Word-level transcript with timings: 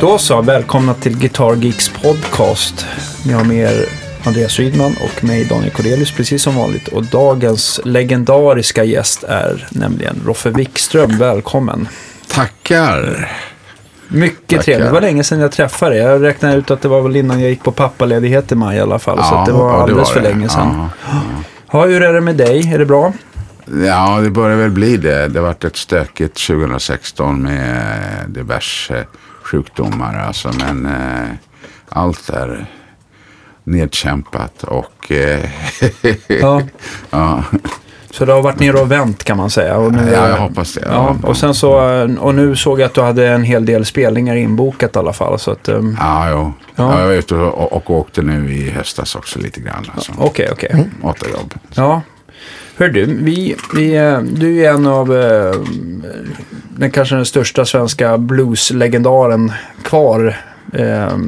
Då 0.00 0.18
så, 0.18 0.42
välkomna 0.42 0.94
till 0.94 1.18
Guitar 1.18 1.54
Geeks 1.54 1.88
podcast. 1.88 2.86
Ni 3.26 3.32
har 3.32 3.44
med 3.44 3.56
er 3.56 3.84
Andreas 4.24 4.58
Rydman 4.58 4.94
och 5.04 5.24
mig 5.24 5.44
Daniel 5.44 5.70
Cordelius 5.70 6.12
precis 6.12 6.42
som 6.42 6.56
vanligt. 6.56 6.88
Och 6.88 7.04
dagens 7.04 7.80
legendariska 7.84 8.84
gäst 8.84 9.24
är 9.24 9.66
nämligen 9.70 10.20
Roffe 10.26 10.50
Wikström. 10.50 11.18
Välkommen. 11.18 11.88
Tackar. 12.28 13.30
Mycket 14.08 14.48
Tackar. 14.48 14.62
trevligt. 14.62 14.86
Det 14.88 14.92
var 14.92 15.00
länge 15.00 15.24
sedan 15.24 15.40
jag 15.40 15.52
träffade 15.52 15.94
dig. 15.94 16.04
Jag 16.04 16.22
räknade 16.22 16.56
ut 16.56 16.70
att 16.70 16.82
det 16.82 16.88
var 16.88 17.00
väl 17.02 17.16
innan 17.16 17.40
jag 17.40 17.50
gick 17.50 17.62
på 17.64 17.72
pappaledighet 17.72 18.52
i 18.52 18.54
maj 18.54 18.76
i 18.76 18.80
alla 18.80 18.98
fall. 18.98 19.24
så 19.24 19.34
att 19.34 19.46
det 19.46 19.52
var 19.52 19.70
ja, 19.70 19.82
alldeles 19.82 20.08
var 20.08 20.14
för 20.14 20.20
det. 20.20 20.28
länge 20.28 20.48
sedan. 20.48 20.88
Ja. 21.06 21.20
Ja, 21.72 21.86
hur 21.86 22.02
är 22.02 22.12
det 22.12 22.20
med 22.20 22.36
dig? 22.36 22.72
Är 22.74 22.78
det 22.78 22.86
bra? 22.86 23.12
Ja, 23.86 24.20
det 24.20 24.30
börjar 24.30 24.56
väl 24.56 24.70
bli 24.70 24.96
det. 24.96 25.28
Det 25.28 25.40
varit 25.40 25.64
ett 25.64 25.76
stökigt 25.76 26.46
2016 26.46 27.42
med 27.42 28.24
diverse 28.28 29.04
sjukdomar. 29.42 30.18
Alltså, 30.26 30.50
men 30.58 30.86
eh, 30.86 31.28
allt 31.88 32.28
är 32.28 32.66
nedkämpat 33.64 34.62
och 34.62 35.12
eh, 35.12 35.50
Ja. 36.40 36.62
ja, 37.10 37.42
Så 38.10 38.24
det 38.24 38.32
har 38.32 38.42
varit 38.42 38.60
ner 38.60 38.82
och 38.82 38.90
vänt 38.90 39.24
kan 39.24 39.36
man 39.36 39.50
säga. 39.50 39.76
Och 39.76 39.92
nu, 39.92 40.10
Ja, 40.12 40.28
jag 40.28 40.36
hoppas 40.36 40.74
det. 40.74 40.82
Ja, 40.86 41.16
och, 41.22 41.36
sen 41.36 41.54
så, 41.54 41.72
och 42.20 42.34
nu 42.34 42.56
såg 42.56 42.80
jag 42.80 42.86
att 42.86 42.94
du 42.94 43.00
hade 43.00 43.28
en 43.28 43.42
hel 43.44 43.66
del 43.66 43.84
spelningar 43.84 44.36
inbokat 44.36 44.96
i 44.96 44.98
alla 44.98 45.12
fall. 45.12 45.38
Så 45.38 45.50
att, 45.50 45.68
um, 45.68 45.96
ja, 46.00 46.30
jo. 46.30 46.52
Ja. 46.76 46.92
Ja. 46.92 47.00
jag 47.00 47.06
var 47.06 47.14
ute 47.14 47.34
och, 47.34 47.72
och 47.72 47.90
åkte 47.90 48.22
nu 48.22 48.54
i 48.54 48.70
höstas 48.70 49.14
också 49.14 49.38
lite 49.38 49.60
grann. 49.60 49.90
Alltså. 49.94 50.12
Okej, 50.18 50.48
okej. 50.52 50.88
Åtta 51.02 51.26
jobb. 51.30 51.54
Ja. 51.74 52.02
Hör 52.78 52.88
du, 52.88 53.04
vi, 53.06 53.56
vi, 53.74 53.96
eh, 53.96 54.18
du 54.20 54.64
är 54.64 54.70
en 54.70 54.86
av 54.86 55.16
eh, 55.16 55.54
den 56.76 56.90
kanske 56.90 57.14
den 57.14 57.26
största 57.26 57.64
svenska 57.64 58.18
blueslegendaren 58.18 59.52
kvar 59.82 60.36
eh, 60.72 60.84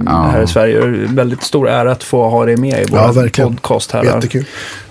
här 0.07 0.43
i 0.43 0.47
Sverige. 0.47 0.81
Väldigt 1.09 1.43
stor 1.43 1.69
ära 1.69 1.93
att 1.93 2.03
få 2.05 2.29
ha 2.29 2.45
dig 2.47 2.57
med 2.57 2.83
i 2.83 2.87
vår 2.91 2.99
Ja, 3.01 3.13
verkligen. 3.13 3.57
podcast 3.57 3.93
här. 3.93 4.05
Jättekul. 4.05 4.45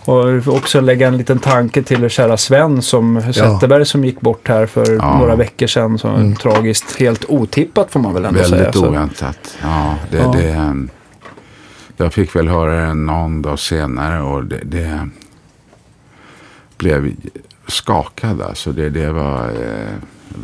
Och 0.06 0.48
också 0.48 0.82
lägga 0.82 1.08
en 1.08 1.18
liten 1.18 1.40
tanke 1.40 1.84
till 1.84 2.10
kära 2.10 2.38
Sven 2.38 2.82
som 2.82 3.22
Zetterberg 3.34 3.86
som 3.86 4.06
gick 4.06 4.22
bort 4.22 4.48
här 4.48 4.66
för 4.66 4.96
Ja. 4.96 5.18
några 5.20 5.36
veckor 5.36 5.68
sedan. 5.68 5.98
Så 6.00 6.08
Mm. 6.08 6.36
tragiskt, 6.36 6.96
helt 7.00 7.26
otippat 7.28 7.92
får 7.92 8.00
man 8.00 8.14
väl 8.14 8.26
ändå 8.26 8.44
säga. 8.44 8.56
Väldigt 8.64 8.76
oväntat. 8.84 9.58
Ja, 9.62 9.96
det, 10.12 10.18
Ja. 10.18 10.36
det 10.38 10.50
en, 10.50 10.90
Jag 11.98 12.14
fick 12.14 12.36
väl 12.36 12.48
höra 12.48 12.86
det 12.88 12.94
någon 12.94 13.42
dag 13.42 13.60
senare 13.60 14.22
och 14.22 14.44
det, 14.46 14.60
det 14.64 15.00
blev 16.80 17.14
skakad. 17.68 18.42
Alltså 18.42 18.72
det, 18.72 18.90
det 18.90 19.12
var 19.12 19.46
eh, 19.46 19.94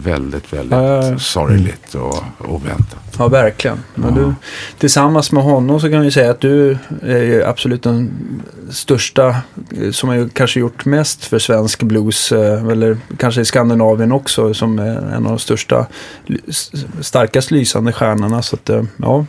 väldigt, 0.03 0.53
väldigt 0.53 0.72
Ja, 0.72 1.05
ja. 1.05 1.19
sorgligt 1.19 1.95
och 1.95 2.23
oväntat. 2.39 3.16
Ja, 3.17 3.28
verkligen. 3.28 3.78
Men 3.95 4.14
du, 4.16 4.33
tillsammans 4.80 5.31
med 5.31 5.44
honom 5.44 5.80
så 5.80 5.89
kan 5.89 6.02
vi 6.02 6.11
säga 6.11 6.31
att 6.31 6.41
du 6.41 6.78
är 7.02 7.23
ju 7.23 7.44
absolut 7.44 7.83
den 7.83 8.11
största 8.69 9.36
eh, 9.81 9.91
som 9.91 10.09
har 10.09 10.30
kanske 10.30 10.59
gjort 10.59 10.86
mest 10.86 11.25
för 11.25 11.39
svensk 11.39 11.83
blues, 11.83 12.31
eh, 12.31 12.66
eller 12.66 12.97
kanske 13.17 13.41
i 13.41 13.45
Skandinavien 13.45 14.11
också, 14.11 14.53
som 14.53 14.80
är 14.80 14.97
en 14.97 15.25
av 15.25 15.31
de 15.31 15.39
största, 15.39 15.86
starkast 17.02 17.52
lysande 17.52 17.94
stjärnorna. 17.94 18.41
Så 18.41 18.56
att, 18.56 18.69
eh, 18.69 18.83
ja, 18.97 19.25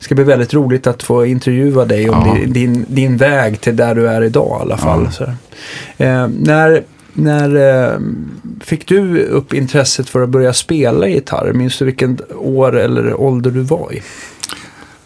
det 0.00 0.04
ska 0.04 0.14
bli 0.14 0.24
väldigt 0.24 0.54
roligt 0.54 0.86
att 0.86 1.02
få 1.02 1.26
intervjua 1.26 1.84
dig 1.84 2.10
om 2.10 2.26
Ja. 2.26 2.46
din, 2.46 2.86
din, 2.88 3.16
väg 3.16 3.60
till 3.60 3.76
där 3.76 3.94
du 3.94 4.08
är 4.08 4.22
idag 4.22 4.58
i 4.60 4.62
alla 4.62 4.76
fall. 4.76 5.02
Ja. 5.04 5.10
Så, 5.10 5.24
eh, 6.04 6.28
när 6.28 6.82
när 7.12 7.56
eh, 7.56 8.00
fick 8.60 8.88
du 8.88 9.22
upp 9.22 9.54
intresset 9.54 10.08
för 10.08 10.22
att 10.22 10.28
börja 10.28 10.52
spela 10.52 11.08
gitarr? 11.08 11.52
Minns 11.52 11.78
du 11.78 11.84
vilken 11.84 12.18
år 12.36 12.78
eller 12.78 13.20
ålder 13.20 13.50
du 13.50 13.60
var 13.60 13.92
i? 13.92 14.02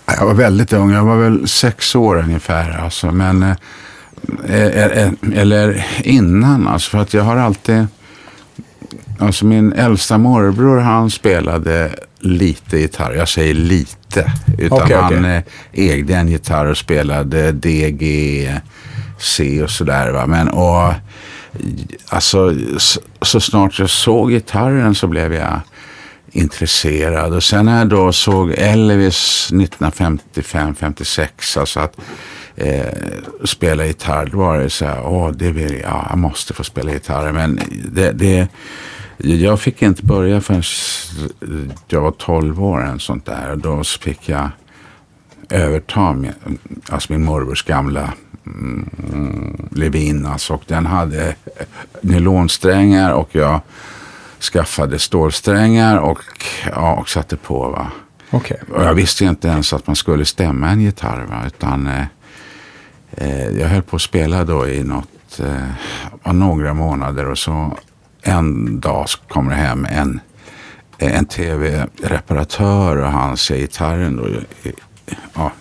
Jag 0.06 0.26
var 0.26 0.34
väldigt 0.34 0.72
ung, 0.72 0.92
jag 0.92 1.04
var 1.04 1.16
väl 1.16 1.48
sex 1.48 1.94
år 1.94 2.16
ungefär. 2.16 2.78
Alltså, 2.84 3.10
men, 3.12 3.42
eh, 3.42 3.56
eh, 4.48 4.84
eh, 4.84 5.10
eller 5.34 5.86
innan, 6.02 6.68
alltså, 6.68 6.90
för 6.90 6.98
att 6.98 7.14
jag 7.14 7.22
har 7.22 7.36
alltid... 7.36 7.86
Alltså 9.18 9.46
min 9.46 9.72
äldsta 9.72 10.18
morbror 10.18 10.78
han 10.78 11.10
spelade 11.10 11.90
lite 12.24 12.78
gitarr. 12.78 13.14
Jag 13.14 13.28
säger 13.28 13.54
lite. 13.54 14.32
Utan 14.58 14.82
Okej, 14.82 14.96
han 14.96 15.18
okej. 15.18 15.44
eh, 15.72 15.90
ägde 15.90 16.16
en 16.16 16.28
gitarr 16.28 16.66
och 16.66 16.76
spelade 16.76 17.52
D, 17.52 17.90
G, 17.90 18.58
C 19.18 19.62
och 19.62 19.70
sådär. 19.70 20.10
Va? 20.10 20.26
Men 20.26 20.48
och, 20.48 20.92
alltså, 22.08 22.54
så, 22.78 23.00
så 23.22 23.40
snart 23.40 23.78
jag 23.78 23.90
såg 23.90 24.30
gitarren 24.30 24.94
så 24.94 25.06
blev 25.06 25.34
jag 25.34 25.60
intresserad. 26.32 27.34
Och 27.34 27.42
sen 27.42 27.64
när 27.64 27.78
jag 27.78 27.88
då 27.88 28.12
såg 28.12 28.52
Elvis 28.56 29.48
1955-56, 29.52 31.58
alltså 31.58 31.80
att 31.80 31.96
eh, 32.56 32.86
spela 33.44 33.86
gitarr, 33.86 34.28
då 34.32 34.38
var 34.38 34.58
det 34.58 34.70
så 34.70 34.84
här, 34.84 35.06
åh, 35.06 35.30
det 35.30 35.50
vill 35.50 35.72
jag, 35.72 35.82
ja, 35.82 36.06
jag 36.10 36.18
måste 36.18 36.54
få 36.54 36.64
spela 36.64 36.92
gitarr. 36.92 37.32
Men 37.32 37.60
det, 37.92 38.12
det, 38.12 38.48
jag 39.16 39.60
fick 39.60 39.82
inte 39.82 40.04
börja 40.04 40.40
förrän 40.40 40.62
jag 41.88 42.00
var 42.00 42.10
12 42.10 42.64
år, 42.64 42.84
en 42.84 43.00
sånt 43.00 43.26
där. 43.26 43.56
Då 43.56 43.84
fick 43.84 44.28
jag 44.28 44.48
överta 45.50 46.12
min, 46.12 46.32
alltså 46.88 47.12
min 47.12 47.24
morbrors 47.24 47.62
gamla 47.62 48.12
mm, 48.46 49.68
Levin. 49.70 50.26
Alltså, 50.26 50.54
och 50.54 50.62
den 50.66 50.86
hade 50.86 51.34
nylonsträngar 52.00 53.12
och 53.12 53.28
jag 53.32 53.60
skaffade 54.40 54.98
stålsträngar 54.98 55.98
och, 55.98 56.20
ja, 56.66 56.94
och 56.94 57.08
satte 57.08 57.36
på. 57.36 57.68
Va? 57.68 57.90
Okej. 58.30 58.60
Och 58.74 58.84
jag 58.84 58.94
visste 58.94 59.24
inte 59.24 59.48
ens 59.48 59.72
att 59.72 59.86
man 59.86 59.96
skulle 59.96 60.24
stämma 60.24 60.68
en 60.68 60.80
gitarr. 60.80 61.26
Va? 61.28 61.42
Utan, 61.46 61.86
eh, 61.86 62.04
eh, 63.10 63.48
jag 63.48 63.68
höll 63.68 63.82
på 63.82 63.96
att 63.96 64.02
spela 64.02 64.44
då 64.44 64.68
i 64.68 64.84
något, 64.84 65.40
eh, 66.24 66.32
några 66.34 66.74
månader 66.74 67.30
och 67.30 67.38
så 67.38 67.78
en 68.24 68.80
dag 68.80 69.06
kommer 69.28 69.50
det 69.50 69.56
hem 69.56 69.86
en, 69.90 70.20
en 70.98 71.26
tv-reparatör 71.26 72.96
och 72.96 73.10
han 73.10 73.36
ser 73.36 73.56
gitarren 73.56 74.16
då. 74.16 74.28
Ja, 75.34 75.52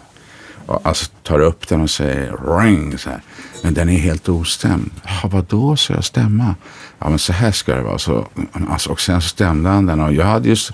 och 0.65 0.81
alltså 0.83 1.11
tar 1.23 1.39
upp 1.39 1.67
den 1.67 1.81
och 1.81 1.89
säger 1.89 2.59
ring. 2.59 2.97
Så 2.97 3.09
här. 3.09 3.21
Men 3.63 3.73
den 3.73 3.89
är 3.89 3.97
helt 3.97 4.29
ostämd. 4.29 4.91
Ja, 5.03 5.29
vadå, 5.29 5.75
så 5.75 5.93
jag 5.93 6.03
stämma? 6.03 6.55
Ja, 6.99 7.09
men 7.09 7.19
så 7.19 7.33
här 7.33 7.51
ska 7.51 7.75
det 7.75 7.81
vara. 7.81 7.97
Så, 7.97 8.27
alltså, 8.69 8.89
och 8.89 9.01
sen 9.01 9.21
så 9.21 9.27
stämde 9.27 9.69
han 9.69 9.85
den. 9.85 9.99
Och 9.99 10.13
jag 10.13 10.25
hade 10.25 10.49
just 10.49 10.71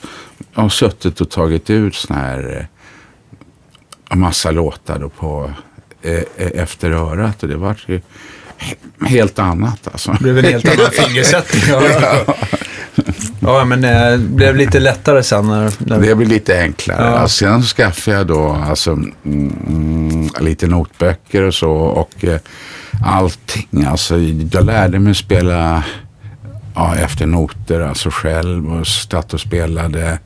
suttit 0.69 1.21
och 1.21 1.29
tagit 1.29 1.69
ut 1.69 1.95
såna 1.95 2.19
här 2.19 2.69
eh, 4.09 4.17
massa 4.17 4.51
låtar 4.51 4.99
då 4.99 5.09
på 5.09 5.51
eh, 6.01 6.13
eh 6.13 6.23
efter 6.35 6.91
örat. 6.91 7.43
Och 7.43 7.49
det 7.49 7.57
var 7.57 7.83
ju 7.87 8.01
helt 9.05 9.39
annat 9.39 9.87
alltså. 9.91 10.11
Det 10.11 10.19
blev 10.19 10.37
en 10.37 10.45
helt 10.45 10.67
annan 10.67 10.91
fingersättning. 11.07 11.61
Ja, 11.67 12.35
ja 13.41 13.65
men 13.65 13.83
eh, 13.83 14.11
det 14.11 14.17
blev 14.17 14.55
lite 14.55 14.79
lättare 14.79 15.23
sen 15.23 15.47
när... 15.47 15.73
när 15.77 15.99
Det 15.99 16.15
blir 16.15 16.27
lite 16.27 16.59
enklare. 16.59 17.05
Ja. 17.05 17.17
Alltså, 17.17 17.37
sen 17.37 17.63
skaffade 17.63 18.17
jag 18.17 18.27
då 18.27 18.49
alltså, 18.49 18.91
mm, 18.91 19.13
mm, 19.67 20.29
lite 20.39 20.67
notböcker 20.67 21.41
och 21.41 21.53
så. 21.53 21.71
Och 21.71 22.25
eh, 22.25 22.39
allting. 23.05 23.85
Alltså, 23.87 24.17
jag 24.51 24.65
lärde 24.65 24.99
mig 24.99 25.15
spela 25.15 25.83
ja, 26.75 26.95
efter 26.95 27.25
noter, 27.25 27.79
alltså 27.79 28.09
själv. 28.11 28.73
Och 28.73 28.87
satt 28.87 29.33
och 29.33 29.39
spelade 29.39 30.07
eh, 30.07 30.17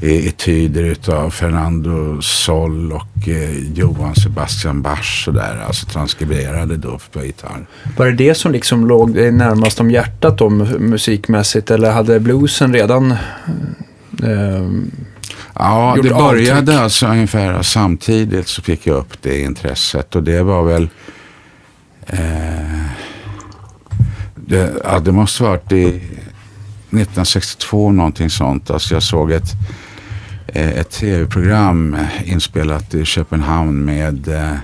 etyder 0.00 0.82
utav 0.84 1.30
Fernando 1.30 2.22
Sol 2.22 2.92
och 2.92 3.28
eh, 3.28 3.58
Johan 3.74 4.14
Sebastian 4.14 4.82
Bach. 4.82 5.24
Och 5.28 5.34
där, 5.34 5.64
alltså 5.66 5.86
transkriberade 5.86 6.76
då 6.76 6.98
på 7.12 7.24
gitarr. 7.24 7.66
Var 7.96 8.06
det 8.06 8.12
det 8.12 8.34
som 8.34 8.52
liksom 8.52 8.86
låg 8.86 9.14
dig 9.14 9.32
närmast 9.32 9.80
om 9.80 9.90
hjärtat 9.90 10.38
då, 10.38 10.48
mu- 10.48 10.78
musikmässigt? 10.78 11.70
Eller 11.70 11.90
hade 11.92 12.20
bluesen 12.20 12.72
redan... 12.74 13.10
Eh, 14.22 14.68
Ja, 15.60 15.96
det 16.02 16.10
började 16.10 16.58
avtryck. 16.60 16.78
alltså 16.80 17.06
ungefär 17.06 17.62
samtidigt 17.62 18.48
så 18.48 18.62
fick 18.62 18.86
jag 18.86 18.96
upp 18.96 19.22
det 19.22 19.40
intresset 19.40 20.16
och 20.16 20.22
det 20.22 20.42
var 20.42 20.62
väl 20.62 20.88
eh, 22.06 22.82
det, 24.34 24.72
ja, 24.84 24.98
det 24.98 25.12
måste 25.12 25.42
varit 25.42 25.72
i 25.72 25.84
1962 25.86 27.92
någonting 27.92 28.30
sånt. 28.30 28.70
Alltså 28.70 28.94
jag 28.94 29.02
såg 29.02 29.32
ett, 29.32 29.50
ett 30.54 30.90
tv-program 30.90 31.96
inspelat 32.24 32.94
i 32.94 33.04
Köpenhamn 33.04 33.84
med 33.84 34.28
eh, 34.28 34.54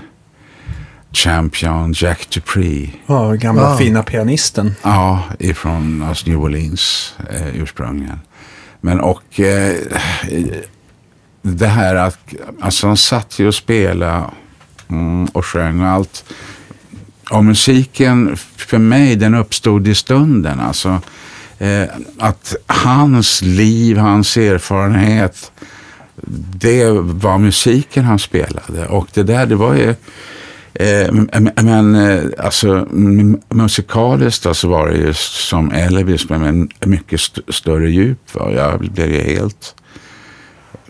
Champion 1.11 1.93
Jack 1.97 2.29
Dupree. 2.29 2.89
ja, 3.07 3.31
gamla 3.33 3.73
Ah. 3.73 3.77
fina 3.77 4.03
pianisten. 4.03 4.75
Ja, 4.83 5.23
ifrån 5.39 6.03
alltså 6.03 6.29
New 6.29 6.39
Orleans 6.43 7.13
eh, 7.29 7.55
ursprungligen. 7.61 8.19
Men 8.81 8.99
och 8.99 9.39
eh, 9.39 9.75
det 11.41 11.67
här 11.67 11.95
att, 11.95 12.19
alltså 12.61 12.87
han 12.87 12.97
satt 12.97 13.39
ju 13.39 13.47
och 13.47 13.55
spelade 13.55 14.23
mm, 14.89 15.25
och 15.25 15.45
sjöng 15.45 15.81
och 15.81 15.87
allt. 15.87 16.23
Och 17.31 17.45
musiken 17.45 18.37
för 18.57 18.77
mig 18.77 19.15
den 19.15 19.35
uppstod 19.35 19.87
i 19.87 19.95
stunden. 19.95 20.59
Alltså, 20.59 21.01
eh, 21.59 21.83
att 22.19 22.55
hans 22.67 23.41
liv, 23.41 23.97
hans 23.97 24.37
erfarenhet, 24.37 25.51
det 26.59 26.89
var 27.01 27.37
musiken 27.37 28.05
han 28.05 28.19
spelade. 28.19 28.87
Och 28.89 29.07
det 29.13 29.23
där, 29.23 29.45
det 29.45 29.55
var 29.55 29.75
ju 29.75 29.95
Eh, 30.79 31.11
men 31.63 31.95
eh, 31.95 32.23
alltså 32.37 32.87
musikaliskt 33.49 34.43
så 34.43 34.49
alltså 34.49 34.67
var 34.67 34.87
det 34.87 34.97
ju 34.97 35.13
som 35.13 35.71
Elvis 35.71 36.29
med 36.29 36.73
mycket 36.85 37.19
st 37.19 37.41
större 37.49 37.89
djup. 37.89 38.35
Va? 38.35 38.51
Jag 38.51 38.79
blev 38.79 39.11
ju 39.11 39.21
helt, 39.21 39.75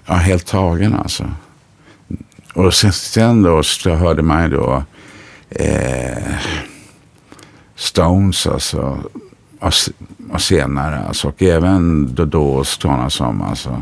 ja, 0.05 0.13
helt 0.13 0.45
tagen 0.45 0.95
alltså. 0.95 1.31
Och 2.53 2.73
sen, 2.73 2.93
sen 2.93 3.43
då 3.43 3.63
så 3.63 3.89
hörde 3.89 4.21
man 4.21 4.43
ju 4.43 4.49
då 4.49 4.83
eh, 5.49 6.33
Stones 7.75 8.47
alltså. 8.47 9.03
Och, 9.59 9.73
och 10.31 10.41
senare 10.41 10.99
alltså. 10.99 11.27
Och 11.27 11.41
även 11.43 12.15
då, 12.15 12.25
då 12.25 12.63
sådana 12.63 13.09
som 13.09 13.41
alltså 13.41 13.81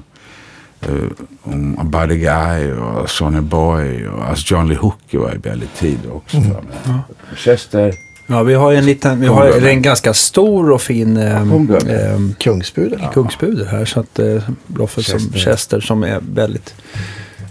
um, 1.44 1.92
Buddy 1.92 2.18
Guy 2.18 2.72
och 2.72 3.10
Sonny 3.10 3.42
Boy 3.42 4.08
och 4.08 4.26
alltså 4.26 4.54
John 4.54 4.68
Lee 4.68 4.78
Hooker 4.78 5.18
var 5.18 5.32
ju 5.32 5.38
väldigt 5.38 5.76
tidig 5.76 6.12
också. 6.12 6.38
Mm. 6.38 6.52
Ja. 6.86 7.02
Chester. 7.36 7.94
Ja, 8.28 8.44
vi 8.44 8.54
har 8.54 8.74
en 8.74 8.86
liten, 8.86 9.20
vi 9.20 9.28
har 9.28 9.68
en 9.68 9.82
ganska 9.82 10.14
stor 10.14 10.72
och 10.72 10.82
fin 10.82 11.18
eh, 11.18 11.42
eh, 11.42 12.20
kungspuder. 12.40 13.00
Ja. 13.02 13.12
kungspuder 13.12 13.66
här. 13.66 13.86
Så 13.86 14.00
att 14.00 14.20
eh, 14.20 14.50
Bloffe 14.68 15.04
som 15.04 15.20
Chester 15.20 15.80
som 15.80 16.04
är 16.04 16.20
väldigt... 16.34 16.76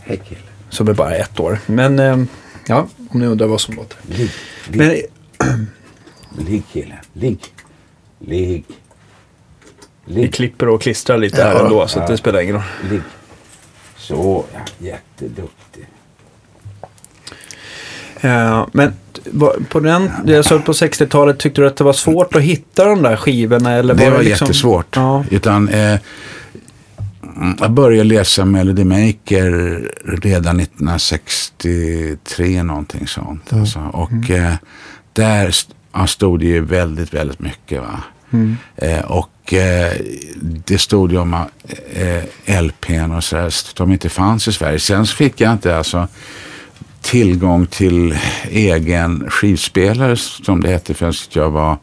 Hej 0.03 0.21
Som 0.69 0.89
är 0.89 0.95
bara 0.95 1.15
ett 1.15 1.41
år. 1.41 1.59
Men 1.67 1.99
eh, 1.99 2.19
ja, 2.67 2.87
om 3.11 3.21
ni 3.21 3.27
undrar 3.27 3.47
vad 3.47 3.61
som 3.61 3.75
låter. 3.75 3.99
Ligg. 4.03 4.31
Ligg. 4.69 5.05
Men, 5.39 5.67
ligg 6.47 6.63
kille. 6.73 6.95
Ligg. 7.13 7.41
Ligg. 8.19 8.65
Vi 10.05 10.29
klipper 10.29 10.69
och 10.69 10.83
klistrar 10.83 11.19
lite 11.19 11.41
ja, 11.41 11.47
här 11.47 11.65
ändå 11.65 11.89
så 11.89 11.99
ja. 11.99 12.07
det 12.07 12.17
spelar 12.17 12.41
ingen 12.41 12.55
roll. 12.55 12.65
Ligg. 12.91 13.01
Så, 14.03 14.45
ja, 14.53 14.61
jätteduktig. 14.79 15.87
Ja, 18.21 18.69
men 18.73 18.93
på 19.69 19.81
den, 19.81 20.11
jag 20.27 20.45
såg 20.45 20.65
på 20.65 20.73
60-talet, 20.73 21.39
tyckte 21.39 21.61
du 21.61 21.67
att 21.67 21.77
det 21.77 21.85
var 21.85 21.93
svårt 21.93 22.35
att 22.35 22.43
hitta 22.43 22.85
de 22.85 23.03
där 23.03 23.17
skivorna? 23.17 23.73
Eller 23.73 23.95
det 23.95 24.05
var, 24.05 24.11
var 24.11 24.19
det 24.19 24.25
liksom... 24.25 24.47
jättesvårt. 24.47 24.97
Ja. 24.97 25.25
Utan, 25.31 25.69
eh, 25.69 26.01
jag 27.61 27.71
började 27.71 28.05
läsa 28.05 28.45
Melody 28.45 28.85
Maker 28.85 29.51
redan 30.05 30.61
1963, 30.61 32.63
någonting 32.63 33.07
sånt. 33.07 33.53
Mm. 33.53 33.63
Alltså. 33.63 33.91
Och 33.93 34.13
mm. 34.13 34.45
eh, 34.45 34.55
där 35.13 35.55
stod 36.07 36.41
det 36.41 36.47
ju 36.47 36.61
väldigt, 36.61 37.15
väldigt 37.15 37.41
mycket. 37.41 37.81
Va? 37.81 38.03
Mm. 38.33 38.57
Eh, 38.77 39.05
och 39.05 39.53
eh, 39.53 39.93
det 40.41 40.79
stod 40.79 41.13
ju 41.13 41.19
om 41.19 41.35
eh, 41.93 42.63
LPn 42.63 43.13
och 43.13 43.25
sådär, 43.25 43.53
de 43.77 43.93
inte 43.93 44.09
fanns 44.09 44.49
i 44.49 44.53
Sverige. 44.53 44.79
Sen 44.79 45.07
så 45.07 45.17
fick 45.17 45.41
jag 45.41 45.53
inte 45.53 45.77
alltså 45.77 46.09
tillgång 47.01 47.67
till 47.67 48.19
egen 48.51 49.31
skivspelare 49.31 50.17
som 50.17 50.61
det 50.61 50.69
hette 50.69 50.95
förrän 50.95 51.13
jag 51.31 51.51
var 51.51 51.79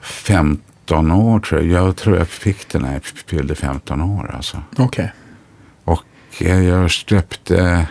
15 0.00 1.10
år 1.10 1.40
tror 1.40 1.60
jag. 1.60 1.70
Jag 1.86 1.96
tror 1.96 2.16
jag 2.16 2.28
fick 2.28 2.68
den 2.68 2.82
när 2.82 2.92
jag 2.92 3.04
fyllde 3.04 3.54
15 3.54 4.00
år. 4.00 4.30
Alltså. 4.34 4.62
Okay. 4.76 5.08
Och 5.84 6.04
eh, 6.40 6.62
jag 6.62 6.90
köpte 6.90 7.86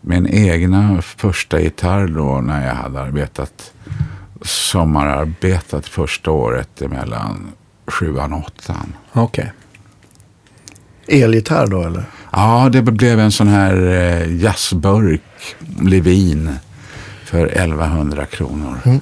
min 0.00 0.26
egna 0.26 1.02
första 1.02 1.60
gitarr 1.60 2.06
då 2.08 2.40
när 2.40 2.66
jag 2.66 2.74
hade 2.74 3.00
arbetat 3.00 3.72
sommararbetat 4.44 5.86
första 5.86 6.30
året 6.30 6.82
mellan 6.90 7.52
sjuan 7.86 8.32
och 8.32 8.46
åttan. 8.46 8.92
Okej. 9.12 9.52
Okay. 11.06 11.22
Elgitarr 11.22 11.66
då 11.66 11.82
eller? 11.82 12.04
Ja, 12.32 12.68
det 12.72 12.82
blev 12.82 13.20
en 13.20 13.32
sån 13.32 13.48
här 13.48 13.86
eh, 13.86 14.42
jazzburk, 14.42 15.22
Levin, 15.82 16.50
för 17.24 17.46
1100 17.46 18.26
kronor. 18.26 18.78
Mm. 18.84 19.00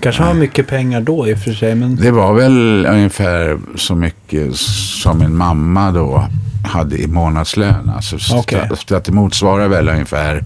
Kanske 0.00 0.22
var 0.22 0.34
mycket 0.34 0.66
pengar 0.66 1.00
då 1.00 1.28
i 1.28 1.34
och 1.34 1.38
för 1.38 1.52
sig. 1.52 1.74
Men... 1.74 1.96
Det 1.96 2.10
var 2.10 2.34
väl 2.34 2.86
ungefär 2.86 3.58
så 3.76 3.94
mycket 3.94 4.56
som 4.56 5.18
min 5.18 5.36
mamma 5.36 5.92
då 5.92 6.28
hade 6.64 6.96
i 7.02 7.06
månadslön. 7.06 7.92
Alltså, 7.96 8.36
okay. 8.36 8.68
så 8.86 8.96
att 8.96 9.04
det 9.04 9.12
motsvarar 9.12 9.68
väl 9.68 9.88
ungefär 9.88 10.44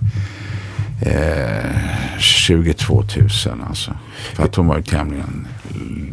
eh, 1.01 2.19
22 2.19 2.95
000 3.17 3.29
alltså. 3.69 3.91
För 4.35 4.45
att 4.45 4.55
hon 4.55 4.67
var 4.67 4.81
tämligen 4.81 5.47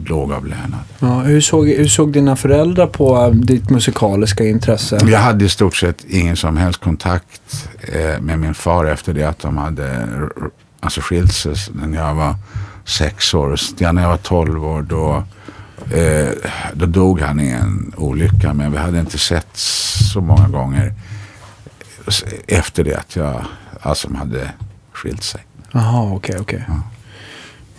lågavlönad. 0.06 0.80
Ja, 1.00 1.19
hur, 1.19 1.41
såg, 1.41 1.68
hur 1.68 1.88
såg 1.88 2.13
dina 2.13 2.35
föräldrar 2.35 2.88
på 2.88 3.30
ditt 3.33 3.69
musikaliska 3.69 4.44
intresse? 4.44 5.00
Jag 5.07 5.19
hade 5.19 5.45
i 5.45 5.50
stort 5.50 5.75
sett 5.75 6.06
ingen 6.07 6.35
som 6.35 6.57
helst 6.57 6.81
kontakt 6.81 7.69
eh, 7.81 8.21
med 8.21 8.39
min 8.39 8.53
far 8.53 8.85
efter 8.85 9.13
det 9.13 9.24
att 9.24 9.39
de 9.39 9.57
hade 9.57 10.07
alltså, 10.80 11.01
skilt 11.01 11.33
sig 11.33 11.56
när 11.74 11.97
jag 11.97 12.15
var 12.15 12.36
sex 12.86 13.33
år. 13.33 13.56
Ja, 13.77 13.91
när 13.91 14.01
jag 14.01 14.09
var 14.09 14.18
tolv 14.18 14.65
år 14.65 14.81
då, 14.81 15.24
eh, 15.97 16.29
då 16.74 16.86
dog 16.86 17.21
han 17.21 17.39
i 17.39 17.50
en 17.50 17.94
olycka. 17.97 18.53
Men 18.53 18.71
vi 18.71 18.77
hade 18.77 19.00
inte 19.00 19.18
sett 19.18 19.47
så 19.53 20.21
många 20.21 20.47
gånger 20.47 20.94
efter 22.47 22.83
det 22.83 22.95
att 22.95 23.15
jag 23.15 23.45
alltså, 23.81 24.13
hade 24.13 24.51
skilt 24.93 25.23
sig. 25.23 25.41
Jaha, 25.71 26.01
okej, 26.01 26.15
okay. 26.15 26.39
Okay. 26.39 26.59
Ja. 26.67 26.81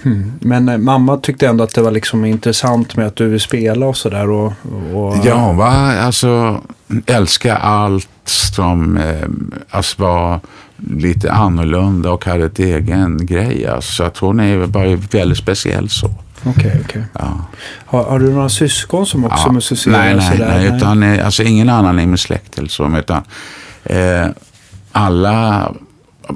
Hmm. 0.04 0.32
Men 0.40 0.68
eh, 0.68 0.78
mamma 0.78 1.16
tyckte 1.16 1.46
ändå 1.46 1.64
att 1.64 1.74
det 1.74 1.82
var 1.82 1.90
liksom 1.90 2.24
intressant 2.24 2.96
med 2.96 3.06
att 3.06 3.16
du 3.16 3.28
vill 3.28 3.40
spela 3.40 3.86
och 3.86 3.96
sådär. 3.96 4.30
Och, 4.30 4.52
och... 4.94 5.16
Ja, 5.24 5.52
va? 5.52 5.70
Alltså 6.00 6.60
älska 7.06 7.56
allt 7.56 8.08
som 8.24 8.96
eh, 8.96 9.28
alltså, 9.70 10.02
var 10.02 10.40
lite 10.76 11.32
annorlunda 11.32 12.10
och 12.10 12.24
hade 12.24 12.44
ett 12.44 12.58
egen 12.58 13.26
grej. 13.26 13.66
Alltså, 13.66 13.92
så 13.92 14.04
att 14.04 14.18
hon 14.18 14.40
är 14.40 14.66
bara 14.66 14.96
väldigt 14.96 15.38
speciell 15.38 15.88
så. 15.88 16.06
Okej, 16.44 16.66
okay, 16.66 16.80
okay. 16.80 17.02
Ja. 17.12 17.44
Har, 17.86 18.04
har, 18.04 18.18
du 18.18 18.30
några 18.30 18.48
syskon 18.48 19.06
som 19.06 19.24
också 19.24 19.46
ja. 19.46 19.52
musicerar? 19.52 19.98
Nej, 19.98 20.14
nej, 20.14 20.38
nej, 20.38 20.76
utan, 20.76 21.02
eh, 21.02 21.26
alltså, 21.26 21.42
ingen 21.42 21.68
annan 21.68 22.00
i 22.00 22.06
min 22.06 22.18
släkt 22.18 22.58
eller 22.58 22.68
så. 22.68 22.98
Utan, 22.98 23.22
eh, 23.84 24.26
alla 24.92 25.72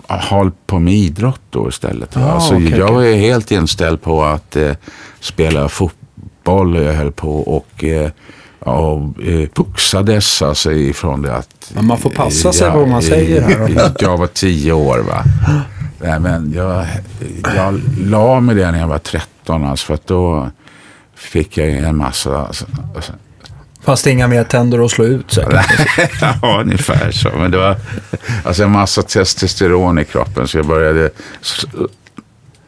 håll 0.07 0.51
på 0.67 0.79
med 0.79 0.95
idrott 0.95 1.41
då 1.51 1.69
istället. 1.69 2.17
Ah, 2.17 2.21
alltså, 2.21 2.55
okay, 2.55 2.79
jag 2.79 2.91
okay. 2.91 3.13
är 3.13 3.17
helt 3.17 3.51
inställd 3.51 4.03
på 4.03 4.25
att 4.25 4.57
eh, 4.57 4.73
spela 5.21 5.69
fotboll. 5.69 6.83
Jag 6.83 6.93
höll 6.93 7.13
på 7.13 7.41
och 7.41 7.85
eh, 7.85 8.11
och 8.59 9.23
eh, 9.23 9.49
puxades 9.49 10.43
alltså 10.43 10.73
ifrån 10.73 11.23
det 11.23 11.37
att... 11.37 11.73
Men 11.75 11.87
man 11.87 11.99
får 11.99 12.11
passa 12.11 12.53
sig 12.53 12.71
vad 12.71 12.89
man 12.89 13.03
säger 13.03 13.43
här. 13.43 13.93
jag 13.99 14.17
var 14.17 14.27
tio 14.27 14.73
år 14.73 14.99
va. 14.99 15.25
Nej, 16.01 16.21
men 16.21 16.53
jag, 16.53 16.87
jag 17.57 17.81
la 17.99 18.41
mig 18.41 18.55
det 18.55 18.71
när 18.71 18.79
jag 18.79 18.89
var 18.89 18.99
13 18.99 19.65
alltså, 19.65 19.87
för 19.87 19.95
att 19.95 20.07
då 20.07 20.51
fick 21.15 21.59
jag 21.59 21.69
en 21.69 21.97
massa 21.97 22.47
alltså, 22.47 22.67
Fast 23.81 24.07
inga 24.07 24.29
mer 24.29 24.45
tänder 24.45 24.85
att 24.85 24.91
slå 24.91 25.05
ut 25.05 25.31
säkert. 25.31 26.21
ja, 26.43 26.61
ungefär 26.61 27.11
så. 27.11 27.29
Men 27.37 27.51
det 27.51 27.59
var 27.59 27.77
alltså 28.45 28.63
en 28.63 28.71
massa 28.71 29.03
testosteron 29.03 29.99
i 29.99 30.05
kroppen 30.05 30.49
så 30.49 30.59
jag 30.59 30.67
började 30.67 31.11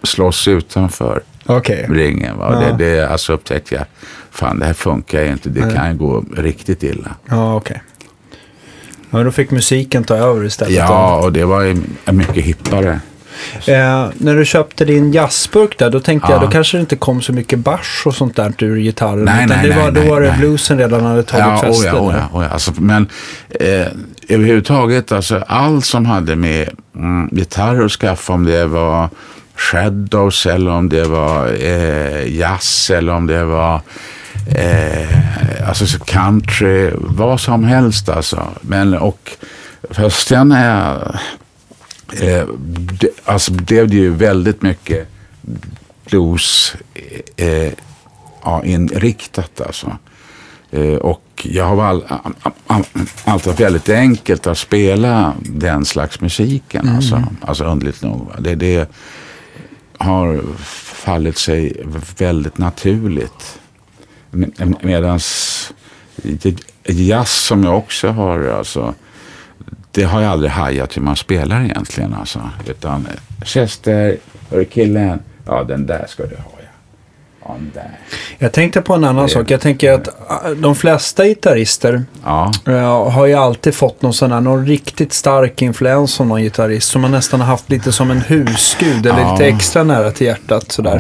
slåss 0.03 0.49
utanför 0.49 1.23
okay. 1.47 1.87
ringen. 1.87 2.39
Va? 2.39 2.63
Ja. 2.63 2.77
Det, 2.77 2.85
det, 2.85 3.09
alltså 3.09 3.33
upptäckte 3.33 3.75
jag, 3.75 3.85
fan 4.31 4.59
det 4.59 4.67
här 4.67 4.73
funkar 4.73 5.25
inte, 5.25 5.49
det 5.49 5.67
Nej. 5.67 5.75
kan 5.75 5.99
gå 5.99 6.25
riktigt 6.37 6.83
illa. 6.83 7.15
Ja, 7.29 7.55
okej. 7.55 7.77
Okay. 7.77 7.87
Ja, 9.11 9.25
då 9.25 9.31
fick 9.31 9.51
musiken 9.51 10.05
ta 10.05 10.17
över 10.17 10.45
istället. 10.45 10.75
Ja, 10.75 11.17
och 11.17 11.33
det 11.33 11.45
var 11.45 11.77
mycket 12.13 12.45
hippare. 12.45 13.01
Eh, 13.67 14.09
när 14.15 14.37
du 14.37 14.45
köpte 14.45 14.85
din 14.85 15.13
jazzburk 15.13 15.79
där, 15.79 15.91
då 15.91 16.01
tänkte 16.01 16.29
ja. 16.29 16.35
jag 16.35 16.43
då 16.43 16.51
kanske 16.51 16.77
det 16.77 16.81
inte 16.81 16.97
kom 16.97 17.23
så 17.23 17.33
mycket 17.33 17.59
bars 17.59 18.03
och 18.07 18.15
sånt 18.15 18.37
där 18.37 18.53
ur 18.59 18.77
gitarren. 18.77 19.25
Nej, 19.25 19.45
utan 19.45 19.59
nej, 19.59 19.69
det 19.69 19.77
var, 19.77 19.91
nej, 19.91 20.03
då 20.05 20.11
var 20.11 20.21
det 20.21 20.35
bluesen 20.39 20.79
redan 20.79 21.05
hade 21.05 21.23
tagit 21.23 21.47
ja, 21.47 21.61
fäste. 21.61 21.91
Oh 21.91 21.95
ja, 21.95 22.01
oh 22.01 22.15
ja, 22.15 22.39
oh 22.39 22.45
ja. 22.45 22.49
Alltså, 22.49 22.73
men 22.79 23.09
eh, 23.61 23.87
överhuvudtaget, 24.29 25.13
alltså, 25.13 25.45
allt 25.47 25.85
som 25.85 26.07
hade 26.07 26.37
med 26.37 26.69
mm, 26.97 27.29
gitarr 27.33 27.85
att 27.85 27.93
skaffa, 27.93 28.33
om 28.33 28.45
det 28.45 28.67
var 28.67 29.09
Shadows 29.61 30.47
eller 30.47 30.71
om 30.71 30.89
det 30.89 31.05
var 31.05 31.47
eh, 31.47 32.37
jazz 32.37 32.91
eller 32.91 33.13
om 33.13 33.27
det 33.27 33.45
var 33.45 33.81
eh, 34.57 35.69
alltså 35.69 35.99
country, 36.05 36.91
vad 36.95 37.41
som 37.41 37.65
helst 37.65 38.09
alltså. 38.09 38.49
Men 38.61 38.95
och 38.95 39.31
först 39.91 40.29
sen 40.29 40.51
jag 40.51 41.19
eh, 42.13 42.47
det, 43.01 43.09
alltså 43.25 43.53
blev 43.53 43.89
det 43.89 43.97
ju 43.97 44.11
väldigt 44.11 44.63
mycket 44.63 45.09
blues 46.05 46.77
eh, 47.37 47.73
ja, 48.43 48.65
inriktat 48.65 49.61
alltså. 49.61 49.97
Eh, 50.71 50.95
och 50.95 51.47
jag 51.51 51.65
har 51.65 51.85
all, 51.85 52.05
all, 52.67 52.85
alltid 53.25 53.47
varit 53.47 53.61
väldigt 53.61 53.89
enkelt 53.89 54.47
att 54.47 54.59
spela 54.59 55.35
den 55.41 55.85
slags 55.85 56.21
musiken. 56.21 56.83
Mm. 56.83 56.97
Alltså, 56.97 57.25
alltså 57.41 57.65
underligt 57.65 58.03
nog. 58.03 58.33
Det, 58.39 58.55
det 58.55 58.91
har 59.99 60.41
fallit 60.95 61.39
sig 61.39 61.87
väldigt 62.19 62.59
naturligt. 62.59 63.59
Medan 64.83 65.21
jazz 66.85 67.31
som 67.31 67.65
jag 67.65 67.79
också 67.79 68.09
har, 68.09 68.45
alltså, 68.45 68.95
det 69.91 70.03
har 70.03 70.21
jag 70.23 70.31
aldrig 70.33 70.51
hajat 70.53 70.97
hur 70.97 71.03
man 71.03 71.17
spelar 71.17 71.65
egentligen. 71.65 72.15
Alltså. 72.15 72.51
Utan 72.67 73.07
Chester, 73.45 74.17
hörru 74.51 74.65
killen, 74.65 75.21
ja 75.47 75.65
den 75.65 75.87
där 75.87 76.05
ska 76.09 76.23
du 76.23 76.37
ha. 76.37 76.43
Ja. 77.47 77.57
Jag 78.39 78.53
tänkte 78.53 78.81
på 78.83 78.95
en 78.95 79.05
annan 79.05 79.25
Det- 79.27 79.31
sak. 79.33 79.51
Jag 79.51 79.61
tänker 79.61 79.93
att 79.93 80.09
äh, 80.09 80.51
de 80.57 80.75
flesta 80.75 81.25
gitarrister 81.27 82.03
Ja, 82.25 82.53
äh, 82.67 83.11
har 83.11 83.27
ju 83.27 83.35
alltid 83.35 83.75
fått 83.75 84.03
någon 84.03 84.13
sån 84.15 84.33
här, 84.33 84.41
någon 84.41 84.67
riktigt 84.67 85.13
stark 85.13 85.63
influens 85.63 86.21
av 86.21 86.27
någon 86.27 86.43
gitarrist 86.43 86.89
som 86.91 87.03
man 87.03 87.11
nästan 87.11 87.41
har 87.41 87.47
haft 87.47 87.71
lite 87.71 87.93
som 87.93 88.11
en 88.11 88.21
husgud 88.21 89.07
eller 89.07 89.21
Ja. 89.21 89.33
lite 89.33 89.47
extra 89.47 89.83
nära 89.85 90.11
till 90.11 90.27
hjärtat 90.27 90.73
sådär. 90.73 90.99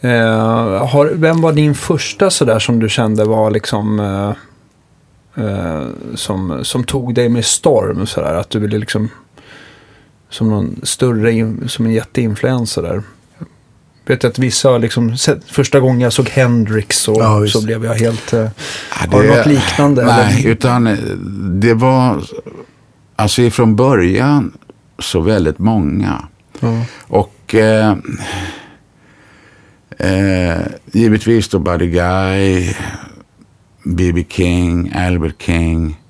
ja. 0.00 0.08
Eh, 0.08 0.86
har, 0.86 1.06
vem 1.14 1.40
var 1.40 1.52
din 1.52 1.74
första 1.74 2.30
sådär 2.30 2.58
som 2.58 2.78
du 2.80 2.88
kände 2.88 3.24
var 3.24 3.50
liksom 3.50 4.00
eh, 4.00 4.06
eh, 4.28 4.32
som, 6.14 6.64
som 6.64 6.84
tog 6.84 7.14
dig 7.14 7.28
med 7.28 7.44
storm 7.44 8.06
sådär? 8.06 8.34
Att 8.34 8.50
du 8.50 8.58
ville 8.58 8.78
liksom 8.78 9.08
som 10.30 10.48
någon 10.50 10.80
större, 10.82 11.54
som 11.68 11.86
en 11.86 11.92
jätteinfluens 11.92 12.70
sådär. 12.72 13.02
Vet 14.06 14.24
att 14.24 14.38
vissa 14.38 14.78
liksom, 14.78 15.16
första 15.46 15.80
gången 15.80 16.00
jag 16.00 16.12
såg 16.12 16.28
Hendrix 16.28 17.08
och 17.08 17.16
Ja, 17.20 17.46
så 17.46 17.64
blev 17.64 17.84
jag 17.84 17.94
helt... 17.94 18.32
Eh, 18.32 18.40
Ja, 18.40 18.48
Har 19.12 19.22
du 19.22 19.28
något 19.28 19.46
liknande, 19.46 20.04
Nej, 20.04 20.40
eller? 20.40 20.50
utan 20.50 20.86
eh, 20.86 20.98
det 21.50 21.74
var 21.74 22.22
alltså 23.16 23.42
ifrån 23.42 23.76
början 23.76 24.52
så 24.98 25.20
väldigt 25.20 25.58
många. 25.58 26.24
ja. 26.60 26.82
Och 27.08 27.54
eh, 27.54 27.96
eh, 29.98 30.60
givetvis 30.92 31.48
då 31.48 31.58
Buddy 31.58 31.86
Guy, 31.90 32.74
B.B. 33.86 34.24
King, 34.28 34.92
Albert 34.94 35.42
King. 35.42 36.00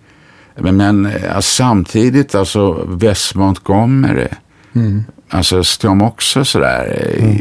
Men, 0.55 0.77
men 0.77 1.07
alltså, 1.07 1.57
samtidigt 1.57 2.35
alltså 2.35 2.73
Wes 2.87 3.35
Montgomery. 3.35 4.29
Mm. 4.75 5.05
Alltså 5.29 5.65
som 5.65 6.03
också 6.03 6.45
sådär 6.45 7.17
mm. 7.19 7.39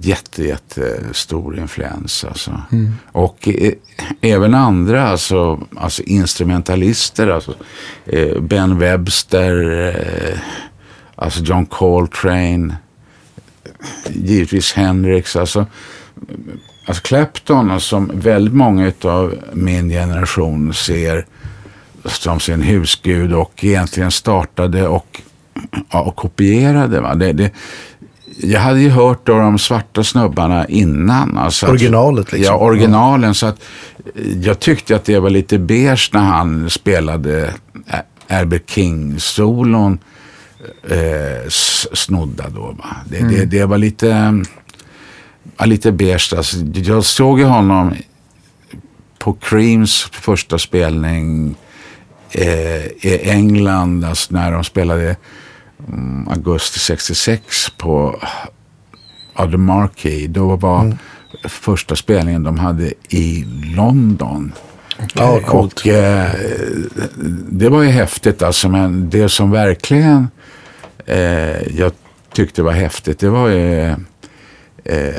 jätte, 0.00 0.44
jätte 0.44 1.00
stor 1.12 1.58
influens. 1.58 2.24
Alltså. 2.24 2.62
Mm. 2.72 2.94
Och 3.12 3.48
eh, 3.48 3.72
även 4.20 4.54
andra, 4.54 5.08
alltså, 5.08 5.66
alltså 5.76 6.02
instrumentalister, 6.02 7.28
alltså, 7.28 7.54
eh, 8.06 8.40
Ben 8.40 8.78
Webster, 8.78 9.86
eh, 9.88 10.38
alltså 11.14 11.42
John 11.42 11.66
Coltrane, 11.66 12.76
givetvis 14.08 14.72
Hendrix, 14.72 15.36
alltså, 15.36 15.66
alltså 16.90 17.02
Clapton 17.02 17.80
som 17.80 18.10
väldigt 18.14 18.54
många 18.54 18.92
av 19.04 19.34
min 19.52 19.88
generation 19.88 20.74
ser 20.74 21.26
som 22.04 22.40
sin 22.40 22.62
husgud 22.62 23.32
och 23.32 23.64
egentligen 23.64 24.10
startade 24.10 24.86
och, 24.88 25.20
ja, 25.92 26.00
och 26.00 26.16
kopierade. 26.16 27.00
Va? 27.00 27.14
Det, 27.14 27.32
det, 27.32 27.50
jag 28.42 28.60
hade 28.60 28.80
ju 28.80 28.88
hört 28.88 29.28
av 29.28 29.38
de 29.38 29.58
svarta 29.58 30.04
snubbarna 30.04 30.66
innan. 30.68 31.38
Alltså 31.38 31.66
att- 31.66 31.72
Originalet 31.72 32.32
liksom. 32.32 32.54
Ja, 32.54 32.58
originalen. 32.60 33.34
Så 33.34 33.46
att 33.46 33.56
jag 34.42 34.60
tyckte 34.60 34.96
att 34.96 35.04
det 35.04 35.18
var 35.18 35.30
lite 35.30 35.58
beige 35.58 36.10
när 36.12 36.20
han 36.20 36.70
spelade 36.70 37.54
Ä- 37.88 38.02
Albert 38.38 38.70
King-solon 38.70 39.98
eh, 40.90 41.48
snodda 41.92 42.48
då. 42.48 42.60
Va? 42.78 42.96
Det, 43.08 43.18
det, 43.28 43.44
det 43.44 43.64
var 43.64 43.78
lite, 43.78 44.42
ja, 45.58 45.64
lite 45.64 45.92
beige. 45.92 46.34
Alltså, 46.36 46.56
jag 46.74 47.04
såg 47.04 47.38
ju 47.38 47.44
honom 47.44 47.94
på 49.18 49.32
Creams 49.32 50.02
första 50.12 50.58
spelning 50.58 51.54
eh, 52.30 52.86
i 52.86 53.20
England, 53.22 54.04
alltså 54.04 54.34
när 54.34 54.52
de 54.52 54.64
spelade 54.64 55.16
mm, 55.88 56.28
augusti 56.28 56.78
66 56.78 57.70
på 57.78 58.20
ja, 59.36 59.50
The 59.50 59.56
Marquee. 59.56 60.26
Då 60.26 60.56
var 60.56 60.96
första 61.44 61.96
spelningen 61.96 62.42
de 62.42 62.58
hade 62.58 62.92
i 63.08 63.44
London. 63.76 64.52
Ja, 65.14 65.40
coolt. 65.40 65.80
Och 65.80 65.86
eh, 65.86 66.30
det 67.48 67.68
var 67.68 67.82
ju 67.82 67.88
häftigt 67.88 68.42
alltså, 68.42 68.68
men 68.68 69.10
det 69.10 69.28
som 69.28 69.50
verkligen 69.50 70.28
eh, 71.06 71.78
jag 71.78 71.92
tyckte 72.32 72.62
var 72.62 72.72
häftigt, 72.72 73.18
det 73.18 73.28
var 73.28 73.48
ju 73.48 73.94
eh, 74.90 75.14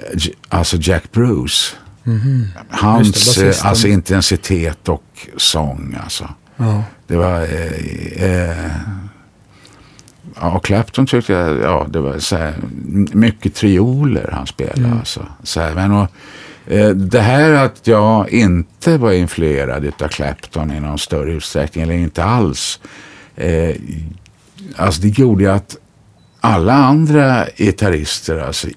alltså 0.50 0.78
Jack 0.80 1.12
Bruce. 1.12 1.76
Hans 2.70 3.08
Just 3.08 3.40
det, 3.40 3.60
eh, 3.60 3.66
alltså 3.66 3.88
intensitet 3.88 4.90
och 4.90 5.28
sång 5.38 5.98
alltså. 6.04 6.30
Ja. 6.58 6.84
Det 7.08 7.16
var... 7.16 7.42
Eh, 7.42 8.24
eh, 8.24 8.72
ja, 10.36 10.52
och 10.52 10.66
Clapton 10.66 11.06
tyckte 11.06 11.34
jag, 11.34 11.60
ja, 11.60 11.88
det 11.90 12.00
var 12.00 12.20
så 12.20 12.38
här, 12.38 12.54
mycket 13.14 13.56
trioler 13.56 14.30
han 14.34 14.48
spelade. 14.48 14.96
Alltså. 15.00 15.26
Så 15.44 15.60
här, 15.60 15.76
men 15.76 15.92
och, 15.92 16.08
eh, 16.68 16.90
det 16.90 17.22
här 17.22 17.52
att 17.52 17.88
jag 17.88 18.30
inte 18.30 18.98
var 18.98 19.12
influerad 19.12 19.94
av 20.02 20.08
Clapton 20.08 20.72
i 20.72 20.80
någon 20.80 21.00
större 21.00 21.32
utsträckning, 21.32 21.84
eller 21.84 21.94
inte 21.94 22.24
alls. 22.24 22.80
Eh, 23.36 23.76
alltså 24.76 25.02
det 25.02 25.20
gjorde 25.20 25.54
att 25.54 25.78
alla 26.42 26.74
andra 26.74 27.46
gitarrister, 27.58 28.38
alltså, 28.38 28.68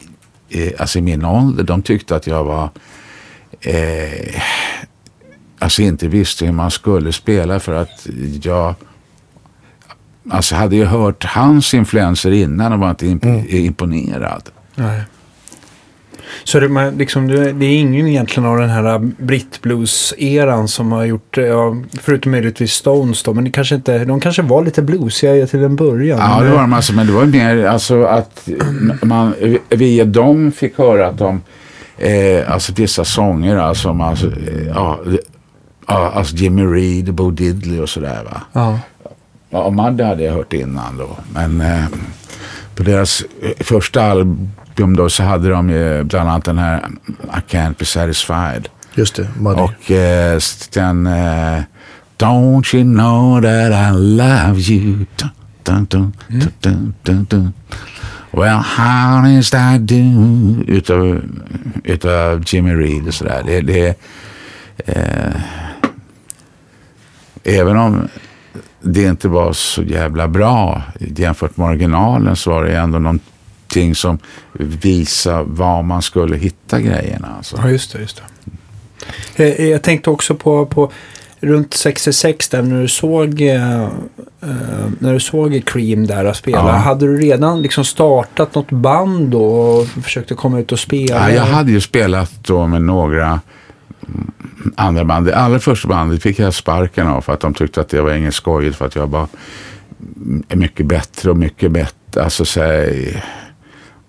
eh, 0.55 0.73
alltså 0.79 0.99
i 0.99 1.03
min 1.03 1.25
ålder, 1.25 1.65
de 1.65 1.83
tyckte 1.83 2.17
att 2.17 2.27
jag 2.27 2.45
var 2.45 2.69
eh, 3.61 4.41
alltså 5.59 5.83
inte 5.83 6.09
visste 6.09 6.45
hur 6.45 6.53
man 6.53 6.71
skulle 6.71 7.13
spela 7.13 7.61
för 7.61 7.75
att 7.75 8.07
jag 8.43 8.75
alltså 10.31 10.55
hade 10.55 10.77
ju 10.77 10.85
hört 10.85 11.25
hans 11.25 11.75
influenser 11.75 12.31
innan 12.31 12.73
och 12.73 12.79
var 12.79 12.91
inte 12.91 13.07
imp- 13.07 13.47
imponerad. 13.49 14.49
Nej. 14.75 15.03
Så 16.45 16.61
det, 16.61 16.69
man, 16.69 16.99
liksom, 16.99 17.29
det, 17.29 17.67
är 17.67 17.79
ingen 17.79 18.07
egentligen 18.07 18.49
av 18.49 18.59
den 18.59 18.71
här 18.71 18.99
brittblues-eran 18.99 20.67
som 20.67 20.93
har 20.93 21.05
gjort, 21.05 21.37
ja, 21.37 21.77
förutom 22.01 22.33
möjligtvis 22.33 22.73
Stones 22.73 23.23
då, 23.23 23.35
men 23.35 23.45
det 23.45 23.51
kanske 23.51 23.75
inte, 23.75 24.05
de 24.05 24.21
kanske 24.21 24.43
var 24.43 24.65
lite 24.65 24.83
bluesiga 24.83 25.47
till 25.47 25.65
en 25.65 25.77
början. 25.77 26.19
Ja, 26.19 26.41
det 26.43 26.51
var 26.51 26.61
de 26.61 26.73
alltså, 26.73 26.93
men 26.93 27.07
det 27.07 27.13
var 27.13 27.25
mer 27.25 27.65
alltså 27.65 28.05
att 28.05 28.49
man 29.03 29.35
via 29.69 30.05
dem 30.05 30.53
fick 30.53 30.79
höra 30.79 31.07
att 31.07 31.19
de, 31.19 31.43
eh, 31.99 32.53
alltså 32.53 32.73
vissa 32.77 33.05
sånger, 33.05 33.57
alltså, 33.57 33.89
alltså, 33.89 34.27
eh, 34.27 34.67
ja, 34.75 35.01
alltså 35.87 36.37
Jimmy 36.37 36.63
Reed, 36.63 37.15
Bo 37.15 37.31
Diddley 37.31 37.81
och 37.81 37.89
sådär 37.89 38.23
va. 38.25 38.41
Ja. 38.53 38.79
Ja, 39.55 39.71
Madde 39.71 40.05
hade 40.05 40.25
jag 40.25 40.33
hört 40.33 40.53
innan 40.53 40.97
då. 40.97 41.17
Men 41.35 41.61
eh, 41.61 41.85
på 42.75 42.83
deras 42.83 43.25
eh, 43.43 43.65
första 43.65 44.03
album 44.03 44.51
då 44.77 45.11
så 45.11 45.23
hade 45.23 45.49
de 45.49 45.67
bland 46.05 46.29
annat 46.29 46.45
den 46.45 46.59
här 46.59 46.87
I 47.23 47.55
can't 47.55 47.75
be 47.79 47.85
satisfied. 47.85 48.69
Just 48.95 49.15
det, 49.17 49.29
Muddy. 49.39 49.61
Och 49.61 49.91
eh, 49.91 50.41
den 50.73 51.07
eh, 51.07 51.63
Don't 52.19 52.75
you 52.75 52.85
know 52.85 53.41
that 53.41 53.73
I 53.73 53.91
love 53.93 54.61
you. 54.61 55.07
Dun, 55.63 55.87
dun, 55.87 56.13
dun, 57.03 57.27
dun. 57.29 57.53
Well, 58.31 58.59
how 58.59 59.27
is 59.27 59.51
that 59.51 59.87
do? 59.87 60.65
Utav, 60.67 61.23
utav 61.85 62.43
Jimmy 62.47 62.75
Reed 62.75 63.09
och 63.09 63.15
sådär. 63.15 63.43
Det, 63.47 63.61
det, 63.61 63.99
eh, 64.87 65.41
även 67.45 67.77
om 67.77 68.09
det 68.83 69.03
inte 69.03 69.29
var 69.29 69.53
så 69.53 69.83
jävla 69.83 70.29
bra 70.29 70.83
jämfört 70.99 71.57
med 71.57 71.69
originalen 71.69 72.37
så 72.37 72.51
var 72.51 72.65
det 72.65 72.77
ändå 72.77 72.99
någonting 73.75 73.95
som 73.95 74.19
visade 74.53 75.45
var 75.47 75.83
man 75.83 76.03
skulle 76.03 76.37
hitta 76.37 76.81
grejerna. 76.81 77.29
Alltså. 77.37 77.57
ja, 77.63 77.69
just 77.71 77.93
det. 77.93 78.01
Just 78.01 78.23
det. 79.37 79.61
Eh, 79.61 79.67
Jag 79.71 79.83
tänkte 79.83 80.11
också 80.11 80.35
på, 80.35 80.67
på 80.67 80.93
runt 81.41 81.75
66 81.75 82.49
där 82.49 82.63
när 82.63 82.83
du 82.83 82.89
såg, 82.89 83.41
eh, 83.41 83.83
eh, 83.83 83.89
när 84.99 85.13
du 85.13 85.21
såg 85.21 85.63
Cream 85.67 86.07
där 86.07 86.25
och 86.25 86.37
spela. 86.37 86.59
Ja. 86.59 86.71
Hade 86.71 87.07
du 87.07 87.19
redan 87.19 87.63
liksom 87.63 87.85
startat 87.85 88.55
något 88.55 88.71
band 88.71 89.29
då 89.29 89.45
och 89.45 89.87
försökte 89.87 90.35
komma 90.35 90.61
ut 90.61 90.73
och 90.73 90.79
spela? 90.79 91.31
Ja, 91.31 91.37
jag 91.37 91.45
hade 91.45 91.73
ju 91.73 91.81
spelat 91.81 92.33
då 92.43 92.67
med 92.67 92.83
några 92.83 93.41
andra 94.77 95.05
band. 95.05 95.27
Det 95.27 95.37
allra 95.37 95.59
första 95.59 95.89
bandet 95.89 96.23
fick 96.23 96.39
jag 96.39 96.55
sparken 96.55 97.07
av 97.07 97.21
för 97.21 97.33
att 97.33 97.41
de 97.41 97.55
tyckte 97.55 97.81
att 97.81 97.89
det 97.89 98.01
var 98.01 98.13
inget 98.13 98.35
skojigt 98.35 98.77
för 98.77 98.87
att 98.87 98.95
jag 98.95 99.07
var 99.07 99.29
mycket 100.49 100.87
bättre 100.87 101.31
och 101.31 101.37
mycket 101.37 101.73
bättre, 101.73 102.23
alltså 102.25 102.45
så 102.45 102.61
här, 102.61 103.25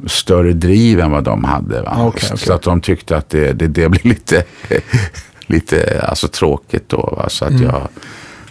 större 0.08 0.54
driv 0.54 1.00
än 1.00 1.12
vad 1.12 1.24
de 1.24 1.44
hade. 1.44 1.82
Va? 1.82 1.94
Ah, 1.98 2.06
okej, 2.08 2.30
okej. 2.34 2.38
Så 2.48 2.54
att 2.54 2.62
de 2.62 2.82
tyckte 2.82 3.18
att 3.18 3.30
det, 3.30 3.54
det, 3.54 3.68
det 3.68 3.90
blev 3.90 4.06
lite, 4.06 4.44
lite 5.48 6.06
alltså, 6.10 6.28
tråkigt 6.28 6.90
då. 6.90 7.14
Va? 7.18 7.30
Så 7.30 7.46
att 7.46 7.52
Mm. 7.52 7.64
jag, 7.64 7.88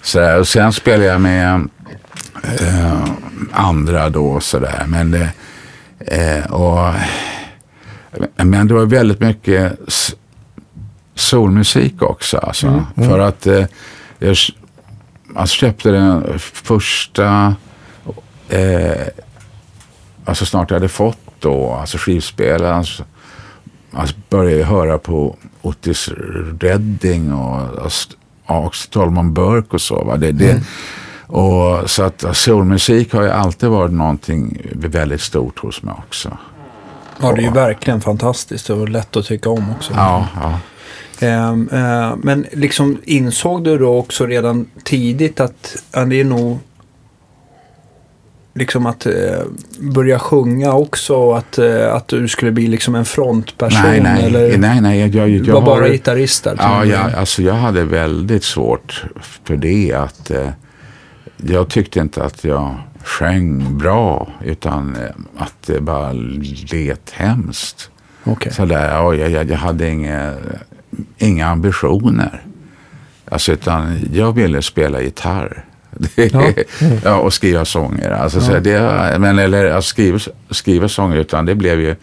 så 0.03 0.39
och 0.39 0.49
sen 0.49 0.73
spelade 0.73 1.05
jag 1.05 1.21
med 1.21 1.69
eh, 2.61 3.05
andra 3.53 4.11
då 4.11 4.41
sådär. 4.41 4.85
Men 4.89 5.11
det, 5.11 5.29
eh, 5.99 6.53
och 6.53 6.95
Men 8.37 8.69
det 8.69 8.75
var 8.75 8.87
väldigt 8.87 9.21
mycket 9.21 9.79
s- 9.89 10.15
soulmusik 11.15 12.03
också. 12.03 12.39
Alltså. 12.39 12.85
För 12.97 13.19
att 13.19 13.47
eh, 13.47 13.65
jag 14.19 14.37
alltså, 15.37 15.55
köpte 15.57 15.91
den 15.91 16.39
första, 16.39 17.55
eh, 18.49 19.07
alltså 20.25 20.47
snart 20.47 20.71
jag 20.71 20.77
hade 20.77 20.89
fått 20.89 21.19
då, 21.45 21.73
alltså 21.73 21.99
skivspelaren. 21.99 22.77
Alltså, 22.77 23.05
alltså 23.93 24.17
började 24.29 24.61
jag 24.61 24.67
höra 24.67 24.99
på 24.99 25.37
Otis 25.63 26.09
Redding 26.61 27.33
och 27.33 27.83
alltså, 27.83 28.11
Ax 28.47 28.89
Tolman 28.89 29.35
Burke 29.35 29.69
och 29.71 29.81
så. 29.81 30.05
Va? 30.05 30.17
Det, 30.17 30.33
det, 30.33 30.61
och, 31.27 31.91
så 31.91 32.03
att 32.03 32.37
soulmusik 32.37 33.13
har 33.13 33.23
ju 33.23 33.31
alltid 33.31 33.69
varit 33.69 33.93
någonting 33.93 34.59
väldigt 34.75 35.21
stort 35.21 35.59
hos 35.59 35.83
mig 35.83 35.95
också. 35.99 36.39
Ja, 37.21 37.33
det 37.33 37.41
är 37.41 37.45
ju 37.45 37.51
verkligen 37.51 38.01
fantastiskt 38.01 38.71
och 38.71 38.89
lätt 38.89 39.17
att 39.17 39.25
tycka 39.27 39.51
om 39.51 39.71
också. 39.77 39.93
Ja, 39.97 40.29
ja. 40.41 40.59
Ehm, 41.27 41.69
eh, 41.73 42.17
men 42.17 42.47
liksom 42.53 42.99
insåg 43.05 43.65
du 43.65 43.79
då 43.79 43.99
också 43.99 44.27
redan 44.27 44.67
tidigt 44.85 45.41
att 45.41 45.83
det 45.91 46.21
är 46.21 46.25
nog 46.25 46.59
liksom 48.55 48.87
att 48.87 49.07
eh, 49.07 49.13
börja 49.81 50.19
sjunga 50.19 50.73
också 50.73 51.15
och 51.15 51.39
att, 51.39 51.59
eh, 51.59 51.95
att 51.95 52.09
du 52.09 52.29
skulle 52.29 52.53
bli 52.53 52.67
liksom 52.67 52.95
en 52.95 53.05
frontperson? 53.05 53.83
Nej, 53.83 54.01
nej, 54.01 54.25
eller 54.25 54.59
nej, 54.59 54.81
nej. 54.81 55.01
Jag, 55.01 55.15
jag, 55.15 55.31
jag 55.31 55.55
var 55.55 55.61
har- 55.61 55.67
bara 55.67 55.89
gitarrist 55.89 56.45
där? 56.45 56.57
Ja, 56.59 56.81
tror 56.81 56.93
ja, 56.93 57.09
du? 57.09 57.17
alltså 57.17 57.43
jag 57.43 57.55
hade 57.55 57.85
väldigt 57.85 58.45
svårt 58.45 59.05
för 59.45 59.57
det. 59.57 59.93
att 59.93 60.31
eh, 60.31 60.49
Jag 61.37 61.69
tyckte 61.69 62.01
inte 62.01 62.25
att 62.25 62.45
jag 62.45 62.75
sjöng 63.05 63.79
bra 63.79 64.29
utan 64.45 64.97
eh, 64.97 65.11
att 65.43 65.55
det 65.67 65.81
bara 65.81 66.13
lät 66.73 67.11
hemskt. 67.11 67.91
Okej. 68.25 68.53
Sådär, 68.53 68.89
ja, 68.91 69.15
jag, 69.15 69.31
jag, 69.31 69.51
jag 69.51 69.57
hade 69.59 69.89
inga, 69.89 70.35
inga 71.19 71.47
ambitioner. 71.47 72.43
Alltså, 73.31 73.53
utan 73.53 73.99
jag 74.13 74.33
ville 74.33 74.63
spela 74.63 75.01
gitarr. 75.03 75.65
Ja. 76.15 76.53
ja. 77.05 77.17
och 77.17 77.33
skriva 77.33 77.65
sånger. 77.65 78.11
Alltså, 78.11 78.41
så 78.41 78.59
det, 78.59 79.17
men, 79.19 79.39
eller 79.39 79.71
alltså, 79.71 79.89
skriva, 79.89 80.19
skriva 80.51 80.89
sånger, 80.89 81.17
utan 81.17 81.47
det 81.47 81.55
blev 81.55 81.81
ju... 81.81 81.97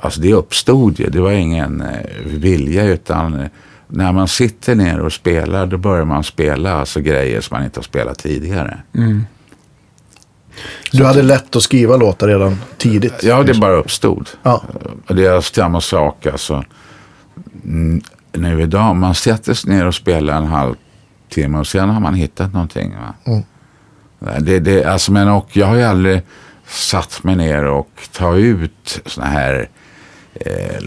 Alltså 0.00 0.20
det 0.20 0.32
uppstod 0.32 1.00
ju. 1.00 1.10
Det 1.10 1.20
var 1.20 1.30
ingen 1.30 1.80
eh, 1.80 1.88
vilja, 2.24 2.84
utan 2.84 3.40
eh, 3.40 3.46
när 3.86 4.12
man 4.12 4.28
sitter 4.28 4.74
ner 4.74 5.00
och 5.00 5.12
spelar, 5.12 5.66
då 5.66 5.76
börjar 5.76 6.04
man 6.04 6.24
spela 6.24 6.72
alltså, 6.72 7.00
grejer 7.00 7.40
som 7.40 7.56
man 7.56 7.64
inte 7.64 7.78
har 7.78 7.84
spelat 7.84 8.18
tidigare. 8.18 8.78
Mm. 8.94 9.26
Du 10.92 11.04
hade 11.04 11.22
lätt 11.22 11.56
att 11.56 11.62
skriva 11.62 11.96
låtar 11.96 12.28
redan 12.28 12.56
tidigt. 12.78 13.22
Ja, 13.22 13.42
det 13.42 13.54
bara 13.54 13.76
uppstod. 13.76 14.28
Ja. 14.42 14.62
Och 15.06 15.14
det 15.14 15.26
är 15.26 15.40
samma 15.40 15.80
sak 15.80 16.26
alltså. 16.26 16.64
Mm, 17.64 18.02
Nu 18.32 18.62
idag, 18.62 18.96
man 18.96 19.14
sätter 19.14 19.54
sig 19.54 19.70
ner 19.70 19.86
och 19.86 19.94
spelar 19.94 20.36
en 20.36 20.46
halvtimme 21.30 21.58
och 21.58 21.66
sen 21.66 21.88
har 21.88 22.00
man 22.00 22.14
hittat 22.14 22.52
någonting. 22.52 22.94
Mm. 23.24 23.42
Det, 24.44 24.60
det, 24.60 24.84
alltså, 24.84 25.12
men 25.12 25.28
och 25.28 25.56
jag 25.56 25.66
har 25.66 25.76
ju 25.76 25.82
aldrig 25.82 26.22
satt 26.66 27.24
mig 27.24 27.36
ner 27.36 27.64
och 27.64 27.90
ta 28.12 28.36
ut 28.36 29.00
såna 29.06 29.26
här 29.26 29.68
eh, 30.34 30.80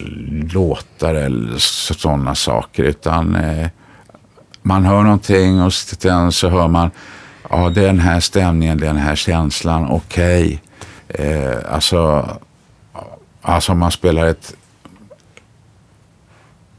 låtar 0.54 1.16
eller 1.16 1.58
sådana 1.58 2.36
saker. 2.36 2.84
Utan 2.84 3.36
eh, 3.36 3.68
man 4.62 4.86
hör 4.86 5.04
någonting 5.04 5.62
och 5.62 5.74
sen 5.74 6.32
så 6.32 6.50
hör 6.50 6.68
man 6.68 6.92
ja, 7.50 7.70
det 7.70 7.82
är 7.82 7.88
den 7.88 8.00
här 8.00 8.20
stämningen, 8.20 8.78
den 8.78 8.98
här 8.98 9.16
känslan, 9.16 9.92
okej. 9.92 10.62
Eh, 11.08 11.74
alltså, 11.74 12.30
alltså 13.42 13.72
om 13.72 13.80
man 13.80 13.92
spelar 13.92 14.26
ett 14.26 14.56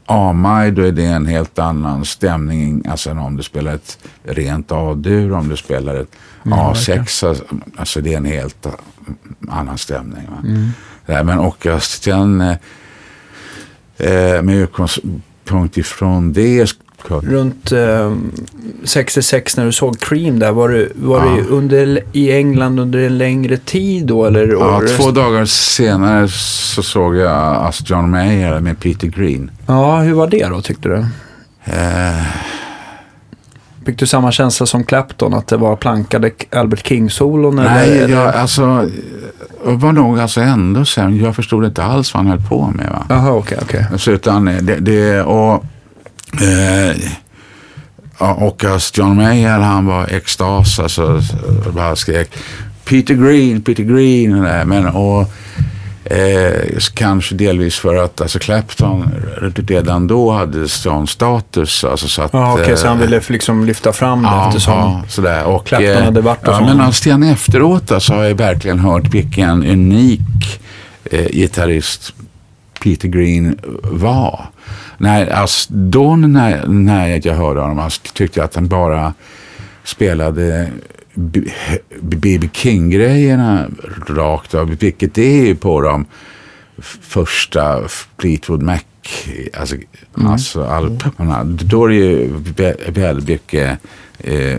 A-maj, 0.05 0.71
då 0.71 0.81
är 0.81 0.91
det 0.91 1.05
en 1.05 1.25
helt 1.25 1.59
annan 1.59 2.05
stämning. 2.05 2.83
Alltså, 2.87 3.09
än 3.09 3.17
om 3.17 3.37
du 3.37 3.43
spelar 3.43 3.73
ett 3.73 3.97
rent 4.23 4.71
A-dur, 4.71 5.33
om 5.33 5.49
du 5.49 5.57
spelar 5.57 5.95
ett 5.95 6.11
A6, 6.43 6.99
alltså, 6.99 7.35
alltså 7.77 8.01
det 8.01 8.13
är 8.13 8.17
en 8.17 8.25
helt 8.25 8.67
annan 9.49 9.77
stämning. 9.77 10.27
Det 11.05 11.13
här, 11.13 11.23
men 11.23 11.39
och 11.39 11.65
eh, 11.65 11.79
sen 11.79 12.41
eh, 12.41 12.57
eh, 13.97 14.41
med 14.41 14.55
utgångspunkt 14.55 15.77
ifrån 15.77 16.33
det 16.33 16.75
Runt 17.09 17.71
eh, 17.71 18.15
66 18.83 19.57
när 19.57 19.65
du 19.65 19.71
såg 19.71 19.99
Cream 19.99 20.39
där, 20.39 20.51
var 20.51 20.69
du, 20.69 20.91
var 20.95 21.25
Ja. 21.25 21.35
du 21.35 21.41
under, 21.47 21.99
i 22.11 22.31
England 22.37 22.79
under 22.79 22.99
en 22.99 23.17
längre 23.17 23.57
tid 23.57 24.05
då? 24.05 24.25
Eller, 24.25 24.47
Ja, 24.47 24.81
två 24.97 25.11
dagar 25.11 25.45
senare 25.45 26.27
så 26.27 26.83
såg 26.83 27.15
jag 27.15 27.31
alltså 27.31 27.83
John 27.87 28.09
Mayer 28.11 28.59
med 28.59 28.79
Peter 28.79 29.07
Green. 29.07 29.51
Ja, 29.67 29.97
hur 29.99 30.13
var 30.13 30.27
det 30.27 30.47
då 30.49 30.61
tyckte 30.61 30.89
du? 30.89 31.05
Eh, 31.65 32.21
Fick 33.85 33.99
du 33.99 34.07
samma 34.07 34.31
känsla 34.31 34.65
som 34.65 34.83
Clapton, 34.83 35.33
att 35.33 35.47
det 35.47 35.57
var 35.57 35.75
plankade 35.75 36.31
Albert 36.51 36.87
King-solon? 36.87 37.55
nej, 37.55 37.99
eller? 37.99 38.15
jag, 38.15 38.35
alltså, 38.35 38.89
det 39.65 39.71
var 39.75 39.91
nog 39.91 40.19
alltså 40.19 40.41
ändå 40.41 40.85
sen. 40.85 41.17
Jag 41.19 41.35
förstod 41.35 41.65
inte 41.65 41.83
alls 41.83 42.13
vad 42.13 42.23
han 42.23 42.31
höll 42.31 42.41
på 42.49 42.71
med. 42.75 42.89
Va? 42.89 43.05
Jaha, 43.09 43.31
okej, 43.31 43.57
okej. 43.61 43.85
Så 43.97 44.11
utan 44.11 44.45
det, 44.45 44.75
det 44.79 45.21
och, 45.21 45.65
eh, 46.33 46.97
och 48.17 48.63
alltså 48.63 48.99
John 48.99 49.15
Mayer 49.15 49.59
han 49.59 49.85
var 49.85 50.07
extas, 50.07 50.79
alltså 50.79 51.21
bara 51.73 51.95
skrek 51.95 52.29
Peter 52.85 53.13
Green, 53.13 53.61
Peter 53.61 53.83
Green. 53.83 54.41
där. 54.41 54.65
Men, 54.65 54.87
och, 54.87 55.31
eh, 56.05 56.79
kanske 56.93 57.35
delvis 57.35 57.75
för 57.75 57.95
att 57.95 58.21
alltså 58.21 58.39
Clapton 58.39 59.09
redan 59.67 60.07
då 60.07 60.31
hade 60.31 60.69
sån 60.69 61.07
status. 61.07 61.83
Alltså, 61.83 62.07
så 62.07 62.21
att, 62.21 62.33
Ja, 62.33 62.53
okej, 62.53 62.77
så 62.77 62.87
han 62.87 62.97
eh, 62.97 63.03
ville 63.03 63.21
liksom 63.27 63.65
lyfta 63.65 63.93
fram 63.93 64.21
det 64.21 64.27
Ja, 64.27 64.47
eftersom... 64.47 64.73
ja, 64.73 65.03
sådär. 65.07 65.43
Och, 65.43 65.65
Clapton 65.65 65.89
eh, 65.89 66.03
hade 66.03 66.21
varit 66.21 66.47
och 66.47 66.53
ja, 66.53 66.57
sånt. 66.57 66.69
Men 66.69 66.81
alltså, 66.81 67.03
sen 67.03 67.23
efteråt 67.23 67.91
så 68.03 68.13
har 68.13 68.23
jag 68.23 68.35
verkligen 68.35 68.79
hört 68.79 69.13
vilken 69.13 69.65
unik 69.65 70.59
eh, 71.11 71.27
gitarrist 71.31 72.13
Peter 72.83 73.07
Green 73.07 73.59
var. 73.83 74.45
När, 74.97 75.27
alltså, 75.27 75.73
då 75.73 76.15
när, 76.15 76.67
när 76.67 77.21
jag 77.23 77.33
hörde 77.35 77.61
honom 77.61 77.79
alltså, 77.79 78.01
tyckte 78.13 78.39
jag 78.39 78.45
att 78.45 78.55
han 78.55 78.67
bara 78.67 79.13
spelade 79.83 80.69
B.B. 82.01 82.49
King-grejerna 82.53 83.67
rakt 84.07 84.53
av, 84.53 84.77
vilket 84.77 85.13
det 85.13 85.39
är 85.41 85.45
ju 85.45 85.55
på 85.55 85.81
de 85.81 86.05
första 87.01 87.81
Fleetwood 88.19 88.61
Mac 88.61 88.79
alltså, 89.53 89.75
alltså 90.17 90.63
albumerna. 90.63 91.43
Då 91.43 91.83
är 91.85 91.89
det 91.89 91.95
ju 91.95 92.33
vä- 92.37 92.91
väldigt 92.91 93.27
mycket 93.29 93.79
eh, 94.19 94.57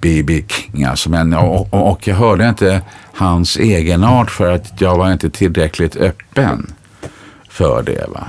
B.B. 0.00 0.42
King. 0.48 0.84
Alltså, 0.84 1.10
men, 1.10 1.34
och, 1.34 1.74
och, 1.74 1.90
och 1.92 2.08
jag 2.08 2.14
hörde 2.14 2.48
inte 2.48 2.82
hans 3.14 3.56
egenart 3.56 4.30
för 4.30 4.52
att 4.52 4.80
jag 4.80 4.98
var 4.98 5.12
inte 5.12 5.30
tillräckligt 5.30 5.96
öppen 5.96 6.72
för 7.48 7.82
det. 7.82 8.06
Va? 8.08 8.26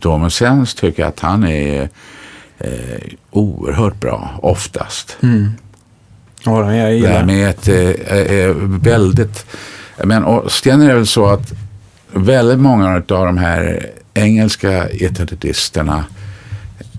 Då, 0.00 0.18
men 0.18 0.30
sen 0.30 0.66
tycker 0.66 1.02
jag 1.02 1.08
att 1.08 1.20
han 1.20 1.44
är 1.44 1.88
eh, 2.58 2.70
oerhört 3.30 4.00
bra, 4.00 4.30
oftast. 4.42 5.16
Ja, 6.44 6.74
jag 6.74 6.88
Det 6.88 6.94
gillar 6.94 7.10
här 7.10 7.24
med 7.24 7.50
ett 7.50 7.68
eh, 7.68 8.16
eh, 8.16 8.54
väldigt... 8.82 9.46
Men 10.04 10.24
och 10.24 10.52
sen 10.52 10.82
är 10.82 10.88
det 10.88 10.94
väl 10.94 11.06
så 11.06 11.26
att 11.26 11.52
väldigt 12.12 12.58
många 12.58 12.94
av 12.94 13.02
de 13.26 13.38
här 13.38 13.90
engelska 14.14 14.88
gitarristerna 14.88 16.04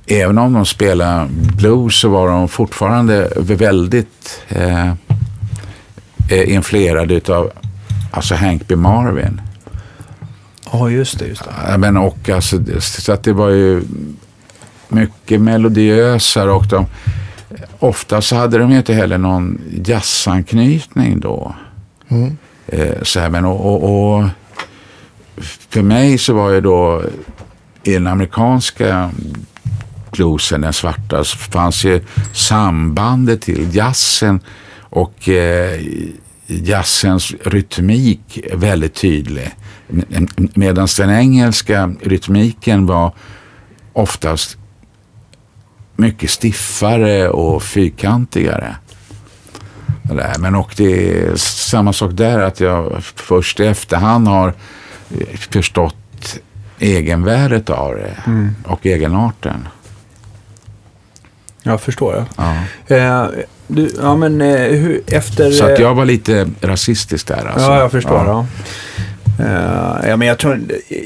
även 0.08 0.38
om 0.38 0.54
de 0.54 0.66
spelar 0.66 1.28
blues 1.58 1.96
så 1.96 2.10
var 2.10 2.28
de 2.28 2.48
fortfarande 2.48 3.32
väldigt 3.38 4.42
eh, 4.50 4.88
eh, 6.30 6.54
influerade 6.54 7.14
utav 7.14 7.52
alltså 8.12 8.36
Hank 8.36 8.68
B. 8.68 8.76
Marvin. 8.76 9.42
Ja, 10.72 10.90
just 10.90 11.20
det. 11.20 11.26
Just 11.26 11.44
det. 11.44 11.78
Men 11.78 11.98
och 11.98 12.30
alltså, 12.30 12.60
så 12.80 13.12
att 13.12 13.24
det 13.24 13.34
var 13.34 13.50
ju 13.50 13.82
mycket 14.88 15.42
melodiösare 15.42 16.52
och 16.52 16.68
de, 16.68 16.86
ofta 17.80 18.22
så 18.22 18.36
hade 18.36 18.58
de 18.58 18.72
ju 18.72 18.78
inte 18.78 18.94
heller 18.94 19.18
någon 19.18 19.62
jazzanknytning 19.86 21.20
då. 21.20 21.56
Mm. 22.08 22.38
Eh, 22.68 23.02
så 23.02 23.20
här, 23.20 23.30
men 23.30 23.46
och, 23.46 23.66
och, 23.66 24.14
och 24.18 24.30
för 25.70 25.82
mig 25.82 26.18
så 26.18 26.34
var 26.34 26.50
ju 26.50 26.62
då 26.62 27.04
i 27.84 27.94
den 27.94 28.08
amerikanska 28.08 29.12
bluesen, 30.12 30.62
den 30.62 30.74
svarta, 30.74 31.24
så 31.24 31.38
fanns 31.38 31.86
ju 31.86 32.02
sambandet 32.34 33.42
till 33.42 33.76
jazzen 33.76 34.40
och 34.80 35.30
eh, 35.30 35.82
jazzens 36.48 37.34
rytmik 37.46 38.40
väldigt 38.54 38.94
tydlig. 38.94 39.56
Medan 40.54 40.88
den 40.98 41.10
engelska 41.10 41.94
rytmiken 42.02 42.86
var 42.86 43.12
oftast 43.94 44.58
mycket 45.96 46.30
stiffare 46.30 47.30
och 47.30 47.64
fyrkantigare. 47.64 48.76
Det. 50.04 50.36
Men 50.40 50.56
och 50.56 50.74
det 50.78 51.20
är 51.20 51.36
samma 51.36 51.94
sak 51.94 52.12
där 52.14 52.40
att 52.40 52.60
jag 52.60 53.04
först 53.16 53.60
i 53.60 53.66
efterhand 53.66 54.28
har 54.28 54.54
förstått 55.52 56.40
egenvärdet 56.80 57.70
av 57.70 57.96
det 57.96 58.16
Mm. 58.26 58.56
och 58.66 58.86
egenarten. 58.86 59.68
Jag 61.64 61.82
förstår. 61.82 62.16
Jag. 62.16 62.26
Ja. 62.88 62.96
Eh, 62.96 63.28
du, 63.68 63.92
ja, 64.02 64.16
men 64.16 64.42
eh, 64.42 64.58
hur, 64.58 65.02
efter... 65.08 65.52
Så 65.52 65.64
att 65.64 65.80
eh, 65.80 65.82
jag 65.86 65.96
var 65.96 66.06
lite 66.06 66.48
rasistisk 66.62 67.28
där 67.28 67.46
alltså. 67.46 67.68
Ja, 67.68 67.80
jag 67.80 67.92
förstår. 67.92 68.26
Ja. 68.26 68.46
Eh, 69.40 70.10
ja, 70.10 70.18
men 70.18 70.28
jag 70.28 70.38
tror, 70.38 70.60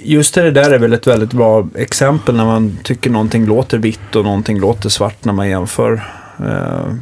just 0.04 0.34
det 0.34 0.52
där 0.52 0.72
är 0.72 0.80
väl 0.80 0.94
ett 0.94 1.08
väldigt 1.08 1.34
bra 1.34 1.68
exempel 1.76 2.36
när 2.36 2.46
man 2.46 2.78
tycker 2.84 3.10
någonting 3.10 3.46
låter 3.46 3.78
vitt 3.78 4.16
och 4.16 4.24
någonting 4.24 4.60
låter 4.60 4.90
svart 4.90 5.26
när 5.26 5.34
man 5.34 5.50
jämför 5.50 5.94
eh, 6.40 6.94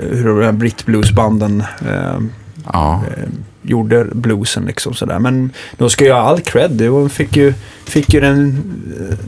hur 0.00 0.26
de 0.28 0.42
här 0.44 0.52
brittbluesbanden 0.52 1.60
eh, 1.88 2.18
Ja. 2.72 3.02
gjorde 3.62 4.04
bluesen 4.12 4.64
liksom 4.64 4.94
sådär. 4.94 5.18
Men 5.18 5.50
de 5.76 5.90
ska 5.90 6.04
ju 6.04 6.12
ha 6.12 6.20
all 6.20 6.40
cred. 6.40 6.70
De 6.70 7.10
fick 7.10 7.36
ju, 7.36 7.54
fick 7.84 8.14
ju 8.14 8.20
den, 8.20 8.62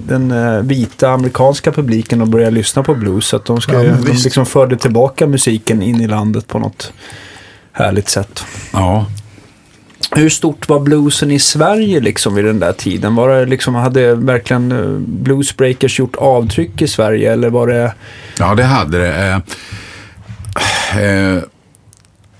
den 0.08 0.34
vita 0.68 1.10
amerikanska 1.10 1.72
publiken 1.72 2.22
att 2.22 2.28
börja 2.28 2.50
lyssna 2.50 2.82
på 2.82 2.94
blues. 2.94 3.26
Så 3.26 3.36
att 3.36 3.44
de, 3.44 3.60
ska, 3.60 3.82
Ja, 3.84 3.94
de 4.06 4.12
liksom 4.12 4.46
förde 4.46 4.76
tillbaka 4.76 5.26
musiken 5.26 5.82
in 5.82 6.00
i 6.00 6.06
landet 6.06 6.46
på 6.48 6.58
något 6.58 6.92
härligt 7.72 8.08
sätt. 8.08 8.44
ja. 8.72 9.06
Hur 10.10 10.28
stort 10.28 10.68
var 10.68 10.80
bluesen 10.80 11.30
i 11.30 11.38
Sverige 11.38 12.00
liksom 12.00 12.34
vid 12.34 12.44
den 12.44 12.60
där 12.60 12.72
tiden? 12.72 13.14
Var 13.14 13.28
det 13.28 13.46
liksom, 13.46 13.74
hade 13.74 14.14
verkligen 14.14 14.72
eh, 14.72 14.98
bluesbreakers 14.98 15.98
gjort 15.98 16.16
avtryck 16.16 16.82
i 16.82 16.88
Sverige 16.88 17.32
eller 17.32 17.50
var 17.50 17.66
det... 17.66 17.94
Ja, 18.38 18.54
det 18.54 18.64
hade 18.64 18.98
det. 18.98 19.42
Eh, 20.94 21.02
eh, 21.02 21.42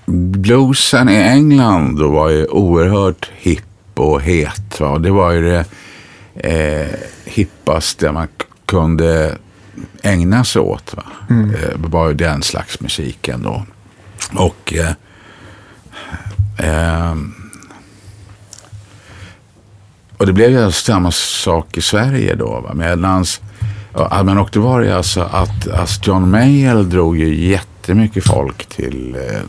bluesen 0.05 1.09
i 1.09 1.15
England 1.15 1.99
då 1.99 2.09
var 2.09 2.29
ju 2.29 2.45
oerhört 2.45 3.31
hipp 3.35 3.63
och 3.93 4.21
het. 4.21 4.79
Va? 4.79 4.97
Det 4.97 5.11
var 5.11 5.31
ju 5.31 5.41
det 5.41 5.65
eh, 6.35 6.87
hippaste 7.25 8.11
man 8.11 8.27
kunde 8.65 9.37
ägna 10.01 10.43
sig 10.43 10.61
åt. 10.61 10.93
Va? 10.97 11.03
Eh, 11.29 11.79
det 11.79 11.87
var 11.87 12.07
ju 12.07 12.13
den 12.13 12.41
slags 12.41 12.79
musiken 12.79 13.43
då. 13.43 13.65
Och 14.33 14.73
eh, 16.57 17.15
och 20.17 20.25
det 20.25 20.33
blev 20.33 20.51
ju 20.51 20.71
samma 20.71 21.11
sak 21.11 21.77
i 21.77 21.81
Sverige 21.81 22.35
då. 22.35 22.59
Va? 22.59 22.73
Medans, 22.73 23.41
men 24.25 24.37
och 24.37 24.49
det 24.53 24.59
var 24.59 24.81
det 24.81 24.97
alltså 24.97 25.21
att 25.21 25.67
alltså 25.67 26.01
John 26.03 26.29
Mayall 26.31 26.89
drog 26.89 27.17
ju 27.17 27.45
jättemycket 27.47 28.23
folk 28.27 28.65
till 28.65 29.15
eh, 29.15 29.41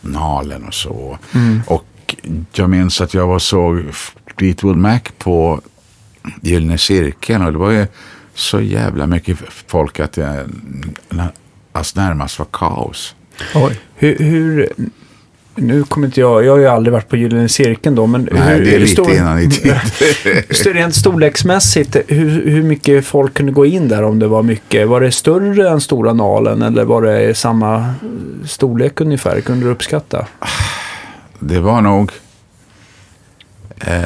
Nalen 0.00 0.64
och 0.64 0.74
så. 0.74 1.18
Och 1.66 2.16
jag 2.52 2.70
minns 2.70 3.00
att 3.00 3.14
jag 3.14 3.26
var 3.26 3.38
såg 3.38 3.84
Fleetwood 4.36 4.76
Mac 4.76 5.00
på 5.18 5.60
Gyllene 6.42 6.78
Cirkeln 6.78 7.42
och 7.46 7.52
det 7.52 7.58
var 7.58 7.70
ju 7.70 7.86
så 8.34 8.60
jävla 8.60 9.06
mycket 9.06 9.38
folk 9.66 10.00
att 10.00 10.12
det 10.12 10.46
nä- 11.08 11.32
alltså 11.72 12.00
närmast 12.00 12.38
var 12.38 12.46
kaos. 12.52 13.14
Oj. 13.54 13.80
Hur, 13.94 14.18
hur, 14.18 14.68
nu 15.60 15.84
kommer 15.84 16.06
inte 16.06 16.20
jag, 16.20 16.44
jag 16.44 16.52
har 16.52 16.58
ju 16.58 16.66
aldrig 16.66 16.92
varit 16.92 17.08
på 17.08 17.16
Gyllene 17.16 17.48
Cirkeln 17.48 17.94
då, 17.94 18.06
men 18.06 18.28
Nej, 18.32 18.54
hur, 18.54 18.64
det 18.64 18.74
är 18.74 18.78
lite 18.78 18.92
stor- 18.92 19.12
innan 19.14 19.38
i 19.38 19.50
tid. 19.50 19.74
Rent 20.74 20.94
storleksmässigt, 20.94 21.96
hur, 22.08 22.50
hur 22.50 22.62
mycket 22.62 23.06
folk 23.06 23.34
kunde 23.34 23.52
gå 23.52 23.66
in 23.66 23.88
där 23.88 24.02
om 24.02 24.18
det 24.18 24.26
var 24.26 24.42
mycket? 24.42 24.88
Var 24.88 25.00
det 25.00 25.12
större 25.12 25.68
än 25.68 25.80
Stora 25.80 26.12
Nalen 26.12 26.62
eller 26.62 26.84
var 26.84 27.02
det 27.02 27.34
samma 27.34 27.94
storlek 28.44 29.00
ungefär? 29.00 29.40
Kunde 29.40 29.66
du 29.66 29.70
uppskatta? 29.70 30.26
Det 31.38 31.60
var 31.60 31.80
nog... 31.80 32.12
Eh, 33.80 34.04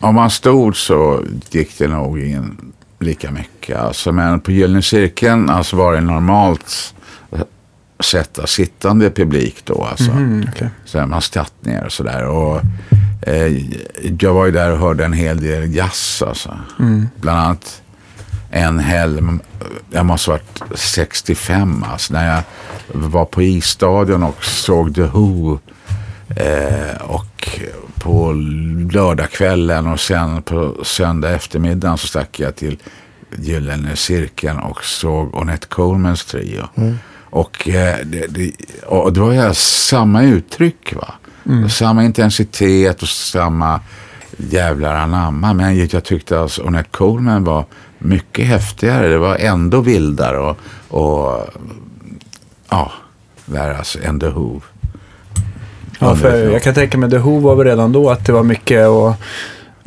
om 0.00 0.14
man 0.14 0.30
stod 0.30 0.76
så 0.76 1.22
gick 1.50 1.78
det 1.78 1.88
nog 1.88 2.20
in 2.20 2.72
lika 2.98 3.30
mycket. 3.30 3.78
Alltså, 3.78 4.12
men 4.12 4.40
på 4.40 4.52
Gyllene 4.52 4.82
Cirkeln 4.82 5.50
alltså 5.50 5.76
var 5.76 5.94
det 5.94 6.00
normalt 6.00 6.94
sätta 8.04 8.46
sittande 8.46 9.10
publik 9.10 9.64
då. 9.64 9.84
Alltså. 9.84 10.10
Mm, 10.10 10.46
okej. 10.52 10.68
Så 10.84 10.98
här, 10.98 11.06
man 11.06 11.22
satt 11.22 11.52
ner 11.60 11.84
och 11.84 11.92
sådär. 11.92 12.26
Och, 12.26 12.60
eh, 13.22 13.52
jag 14.20 14.34
var 14.34 14.46
ju 14.46 14.52
där 14.52 14.70
och 14.70 14.78
hörde 14.78 15.04
en 15.04 15.12
hel 15.12 15.40
del 15.40 15.74
jazz. 15.74 16.22
Alltså. 16.26 16.58
Mm. 16.78 17.08
Bland 17.16 17.38
annat 17.38 17.82
en 18.50 18.78
helg, 18.78 19.22
jag 19.90 20.06
måste 20.06 20.30
ha 20.30 20.38
varit 20.38 20.78
65 20.78 21.84
alltså, 21.92 22.12
när 22.12 22.34
jag 22.34 22.42
var 22.92 23.24
på 23.24 23.42
isstadion 23.42 24.22
och 24.22 24.44
såg 24.44 24.94
The 24.94 25.02
Who. 25.02 25.58
Eh, 26.36 27.02
och 27.02 27.60
på 27.94 28.32
lördagskvällen 28.90 29.86
och 29.86 30.00
sen 30.00 30.42
på 30.42 30.76
söndag 30.82 31.30
eftermiddagen 31.30 31.98
så 31.98 32.06
stack 32.06 32.40
jag 32.40 32.56
till 32.56 32.78
Gyllene 33.38 33.96
Cirkeln 33.96 34.58
och 34.58 34.84
såg 34.84 35.34
Ornette 35.34 35.66
Colemans 35.66 36.24
trio. 36.24 36.68
Och, 37.34 37.68
eh, 37.68 37.96
det, 38.04 38.26
det, 38.26 38.52
och 38.86 39.12
det 39.12 39.20
var 39.20 39.32
ju 39.32 39.54
samma 39.54 40.22
uttryck 40.22 40.94
va. 40.94 41.14
Samma 41.70 42.04
intensitet 42.04 43.02
och 43.02 43.08
samma 43.08 43.80
jävlar 44.36 44.94
anamma. 44.94 45.52
Men 45.54 45.78
jag 45.88 46.04
tyckte 46.04 46.40
alltså 46.40 46.62
Ornette 46.62 46.88
Coleman 46.90 47.44
var 47.44 47.64
mycket 47.98 48.46
häftigare. 48.46 49.08
Det 49.08 49.18
var 49.18 49.36
ändå 49.36 49.80
vildare 49.80 50.38
och, 50.38 50.56
och 50.88 51.46
ja, 52.70 52.92
värre 53.46 53.76
alltså 53.78 53.98
än 54.02 54.20
The 54.20 54.28
Who. 54.28 54.60
Ja, 55.98 56.16
för 56.16 56.50
jag 56.52 56.62
kan 56.62 56.74
tänka 56.74 56.98
mig 56.98 57.10
The 57.10 57.18
Who 57.18 57.38
var 57.40 57.54
väl 57.56 57.66
redan 57.66 57.92
då 57.92 58.10
att 58.10 58.26
det 58.26 58.32
var 58.32 58.42
mycket 58.42 58.86
att 58.86 59.16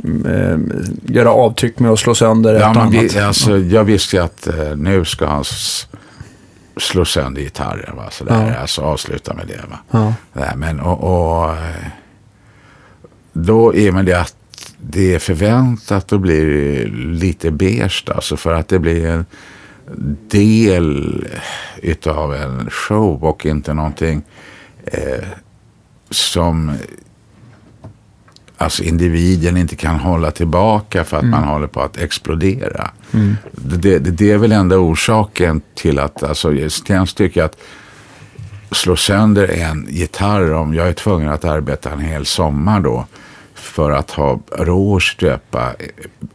mm, 0.04 0.26
eh, 0.26 1.14
göra 1.16 1.32
avtryck 1.32 1.80
med 1.80 1.92
att 1.92 2.00
slå 2.00 2.16
sönder 2.16 2.54
Ja, 2.54 2.70
och 2.70 2.76
men 2.76 2.84
annat. 2.88 3.16
vi, 3.16 3.20
alltså, 3.20 3.58
jag 3.58 3.84
visste 3.84 4.16
ju 4.16 4.24
att 4.24 4.48
eh, 4.48 4.76
nu 4.76 5.06
ska 5.06 5.26
han 5.28 5.42
s- 5.42 5.88
slå 6.80 7.06
sönder 7.06 7.42
gitarren. 7.42 7.96
Va? 7.96 8.08
Så 8.12 8.24
där, 8.24 8.48
Ja. 8.48 8.56
Alltså 8.56 8.82
avsluta 8.82 9.34
med 9.34 9.48
det. 9.48 9.62
Va? 9.70 9.80
Ja. 9.92 10.14
Nej, 10.34 10.54
men, 10.56 10.80
och, 10.80 11.04
och, 11.04 11.52
eh, 11.52 11.88
då 13.34 13.76
är 13.76 13.92
med 13.92 14.06
det 14.06 14.20
att 14.20 14.36
det 14.78 15.16
är 15.16 15.20
förväntat 15.20 15.92
att 15.92 16.20
blir 16.20 16.88
lite 16.96 17.52
beige. 17.52 18.04
Alltså 18.08 18.38
för 18.38 18.54
att 18.54 18.68
det 18.68 18.80
blir 18.80 19.06
en 19.06 19.26
del 20.28 21.28
utav 21.82 22.36
en 22.36 22.70
show 22.70 23.24
och 23.24 23.46
inte 23.46 23.74
någonting 23.74 24.22
eh, 24.86 25.28
som 26.10 26.78
alltså 28.58 28.84
individen 28.84 29.58
inte 29.58 29.76
kan 29.76 30.00
hålla 30.00 30.32
tillbaka 30.32 31.04
för 31.04 31.18
att 31.18 31.26
man 31.26 31.44
håller 31.44 31.68
på 31.68 31.82
att 31.82 31.98
explodera. 31.98 32.92
Det, 33.52 34.00
det, 34.00 34.12
det 34.12 34.32
är 34.32 34.38
väl 34.38 34.52
enda 34.52 34.78
orsaken 34.78 35.62
till 35.76 36.00
att, 36.00 36.24
alltså 36.24 36.70
Stens 36.70 37.14
tycker 37.14 37.44
att 37.44 37.58
slå 38.72 38.96
sönder 38.96 39.48
en 39.48 39.88
gitarr 39.90 40.54
om 40.54 40.74
jag 40.74 40.88
är 40.88 40.94
tvungen 40.94 41.30
att 41.30 41.46
arbeta 41.46 41.92
en 41.92 42.00
hel 42.00 42.26
sommar 42.26 42.80
då 42.80 43.06
för 43.54 43.92
att 43.92 44.12
ha 44.12 44.40
råd 44.52 44.98
att 44.98 45.04
köpa 45.04 45.74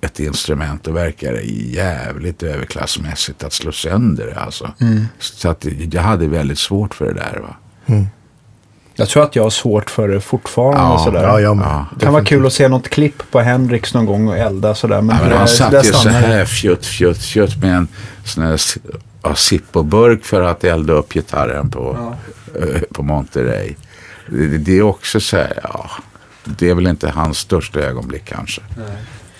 ett 0.00 0.20
instrument 0.20 0.86
och 0.86 0.96
verkar 0.96 1.32
det 1.32 1.42
jävligt 1.42 2.42
överklassmässigt 2.42 3.44
att 3.44 3.52
slå 3.52 3.72
sönder 3.72 4.26
det 4.26 4.40
alltså. 4.40 4.72
Så 5.18 5.48
att 5.48 5.66
jag 5.92 6.02
hade 6.02 6.28
väldigt 6.28 6.58
svårt 6.58 6.94
för 6.94 7.04
det 7.04 7.12
där 7.12 7.40
va. 7.40 7.56
Jag 8.94 9.08
tror 9.08 9.22
att 9.22 9.36
jag 9.36 9.42
har 9.42 9.50
svårt 9.50 9.90
för 9.90 10.08
det 10.08 10.20
fortfarande. 10.20 10.78
Ja, 10.80 10.98
sådär. 11.04 11.22
Ja, 11.22 11.40
jag. 11.40 11.56
Ja. 11.56 11.86
Det 11.96 12.04
kan 12.04 12.12
vara 12.12 12.24
kul 12.24 12.46
att 12.46 12.52
se 12.52 12.68
något 12.68 12.88
klipp 12.88 13.22
på 13.30 13.40
Hendrix 13.40 13.94
någon 13.94 14.06
gång 14.06 14.28
och 14.28 14.36
elda 14.38 14.74
sådär. 14.74 15.00
Men, 15.02 15.16
Ja, 15.16 15.22
men 15.28 15.38
han 15.38 15.48
satt 15.48 15.86
ju 15.86 15.92
så 15.92 16.08
här 16.08 16.44
fjutt, 16.44 16.86
fjutt, 16.86 17.22
fjutt 17.22 17.56
med 17.62 17.76
en 17.76 17.88
sån 18.24 18.44
här 18.44 18.60
ja, 19.22 19.34
Zippo-burk 19.34 20.24
för 20.24 20.42
att 20.42 20.64
elda 20.64 20.92
upp 20.92 21.12
gitarren 21.14 21.70
på, 21.70 22.14
eh, 22.60 22.80
på 22.94 23.02
Monterey. 23.02 23.74
Det, 24.28 24.46
det- 24.58 24.78
är 24.78 24.82
också 24.82 25.20
så 25.20 25.36
här, 25.36 25.58
ja, 25.62 25.90
det 26.44 26.70
är 26.70 26.74
väl 26.74 26.86
inte 26.86 27.10
hans 27.10 27.38
största 27.38 27.80
ögonblick 27.80 28.24
kanske. 28.24 28.60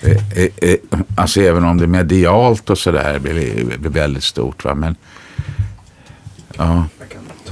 Eh, 0.00 0.10
eh, 0.42 0.48
eh, 0.56 0.76
Alltså 1.16 1.40
även 1.40 1.64
om 1.64 1.78
det 1.78 1.86
medialt 1.86 2.70
och 2.70 2.78
sådär 2.78 3.18
blir, 3.18 3.64
blir 3.78 3.90
väldigt 3.90 4.24
stort. 4.24 4.64
Va? 4.64 4.74
Men, 4.74 4.96
ja, 6.56 6.84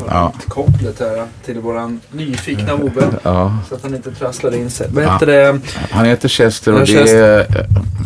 Jag 0.01 0.09
kan 0.09 0.09
ta 0.09 0.15
Ja. 0.15 0.33
ett 0.39 0.49
kopplet 0.49 1.01
här 1.01 1.27
till 1.45 1.59
våran 1.59 2.01
nyfikna 2.13 2.75
Ove. 2.75 3.07
ja. 3.23 3.59
Så 3.69 3.75
att 3.75 3.83
han 3.83 3.95
inte 3.95 4.11
trasslar 4.13 4.55
in 4.55 4.71
sig. 4.71 4.87
Vad 4.91 5.05
Ja. 5.05 5.13
heter 5.13 5.27
det? 5.27 5.61
Han 5.91 6.05
heter 6.05 6.29
Chester 6.29 6.73
och 6.73 6.89
Ja, 6.89 7.05
det 7.05 7.11
är 7.11 7.39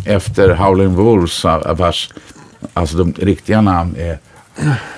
eh, 0.05 0.15
efter 0.15 0.49
Howling 0.49 0.95
Wolves 0.95 1.43
vars, 1.77 2.09
alltså 2.73 2.97
de 2.97 3.13
riktiga 3.13 3.61
namn 3.61 3.95
är 3.97 4.19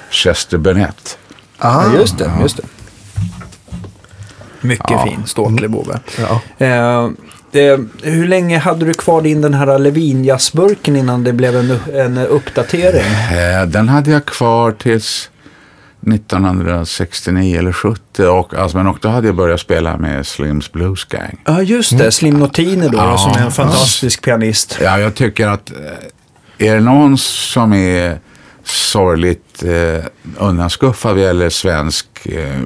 Chester 0.09 0.57
Burnett. 0.57 1.17
Ah, 1.57 1.83
Ja, 1.83 1.99
just 1.99 2.17
det. 2.17 2.31
Just 2.41 2.57
det. 2.57 2.63
Mycket 4.61 4.91
Ja. 4.91 5.03
fin, 5.05 5.25
ståtlig 5.25 5.69
Bove. 5.71 5.99
Ja. 6.19 6.65
Eh, 6.65 7.09
det, 7.51 7.79
hur 8.03 8.27
länge 8.27 8.57
hade 8.57 8.85
du 8.85 8.93
kvar 8.93 9.21
din 9.21 9.41
den 9.41 9.53
här 9.53 9.79
Levin-jazzburken 9.79 10.95
innan 10.95 11.23
det 11.23 11.33
blev 11.33 11.55
en, 11.55 11.79
en 11.95 12.17
uppdatering? 12.17 13.03
Eh, 13.37 13.67
Den 13.67 13.89
hade 13.89 14.11
jag 14.11 14.25
kvar 14.25 14.71
tills 14.71 15.29
1969 16.13 17.59
eller 17.59 17.71
70. 17.71 18.23
Och, 18.25 18.53
alltså, 18.55 18.77
men 18.77 18.87
och 18.87 18.97
då 19.01 19.09
hade 19.09 19.27
jag 19.27 19.35
börjat 19.35 19.59
spela 19.59 19.97
med 19.97 20.27
Slims 20.27 20.71
Blues 20.71 21.03
Gang. 21.05 21.41
Ja, 21.45 21.61
just 21.61 21.97
det. 21.97 22.11
Slim 22.11 22.39
Notini 22.39 22.87
då, 22.87 22.97
Ja. 22.97 23.17
som 23.17 23.31
är 23.31 23.45
en 23.45 23.51
fantastisk 23.51 24.21
pianist. 24.21 24.77
Ja, 24.81 24.99
jag 24.99 25.15
tycker 25.15 25.47
att 25.47 25.71
eh, 25.71 26.67
är 26.67 26.75
det 26.75 26.81
någon 26.81 27.17
som 27.17 27.73
är 27.73 28.19
sorgligt 28.63 29.63
eh, 29.63 30.05
undanskuffad 30.37 31.13
vad 31.15 31.23
gäller 31.23 31.49
svensk 31.49 32.07
eh, 32.25 32.61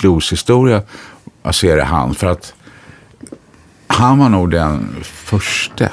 blueshistoria 0.00 0.82
så 1.50 1.66
är 1.66 1.76
det 1.76 1.84
han. 1.84 2.14
För 2.14 2.26
att 2.26 2.54
han 3.86 4.18
var 4.18 4.28
nog 4.28 4.50
den 4.50 4.96
första, 5.02 5.88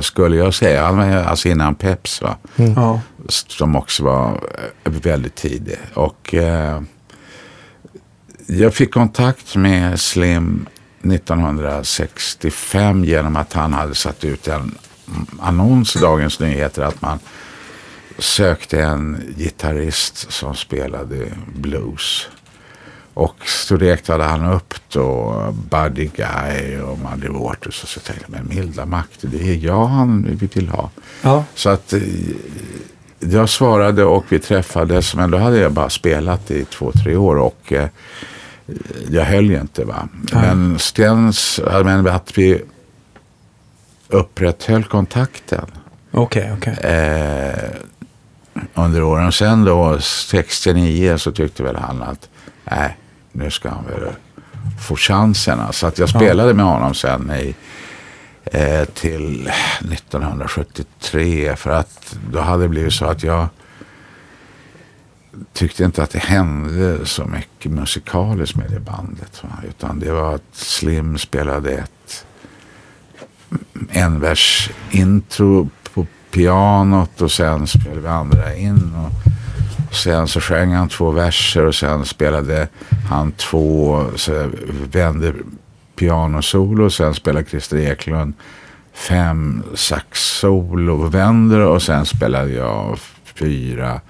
skulle 0.00 0.36
jag 0.36 0.54
säga. 0.54 0.86
Han 0.86 0.96
var 0.96 1.06
alltså 1.06 1.48
innan 1.48 1.74
Peps 1.74 2.22
va. 2.22 2.36
Ja. 2.56 3.00
Som 3.28 3.76
också 3.76 4.04
var 4.04 4.40
eh, 4.84 4.92
väldigt 4.92 5.34
tidig. 5.34 5.78
Och 5.94 6.34
eh, 6.34 6.82
jag 8.46 8.74
fick 8.74 8.94
kontakt 8.94 9.56
med 9.56 10.00
Slim 10.00 10.66
1965 11.02 13.04
genom 13.04 13.36
att 13.36 13.52
han 13.52 13.72
hade 13.72 13.94
satt 13.94 14.24
ut 14.24 14.48
en 14.48 14.78
annons 15.40 15.96
i 15.96 15.98
Dagens 15.98 16.40
Nyheter 16.40 16.82
att 16.82 17.02
man 17.02 17.18
sökte 18.18 18.82
en 18.82 19.34
gitarrist 19.36 20.32
som 20.32 20.54
spelade 20.54 21.28
blues. 21.54 22.28
Och 23.14 23.36
så 23.46 23.76
räknade 23.76 24.24
han 24.24 24.52
upp 24.52 24.74
då 24.92 25.34
Buddy 25.70 26.10
Guy 26.16 26.80
och 26.80 26.98
Muddy 26.98 27.28
Waters 27.28 27.82
och 27.82 27.88
så 27.88 28.00
tänkte 28.00 28.24
jag, 28.28 28.38
men 28.38 28.56
milda 28.56 28.86
makter, 28.86 29.28
det 29.28 29.48
är 29.50 29.54
jag 29.54 29.86
han 29.86 30.36
vi 30.40 30.46
vill 30.46 30.68
ha. 30.68 30.90
Ja. 31.22 31.44
Så 31.54 31.70
att 31.70 31.92
eh, 31.92 32.00
jag 33.18 33.48
svarade 33.48 34.04
och 34.04 34.24
vi 34.28 34.38
träffades, 34.38 35.14
men 35.14 35.30
då 35.30 35.38
hade 35.38 35.58
jag 35.58 35.72
bara 35.72 35.90
spelat 35.90 36.50
i 36.50 36.64
två, 36.64 36.92
tre 36.92 37.16
år 37.16 37.36
och 37.36 37.72
eh, 37.72 37.88
jag 39.10 39.24
höll 39.24 39.50
ju 39.50 39.60
inte. 39.60 39.84
Va? 39.84 40.08
Men 40.32 40.78
Stens, 40.78 41.60
menar 41.64 42.10
att 42.10 42.38
vi 42.38 42.62
upprätthöll 44.08 44.84
kontakten 44.84 45.66
Okej, 46.10 46.52
okej. 46.58 46.72
eh, 46.72 47.70
under 48.74 49.02
åren. 49.02 49.32
Sen 49.32 49.64
då 49.64 49.98
69 50.00 51.16
så 51.18 51.32
tyckte 51.32 51.62
väl 51.62 51.76
han 51.76 52.02
att 52.02 52.28
nej, 52.64 52.96
nu 53.34 53.50
ska 53.50 53.68
han 53.68 53.84
väl 53.84 54.08
få 54.88 54.96
chansen. 54.96 55.72
Så 55.72 55.86
att 55.86 55.98
jag 55.98 56.08
spelade 56.08 56.54
med 56.54 56.64
honom 56.64 56.94
sen 56.94 57.30
i, 57.30 57.54
eh, 58.44 58.84
till 58.84 59.50
1973. 59.80 61.56
För 61.56 61.70
att 61.70 62.16
då 62.30 62.40
hade 62.40 62.62
det 62.62 62.68
blivit 62.68 62.92
så 62.92 63.04
att 63.04 63.22
jag 63.22 63.48
tyckte 65.52 65.84
inte 65.84 66.02
att 66.02 66.10
det 66.10 66.22
hände 66.22 67.06
så 67.06 67.24
mycket 67.24 67.72
musikaliskt 67.72 68.56
med 68.56 68.70
det 68.70 68.80
bandet. 68.80 69.42
Va? 69.42 69.50
Utan 69.68 70.00
det 70.00 70.12
var 70.12 70.34
att 70.34 70.42
Slim 70.52 71.18
spelade 71.18 71.70
ett 71.70 72.26
en 73.90 74.20
vers 74.20 74.70
intro 74.90 75.68
på 75.94 76.06
pianot 76.30 77.20
och 77.20 77.32
sen 77.32 77.66
spelade 77.66 78.00
vi 78.00 78.08
andra 78.08 78.54
in. 78.54 78.94
Och 78.94 79.12
sen 79.96 80.28
så 80.28 80.40
sjöng 80.40 80.72
han 80.72 80.88
två 80.88 81.10
verser 81.10 81.66
och 81.66 81.74
sen 81.74 82.04
spelade 82.04 82.68
han 83.10 83.32
två, 83.32 84.04
så 84.16 84.50
vände 84.92 85.32
pianosolo 85.96 86.84
och 86.84 86.92
sen 86.92 87.14
spelade 87.14 87.46
Christer 87.46 87.76
Eklund 87.76 88.34
fem 88.94 89.62
saxsolo 89.74 91.02
och 91.02 91.14
vänder 91.14 91.60
och 91.60 91.82
sen 91.82 92.06
spelade 92.06 92.50
jag 92.50 92.98
fyra 93.34 94.00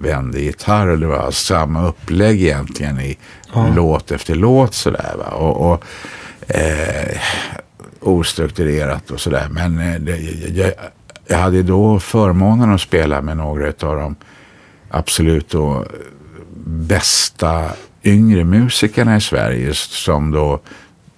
vände 0.00 0.40
gitarr 0.40 0.88
och 0.88 0.98
det 0.98 1.06
var 1.06 1.30
samma 1.30 1.86
upplägg 1.86 2.42
egentligen 2.42 3.00
i 3.00 3.18
låt 3.76 4.10
efter 4.10 4.34
låt 4.34 4.74
sådär 4.74 5.14
va. 5.18 5.24
Och, 5.24 5.72
och 5.72 5.84
eh, 6.56 7.18
ostrukturerat 8.00 9.10
och 9.10 9.20
sådär. 9.20 9.48
Men 9.50 9.78
eh, 9.78 10.00
det, 10.00 10.16
jag, 10.54 10.72
jag 11.26 11.38
hade 11.38 11.62
då 11.62 12.00
förmånen 12.00 12.74
att 12.74 12.80
spela 12.80 13.22
med 13.22 13.36
några 13.36 13.66
av 13.66 13.96
de 13.96 14.16
absolut 14.94 15.50
då 15.50 15.84
bästa 16.66 17.70
yngre 18.04 18.44
musikerna 18.44 19.16
i 19.16 19.20
Sverige 19.20 19.74
som 19.74 20.30
då 20.30 20.60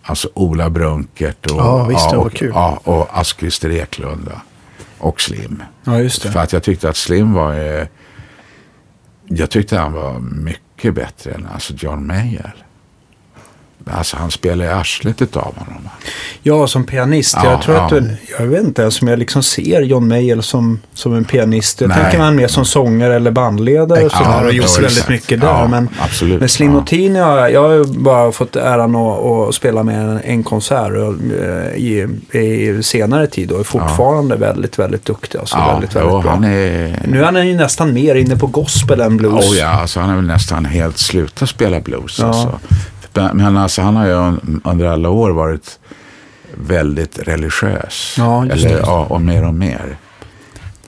alltså 0.02 0.28
Ola 0.34 0.70
Brunkert 0.70 1.46
och, 1.46 1.58
Ja, 1.58 1.84
visst, 1.84 2.12
var 2.12 2.16
och, 2.16 2.42
ja, 2.42 2.80
och 2.84 3.18
Ask-Christer 3.18 3.70
Eklund 3.70 4.30
och 4.98 5.20
Slim. 5.20 5.62
Ja, 5.84 6.00
just 6.00 6.22
det. 6.22 6.30
För 6.30 6.40
att 6.40 6.52
jag 6.52 6.62
tyckte 6.62 6.88
att 6.88 6.96
Slim 6.96 7.32
var 7.32 7.54
eh, 7.54 7.86
jag 9.24 9.50
tyckte 9.50 9.78
han 9.78 9.92
var 9.92 10.18
mycket 10.18 10.94
bättre 10.94 11.32
än 11.32 11.46
alltså 11.52 11.74
John 11.76 12.06
Mayer. 12.06 12.65
Alltså 13.90 14.16
han 14.16 14.30
spelade 14.30 14.70
i 14.70 14.72
arslet 14.72 15.22
utav 15.22 15.54
honom. 15.56 15.88
Ja, 16.42 16.66
som 16.66 16.84
pianist. 16.84 17.36
Ja, 17.44 17.50
jag 17.50 17.62
tror 17.62 17.76
att 17.76 17.92
ja. 17.92 18.00
du, 18.00 18.16
jag 18.38 18.46
vet 18.46 18.64
inte 18.64 18.82
ens 18.82 19.02
om 19.02 19.08
jag 19.08 19.18
liksom 19.18 19.42
ser 19.42 19.82
John 19.82 20.08
Mayer 20.08 20.40
som, 20.40 20.80
som 20.94 21.14
en 21.14 21.24
pianist. 21.24 21.80
Jag 21.80 21.88
Nej. 21.88 21.98
tänker 22.02 22.18
man 22.18 22.36
mer 22.36 22.48
som 22.48 22.64
sångare 22.64 23.16
eller 23.16 23.30
bandledare 23.30 24.04
och 24.04 24.12
Ja, 24.12 24.18
sådär. 24.18 24.46
Och 24.46 24.52
gjort 24.52 24.78
väldigt 24.78 25.08
mycket 25.08 25.40
där. 25.40 25.46
Ja, 25.46 25.68
men 25.68 25.88
absolut. 25.98 26.40
med 26.40 26.50
Slim 26.50 26.70
Ja. 26.70 26.78
Notini 26.78 27.18
har 27.18 27.38
jag, 27.38 27.52
jag 27.52 27.62
har 27.62 27.84
bara 27.84 28.32
fått 28.32 28.56
äran 28.56 28.96
att, 28.96 29.24
att 29.24 29.54
spela 29.54 29.82
med 29.82 30.00
en, 30.00 30.20
en 30.24 30.44
konsert 30.44 30.92
och, 30.92 31.14
eh, 31.44 31.74
i, 31.74 32.06
i 32.32 32.82
senare 32.82 33.26
tid 33.26 33.52
och 33.52 33.60
är 33.60 33.64
fortfarande 33.64 34.36
väldigt, 34.36 34.78
väldigt 34.78 35.04
duktig. 35.04 35.38
Alltså 35.38 35.56
väldigt, 35.56 35.96
väldigt 35.96 36.12
jo, 36.12 36.22
bra. 36.22 36.32
är... 36.32 37.06
Nu 37.06 37.20
är 37.20 37.24
han 37.24 37.48
ju 37.48 37.54
nästan 37.54 37.92
mer 37.92 38.14
inne 38.14 38.36
på 38.36 38.46
gospel 38.46 39.00
än 39.00 39.16
blues. 39.16 39.50
Oh 39.50 39.58
ja, 39.58 39.68
alltså 39.68 40.00
han 40.00 40.08
har 40.08 40.16
väl 40.16 40.26
nästan 40.26 40.64
helt 40.64 40.98
slutat 40.98 41.48
spela 41.48 41.80
blues. 41.80 42.20
Alltså. 42.20 42.58
Men 43.16 43.56
alltså, 43.56 43.82
han 43.82 43.96
har 43.96 44.06
ju 44.06 44.36
under 44.64 44.86
alla 44.86 45.08
år 45.10 45.30
varit 45.30 45.78
väldigt 46.54 47.18
religiös. 47.18 48.14
Ja, 48.18 48.44
just 48.46 48.64
Eller, 48.66 48.74
det. 48.76 48.80
ja, 48.86 49.04
och 49.10 49.20
mer 49.20 49.44
och 49.46 49.54
mer. 49.54 49.96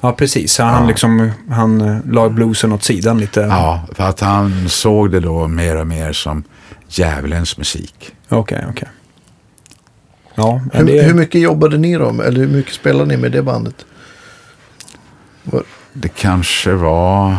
Ja, 0.01 0.13
precis. 0.13 0.53
Så 0.53 0.63
han, 0.63 0.83
Ja. 0.83 0.89
liksom, 0.89 1.31
han 1.51 1.81
eh, 1.81 1.99
la 2.11 2.29
bluesen 2.29 2.73
åt 2.73 2.83
sidan 2.85 3.19
lite. 3.21 3.41
Ja, 3.41 3.83
för 3.93 4.05
att 4.05 4.21
han 4.21 4.69
såg 4.69 5.11
det 5.11 5.21
då 5.21 5.49
mer 5.49 5.77
och 5.77 5.87
mer 5.87 6.13
som 6.13 6.43
djävulens 6.89 7.59
musik. 7.59 8.13
Okej, 8.29 8.65
okej. 8.71 8.89
Ja, 10.35 10.61
men 10.73 10.87
Hur, 10.89 10.95
det... 10.95 11.03
hur 11.03 11.15
mycket 11.15 11.41
jobbade 11.41 11.79
ni 11.79 11.95
då? 11.95 12.09
Eller 12.23 12.41
hur 12.41 12.49
mycket 12.49 12.75
spelade 12.75 13.05
ni 13.07 13.17
med 13.17 13.33
det 13.33 13.43
bandet? 13.43 13.87
Vad- 15.43 15.63
Det 15.93 16.09
kanske 16.09 16.73
var 16.73 17.37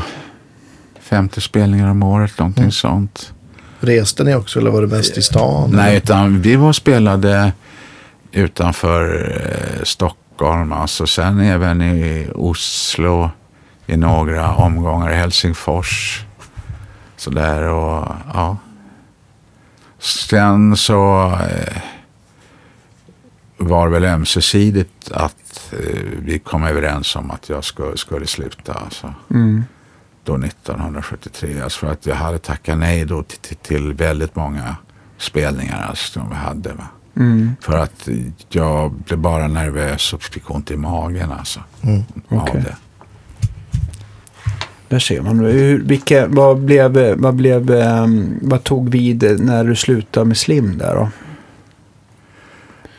50 1.01 1.41
spelningar 1.41 1.89
om 1.91 2.03
året, 2.03 2.39
någonting 2.39 2.63
Mm. 2.63 2.71
sånt. 2.71 3.33
Reste 3.79 4.23
ni 4.23 4.35
också 4.35 4.59
eller 4.59 4.71
var 4.71 4.81
det 4.81 4.87
mest 4.87 5.17
i 5.17 5.21
stan? 5.21 5.69
Nej, 5.71 5.89
eller? 5.89 5.97
utan 5.97 6.41
vi 6.41 6.55
var 6.55 6.67
och 6.67 6.75
spelade 6.75 7.53
utanför 8.31 9.31
eh, 9.41 9.83
Stockholm. 9.83 10.71
Alltså 10.71 11.07
sen 11.07 11.39
även 11.39 11.81
i 11.81 12.27
Oslo 12.35 13.29
i 13.87 13.97
några 13.97 14.55
omgångar 14.55 15.11
i 15.11 15.15
Helsingfors. 15.15 16.23
Så 17.17 17.29
där 17.29 17.63
och 17.63 18.07
ja. 18.33 18.57
Sen 19.99 20.77
så 20.77 21.31
eh, 21.51 21.81
var 23.57 23.87
det 23.87 23.93
väl 23.93 24.05
ömsesidigt 24.05 25.11
att 25.11 25.73
eh, 25.73 26.01
vi 26.19 26.39
kom 26.39 26.63
överens 26.63 27.15
om 27.15 27.31
att 27.31 27.49
jag 27.49 27.63
skulle, 27.63 27.97
skulle 27.97 28.27
sluta. 28.27 28.73
Alltså 28.73 29.13
Mm. 29.31 29.63
Då 30.29 30.45
1973. 30.45 31.61
Alltså 31.61 31.79
för 31.79 31.91
att 31.91 32.05
jag 32.05 32.15
hade 32.15 32.39
tackat 32.39 32.77
nej 32.77 33.05
då 33.05 33.23
till, 33.23 33.55
till, 33.55 33.93
väldigt 33.93 34.35
många 34.35 34.75
spelningar 35.17 35.85
alltså, 35.89 36.19
som 36.19 36.29
vi 36.29 36.35
hade. 36.35 36.73
Mm. 37.15 37.55
För 37.61 37.77
att 37.77 38.09
jag 38.49 38.91
blev 38.91 39.19
bara 39.19 39.47
nervös 39.47 40.13
och 40.13 40.23
fick 40.23 40.51
ont 40.51 40.71
i 40.71 40.77
magen 40.77 41.31
alltså. 41.31 41.59
Mm. 41.81 42.03
Av 42.29 42.37
Okej. 42.37 42.61
det. 42.65 42.75
Där 44.87 44.99
ser 44.99 45.21
man. 45.21 45.39
Hur, 45.39 45.83
vilka, 45.83 46.27
vad, 46.27 46.57
blev, 46.57 47.15
vad, 47.17 47.35
blev, 47.35 47.71
ehm, 47.71 48.39
vad 48.41 48.63
tog 48.63 48.89
vid 48.89 49.39
när 49.39 49.63
du 49.63 49.75
slutade 49.75 50.25
med 50.25 50.37
Slim 50.37 50.77
där 50.77 50.95
då? 50.95 51.09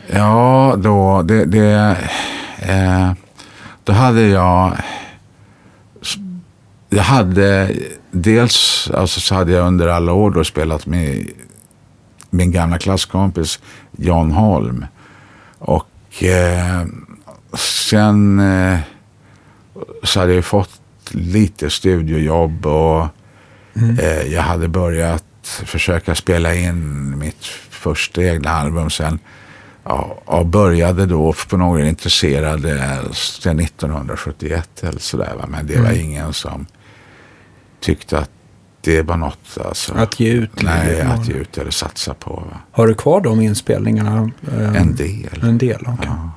Ja, 0.06 0.74
då, 0.78 1.22
det, 1.22 1.44
det, 1.44 1.96
eh, 2.58 3.12
då 3.84 3.92
hade 3.92 4.22
jag... 4.22 4.76
Jag 6.92 7.02
hade 7.02 7.76
dels, 8.10 8.90
alltså 8.94 9.20
så 9.20 9.34
hade 9.34 9.52
jag 9.52 9.66
under 9.66 9.88
alla 9.88 10.12
år 10.12 10.30
då 10.30 10.44
spelat 10.44 10.86
med 10.86 11.30
min 12.30 12.52
gamla 12.52 12.78
klasskompis 12.78 13.60
Jan 13.96 14.30
Holm. 14.30 14.86
Och 15.58 16.24
eh, 16.24 16.86
sen 17.54 18.40
eh, 18.40 18.78
så 20.02 20.20
hade 20.20 20.34
jag 20.34 20.44
fått 20.44 20.80
lite 21.10 21.70
studiojobb 21.70 22.66
och 22.66 23.06
eh, 23.98 24.22
jag 24.22 24.42
hade 24.42 24.68
börjat 24.68 25.24
försöka 25.42 26.14
spela 26.14 26.54
in 26.54 27.18
mitt 27.18 27.44
första 27.70 28.22
egna 28.22 28.50
album 28.50 28.90
sen. 28.90 29.18
Ja, 29.84 30.18
och 30.24 30.46
började 30.46 31.06
då 31.06 31.34
på 31.48 31.56
några 31.56 31.88
intresserade 31.88 33.00
sen 33.12 33.60
1971 33.60 34.82
eller 34.82 34.98
sådär. 35.00 35.44
Men 35.48 35.66
det 35.66 35.80
var 35.80 35.92
ingen 35.92 36.32
som 36.32 36.66
tyckte 37.80 38.18
att 38.18 38.30
det 38.80 38.96
är 38.96 39.02
bara 39.02 39.16
något 39.16 39.58
alltså. 39.64 39.94
Att 39.94 40.20
ge 40.20 40.28
ut? 40.32 40.62
Nej, 40.62 40.94
eller- 41.00 41.10
att 41.14 41.28
ge 41.28 41.34
ut 41.34 41.58
eller 41.58 41.70
satsa 41.70 42.14
på. 42.14 42.30
Va? 42.30 42.60
Har 42.72 42.86
du 42.86 42.94
kvar 42.94 43.20
de 43.20 43.40
inspelningarna? 43.40 44.30
Eh, 44.52 44.76
En 44.76 44.94
del. 44.96 45.40
En 45.42 45.58
del, 45.58 45.80
okej. 45.82 45.96
Ja. 46.08 46.30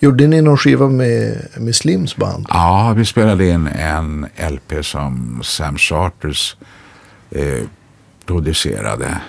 Gjorde 0.00 0.26
ni 0.26 0.42
någon 0.42 0.56
skiva 0.56 0.88
med, 0.88 1.46
med 1.58 1.74
Slims 1.76 2.16
band? 2.16 2.46
ja, 2.48 2.94
vi 2.96 3.04
spelade 3.04 3.48
in 3.48 3.66
en 3.66 4.26
LP 4.50 4.72
som 4.84 5.40
Sam 5.44 5.76
Charters 5.78 6.56
eh, 7.30 7.62
producerade. 8.26 9.20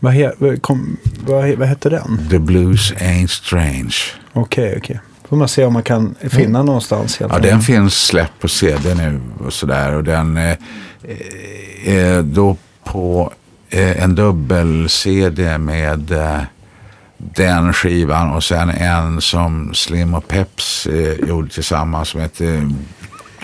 Vad, 0.00 0.12
he, 0.12 0.32
kom, 0.60 0.96
vad, 1.26 1.54
vad 1.54 1.68
hette 1.68 1.88
den? 1.88 2.28
The 2.30 2.38
Blues 2.38 2.92
Ain't 2.92 3.26
Strange. 3.26 3.94
Okej, 4.32 4.74
okej. 4.78 5.00
Får 5.28 5.36
man 5.36 5.48
se 5.48 5.64
om 5.64 5.72
man 5.72 5.82
kan 5.82 6.14
finna 6.20 6.62
någonstans. 6.62 7.20
Helt 7.20 7.32
Ja, 7.32 7.38
den 7.38 7.60
finns 7.60 7.94
släppt 7.94 8.40
på 8.40 8.48
CD 8.48 8.94
nu 8.94 9.20
och 9.46 9.52
sådär. 9.52 9.92
Och 9.94 10.04
den 10.04 10.36
eh, 10.36 10.56
är 11.84 12.22
då 12.22 12.56
på 12.84 13.32
eh, 13.70 14.02
en 14.02 14.14
dubbel-CD 14.14 15.58
med 15.58 16.10
eh, 16.10 16.40
den 17.18 17.72
skivan 17.72 18.32
och 18.32 18.44
sen 18.44 18.70
en 18.70 19.20
som 19.20 19.74
Slim 19.74 20.14
och 20.14 20.28
Peps 20.28 20.86
eh, 20.86 21.28
gjorde 21.28 21.48
tillsammans 21.48 22.08
som 22.08 22.20
heter 22.20 22.70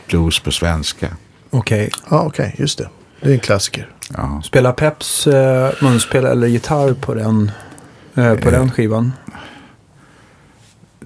Blues 0.09 0.39
på 0.41 0.51
svenska. 0.51 1.09
Okej. 1.51 1.91
Ja, 2.11 2.23
okej, 2.23 2.55
just 2.59 2.79
det. 2.79 2.89
Det 3.21 3.29
är 3.29 3.33
en 3.35 3.41
klassiker. 3.41 3.89
Ja. 4.17 4.43
Spelar 4.45 4.73
Peps 4.73 5.27
eh, 5.27 5.71
munspel 5.81 6.25
eller 6.25 6.47
gitarr 6.47 6.93
på 6.95 7.15
den, 7.15 7.51
eh, 8.15 8.35
på 8.35 8.49
Eh, 8.49 8.53
den 8.53 8.71
skivan? 8.71 9.13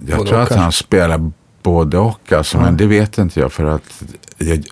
Jag 0.06 0.18
Både 0.18 0.30
tror 0.30 0.40
att 0.40 0.48
kanske. 0.48 0.62
han 0.62 0.72
spelar 0.72 1.30
både 1.62 1.98
och 1.98 2.32
alltså, 2.32 2.59
men 2.61 2.76
det 2.76 2.87
vet 2.87 3.18
inte 3.18 3.40
jag 3.40 3.52
för 3.52 3.64
att 3.64 4.02
jag, 4.38 4.64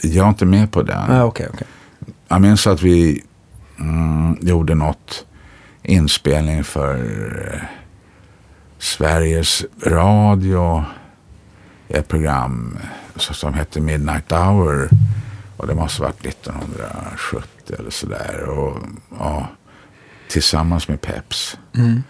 jag 0.00 0.24
är 0.24 0.28
inte 0.28 0.44
med 0.44 0.72
på 0.72 0.82
den. 0.82 1.08
Nej, 1.08 1.22
okej, 1.22 1.48
okej. 1.54 1.66
Jag 2.28 2.40
minns 2.40 2.66
att 2.66 2.82
vi 2.82 3.24
mm, 3.78 4.38
gjorde 4.40 4.74
något 4.74 5.26
inspelning 5.82 6.64
för 6.64 6.94
eh, 7.54 7.60
Sveriges 8.78 9.64
Radio. 9.82 10.84
Ett 11.88 12.08
program 12.08 12.78
som 13.16 13.54
hette 13.54 13.80
Midnight 13.80 14.32
Hour. 14.32 14.88
Och 15.56 15.66
det 15.66 15.74
måste 15.74 16.02
ha 16.02 16.08
varit 16.08 16.26
1970 16.26 17.76
eller 17.78 17.90
sådär. 17.90 18.44
Och, 18.48 18.76
ja, 19.18 19.48
tillsammans 20.28 20.88
med 20.88 21.00
Peps. 21.00 21.58
Mm. 21.76 22.02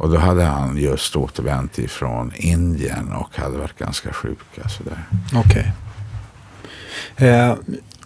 Och 0.00 0.10
då 0.10 0.18
hade 0.18 0.42
han 0.44 0.76
just 0.76 1.16
återvänt 1.16 1.78
ifrån 1.78 2.32
Indien 2.36 3.12
och 3.12 3.36
hade 3.36 3.58
varit 3.58 3.78
ganska 3.78 4.12
sjuk. 4.12 4.38
Alltså. 4.62 4.82
Okej. 5.34 5.72
Eh, 7.16 7.54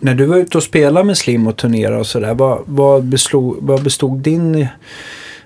när 0.01 0.15
du 0.15 0.27
var 0.27 0.37
ute 0.37 0.59
och 0.59 0.63
spelade 0.65 1.07
med 1.07 1.19
Slim 1.19 1.47
och 1.47 1.57
turnerade 1.57 1.97
och 1.97 2.07
sådär, 2.07 2.35
vad, 2.35 2.59
vad, 2.67 3.05
bestod, 3.05 3.57
vad 3.61 3.83
bestod 3.83 4.19
din 4.19 4.67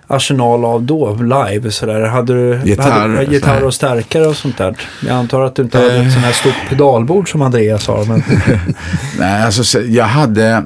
arsenal 0.07 0.65
av 0.65 0.83
då, 0.83 1.15
live? 1.15 1.71
Sådär? 1.71 2.01
Hade 2.01 2.35
du 2.35 2.61
Gitarr, 2.69 2.91
hade, 3.09 3.25
gitarr 3.25 3.63
och 3.65 3.75
stärkare 3.75 4.27
och 4.27 4.37
sånt 4.37 4.59
där? 4.59 4.77
Jag 5.07 5.17
antar 5.17 5.41
att 5.43 5.55
du 5.57 5.63
inte 5.63 5.79
hade 5.79 5.97
Eh. 5.97 6.07
ett 6.07 6.13
sånt 6.13 6.25
här 6.25 6.33
stort 6.33 6.69
pedalbord 6.69 7.31
som 7.31 7.43
Andreas 7.43 7.87
har. 7.87 8.05
Men... 8.05 8.23
Nej, 9.19 9.43
alltså 9.43 9.65
så- 9.65 9.81
jag 9.87 10.05
hade 10.05 10.65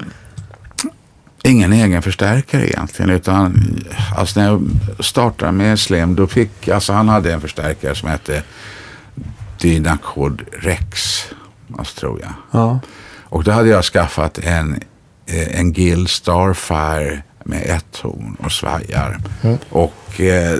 ingen 1.43 1.73
egen 1.73 2.01
förstärkare 2.01 2.67
egentligen. 2.69 3.09
Utan 3.11 3.63
alltså 4.17 4.39
när 4.39 4.47
jag 4.47 4.63
startade 4.99 5.51
med 5.51 5.79
Slim, 5.79 6.15
då 6.15 6.27
fick, 6.27 6.67
alltså 6.67 6.93
han 6.93 7.09
hade 7.09 7.33
en 7.33 7.41
förstärkare 7.41 7.95
som 7.95 8.09
hette 8.09 8.43
Dynacod 9.59 10.41
Rex, 10.59 11.23
alltså, 11.77 11.99
tror 11.99 12.19
jag. 12.21 12.33
ja. 12.51 12.79
Och 13.23 13.43
då 13.43 13.51
hade 13.51 13.69
jag 13.69 13.83
skaffat 13.83 14.37
en, 14.37 14.79
eh, 15.25 15.59
en 15.59 15.71
Gill 15.73 16.07
Starfire 16.07 17.23
med 17.45 17.61
ett 17.65 17.85
torn 17.91 18.35
och 18.39 18.51
svajar. 18.51 19.19
Och 19.69 20.19
eh, 20.21 20.59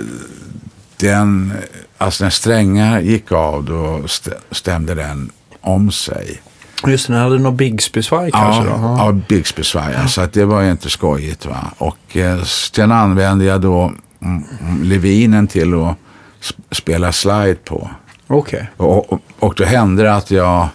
den, 0.96 1.52
alltså 1.98 2.24
när 2.24 2.30
strängar 2.30 3.00
gick 3.00 3.32
av 3.32 3.64
då 3.64 4.02
st- 4.04 4.30
stämde 4.50 4.94
den 4.94 5.30
om 5.60 5.90
sig. 5.92 6.42
Just 6.90 7.08
det, 7.08 7.16
hade 7.16 7.38
någon 7.38 7.56
Bigsby-svaj 7.56 8.30
kanske 8.30 8.62
då? 8.62 8.70
Ja, 8.70 8.96
ja 8.98 9.12
Bixby 9.28 9.62
svajar. 9.62 10.06
Så 10.06 10.20
att 10.20 10.32
det 10.32 10.44
var 10.44 10.62
ju 10.62 10.70
inte 10.70 10.90
skojigt. 10.90 11.46
Va? 11.46 11.70
Och 11.78 12.16
eh, 12.16 12.42
sen 12.42 12.92
använde 12.92 13.44
jag 13.44 13.60
då 13.60 13.92
mm, 14.22 14.44
mm, 14.60 14.82
Levinen 14.82 15.46
till 15.46 15.74
att 15.74 15.96
sp- 16.40 16.60
spela 16.70 17.12
slide 17.12 17.54
på. 17.64 17.90
Okej. 18.26 18.70
Och, 18.76 19.12
och, 19.12 19.20
och 19.38 19.54
då 19.56 19.64
hände 19.64 20.02
det 20.02 20.14
att 20.14 20.30
jag 20.30 20.68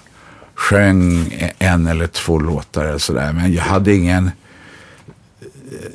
sjöng 0.55 1.33
en 1.59 1.87
eller 1.87 2.07
två 2.07 2.39
låtar 2.39 2.85
eller 2.85 2.97
sådär. 2.97 3.33
Men 3.33 3.53
jag 3.53 3.63
hade 3.63 3.95
ingen... 3.95 4.31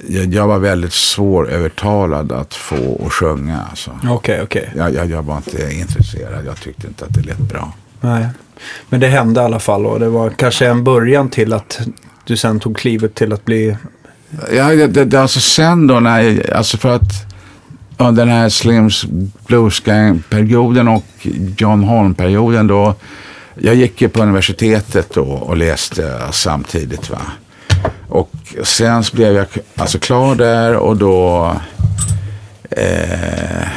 Jag, 0.09 0.35
jag 0.35 0.47
var 0.47 0.59
väldigt 0.59 0.93
svårövertalad 0.93 2.33
att 2.33 2.55
få 2.55 3.03
att 3.07 3.13
sjunga. 3.13 3.63
Alltså. 3.71 3.91
Okej, 4.09 4.41
okej. 4.43 4.73
Jag, 4.77 4.95
jag, 4.95 5.11
jag 5.11 5.23
var 5.23 5.37
inte 5.37 5.75
intresserad. 5.75 6.47
Jag 6.47 6.61
tyckte 6.61 6.87
inte 6.87 7.05
att 7.05 7.15
det 7.15 7.21
lät 7.21 7.39
bra. 7.39 7.73
Nej. 8.01 8.29
Men 8.89 9.01
det 9.01 9.09
hände 9.09 9.41
i 9.41 9.45
alla 9.45 9.59
fall 9.59 9.87
och 9.87 10.01
det 10.01 10.09
var 10.09 10.31
kanske 10.31 10.67
en 10.67 10.85
början 10.85 11.29
till 11.31 11.53
att 11.53 11.81
du 12.25 12.37
sen 12.37 12.61
tog 12.61 12.77
klivet 12.77 13.15
till 13.15 13.33
att 13.33 13.45
bli... 13.45 13.77
Ja, 14.53 14.69
det, 14.69 14.87
det, 14.87 15.05
det, 15.05 15.21
alltså 15.21 15.41
sen 15.41 15.87
då, 15.87 16.01
när 16.01 16.21
jag, 16.21 16.51
alltså 16.51 16.77
för 16.77 16.97
att 16.97 17.35
under 17.99 18.27
den 18.27 18.35
här 18.35 18.49
Slims 18.49 19.05
Blues 19.47 19.81
Gang-perioden 19.81 20.89
och 20.89 21.05
John 21.57 21.85
Holm-perioden 21.85 22.67
då. 22.67 22.95
Jag 23.55 23.75
gick 23.75 24.01
ju 24.01 24.09
på 24.09 24.23
universitetet 24.23 25.15
då 25.15 25.23
och 25.23 25.57
läste 25.57 26.21
samtidigt. 26.31 27.11
va. 27.11 27.21
Och 28.09 28.31
sen 28.63 29.05
så 29.05 29.17
blev 29.17 29.37
jag 29.37 29.47
alltså 29.77 29.99
klar 29.99 30.35
där 30.35 30.77
och 30.77 30.97
då 30.97 31.53
eh, 32.71 33.69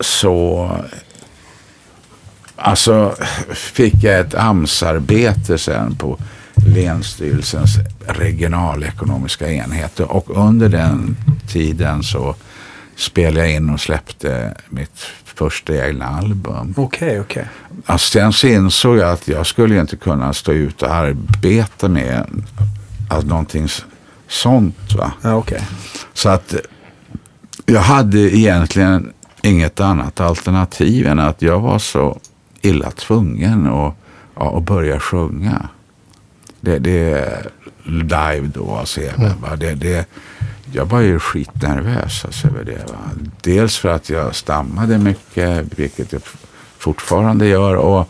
så 0.00 0.70
alltså 2.56 3.14
fick 3.54 3.94
jag 4.02 4.20
ett 4.20 4.34
AMS-arbete 4.34 5.58
sen 5.58 5.96
på 5.96 6.18
Länsstyrelsens 6.66 7.70
regionalekonomiska 8.06 9.52
enheter 9.52 10.12
och 10.12 10.30
under 10.36 10.68
den 10.68 11.16
tiden 11.48 12.02
så 12.02 12.34
spelade 12.96 13.46
jag 13.46 13.56
in 13.56 13.70
och 13.70 13.80
släppte 13.80 14.54
mitt 14.68 14.98
första 15.24 15.86
egna 15.86 16.06
album. 16.06 16.74
Okej, 16.76 17.20
okej. 17.20 17.48
Alltså, 17.86 18.08
sen 18.08 18.32
så 18.32 18.46
insåg 18.46 18.96
jag 18.98 19.10
att 19.10 19.28
jag 19.28 19.46
skulle 19.46 19.80
inte 19.80 19.96
kunna 19.96 20.32
stå 20.32 20.52
ut 20.52 20.82
och 20.82 20.94
arbeta 20.94 21.88
med 21.88 22.26
alltså, 23.08 23.28
någonting 23.28 23.68
sånt. 24.28 24.94
Va? 24.94 25.12
Ja, 25.22 25.34
okej. 25.34 25.62
Så 26.12 26.28
att 26.28 26.54
jag 27.66 27.80
hade 27.80 28.18
egentligen 28.18 29.12
inget 29.42 29.80
annat 29.80 30.20
alternativ 30.20 31.06
än 31.06 31.18
att 31.18 31.42
jag 31.42 31.60
var 31.60 31.78
så 31.78 32.20
illa 32.66 32.90
tvungen 32.90 33.66
att, 33.66 33.94
ja, 34.34 34.56
att 34.58 34.62
börja 34.62 35.00
sjunga. 35.00 35.68
Det, 36.60 36.78
det 36.78 37.46
live 37.84 38.50
då, 38.54 38.74
alltså, 38.74 39.00
även, 39.00 39.40
va? 39.40 39.56
Det, 39.56 39.74
det, 39.74 40.08
jag 40.72 40.86
var 40.86 41.00
ju 41.00 41.18
skitnervös 41.18 42.24
alltså, 42.24 42.48
över 42.48 42.64
det. 42.64 42.92
Va? 42.92 42.98
Dels 43.42 43.76
för 43.76 43.88
att 43.88 44.10
jag 44.10 44.34
stammade 44.34 44.98
mycket, 44.98 45.78
vilket 45.78 46.12
jag 46.12 46.22
fortfarande 46.78 47.46
gör. 47.46 47.74
Och, 47.74 48.08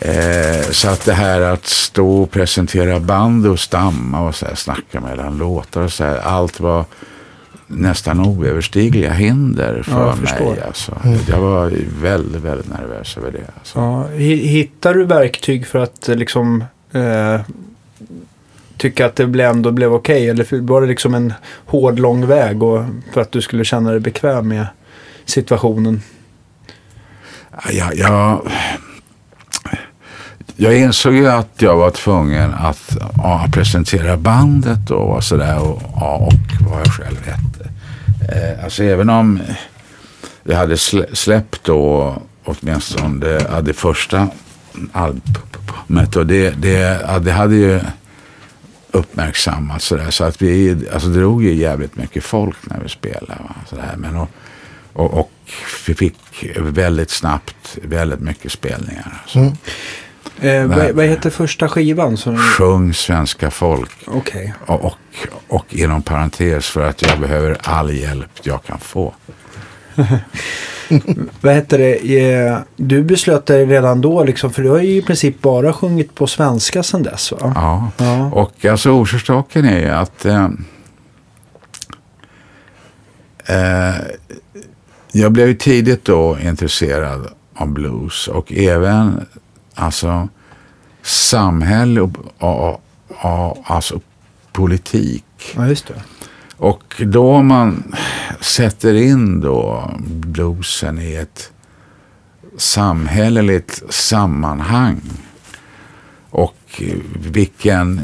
eh, 0.00 0.70
så 0.70 0.88
att 0.88 1.04
det 1.04 1.12
här 1.12 1.40
att 1.40 1.66
stå 1.66 2.22
och 2.22 2.30
presentera 2.30 3.00
band 3.00 3.46
och 3.46 3.60
stamma 3.60 4.20
och 4.20 4.34
så 4.34 4.46
här, 4.46 4.54
snacka 4.54 5.00
mellan 5.00 5.38
låtar 5.38 5.80
och 5.80 5.92
så 5.92 6.04
här, 6.04 6.18
allt 6.18 6.60
var 6.60 6.84
nästan 7.70 8.20
oöverstigliga 8.20 9.12
hinder 9.12 9.82
för 9.82 10.06
jag 10.06 10.18
förstår. 10.18 10.50
mig. 10.50 10.60
Alltså. 10.66 10.96
Jag 11.28 11.38
var 11.38 11.72
väldigt, 12.02 12.42
väldigt 12.42 12.68
nervös 12.70 13.16
över 13.16 13.30
det. 13.32 13.44
Alltså. 13.58 13.78
Ja, 13.78 14.08
hi- 14.12 14.46
hittar 14.46 14.94
du 14.94 15.04
verktyg 15.04 15.66
för 15.66 15.78
att 15.78 16.08
eh, 16.08 16.16
liksom 16.16 16.64
eh, 16.92 17.40
tycka 18.76 19.06
att 19.06 19.16
det 19.16 19.40
ändå 19.44 19.70
blev 19.72 19.92
okej? 19.92 20.28
Eller 20.28 20.60
var 20.60 20.80
det 20.80 20.86
liksom 20.86 21.14
en 21.14 21.32
hård, 21.66 21.98
lång 21.98 22.26
väg 22.26 22.62
och 22.62 22.84
för 23.12 23.20
att 23.20 23.32
du 23.32 23.40
skulle 23.40 23.64
känna 23.64 23.90
dig 23.90 24.00
bekväm 24.00 24.48
med 24.48 24.66
situationen? 25.24 26.00
Jag, 27.72 27.96
jag, 27.96 28.48
jag 30.60 30.78
insåg 30.78 31.14
ju 31.14 31.28
att 31.28 31.62
jag 31.62 31.76
var 31.76 31.90
tvungen 31.90 32.54
att 32.54 32.96
ja, 33.16 33.46
presentera 33.52 34.16
bandet 34.16 34.90
och 34.90 35.24
sådär 35.24 35.58
och, 35.58 35.82
ja, 35.96 36.16
och 36.16 36.68
vad 36.70 36.80
jag 36.80 36.92
själv 36.92 37.18
hette. 37.24 37.70
Eh, 38.32 38.64
alltså 38.64 38.84
även 38.84 39.10
om 39.10 39.40
jag 40.42 40.56
hade 40.56 40.78
släppt 41.12 41.64
då 41.64 42.14
åtminstone 42.44 43.26
det, 43.26 43.46
ja, 43.50 43.60
det 43.60 43.72
första 43.72 44.28
albumet 44.92 46.16
och 46.16 46.26
det, 46.26 46.50
det, 46.50 47.00
ja, 47.08 47.18
det 47.18 47.32
hade 47.32 47.56
ju 47.56 47.80
uppmärksammats 48.90 49.84
sådär 49.84 50.10
så 50.10 50.24
att 50.24 50.42
vi 50.42 50.86
alltså, 50.92 51.08
drog 51.08 51.44
ju 51.44 51.54
jävligt 51.54 51.96
mycket 51.96 52.24
folk 52.24 52.56
när 52.62 52.80
vi 52.80 52.88
spelade. 52.88 53.42
Va? 53.42 53.54
Sådär. 53.66 53.94
Men 53.96 54.16
och, 54.16 54.28
och, 54.92 55.14
och 55.14 55.32
vi 55.86 55.94
fick 55.94 56.16
väldigt 56.56 57.10
snabbt 57.10 57.78
väldigt 57.82 58.20
mycket 58.20 58.52
spelningar. 58.52 59.20
Alltså. 59.22 59.38
Mm. 59.38 59.52
Eh, 60.40 60.66
vad, 60.66 60.90
vad 60.90 61.04
heter 61.04 61.30
första 61.30 61.68
skivan? 61.68 62.16
Som, 62.16 62.36
Sjung 62.38 62.94
svenska 62.94 63.50
folk. 63.50 63.90
Okej. 64.06 64.54
Och, 64.66 64.84
och, 64.84 64.98
och 65.48 65.74
inom 65.74 66.02
parentes 66.02 66.66
för 66.66 66.84
att 66.88 67.02
jag 67.02 67.20
behöver 67.20 67.56
all 67.62 67.92
hjälp 67.94 68.30
jag 68.42 68.64
kan 68.64 68.78
få. 68.78 69.14
Vad 71.40 71.54
heter 71.54 71.78
det? 71.78 72.20
Eh, 72.32 72.58
du 72.76 73.02
beslöt 73.02 73.46
dig 73.46 73.66
redan 73.66 74.00
då 74.00 74.24
liksom, 74.24 74.50
för 74.50 74.62
du 74.62 74.70
har 74.70 74.78
ju 74.78 74.96
i 74.96 75.02
princip 75.02 75.42
bara 75.42 75.72
sjungit 75.72 76.14
på 76.14 76.26
svenska 76.26 76.82
sedan 76.82 77.02
dess 77.02 77.32
va? 77.32 77.52
Ja. 77.54 77.90
Ja. 77.96 78.30
Och 78.32 78.64
alltså 78.64 78.90
orsaken 78.90 79.64
är 79.64 79.80
ju 79.80 79.88
att 79.88 80.24
eh, 80.24 80.48
eh, 83.46 83.94
jag 85.12 85.32
blev 85.32 85.48
ju 85.48 85.54
tidigt 85.54 86.04
då 86.04 86.38
intresserad 86.42 87.28
av 87.54 87.68
blues 87.68 88.28
och 88.28 88.52
även 88.52 89.26
alltså 89.80 90.28
samhälle 91.02 92.00
och, 92.00 92.16
och, 92.38 92.68
och, 92.68 92.82
och 93.08 93.64
alltså 93.64 94.00
politik. 94.52 95.24
ja, 95.56 95.66
just 95.66 95.86
det. 95.86 96.02
Och 96.56 97.02
då 97.06 97.42
man 97.42 97.94
sätter 98.40 98.94
in 98.94 99.40
då 99.40 99.90
bluesen 100.06 100.98
i 100.98 101.14
ett 101.14 101.52
samhälleligt 102.56 103.82
sammanhang 103.88 105.00
och 106.30 106.82
vilken 107.14 108.00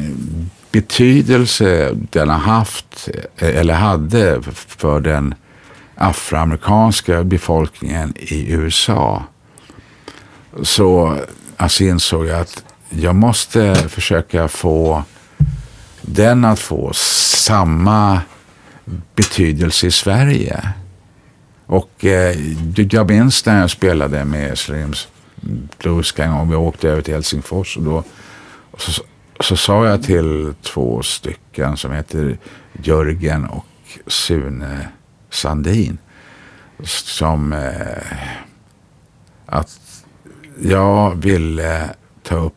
betydelse 0.72 1.90
den 2.10 2.28
har 2.28 2.38
haft 2.38 3.08
eller 3.36 3.74
hade 3.74 4.42
för 4.54 5.00
den 5.00 5.34
afroamerikanska 5.94 7.24
befolkningen 7.24 8.14
i 8.16 8.52
USA 8.52 9.22
så 10.62 11.18
alltså 11.64 11.84
insåg 11.84 12.26
jag 12.26 12.40
att 12.40 12.64
jag 12.90 13.14
måste 13.14 13.74
försöka 13.74 14.48
få 14.48 15.04
den 16.02 16.44
att 16.44 16.58
få 16.58 16.92
samma 16.92 18.20
betydelse 19.14 19.86
i 19.86 19.90
Sverige. 19.90 20.68
Och 21.66 22.04
eh, 22.04 22.36
jag 22.90 23.10
minns 23.10 23.46
när 23.46 23.60
jag 23.60 23.70
spelade 23.70 24.24
med 24.24 24.58
Slims 24.58 25.08
Blues 25.78 26.14
en 26.18 26.30
gång. 26.30 26.50
Vi 26.50 26.56
åkte 26.56 26.88
över 26.88 27.02
till 27.02 27.14
Helsingfors 27.14 27.76
och 27.76 27.82
då 27.82 28.04
och 28.70 28.80
så, 28.80 29.02
så 29.40 29.56
sa 29.56 29.86
jag 29.86 30.02
till 30.02 30.54
två 30.62 31.02
stycken 31.02 31.76
som 31.76 31.92
heter 31.92 32.38
Jörgen 32.82 33.44
och 33.44 33.66
Sune 34.06 34.88
Sandin. 35.30 35.98
Som 36.86 37.52
eh, 37.52 38.02
att 39.46 39.80
jag 40.62 41.14
ville 41.14 41.90
ta 42.22 42.34
upp 42.36 42.54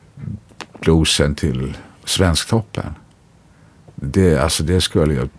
bluesen 0.80 1.36
till 1.36 1.78
Svensktoppen. 2.06 2.96
Det, 3.96 4.38
alltså 4.38 4.64
det 4.64 4.82
skulle 4.82 5.14
jag 5.14 5.30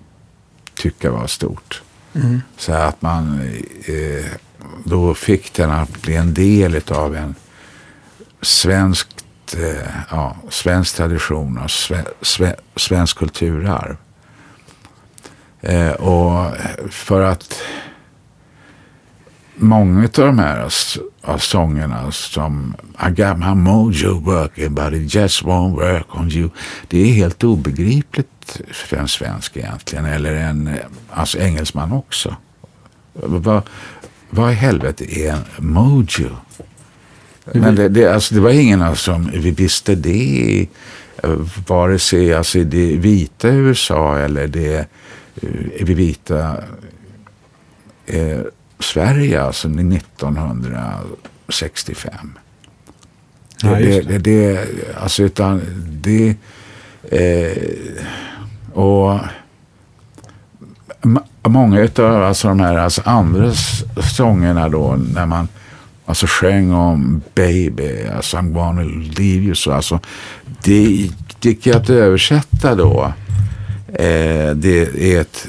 tycka 0.75 1.11
var 1.11 1.27
stort. 1.27 1.83
Mm. 2.15 2.43
Så 2.57 2.73
att 2.73 3.03
man 3.03 3.41
eh, 3.85 4.27
då 4.85 5.15
fick 5.15 5.55
den 5.55 5.71
att 5.71 6.03
bli 6.03 6.17
en 6.17 6.35
del 6.35 6.81
av 6.89 7.17
en 7.17 7.35
svensk, 8.43 9.09
eh, 9.57 9.89
ja, 10.11 10.37
svensk 10.51 10.97
tradition 10.97 11.59
och 11.59 11.71
sve, 11.71 12.05
sve, 12.23 12.55
svensk 12.77 13.19
kulturarv. 13.19 13.97
Eh, 15.61 15.91
och 15.91 16.53
för 16.91 17.23
att 17.23 17.63
många 19.55 20.03
av 20.05 20.11
de 20.13 20.39
här 20.39 20.67
s- 20.67 20.99
av 21.29 21.39
sångerna 21.39 22.13
som 22.13 22.75
I 23.07 23.11
got 23.11 23.39
my 23.39 23.55
mojo 23.55 24.21
working 24.21 24.75
but 24.75 24.93
it 24.93 25.15
just 25.15 25.43
won't 25.43 25.75
work 25.75 26.17
on 26.17 26.31
you. 26.31 26.51
Det 26.89 26.99
är 26.99 27.13
helt 27.13 27.45
obegripligt 27.45 28.61
för 28.73 28.97
en 28.97 29.09
svensk 29.09 29.57
egentligen. 29.57 30.05
Eller 30.05 30.35
en 30.35 30.67
eh, 30.67 30.75
alltså 31.11 31.39
engelsman 31.39 31.93
också. 31.93 32.37
Vad, 33.13 33.63
vad 34.31 34.53
i 34.53 34.55
helvete 34.55 35.21
är 35.21 35.33
en 35.33 35.45
mojo? 35.59 36.31
Men 37.45 37.75
det, 37.75 37.89
det, 37.89 38.07
alltså, 38.07 38.35
det 38.35 38.41
var 38.41 38.51
ingen 38.51 38.97
som 38.97 39.31
vi 39.35 39.51
visste 39.51 39.95
det. 39.95 40.67
Vare 41.67 41.99
sig 41.99 42.35
alltså, 42.35 42.65
det 42.65 42.97
vita 42.97 43.49
USA 43.49 44.19
eller 44.19 44.47
det 44.47 44.79
eh, 44.79 45.85
det 45.87 45.95
vita 45.95 46.57
eh, 48.07 48.41
Sverige 48.81 49.43
alltså 49.43 49.69
1965. 49.69 52.13
Ja, 53.63 53.71
det, 53.71 54.01
det, 54.01 54.19
det, 54.19 54.69
alltså 55.01 55.23
utan 55.23 55.63
det 56.03 56.37
eh, 57.11 57.57
och 58.73 59.19
många 61.43 61.81
utav 61.81 62.23
alltså 62.23 62.49
de 62.49 62.61
här 62.61 62.79
alltså 62.79 63.03
andra 63.05 63.53
sångerna 64.17 64.69
då 64.69 64.97
när 65.15 65.27
man 65.27 65.49
alltså 66.07 66.27
sjöng 66.29 66.73
om 66.73 67.23
baby, 67.35 68.07
alltså 68.17 68.37
I'm 68.37 68.53
gonna 68.53 68.83
leave 69.19 69.45
you 69.45 69.55
så 69.55 69.73
alltså 69.73 70.01
det 70.65 71.09
gick 71.41 71.67
ju 71.67 71.73
att 71.73 71.91
översätta 71.91 72.75
då. 72.75 73.13
Eh, 73.89 74.51
det 74.55 75.15
är 75.15 75.21
ett 75.21 75.49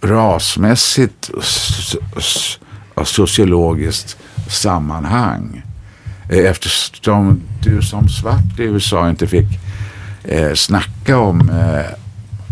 rasmässigt 0.00 1.30
och 2.94 3.08
sociologiskt 3.08 4.16
sammanhang. 4.48 5.62
Eh, 6.28 6.50
Eftersom 6.50 7.40
du 7.62 7.82
som 7.82 8.08
svart 8.08 8.58
i 8.58 8.62
USA 8.62 9.10
inte 9.10 9.26
fick 9.26 9.48
eh, 10.24 10.54
snacka 10.54 11.18
om 11.18 11.50
eh, 11.50 11.86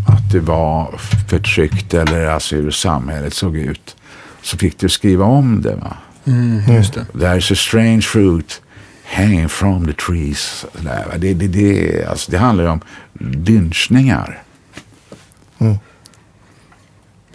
att 0.07 0.31
du 0.31 0.39
var 0.39 0.99
förtryckt 1.29 1.95
eller 1.95 2.27
alltså 2.27 2.57
hur 2.57 2.71
samhället 2.71 3.35
såg 3.35 3.57
ut. 3.57 3.97
Så 4.43 4.57
fick 4.57 4.79
du 4.79 4.89
skriva 4.89 5.25
om 5.25 5.63
det. 5.63 5.75
Va? 5.75 5.97
Mm, 6.27 6.75
just 6.75 6.95
det. 6.95 7.07
There's 7.13 7.53
a 7.53 7.57
strange 7.57 8.03
fruit 8.03 8.63
hanging 9.05 9.49
from 9.49 9.87
the 9.87 9.93
trees. 9.93 10.67
Där? 10.73 11.19
Det, 11.19 11.35
det, 11.35 11.47
det, 11.49 12.05
alltså, 12.05 12.31
det 12.31 12.39
handlar 12.39 12.65
ju 12.65 12.71
om 12.71 12.81
lynchningar. 13.21 14.43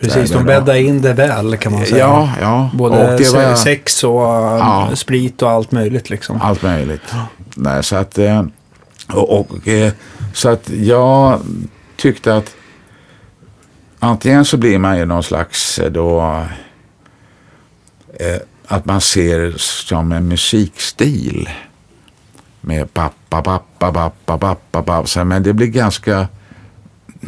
Precis, 0.01 0.31
de 0.31 0.43
bäddar 0.43 0.75
in 0.75 1.01
det 1.01 1.13
väl 1.13 1.57
kan 1.57 1.71
man 1.71 1.85
säga. 1.85 1.97
Ja, 1.97 2.29
ja. 2.41 2.69
Både 2.73 3.13
och 3.13 3.19
var 3.19 3.55
sex 3.55 4.03
och 4.03 4.21
Ja. 4.21 4.89
sprit 4.95 5.41
och 5.41 5.49
allt 5.51 5.71
möjligt 5.71 6.09
liksom. 6.09 6.41
allt 6.41 6.61
möjligt. 6.61 7.13
Nej, 7.55 7.83
så 7.83 7.95
att, 7.95 8.17
eh, 8.17 8.43
och, 9.13 9.39
och, 9.39 9.67
eh, 9.67 9.93
så 10.33 10.49
att 10.49 10.69
jag 10.69 11.39
tyckte 11.95 12.35
att 12.35 12.55
antingen 13.99 14.45
så 14.45 14.57
blir 14.57 14.77
man 14.77 14.97
ju 14.97 15.05
någon 15.05 15.23
slags 15.23 15.79
eh, 15.79 15.91
då 15.91 16.21
att 18.67 18.85
man 18.85 19.01
ser 19.01 19.53
som 19.57 20.11
en 20.11 20.27
musikstil 20.27 21.49
med 22.61 22.93
pappa, 22.93 23.41
pappa, 23.41 23.91
pappa, 23.91 24.37
pappa, 24.37 24.83
pappa. 24.83 25.23
Men 25.23 25.43
det 25.43 25.53
blir 25.53 25.67
ganska 25.67 26.27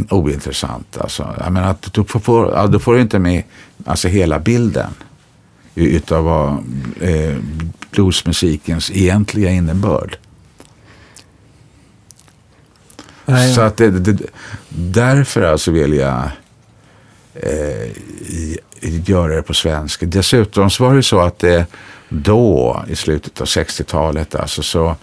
ointressant. 0.10 0.98
Alltså. 0.98 1.36
Jag 1.40 1.52
menar 1.52 1.72
att 1.72 1.94
du 1.94 2.04
får, 2.04 2.52
ja, 2.52 2.68
du 2.68 2.80
får 2.80 3.00
inte 3.00 3.20
med 3.20 3.44
alltså, 3.86 4.08
hela 4.08 4.40
bilden 4.40 4.90
utav 5.76 6.24
vad 6.24 6.52
eh, 7.02 7.38
bluesmusikens 7.92 8.92
egentliga 8.92 9.52
innebörd. 9.52 10.18
Nej, 13.26 13.54
Så 13.54 13.62
att 13.62 13.78
det, 13.78 13.90
det, 13.90 14.18
därför 14.70 15.42
alltså 15.42 15.72
vill 15.72 15.94
jag 15.94 16.30
eh, 17.34 17.90
göra 19.06 19.36
det 19.36 19.42
på 19.42 19.54
svenska. 19.54 20.06
Dessutom 20.06 20.70
så 20.70 20.84
var 20.84 20.96
det 20.96 21.04
så 21.04 21.20
att 21.20 21.40
det 21.40 21.66
då 22.10 22.84
i 22.88 22.96
slutet 22.96 23.42
av 23.42 23.48
60-talet 23.48 24.36
alltså 24.36 24.64
så 24.64 24.88
eh, 24.88 24.96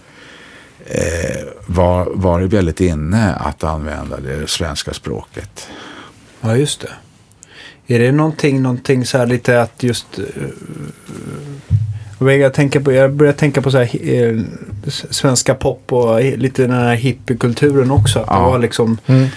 var, 1.65 2.07
var 2.13 2.39
det 2.41 2.47
väldigt 2.47 2.81
inne 2.81 3.33
att 3.33 3.63
använda 3.63 4.19
det 4.19 4.49
svenska 4.49 4.93
språket. 4.93 5.67
Ja, 6.41 6.55
just 6.57 6.81
det. 6.81 6.89
Är 7.95 7.99
det 7.99 8.11
någonting, 8.11 8.61
någonting 8.61 9.05
så 9.05 9.17
här 9.17 9.25
lite 9.25 9.61
att 9.61 9.83
just... 9.83 10.19
Uh, 12.19 12.33
jag, 12.33 12.53
tänker 12.53 12.79
på, 12.79 12.91
jag 12.91 13.13
börjar 13.13 13.33
tänka 13.33 13.61
på 13.61 13.71
så 13.71 13.77
här, 13.77 13.89
eh, 14.13 14.41
s- 14.87 15.05
svenska 15.09 15.55
pop 15.55 15.93
och 15.93 16.23
lite 16.23 16.61
den 16.61 16.71
här 16.71 16.95
hippiekulturen 16.95 17.91
också. 17.91 18.19
Att, 18.19 18.27
det, 18.27 18.33
Ja. 18.33 18.49
var 18.49 18.59
liksom, 18.59 18.97
Mm. 19.05 19.27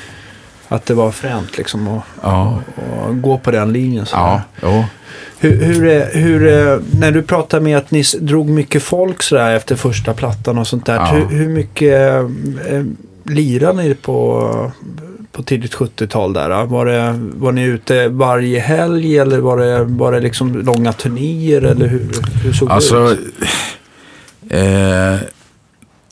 Att 0.69 0.87
det 0.87 0.95
var 0.95 1.11
fränt 1.11 1.59
liksom 1.59 1.89
att 1.89 2.03
Ja, 2.23 2.61
gå 3.13 3.39
på 3.39 3.51
den 3.51 3.73
linjen. 3.73 4.07
Så 4.07 4.17
ja. 4.63 4.85
Hur, 5.39 5.65
hur, 5.65 5.87
är- 5.87 6.15
hur, 6.21 6.47
är- 6.47 6.81
när 6.99 7.11
du 7.13 7.23
pratar 7.23 7.61
med 7.61 7.79
att 7.79 7.91
ni 7.91 8.03
drog 8.21 8.49
mycket 8.49 8.83
folk 8.83 9.23
så 9.23 9.35
där 9.35 9.55
efter 9.57 9.77
första 9.77 10.15
plattan 10.15 10.59
och 10.59 10.67
sånt 10.67 10.87
där. 10.87 10.95
Ja. 10.95 11.05
Hur, 11.07 11.27
hur 11.39 11.49
mycket 11.49 12.13
eh, 12.69 12.85
lirade 13.25 13.83
ni 13.83 13.95
på, 13.95 14.73
på 15.33 15.43
tidigt 15.43 15.75
70-tal 15.75 16.33
där? 16.33 16.51
då? 16.51 16.65
Var, 16.65 16.87
det, 16.87 17.15
var 17.35 17.53
ni 17.53 17.63
ute 17.63 18.09
varje 18.09 18.61
helg 18.61 19.19
eller 19.19 19.39
var 19.39 19.57
det, 19.59 19.85
var 19.85 20.13
det 20.13 20.21
liksom 20.21 20.63
långa 20.63 20.93
turnéer 20.93 21.63
eller 21.63 21.87
hur, 21.87 22.09
hur 22.45 22.53
såg 22.53 22.69
det 22.69 22.75
Alltså, 22.75 23.11
ut? 23.13 23.21
eh, 24.51 25.17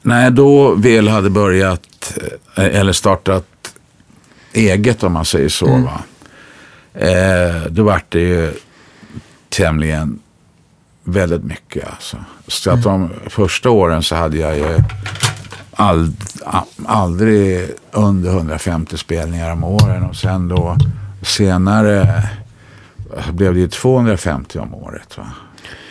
när 0.03 0.25
jag 0.25 0.33
då 0.33 0.75
väl 0.75 1.09
hade 1.09 1.31
börjat, 1.31 2.19
eh, 2.57 2.65
eller 2.81 2.93
startat 2.93 3.45
eget 4.55 5.03
om 5.03 5.13
man 5.13 5.25
säger 5.25 5.49
så, 5.49 5.67
va? 5.67 6.03
Eh, 6.95 7.63
då 7.71 7.83
vart 7.83 8.13
det 8.13 8.21
ju 8.21 8.53
tämligen 9.49 10.19
väldigt 11.05 11.45
mycket. 11.45 11.89
Alltså. 11.89 12.17
Så 12.49 12.71
att 12.71 12.83
de 12.83 13.11
första 13.27 13.71
åren 13.71 14.03
så 14.03 14.15
hade 14.15 14.37
jag 14.37 14.57
ju 14.57 14.79
ald, 15.73 16.17
aldrig 16.87 17.69
under 17.91 18.31
150 18.31 18.97
spelningar 18.97 19.53
om 19.53 19.65
åren 19.65 20.05
och 20.05 20.17
sen 20.17 20.49
då 20.49 20.77
senare 21.23 22.23
blev 23.33 23.55
det 23.55 23.61
ju 23.61 23.69
250 23.69 24.59
om 24.59 24.75
året. 24.75 25.19
Va? 25.19 25.27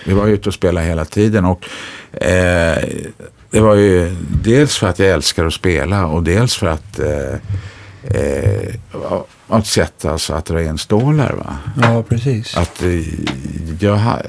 Vi 0.06 0.14
var 0.14 0.28
ute 0.28 0.50
och 0.50 0.54
spelade 0.54 0.88
hela 0.88 1.06
tiden 1.06 1.46
och 1.46 1.66
eh, 2.24 2.84
det 3.50 3.60
var 3.60 3.76
ju 3.76 4.16
dels 4.44 4.78
för 4.78 4.88
att 4.88 5.00
jag 5.00 5.10
älskar 5.10 5.46
att 5.46 5.54
spela 5.54 6.06
och 6.06 6.24
dels 6.24 6.56
för 6.56 6.68
att 6.68 7.00
eh, 7.00 7.40
eh, 8.04 8.76
ett 9.60 9.68
sätt 9.68 10.06
alltså 10.06 10.34
att 10.34 10.46
dra 10.46 10.64
in 10.64 10.78
stålar. 10.78 11.34
Va? 11.34 11.58
Ja, 11.82 12.04
precis. 12.10 12.58
Att 12.58 12.82
eh, 12.82 13.02
jag 13.80 13.96
har 13.96 14.22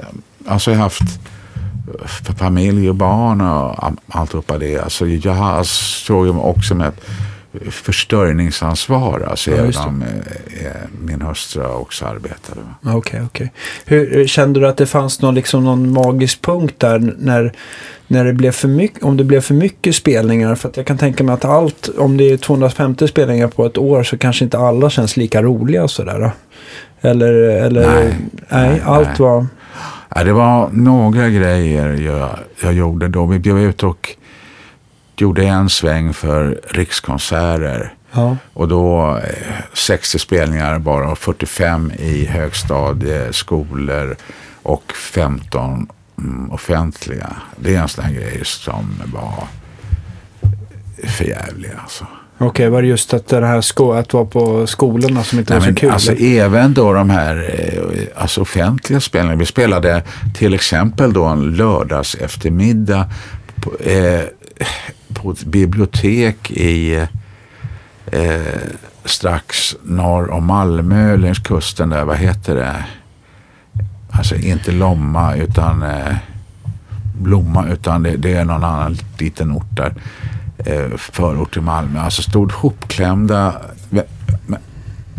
alltså 0.49 0.71
jag 0.71 0.79
har 0.79 0.83
haft 0.83 1.03
f- 2.05 2.21
familj 2.39 2.89
och 2.89 2.95
barn 2.95 3.41
och 3.41 3.85
all- 3.85 3.97
alltihopa 4.09 4.59
det. 4.59 4.79
Alltså 4.79 5.07
jag 5.07 5.67
såg 5.67 6.39
också 6.39 6.75
med 6.75 6.89
ett 6.89 7.01
försörjningsansvar. 7.71 9.27
Alltså 9.31 9.51
Ja, 9.51 9.57
även 9.57 9.73
om 9.87 10.03
eh, 10.03 10.67
eh, 10.67 10.73
min 11.01 11.23
hustru 11.23 11.65
också 11.67 12.05
arbetade. 12.07 12.61
va. 12.81 12.93
Okej, 12.95 13.21
okej. 13.27 13.53
Hur 13.85 14.27
Kände 14.27 14.61
du 14.61 14.67
att 14.69 14.77
det 14.77 14.87
fanns 14.87 15.21
någon, 15.23 15.35
liksom, 15.35 15.65
någon 15.65 15.93
magisk 15.93 16.43
punkt 16.43 16.75
där 16.79 17.15
när, 17.19 17.53
när 18.07 18.25
det 18.25 18.33
blev 18.33 18.53
för 18.53 18.69
mycket, 18.69 19.03
om 19.03 19.17
det 19.17 19.25
blev 19.25 19.41
för 19.41 19.55
mycket 19.55 19.95
spelningar? 19.97 20.55
För 20.55 20.69
att 20.69 20.77
jag 20.77 20.87
kan 20.87 20.99
tänka 20.99 21.25
mig 21.25 21.33
att 21.35 21.45
allt, 21.45 21.89
om 21.99 22.17
det 22.17 22.33
är 22.33 22.37
250 22.37 23.09
spelningar 23.09 23.49
på 23.49 23.67
ett 23.67 23.79
år 23.79 24.03
så 24.03 24.19
kanske 24.19 24.45
inte 24.45 24.59
alla 24.59 24.91
känns 24.91 25.17
lika 25.17 25.43
roliga 25.43 25.89
sådär. 25.89 26.31
Eller, 27.01 27.33
eller 27.33 27.87
Nej, 27.95 28.15
nej, 28.49 28.83
allt 28.85 29.09
nej. 29.09 29.17
var... 29.19 29.47
Ja, 30.17 30.25
det 30.25 30.33
var 30.33 30.69
några 30.73 31.29
grejer 31.29 31.93
jag, 31.93 32.31
jag 32.63 32.73
gjorde 32.73 33.09
då. 33.09 33.27
Vi 33.27 33.39
blev 33.39 33.59
ute 33.59 33.87
och 33.87 34.17
gjorde 35.17 35.45
en 35.47 35.69
sväng 35.71 36.15
för 36.15 36.61
Rikskonserter. 36.71 37.95
Ja, 38.13 38.37
Och 38.53 38.69
då 38.69 39.17
eh, 39.17 39.55
60 39.73 40.19
spelningar 40.19 40.79
bara 40.79 41.11
och 41.11 41.19
45 41.19 41.93
i 41.99 42.25
högstadieskolor 42.27 44.17
och 44.63 44.93
15 44.93 45.87
mm, 46.19 46.51
offentliga. 46.51 47.37
Det 47.57 47.75
är 47.75 47.81
en 47.81 47.89
sån 47.89 48.05
här 48.05 48.13
grej 48.13 48.41
som 48.45 49.03
var 49.05 49.47
för 51.05 51.25
jävlig 51.25 51.71
alltså. 51.83 52.07
okej. 52.39 52.69
var 52.69 52.83
det 52.83 52.89
just 52.89 53.15
att 53.15 53.27
det 53.29 53.47
här 53.47 53.61
sko, 53.61 53.93
att 53.93 54.13
vara 54.13 54.25
på 54.25 54.67
skolorna 54.67 55.25
som 55.25 55.39
inte 55.39 55.53
Nej, 55.53 55.59
var 55.61 55.65
så 55.65 55.69
men 55.71 55.75
kul? 55.75 55.91
alltså, 55.91 56.13
även 56.13 56.75
då 56.75 56.93
de 56.93 57.11
här 57.11 57.51
eh, 57.55 58.23
alltså 58.23 58.41
offentliga 58.41 59.01
spelningarna. 59.01 59.39
Vi 59.39 59.47
spelade 59.47 60.03
till 60.35 60.55
exempel 60.55 61.13
då 61.13 61.25
en 61.25 61.57
lördags 61.57 62.15
eftermiddag 62.15 63.11
på, 63.57 63.77
eh, 63.91 64.21
på 65.15 65.31
ett 65.31 65.45
bibliotek 65.45 66.51
i 66.51 67.07
eh, 68.07 68.41
strax 69.05 69.77
norr 69.83 70.31
om 70.31 70.45
Malmö 70.45 71.17
längs 71.17 71.39
kusten 71.39 71.89
där. 71.89 72.05
Vad 72.05 72.17
heter 72.17 72.55
det? 72.55 72.85
Alltså 74.11 74.37
inte 74.37 74.73
Lomma 74.73 75.37
utan 75.37 75.83
eh, 75.83 76.17
Blomma 77.19 77.69
utan 77.69 78.03
det, 78.03 78.17
det 78.17 78.33
är 78.33 78.45
någon 78.45 78.65
annan 78.65 78.97
liten 79.19 79.53
ort 79.53 79.77
där. 79.77 79.95
Eh, 80.59 80.97
förort 80.97 81.53
till 81.53 81.63
Malmö. 81.63 82.01
Alltså 82.01 82.23
stod 82.23 82.53
hopklämda 82.53 83.55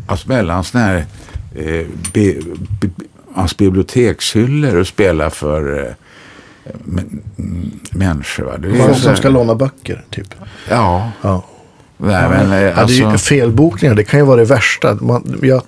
alltså 0.05 0.29
mellan 0.29 0.63
sådana 0.63 0.87
här 0.87 1.05
eh, 1.55 1.87
bi, 2.13 2.55
bi, 2.81 2.89
alltså 3.35 3.55
bibliotekshyllor 3.57 4.75
och 4.75 4.87
spela 4.87 5.29
för 5.29 5.85
eh, 5.85 5.93
människor. 7.91 8.43
Va? 8.43 8.57
Det 8.57 8.67
är 8.69 8.75
Folk 8.87 8.97
som 8.97 9.15
ska 9.15 9.29
låna 9.29 9.55
böcker, 9.55 10.05
typ. 10.09 10.35
Ja, 10.69 11.11
Ja. 11.21 11.43
nej, 11.97 12.29
men 12.29 12.51
eh, 12.51 12.57
Ja, 12.61 12.85
det 12.87 13.03
alltså, 13.03 13.17
felbokningar, 13.17 13.95
det 13.95 14.03
kan 14.03 14.19
ju 14.19 14.25
vara 14.25 14.37
det 14.37 14.45
värsta. 14.45 14.95
Man, 14.95 15.39
jag, 15.41 15.61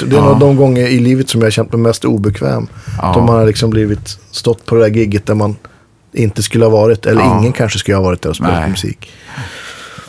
det 0.00 0.16
är 0.16 0.20
Ja. 0.20 0.24
nog 0.24 0.38
de 0.40 0.56
gånger 0.56 0.86
i 0.86 0.98
livet 0.98 1.28
som 1.28 1.40
jag 1.40 1.46
har 1.46 1.50
känt 1.50 1.72
mig 1.72 1.80
mest 1.80 2.04
obekväm. 2.04 2.66
Ja. 3.02 3.12
Då 3.14 3.20
man 3.20 3.34
har 3.36 3.46
liksom 3.46 3.70
blivit 3.70 4.18
stått 4.30 4.66
på 4.66 4.74
det 4.74 4.80
där 4.80 4.88
gigget 4.96 5.26
där 5.26 5.34
man 5.34 5.56
inte 6.12 6.42
skulle 6.42 6.64
ha 6.64 6.70
varit. 6.70 7.06
Eller 7.06 7.20
Ja. 7.20 7.38
ingen 7.40 7.52
kanske 7.52 7.78
skulle 7.78 7.96
ha 7.96 8.04
varit 8.04 8.22
där 8.22 8.30
och 8.30 8.36
spelat 8.36 8.60
Nej. 8.60 8.70
musik. 8.70 9.12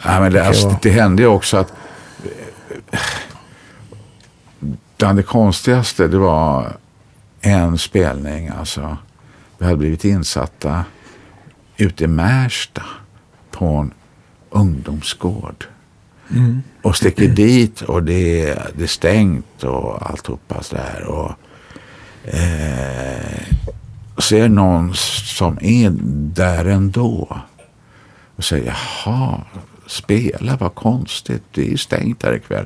nej, 0.05 0.19
men 0.21 0.33
det, 0.33 0.47
alltså, 0.47 0.67
vara- 0.67 0.79
det 0.81 0.89
hände 0.89 1.21
ju 1.21 1.27
också 1.27 1.57
att 1.57 1.73
eh, 2.91 2.99
bland 4.97 5.19
det 5.19 5.23
konstigaste 5.23 6.07
det 6.07 6.17
var 6.17 6.73
en 7.41 7.77
spelning. 7.77 8.51
Alltså, 8.59 8.97
vi 9.57 9.65
hade 9.65 9.77
blivit 9.77 10.05
insatta 10.05 10.85
ute 11.77 12.03
i 12.03 12.07
Märsta 12.07 12.83
på 13.51 13.65
en 13.65 13.93
ungdomsgård. 14.49 15.65
Mm. 16.31 16.61
Och 16.81 16.95
sticker 16.95 17.27
dit 17.27 17.81
och 17.81 18.03
det, 18.03 18.41
är- 18.49 18.71
det 18.77 18.83
är 18.83 18.87
stängt 18.87 19.63
och 19.63 20.09
alltihopa 20.09 20.63
sådär. 20.63 21.03
Och, 21.03 21.31
eh, 22.33 23.47
det 24.29 24.49
någon 24.49 24.93
som 24.95 25.57
är 25.61 25.89
där 26.35 26.65
ändå. 26.65 27.37
Och 28.35 28.43
säger, 28.43 28.65
jaha, 29.05 29.41
spela, 29.87 30.55
vad 30.57 30.75
konstigt. 30.75 31.43
Det 31.51 31.61
är 31.61 31.69
ju 31.69 31.77
stängt 31.77 32.23
här 32.23 32.33
ikväll. 32.35 32.65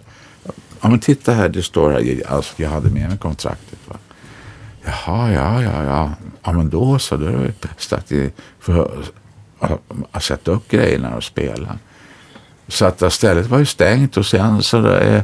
Ja 0.81 0.89
men 0.89 0.99
titta 0.99 1.33
här, 1.33 1.49
det 1.49 1.63
står 1.63 1.91
här. 1.91 2.23
Alltså, 2.27 2.53
jag 2.61 2.69
hade 2.69 2.89
med 2.89 3.09
mig 3.09 3.17
kontraktet. 3.17 3.79
Va? 3.87 3.95
Jaha, 4.83 5.31
ja, 5.31 5.63
ja, 5.63 5.83
ja. 5.83 6.11
Ja 6.43 6.51
men 6.51 6.69
då 6.69 6.99
så, 6.99 7.17
då 7.17 7.25
är 7.25 7.31
det 7.31 7.61
bäst 7.61 7.93
att 7.93 8.11
får 8.59 8.91
att- 9.59 10.23
sätta 10.23 10.51
upp 10.51 10.69
grejerna 10.71 11.15
och 11.15 11.23
spela. 11.23 11.77
Så 12.67 12.85
att 12.85 13.13
stället 13.13 13.47
var 13.47 13.59
ju 13.59 13.65
stängt 13.65 14.17
och 14.17 14.25
sen 14.25 14.63
så 14.63 14.93
eh, 14.95 15.21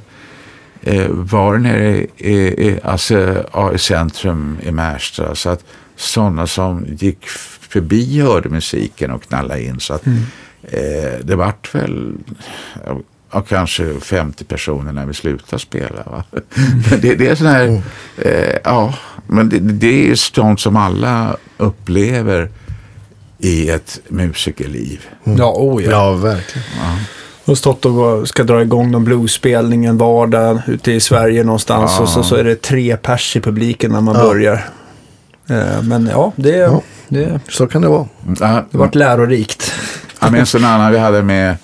eh, 0.81 1.07
var 1.09 1.53
det 1.53 1.59
nere 1.59 1.97
i, 1.97 2.09
i, 2.17 2.33
i, 2.67 2.79
alltså, 2.83 3.45
ja, 3.53 3.73
i 3.73 3.77
centrum 3.77 4.57
i 4.63 4.71
Märsta. 4.71 5.35
Så 5.35 5.49
att 5.49 5.63
sådana 5.95 6.47
som 6.47 6.85
gick 6.97 7.27
förbi 7.69 8.21
hörde 8.21 8.49
musiken 8.49 9.11
och 9.11 9.23
knallade 9.23 9.63
in. 9.63 9.79
Så 9.79 9.93
att 9.93 10.07
eh, 10.63 11.19
det 11.23 11.35
vart 11.35 11.75
väl 11.75 12.13
ja, 13.31 13.41
kanske 13.41 13.99
50 13.99 14.43
personer 14.43 14.91
när 14.91 15.05
vi 15.05 15.13
slutade 15.13 15.61
spela. 15.61 16.03
Va? 16.05 16.23
Men 16.89 16.99
det, 17.01 17.15
det 17.15 17.27
är 17.27 17.35
sån 17.35 17.47
här, 17.47 17.81
eh, 18.17 18.57
ja, 18.63 18.93
men 19.27 19.49
det, 19.49 19.59
det 19.59 20.09
är 20.11 20.15
sånt 20.15 20.59
som 20.59 20.75
alla 20.75 21.37
upplever 21.57 22.49
i 23.39 23.69
ett 23.69 23.99
musikerliv. 24.07 25.01
Ja, 25.23 25.53
oh 25.57 25.83
ja. 25.83 25.91
Ja, 25.91 26.11
verkligen. 26.11 26.67
Och 27.45 27.57
stått 27.57 27.85
och 27.85 28.27
ska 28.27 28.43
dra 28.43 28.61
igång 28.61 28.91
någon 28.91 29.03
bluesspelning 29.03 29.85
en 29.85 29.97
vardag 29.97 30.61
ute 30.67 30.91
i 30.91 30.99
Sverige 30.99 31.43
någonstans. 31.43 31.91
Ja. 31.97 32.03
Och 32.03 32.09
så, 32.09 32.23
så 32.23 32.35
är 32.35 32.43
det 32.43 32.61
tre 32.61 32.97
pers 32.97 33.35
i 33.35 33.39
publiken 33.41 33.91
när 33.91 34.01
man 34.01 34.15
Ja. 34.15 34.21
börjar. 34.23 34.69
Eh, 35.49 35.81
Men 35.83 36.07
ja, 36.11 36.33
det, 36.35 36.49
Ja. 36.57 36.81
det, 37.07 37.39
Så 37.49 37.67
kan 37.67 37.81
det 37.81 37.87
vara. 37.87 38.07
Ja, 38.39 38.65
det 38.71 38.77
varit 38.77 38.95
lärorikt. 38.95 39.73
Jag 40.21 40.31
minns 40.31 40.55
en 40.55 40.65
annan 40.65 40.91
vi 40.91 40.97
hade 40.97 41.23
med 41.23 41.57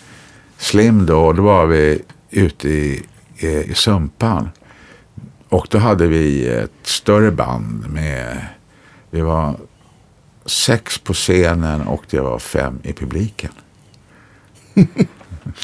Slim 0.57 1.05
då. 1.05 1.33
Då 1.33 1.41
var 1.43 1.65
vi 1.65 2.01
ute 2.31 2.69
i, 2.69 3.03
i, 3.37 3.47
i 3.47 3.73
Sumpan. 3.75 4.49
Och 5.53 5.67
då 5.69 5.77
hade 5.77 6.07
vi 6.07 6.47
ett 6.47 6.71
större 6.83 7.31
band 7.31 7.89
med, 7.89 8.47
vi 9.09 9.21
var 9.21 9.55
sex 10.45 10.99
på 10.99 11.13
scenen 11.13 11.81
och 11.81 12.03
det 12.09 12.19
var 12.19 12.39
fem 12.39 12.79
i 12.83 12.93
publiken. 12.93 13.51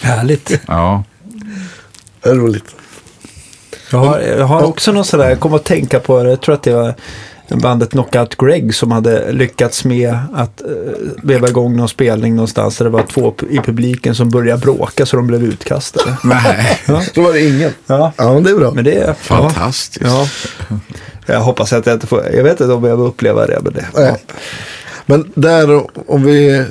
Härligt. 0.02 0.62
Ja, 0.68 1.04
Det 2.22 2.30
är 2.30 2.36
roligt. 2.36 2.76
Jag 3.92 4.00
har, 4.00 4.20
jag 4.20 4.46
har 4.46 4.64
också 4.64 4.92
någon 4.92 5.06
sådär, 5.06 5.30
jag 5.30 5.40
kommer 5.40 5.56
att 5.56 5.66
tänka 5.66 6.00
på 6.00 6.24
det, 6.24 6.30
jag 6.30 6.42
tror 6.42 6.56
att 6.56 6.64
det 6.64 6.74
var 6.74 6.96
bandet 7.58 7.90
Knockout 7.90 8.36
Greg 8.38 8.76
som 8.76 8.92
hade 8.92 9.32
lyckats 9.32 9.86
med 9.86 10.18
att 10.34 10.62
uh, 10.70 10.94
veva 11.24 11.48
igång 11.48 11.78
någon 11.78 11.90
spelning 11.90 12.36
någonstans 12.36 12.78
där 12.78 12.86
det 12.86 12.92
var 12.92 13.04
två 13.04 13.34
i 13.50 13.58
publiken 13.58 14.16
som 14.16 14.30
började 14.30 14.62
bråka 14.62 15.06
så 15.06 15.18
de 15.18 15.28
blev 15.28 15.44
utkastade. 15.44 16.18
nej, 16.24 16.82
Så 17.14 17.22
var 17.22 17.34
det 17.34 17.48
ingen. 17.48 17.72
Ja, 17.88 18.12
Ja, 18.18 18.34
men 18.34 18.44
det 18.44 18.50
är 18.50 18.56
bra. 18.56 18.72
men 18.72 18.84
det 18.84 18.96
är... 18.96 19.14
fantastiskt. 19.14 20.06
Ja. 20.06 20.28
Jag 21.26 21.40
hoppas 21.40 21.74
att 21.74 21.86
jag 21.86 21.96
inte 21.96 22.08
får, 22.08 22.26
jag 22.34 22.44
vet 22.44 22.62
inte 22.62 22.74
om 22.74 22.84
jag 22.84 22.98
vill 22.98 23.06
uppleva 23.06 23.46
det, 23.46 23.60
men 23.64 23.74
det. 23.74 23.86
Ja. 23.96 24.18
Men 25.06 25.32
där, 25.36 25.84
om 26.12 26.24
vi... 26.24 26.66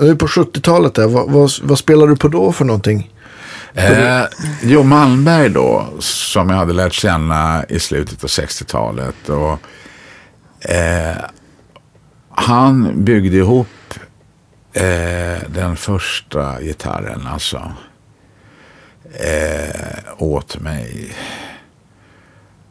Nu 0.00 0.10
är 0.10 0.14
på 0.14 0.26
70-talet 0.26 0.94
där, 0.94 1.06
vad, 1.06 1.30
vad, 1.30 1.50
vad 1.62 1.78
spelar 1.78 2.06
du 2.06 2.16
på 2.16 2.28
då 2.28 2.52
för 2.52 2.64
någonting? 2.64 3.10
Eh, 3.74 4.22
jo, 4.62 4.82
Malmberg 4.82 5.48
då, 5.48 5.86
som 5.98 6.50
jag 6.50 6.56
hade 6.56 6.72
lärt 6.72 6.92
känna 6.92 7.64
i 7.68 7.78
slutet 7.80 8.24
av 8.24 8.28
60-talet. 8.30 9.28
Och, 9.28 9.58
eh, 10.70 11.16
han 12.30 13.04
byggde 13.04 13.36
ihop 13.36 13.66
eh, 14.72 15.38
den 15.48 15.76
första 15.76 16.60
gitarren 16.60 17.26
alltså 17.26 17.72
eh, 19.14 20.00
åt 20.18 20.58
mig 20.60 21.12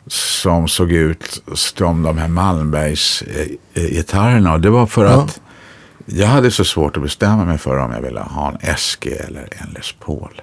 som 0.08 0.68
såg 0.68 0.92
ut 0.92 1.44
som 1.54 2.04
de 2.04 2.18
här 2.18 2.28
Malmbergs 2.28 3.22
eh, 3.22 3.48
eh, 3.74 3.90
gitarrerna. 3.90 4.54
Och 4.54 4.62
det 4.62 4.70
var 4.70 4.86
för 4.86 5.06
Ja. 5.06 5.12
att 5.24 5.42
jag 6.06 6.28
hade 6.28 6.52
så 6.52 6.66
svårt 6.66 6.98
att 6.98 7.04
bestämma 7.04 7.46
mig 7.46 7.58
för 7.58 7.78
om 7.78 7.92
jag 7.92 8.02
ville 8.02 8.20
ha 8.20 8.52
en 8.62 8.78
SG 8.78 9.08
eller 9.08 9.48
en 9.52 9.70
Les 9.76 9.92
Paul. 10.06 10.42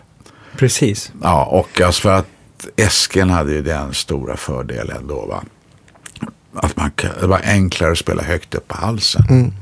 Precis. 0.59 1.13
Ja, 1.23 1.45
och 1.45 1.81
alltså 1.81 2.03
för 2.03 2.13
att 2.13 2.27
Esken 2.77 3.31
hade 3.31 3.53
ju 3.53 3.63
den 3.63 3.95
stora 3.95 4.37
fördelen 4.37 5.07
då 5.07 5.27
va. 5.27 5.43
Att 6.55 6.77
man, 6.77 6.91
det 7.21 7.27
var 7.27 7.41
enklare 7.45 7.93
att 7.93 7.99
spela 7.99 8.23
högt 8.23 8.55
upp 8.55 8.69
på 8.69 8.77
halsen. 8.77 9.25
Mm. 9.31 9.53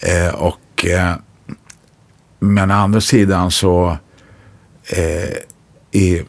Eh, 0.00 0.34
och, 0.34 0.84
eh, 0.86 1.14
men 2.40 2.70
å 2.70 2.74
andra 2.74 3.00
sidan 3.00 3.50
så 3.50 3.96
eh, 4.84 5.36
är 5.92 6.24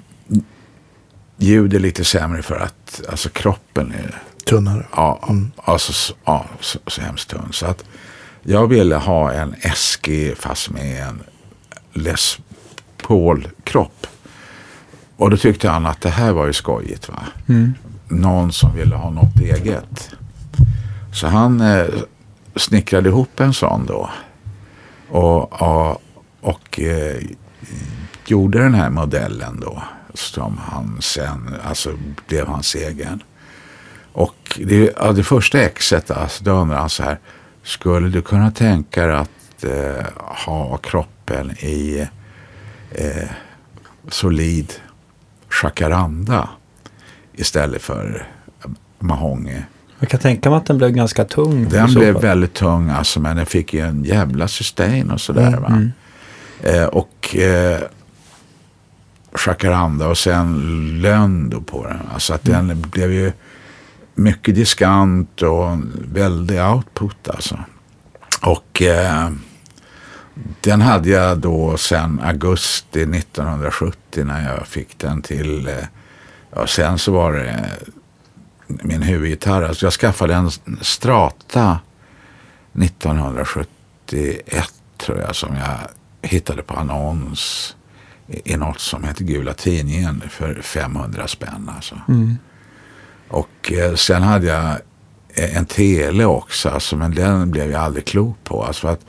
ljudet 1.38 1.82
lite 1.82 2.04
sämre 2.06 2.42
för 2.42 2.56
att 2.56 3.02
alltså 3.10 3.30
kroppen 3.30 3.92
är 3.94 4.22
Tunnare. 4.46 4.86
ja, 4.96 5.30
alltså, 5.56 5.92
s- 5.92 6.14
ja, 6.26 6.46
så, 6.60 6.80
så 6.88 7.02
hemskt 7.02 7.30
tunn. 7.30 7.48
Så 7.52 7.66
att 7.66 7.84
jag 8.44 8.68
ville 8.68 8.96
ha 8.96 9.32
en 9.32 9.56
SG 9.76 10.34
fast 10.36 10.70
med 10.70 11.04
en 11.08 11.24
Les 11.94 12.40
Paul-kropp. 13.10 14.08
Och 15.18 15.30
då 15.30 15.38
tyckte 15.38 15.70
han 15.70 15.86
att 15.86 16.02
det 16.02 16.10
här 16.10 16.32
var 16.32 16.46
ju 16.46 16.54
skojigt. 16.54 17.10
Va? 17.10 17.24
Mm. 17.48 17.74
Någon 18.08 18.52
som 18.52 18.76
ville 18.76 18.96
ha 18.96 19.10
något 19.10 19.40
eget. 19.42 20.10
Så 21.14 21.28
han 21.28 21.62
eh, 21.62 21.86
snickrade 22.56 23.10
ihop 23.10 23.40
en 23.40 23.54
sån 23.54 23.86
då. 23.86 24.10
Och, 25.10 25.62
och, 25.62 26.02
och 26.42 26.80
eh, 26.80 27.18
gjorde 28.26 28.60
den 28.60 28.74
här 28.74 28.90
modellen 28.90 29.60
då. 29.60 29.84
Som 30.14 30.58
han 30.58 30.98
sen, 31.02 31.56
alltså 31.64 31.90
blev 32.28 32.48
hans 32.48 32.76
egen. 32.76 33.24
Och 34.14 34.60
det, 34.66 34.94
ja, 34.98 35.12
det 35.12 35.24
första 35.24 35.62
exet, 35.62 36.12
alltså, 36.12 36.44
då 36.44 36.52
undrar 36.52 36.78
han 36.78 36.90
så 36.90 37.04
här. 37.04 37.20
Skulle 37.64 38.10
du 38.10 38.22
kunna 38.22 38.52
tänka 38.52 39.06
dig 39.06 39.16
att 39.16 39.64
eh, 39.64 40.06
ha 40.46 40.78
kroppen 40.78 41.52
i 41.52 42.08
eh, 42.92 43.30
solid 44.08 44.74
jacaranda 45.64 46.50
istället 47.34 47.82
för 47.82 48.28
mahogny? 49.00 49.62
Jag 50.00 50.10
kan 50.10 50.20
tänka 50.20 50.50
mig 50.50 50.58
att 50.58 50.66
den 50.66 50.78
blev 50.78 50.92
ganska 50.92 51.26
tung. 51.26 51.70
Den 51.70 51.94
blev 51.94 52.14
fall. 52.14 52.22
väldigt 52.22 52.54
tung 52.54 52.90
alltså, 52.90 53.20
men 53.20 53.38
den 53.38 53.46
fick 53.46 53.74
ju 53.74 53.80
en 53.80 54.04
jävla 54.04 54.48
sustain 54.48 55.12
och 55.12 55.22
sådär. 55.22 55.48
Mm, 55.48 55.62
va? 55.62 55.68
mm. 55.68 55.92
Eh, 56.64 56.84
och 56.86 57.36
eh, 57.36 57.80
jacaranda 59.48 60.08
och 60.08 60.18
sen 60.18 61.02
lönn 61.02 61.50
då 61.50 61.62
på 61.62 61.88
den. 61.88 62.00
Alltså 62.14 62.34
att 62.34 62.48
Mm. 62.48 62.68
den 62.68 62.82
blev 62.82 63.12
ju 63.14 63.32
mycket 64.16 64.56
diskant 64.56 65.42
och 65.42 65.78
väldig 66.14 66.62
output 66.62 67.30
alltså. 67.30 67.60
Och 68.42 68.82
eh, 68.82 69.30
den 70.62 70.82
hade 70.82 71.10
jag 71.10 71.38
då 71.38 71.78
sen 71.78 72.20
augusti 72.24 73.02
1970 73.02 74.24
när 74.24 74.54
jag 74.54 74.68
fick 74.68 75.00
den 75.00 75.22
till, 75.22 75.68
eh, 75.68 75.74
ja 76.56 76.68
sen 76.68 76.98
så 76.98 77.12
var 77.12 77.34
det 77.34 77.70
min 78.68 79.02
huvudgitarr. 79.02 79.62
Alltså 79.62 79.86
jag 79.86 79.94
skaffade 79.94 80.36
en 80.36 80.52
Strata 80.82 81.80
1971 82.74 84.74
tror 84.98 85.20
jag 85.20 85.36
som 85.36 85.56
jag 85.56 85.78
hittade 86.30 86.64
på 86.64 86.74
annons 86.74 87.76
i 88.28 88.58
något 88.58 88.80
som 88.80 89.04
heter 89.04 89.24
Gula 89.24 89.54
Tidningen 89.54 90.24
för 90.30 90.62
500 90.62 91.28
spänn. 91.28 91.72
Alltså. 91.76 91.96
Mm. 92.08 92.38
Och 93.28 93.72
eh, 93.72 93.96
sen 93.96 94.24
hade 94.24 94.48
jag 94.48 94.70
eh, 95.34 95.58
en 95.58 95.66
tele 95.66 96.26
också, 96.26 96.70
alltså, 96.70 96.96
men 96.96 97.16
den 97.16 97.52
blev 97.52 97.72
jag 97.72 97.82
aldrig 97.82 98.06
klok 98.06 98.38
på. 98.44 98.64
Alltså, 98.64 98.88
att 98.88 99.06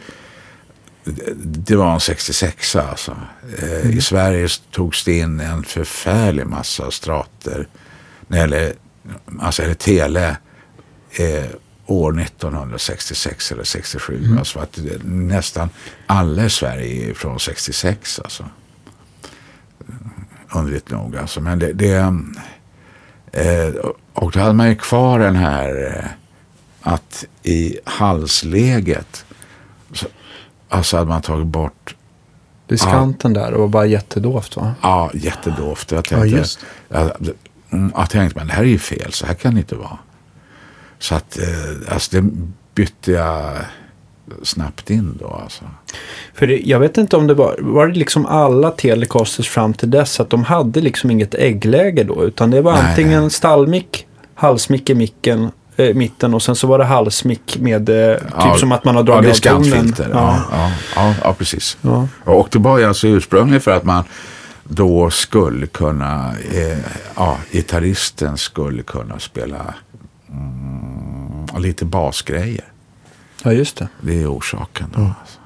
det- 1.05 1.77
var 1.77 1.95
en 1.95 2.01
66 2.01 2.77
alltså. 2.77 3.17
Eh, 3.59 3.91
I 3.97 4.01
Sverige 4.01 4.49
togs 4.71 5.05
det 5.05 5.19
in 5.19 5.41
en 5.41 5.63
förfärlig 5.65 6.47
massa 6.47 6.91
strater 6.91 7.69
när 8.29 8.37
det 8.37 8.41
gäller, 8.41 8.73
alltså, 9.41 9.63
eller 9.63 9.75
tele 9.75 10.37
eh, 11.19 11.45
år 11.87 12.21
1966 12.21 13.53
eller 13.53 13.65
67. 13.65 14.37
Alltså 14.39 14.59
att 14.59 14.73
det, 14.73 15.05
nästan 15.05 15.69
alla 16.07 16.45
i 16.45 16.51
Sverige 16.51 17.11
är 17.11 17.15
från 17.15 17.41
66 17.41 18.21
alltså. 18.25 18.45
Underligt 20.55 20.91
nog 20.91 21.17
alltså. 21.17 21.41
Men 21.41 21.59
det, 21.59 21.73
det 21.73 21.95
eh, 23.33 23.69
och 24.13 24.31
då 24.33 24.41
hade 24.41 24.53
man 24.55 24.69
ju 24.69 24.75
kvar 24.77 25.19
den 25.19 25.37
här 25.37 25.97
eh, 25.97 26.11
att 26.93 27.25
i 27.43 27.79
halsläget 27.85 29.25
så, 29.93 30.07
alltså 30.71 30.97
hade 30.97 31.09
man 31.09 31.23
tagit 31.23 31.47
bort 31.47 31.95
Diskanten 32.69 33.33
där, 33.33 33.51
det 33.51 33.59
var 33.59 33.69
bara 33.69 33.87
jättedovt 33.87 34.57
va? 34.57 34.75
Ja, 34.83 35.11
jättedovt. 35.15 35.91
Jag 35.91 35.99
Ja, 35.99 36.03
tänkte, 36.03 36.29
just. 36.29 36.59
jag, 36.89 37.11
mm, 37.71 37.93
jag 37.97 38.11
tänkte, 38.11 38.39
men 38.39 38.47
det 38.47 38.53
här 38.53 38.63
är 38.63 38.67
ju 38.67 38.79
fel, 38.79 39.13
så 39.13 39.27
här 39.27 39.35
kan 39.35 39.55
det 39.55 39.61
inte 39.61 39.75
vara. 39.75 39.99
Så 40.99 41.15
att, 41.15 41.39
eh, 41.39 41.93
alltså 41.95 42.21
det 42.21 42.31
bytte 42.75 43.13
jag 43.13 43.53
snabbt 44.43 44.91
in 44.91 45.19
då 45.21 45.29
alltså. 45.43 45.65
För 46.35 46.47
det, 46.47 46.61
jag 46.61 46.81
vet 46.81 46.99
inte 46.99 47.17
om 47.17 47.27
det 47.27 47.35
var, 47.35 47.57
var 47.61 47.87
det 47.87 47.95
liksom 47.99 48.27
alla 48.27 48.71
Telecasters 48.71 49.49
fram 49.49 49.75
till 49.75 49.91
dess 49.91 50.21
att 50.21 50.31
de 50.31 50.45
hade 50.45 50.81
liksom 50.81 51.11
inget 51.11 51.35
äggläge 51.35 52.05
då 52.05 52.25
utan 52.25 52.51
det 52.51 52.61
var 52.63 52.73
Nej, 52.73 52.91
antingen 52.91 53.21
nej. 53.23 53.31
stallmick, 53.31 54.07
halsmick 54.35 54.91
i 54.91 54.95
micken, 54.95 55.51
eh, 55.81 55.95
mitten 55.95 56.35
och 56.35 56.43
sen 56.43 56.57
så 56.57 56.67
var 56.67 56.79
det 56.79 56.85
halsmick 56.85 57.59
med 57.61 57.89
eh, 57.89 58.17
typ 58.19 58.29
Ja, 58.39 58.57
som 58.57 58.73
att 58.73 58.85
man 58.85 58.95
har 58.97 59.03
ja, 59.03 59.07
dragit 59.07 59.47
av 59.47 59.51
tonen. 59.51 59.63
diskantfilter. 59.63 60.11
Ja, 60.13 60.39
ja, 60.53 60.71
ja, 60.97 61.15
ja, 61.25 61.35
precis. 61.35 61.77
Ja. 61.83 62.09
Och 62.25 62.49
det 62.53 62.59
var 62.59 62.79
ju 62.79 62.85
alltså 62.85 63.07
ursprungligen 63.09 63.61
för 63.61 63.71
att 63.71 63.85
man 63.85 64.05
då 64.65 65.11
skulle 65.11 65.67
kunna, 65.67 66.35
eh, 66.53 66.79
ja, 67.17 67.37
gitarristen 67.53 68.37
skulle 68.39 68.83
kunna 68.83 69.19
spela 69.19 69.75
mm, 70.31 71.47
lite 71.63 71.85
basgrejer. 71.85 72.65
ja, 73.45 73.53
just 73.53 73.77
det. 73.77 73.89
Det 74.01 74.23
är 74.23 74.35
orsaken 74.37 74.87
då. 74.97 75.01
Alltså. 75.01 75.40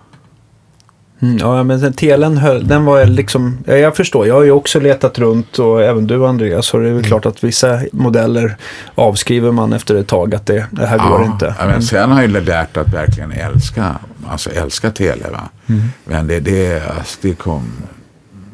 Mm, 1.20 1.38
ja, 1.38 1.62
men 1.62 1.80
den 1.80 1.92
telen 1.92 2.36
höll, 2.36 2.66
den 2.66 2.84
var 2.84 3.04
liksom, 3.04 3.58
ja, 3.66 3.74
jag 3.74 3.96
förstår, 3.96 4.26
jag 4.26 4.34
har 4.34 4.42
ju 4.42 4.50
också 4.50 4.80
letat 4.80 5.18
runt 5.18 5.58
och 5.58 5.82
även 5.82 6.06
du 6.06 6.26
Andreas, 6.26 6.66
så 6.66 6.78
det 6.78 6.88
är 6.88 6.92
väl 6.92 7.04
klart 7.04 7.26
att 7.26 7.44
vissa 7.44 7.80
modeller 7.92 8.56
avskriver 8.94 9.52
man 9.52 9.72
efter 9.72 9.94
ett 9.94 10.08
tag 10.08 10.34
att 10.34 10.46
det, 10.46 10.66
det 10.70 10.86
här 10.86 10.98
går 10.98 11.24
inte. 11.24 11.54
Ja, 11.58 11.66
men 11.66 11.82
sen 11.82 12.10
har 12.10 12.22
jag 12.22 12.30
ju 12.30 12.40
lärt 12.40 12.76
att 12.76 12.94
verkligen 12.94 13.32
älska, 13.32 13.96
alltså 14.28 14.50
älska 14.50 14.90
tele. 14.90 15.30
Va? 15.30 15.48
Mm. 15.66 15.82
Men 16.04 16.26
det, 16.26 16.40
det, 16.40 16.82
alltså, 16.98 17.18
det 17.22 17.34
kom 17.34 17.72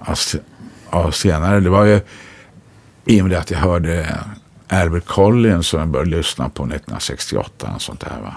alltså, 0.01 0.39
ja, 0.91 1.13
senare. 1.13 1.61
Det 1.61 1.71
var 1.71 1.85
ju 1.85 2.01
i 3.05 3.21
och 3.21 3.27
med 3.27 3.39
att 3.39 3.51
jag 3.51 3.59
hörde 3.59 4.07
Albert 4.69 5.07
Collins 5.07 5.67
som 5.67 5.81
jag 5.81 5.89
började 5.89 6.11
lyssna 6.11 6.49
på 6.49 6.63
1968. 6.63 7.73
Och 7.75 7.83
sånt 7.83 8.01
där, 8.01 8.17
va? 8.23 8.35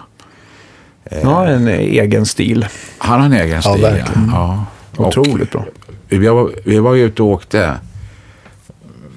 Eh, 1.05 1.19
Ja, 1.23 1.45
en 1.47 1.67
egen 1.67 2.25
stil. 2.25 2.67
Han 2.97 3.19
har 3.19 3.25
en 3.25 3.33
egen 3.33 3.55
Ja, 3.55 3.61
stil. 3.61 3.81
verkligen. 3.81 4.29
Ja. 4.33 4.65
Och 4.97 5.07
Otroligt 5.07 5.51
bra. 5.51 5.65
Vi 6.07 6.27
var, 6.27 6.51
vi 6.65 6.79
var 6.79 6.93
ju 6.93 7.03
ute 7.05 7.23
och 7.23 7.29
åkte. 7.29 7.73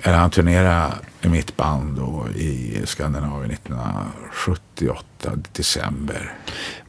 Eller 0.03 0.17
han 0.17 0.31
turnerade 0.31 0.93
i 1.23 1.29
mitt 1.29 1.57
band 1.57 1.97
då 1.97 2.25
i 2.35 2.81
Skandinavien 2.85 3.51
1978, 3.51 5.31
december. 5.53 6.33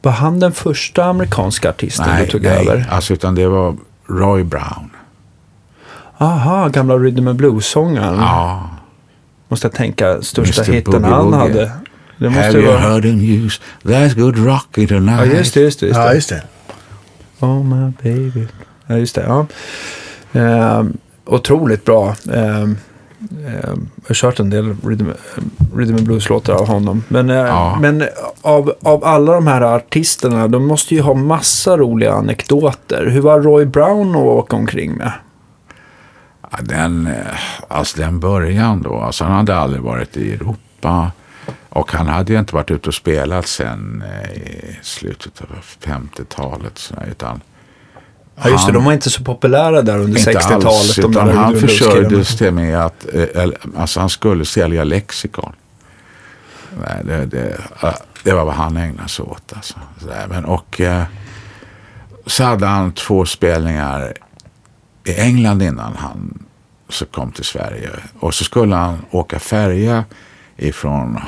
Var 0.02 0.12
han 0.12 0.40
den 0.40 0.52
första 0.52 1.04
amerikanska 1.04 1.68
artisten 1.70 2.06
du 2.20 2.26
tog 2.26 2.44
över? 2.44 2.86
alltså 2.90 3.12
utan 3.12 3.34
det 3.34 3.48
var 3.48 3.76
Roy 4.06 4.44
Brown. 4.44 4.90
Aha, 6.18 6.68
gamla 6.68 6.94
Rhythm 6.98 7.28
and 7.28 7.36
Blues-sångaren. 7.38 8.18
Ja. 8.20 8.68
Måste 9.48 9.66
jag 9.66 9.72
tänka, 9.74 10.22
största 10.22 10.62
Mr. 10.62 10.72
hitten 10.72 10.92
Boogie 11.02 11.14
han 11.16 11.32
hade. 11.32 11.72
Det 12.18 12.24
måste 12.30 12.40
Have 12.42 12.58
you 12.58 12.66
vara... 12.66 12.78
heard 12.80 13.02
the 13.02 13.12
news? 13.12 13.60
That's 13.82 14.14
good 14.14 14.38
rocky 14.38 14.82
Ja, 14.82 14.88
tonight. 14.88 15.32
just 15.38 15.54
det, 15.54 15.60
just 15.60 15.80
det. 15.80 15.86
Just 15.86 15.98
Ja, 15.98 16.08
det. 16.08 16.14
just 16.14 16.28
det. 16.28 16.42
Oh 17.40 17.64
my 17.64 17.92
baby. 18.02 18.46
Ja, 18.86 18.96
just 18.96 19.14
det. 19.14 19.24
Ja. 19.26 19.46
Ehm, 20.32 20.96
otroligt 21.24 21.84
bra. 21.84 22.14
Ehm, 22.34 22.76
ehm, 23.46 23.88
jag 24.02 24.08
har 24.08 24.14
kört 24.14 24.40
en 24.40 24.50
del 24.50 24.76
rhythm, 24.84 25.06
rhythm 25.76 25.94
and 25.94 26.02
blues-låtar 26.06 26.52
av 26.54 26.66
honom. 26.68 27.02
Men, 27.08 27.30
eh, 27.30 27.36
Ja. 27.36 27.78
men 27.80 28.04
av, 28.42 28.72
av 28.82 29.04
alla 29.04 29.32
de 29.32 29.46
här 29.46 29.60
artisterna, 29.60 30.48
de 30.48 30.66
måste 30.66 30.94
ju 30.94 31.00
ha 31.00 31.14
massa 31.14 31.76
roliga 31.76 32.12
anekdoter. 32.12 33.06
Hur 33.06 33.20
var 33.20 33.40
Roy 33.40 33.64
Brown 33.64 34.10
att 34.10 34.16
åka 34.16 34.56
omkring 34.56 34.94
med? 34.94 35.12
Ja, 36.50 36.58
den, 36.62 37.06
eh, 37.06 37.12
alltså 37.68 38.00
den 38.00 38.20
början 38.20 38.82
då. 38.82 38.94
Alltså 38.94 39.24
han 39.24 39.32
hade 39.32 39.56
aldrig 39.56 39.82
varit 39.82 40.16
i 40.16 40.32
Europa. 40.32 41.12
Och 41.68 41.92
han 41.92 42.06
hade 42.06 42.32
ju 42.32 42.38
inte 42.38 42.54
varit 42.54 42.70
ute 42.70 42.88
och 42.88 42.94
spelat 42.94 43.46
sen 43.46 44.04
eh, 44.24 44.30
i 44.32 44.78
slutet 44.82 45.40
av 45.40 45.46
50-talet. 45.82 46.78
så 46.78 46.94
där, 46.94 47.06
Utan 47.10 47.40
Ja 48.42 48.48
just 48.50 48.66
det, 48.66 48.72
han- 48.72 48.74
de 48.74 48.84
var 48.84 48.92
inte 48.92 49.10
så 49.10 49.24
populära 49.24 49.82
där 49.82 49.98
under 49.98 50.18
inte 50.18 50.32
60-talet. 50.32 50.64
alls, 50.64 50.94
de 50.96 51.00
utan 51.00 51.12
där 51.26 51.34
han 51.34 51.52
rhythm 51.52 51.58
and 51.64 51.70
försörjde 51.70 52.08
blues-killarna. 52.08 52.24
sig 52.24 52.50
med 52.50 52.80
att 52.84 53.06
eh, 53.36 53.50
alltså 53.76 54.00
han 54.00 54.08
skulle 54.08 54.44
sälja 54.44 54.84
lexikon. 54.84 55.52
Nej, 56.80 57.02
det, 57.04 57.26
det, 57.26 57.58
det 58.24 58.32
var 58.32 58.44
vad 58.44 58.54
han 58.54 58.76
ägnade 58.76 59.08
sig 59.08 59.22
åt. 59.24 59.52
Alltså. 59.56 59.74
Men, 60.28 60.44
och 60.44 60.80
eh, 60.80 61.02
så 62.26 62.44
hade 62.44 62.66
han 62.66 62.92
två 62.92 63.24
spelningar 63.24 64.12
i 65.04 65.14
England 65.20 65.62
innan 65.62 65.96
han 65.96 66.38
så 66.88 67.06
kom 67.06 67.32
till 67.32 67.44
Sverige. 67.44 67.90
Och 68.20 68.34
så 68.34 68.44
skulle 68.44 68.74
han 68.74 68.98
åka 69.10 69.38
färja 69.38 70.04
ifrån 70.58 71.18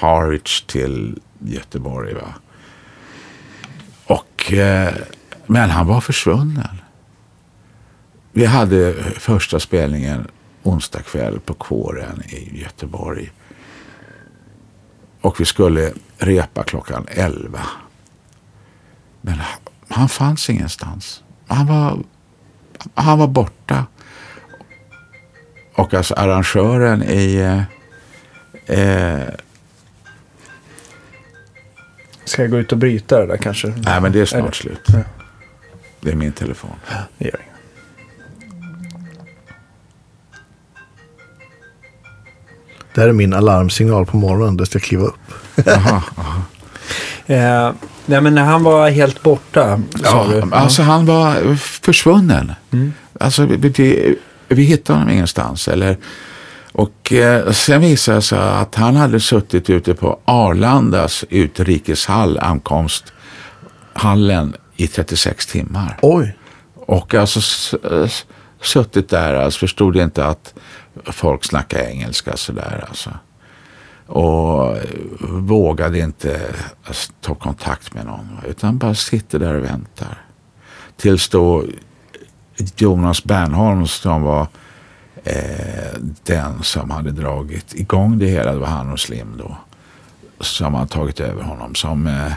Harwich 0.00 0.62
till 0.66 1.20
Göteborg. 1.38 2.14
Va? 2.14 2.34
Och, 4.06 4.52
eh, 4.52 4.94
men 5.46 5.70
han 5.70 5.86
var 5.86 6.00
försvunnen. 6.00 6.80
Vi 8.32 8.44
hade 8.44 8.94
första 9.18 9.60
spelningen 9.60 10.28
onsdag 10.62 11.02
kväll 11.02 11.40
på 11.40 11.54
kåren 11.54 12.22
i 12.22 12.60
Göteborg. 12.60 13.32
Och 15.20 15.40
vi 15.40 15.44
skulle 15.44 15.92
repa 16.18 16.62
klockan 16.62 17.06
11. 17.08 17.60
Men 19.20 19.40
han 19.88 20.08
fanns 20.08 20.50
ingenstans. 20.50 21.22
Han 21.46 21.66
var, 21.66 21.98
han 22.94 23.18
var 23.18 23.26
borta. 23.26 23.86
Och 25.74 25.94
alltså 25.94 26.14
arrangören 26.14 27.02
i... 27.02 27.34
Eh, 27.34 27.73
Eh, 28.66 29.18
Ska 32.24 32.42
jag 32.42 32.50
gå 32.50 32.58
ut 32.58 32.72
och 32.72 32.78
bryta 32.78 33.18
det 33.20 33.26
där 33.26 33.36
kanske? 33.36 33.68
nej, 33.68 34.00
men 34.00 34.12
det 34.12 34.18
är 34.18 34.22
Är 34.22 34.26
snart 34.26 34.46
det? 34.50 34.56
slut. 34.56 34.80
Ja. 34.86 34.98
Det 36.00 36.10
är 36.10 36.14
min 36.14 36.32
telefon. 36.32 36.70
Det 37.18 37.24
gör 37.24 37.40
inget. 37.40 37.50
Det 42.94 43.00
här 43.00 43.08
är 43.08 43.12
min 43.12 43.34
alarmsignal 43.34 44.06
på 44.06 44.16
morgonen. 44.16 44.56
Det 44.56 44.66
ska 44.66 44.78
kliva 44.78 45.04
upp. 45.04 45.14
Jaha, 45.64 46.02
jaha. 46.16 46.42
Eh, 47.26 47.74
nej 48.06 48.20
men 48.20 48.34
när 48.34 48.44
han 48.44 48.62
var 48.62 48.90
helt 48.90 49.22
borta, 49.22 49.80
sa 50.04 50.26
du? 50.28 50.36
Ja, 50.36 50.46
alltså 50.52 50.82
han 50.82 51.06
var 51.06 51.56
försvunnen. 51.56 52.52
Alltså 53.20 53.46
vi, 53.46 53.56
vi, 53.68 54.16
vi 54.48 54.62
hittade 54.62 54.98
honom 54.98 55.12
ingenstans. 55.14 55.68
Eller, 55.68 55.96
och 56.74 57.12
eh, 57.12 57.52
sen 57.52 57.80
visade 57.80 58.18
det 58.18 58.22
sig 58.22 58.38
att 58.38 58.74
han 58.74 58.96
hade 58.96 59.20
suttit 59.20 59.70
ute 59.70 59.94
på 59.94 60.20
Arlandas 60.24 61.24
utrikeshall, 61.30 62.38
ankomsthallen, 62.38 64.54
i 64.76 64.86
36 64.86 65.46
timmar. 65.46 65.98
Oj. 66.02 66.36
Och 66.74 67.14
alltså 67.14 67.40
suttit 68.62 69.08
där, 69.08 69.34
alltså 69.34 69.58
förstod 69.58 69.96
inte 69.96 70.26
att 70.26 70.54
folk 71.04 71.44
snackar 71.44 71.78
engelska 71.78 72.36
sådär 72.36 72.84
alltså. 72.88 73.10
Och 74.06 74.76
vågade 75.28 75.98
inte 75.98 76.40
alltså, 76.84 77.12
ta 77.20 77.34
kontakt 77.34 77.94
med 77.94 78.06
någon. 78.06 78.38
Utan 78.48 78.78
bara 78.78 78.94
sitter 78.94 79.38
där 79.38 79.54
och 79.54 79.64
väntar. 79.64 80.22
Tills 80.96 81.28
då 81.28 81.64
Jonas 82.76 83.24
Bernholm 83.24 83.86
som 83.86 84.22
var 84.22 84.46
eh, 85.24 86.00
den 86.22 86.62
som 86.62 86.90
hade 86.90 87.10
dragit 87.10 87.74
igång 87.74 88.18
det 88.18 88.26
hela. 88.26 88.52
Det 88.52 88.58
var 88.58 88.66
han 88.66 88.92
och 88.92 89.00
Slim 89.00 89.36
då. 89.38 89.56
Som 90.40 90.74
hade 90.74 90.90
tagit 90.90 91.20
över 91.20 91.42
honom. 91.42 91.74
Som 91.74 92.06
eh, 92.06 92.32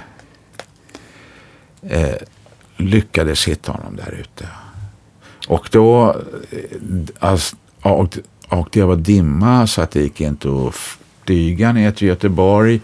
eh, 1.82 2.16
lyckades 2.78 3.48
hitta 3.48 3.72
honom 3.72 3.96
där 3.96 4.12
ute. 4.12 4.48
Och 5.48 5.70
då, 5.72 6.10
eh, 6.52 6.80
alltså, 7.20 7.56
och, 7.82 8.18
och 8.50 8.70
det 8.72 8.84
var 8.84 8.96
dimma 8.96 9.68
så 9.68 9.82
att 9.82 9.92
det 9.92 10.02
gick 10.02 10.22
inte 10.22 10.48
att 10.50 10.76
flyga 11.26 11.74
ner 11.74 11.92
till 11.92 12.08
Göteborg. 12.08 12.82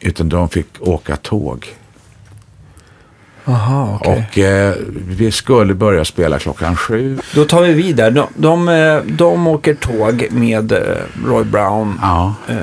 Utan 0.00 0.28
de 0.28 0.48
fick 0.48 0.66
åka 0.80 1.16
tåg. 1.16 1.66
Jaha, 3.48 3.98
okej. 4.00 4.26
Och 4.32 4.38
eh, 4.38 4.74
vi 5.08 5.32
skulle 5.32 5.74
börja 5.74 6.04
spela 6.04 6.38
klockan 6.38 6.76
sju. 6.76 7.18
Då 7.34 7.44
tar 7.44 7.62
vi 7.62 7.72
vid 7.72 7.96
där. 7.96 8.10
De, 8.10 8.26
de, 8.34 8.68
eh, 8.68 8.96
de 9.16 9.46
åker 9.46 9.74
tåg 9.74 10.26
med 10.30 10.72
eh, 10.72 10.78
Roy 11.26 11.44
Brown. 11.44 11.98
Ja, 12.02 12.34
Eh, 12.48 12.56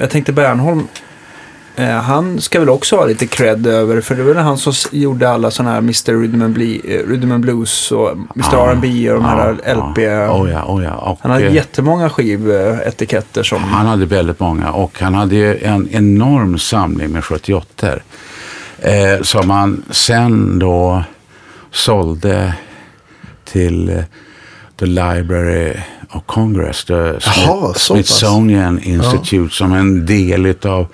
jag 0.00 0.10
tänkte 0.10 0.32
Bernholm, 0.32 0.86
eh, 1.76 1.88
han 1.88 2.40
ska 2.40 2.60
väl 2.60 2.68
också 2.68 2.96
ha 2.96 3.06
lite 3.06 3.26
cred 3.26 3.66
över, 3.66 4.00
för 4.00 4.14
det 4.14 4.22
var 4.22 4.34
han 4.34 4.58
som 4.58 4.72
gjorde 4.92 5.30
alla 5.30 5.50
sådana 5.50 5.70
här 5.72 5.78
Mr. 5.78 6.20
Rhythm 6.20 6.42
and, 6.42 6.56
Ble- 6.58 6.80
eh, 6.84 7.08
Rhythm 7.10 7.32
and 7.32 7.42
Blues 7.42 7.92
och 7.92 8.12
Mr. 8.12 8.28
Ja, 8.52 8.70
R&B 8.70 9.10
och 9.10 9.14
de 9.22 9.24
här 9.24 9.52
LP. 9.74 9.98
Ja, 10.02 10.32
oh 10.42 10.50
ja, 10.50 10.64
oh 10.64 10.84
ja. 10.84 10.94
Och, 10.94 11.18
Han 11.22 11.30
hade 11.30 11.46
eh, 11.46 11.54
jättemånga 11.54 12.10
skivetiketter 12.10 13.42
som... 13.42 13.62
Han 13.64 13.86
hade 13.86 14.06
väldigt 14.06 14.40
många 14.40 14.72
och 14.72 15.00
han 15.00 15.14
hade 15.14 15.54
en 15.54 15.88
enorm 15.92 16.58
samling 16.58 17.10
med 17.10 17.24
78 17.24 17.88
eh, 18.78 19.22
som 19.22 19.50
han 19.50 19.84
sen 19.90 20.58
då 20.58 21.02
sålde 21.70 22.54
till 23.44 23.88
eh, 23.88 24.02
The 24.78 24.86
Library 24.86 25.74
of 26.12 26.22
Congress, 26.26 26.84
the 26.84 26.94
Jaha. 26.94 27.74
Smithsonian 27.74 28.80
Institute 28.82 29.54
som 29.54 29.72
en 29.72 30.06
del 30.06 30.54
av 30.66 30.86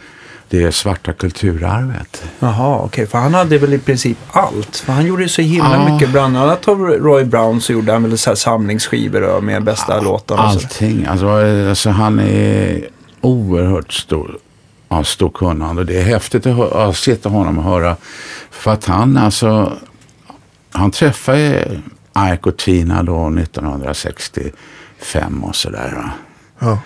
det 0.48 0.72
svarta 0.72 1.12
kulturarvet. 1.12 2.22
Jaha, 2.38 2.78
okej. 2.84 3.06
För 3.06 3.18
han 3.18 3.34
hade 3.34 3.58
väl 3.58 3.72
i 3.74 3.78
princip 3.78 4.18
allt. 4.30 4.76
För 4.76 4.92
han 4.92 5.06
gjorde 5.06 5.28
så 5.28 5.42
himla 5.42 5.76
Ja. 5.88 5.92
mycket. 5.94 6.10
Bland 6.10 6.36
annat 6.36 6.68
av 6.68 6.80
Roy 6.80 7.24
Brown 7.24 7.60
så 7.60 7.72
gjorde 7.72 7.92
han 7.92 8.02
väl 8.02 8.18
så 8.18 8.30
här 8.30 8.34
samlingsskivor 8.34 9.40
med 9.40 9.64
bästa 9.64 10.00
låtarna. 10.00 10.44
och 10.46 10.52
så. 10.52 10.58
Allting. 10.58 11.06
Alltså, 11.06 11.28
alltså 11.68 11.90
han 11.90 12.18
är 12.20 12.80
oerhört 13.20 13.92
stor. 13.92 14.38
Ja, 14.96 15.04
stor 15.04 15.30
kunnande. 15.30 15.80
Och 15.80 15.86
Det 15.86 16.00
är 16.00 16.04
häftigt 16.04 16.46
att, 16.46 16.56
hö- 16.56 16.88
att 16.88 16.96
sitta 16.96 17.28
honom 17.28 17.58
och 17.58 17.64
höra. 17.64 17.96
För 18.50 18.72
att 18.72 18.84
han 18.84 19.16
alltså. 19.16 19.72
Han 20.72 20.90
träffade 20.90 21.68
Ike 22.32 22.48
och 22.48 22.56
Tina 22.56 23.02
då 23.02 23.30
1965 23.30 25.44
och 25.44 25.56
sådär. 25.56 26.10
Ja. 26.58 26.78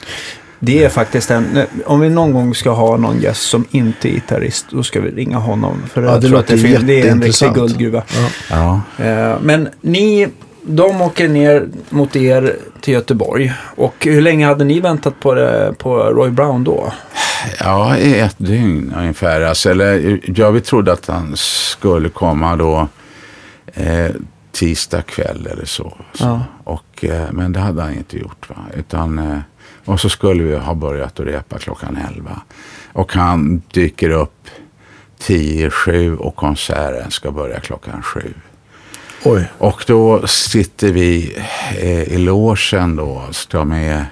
Det 0.61 0.85
är 0.85 0.89
faktiskt 0.89 1.31
en... 1.31 1.59
Om 1.87 2.01
vi 2.01 2.11
någon 2.11 2.33
gång 2.33 2.55
ska 2.55 2.71
ha 2.71 2.97
någon 2.97 3.21
gäst 3.21 3.43
som 3.43 3.65
inte 3.71 4.09
är 4.09 4.13
gitarrist, 4.13 4.67
då 4.71 4.83
ska 4.83 5.01
vi 5.01 5.11
ringa 5.11 5.39
honom. 5.39 5.83
För 5.93 6.03
Ja, 6.03 6.11
jag 6.13 6.21
det 6.21 6.29
tror 6.29 6.39
att 6.39 6.51
låter 6.51 6.63
det, 6.63 6.69
fin- 6.79 6.87
det 6.87 7.01
är 7.01 7.11
en 7.11 7.23
riktig 7.23 7.55
guldgruva. 7.55 8.03
Ja. 8.51 8.81
Ja. 8.99 9.05
Eh, 9.05 9.37
Men 9.43 9.69
ni, 9.81 10.29
de 10.63 11.03
åker 11.03 11.29
ner 11.29 11.69
mot 11.91 12.17
er 12.17 12.57
till 12.81 12.95
Göteborg. 12.95 13.53
Och 13.77 13.95
hur 14.01 14.21
länge 14.21 14.47
hade 14.47 14.65
ni 14.65 14.81
väntat 14.81 15.21
på, 15.21 15.35
det, 15.35 15.75
på 15.79 15.97
Roy 15.99 16.31
Brown 16.31 16.65
då? 16.65 16.93
Ja, 17.61 17.97
i 17.97 18.19
ett 18.21 18.37
dygn 18.39 18.95
ungefär. 18.97 19.41
Alltså, 19.41 19.71
eller, 19.71 20.21
ja, 20.25 20.51
vi 20.51 20.61
trodde 20.61 20.93
att 20.93 21.07
han 21.07 21.33
skulle 21.37 22.09
komma 22.09 22.57
då 22.57 22.89
eh, 23.75 24.11
tisdag 24.53 25.03
kväll 25.03 25.49
eller 25.53 25.65
så. 25.65 25.97
så. 26.13 26.25
Ja. 26.25 26.45
Och, 26.65 27.05
eh, 27.05 27.33
men 27.33 27.53
det 27.53 27.61
hade 27.61 27.83
han 27.83 27.95
inte 27.95 28.19
gjort. 28.19 28.49
Va? 28.49 28.57
Utan, 28.77 29.19
eh, 29.19 29.39
och 29.85 30.01
så 30.01 30.09
skulle 30.09 30.43
vi 30.43 30.57
ha 30.57 30.75
börjat 30.75 31.21
att 31.21 31.27
repa 31.27 31.59
klockan 31.59 31.99
11. 32.15 32.41
Och 32.93 33.13
han 33.13 33.63
dyker 33.73 34.11
upp 34.11 34.49
10 35.19 35.71
sju 35.71 36.17
och 36.17 36.37
konserten 36.37 37.11
ska 37.11 37.31
börja 37.31 37.61
klockan 37.61 38.03
sju. 38.03 38.35
Oj. 39.25 39.49
Och 39.59 39.85
då 39.87 40.27
sitter 40.27 40.93
vi 40.93 41.37
eh, 41.79 42.03
i 42.03 42.19
logen 42.19 42.97
då, 42.97 43.23
som 43.31 43.73
är 43.73 44.07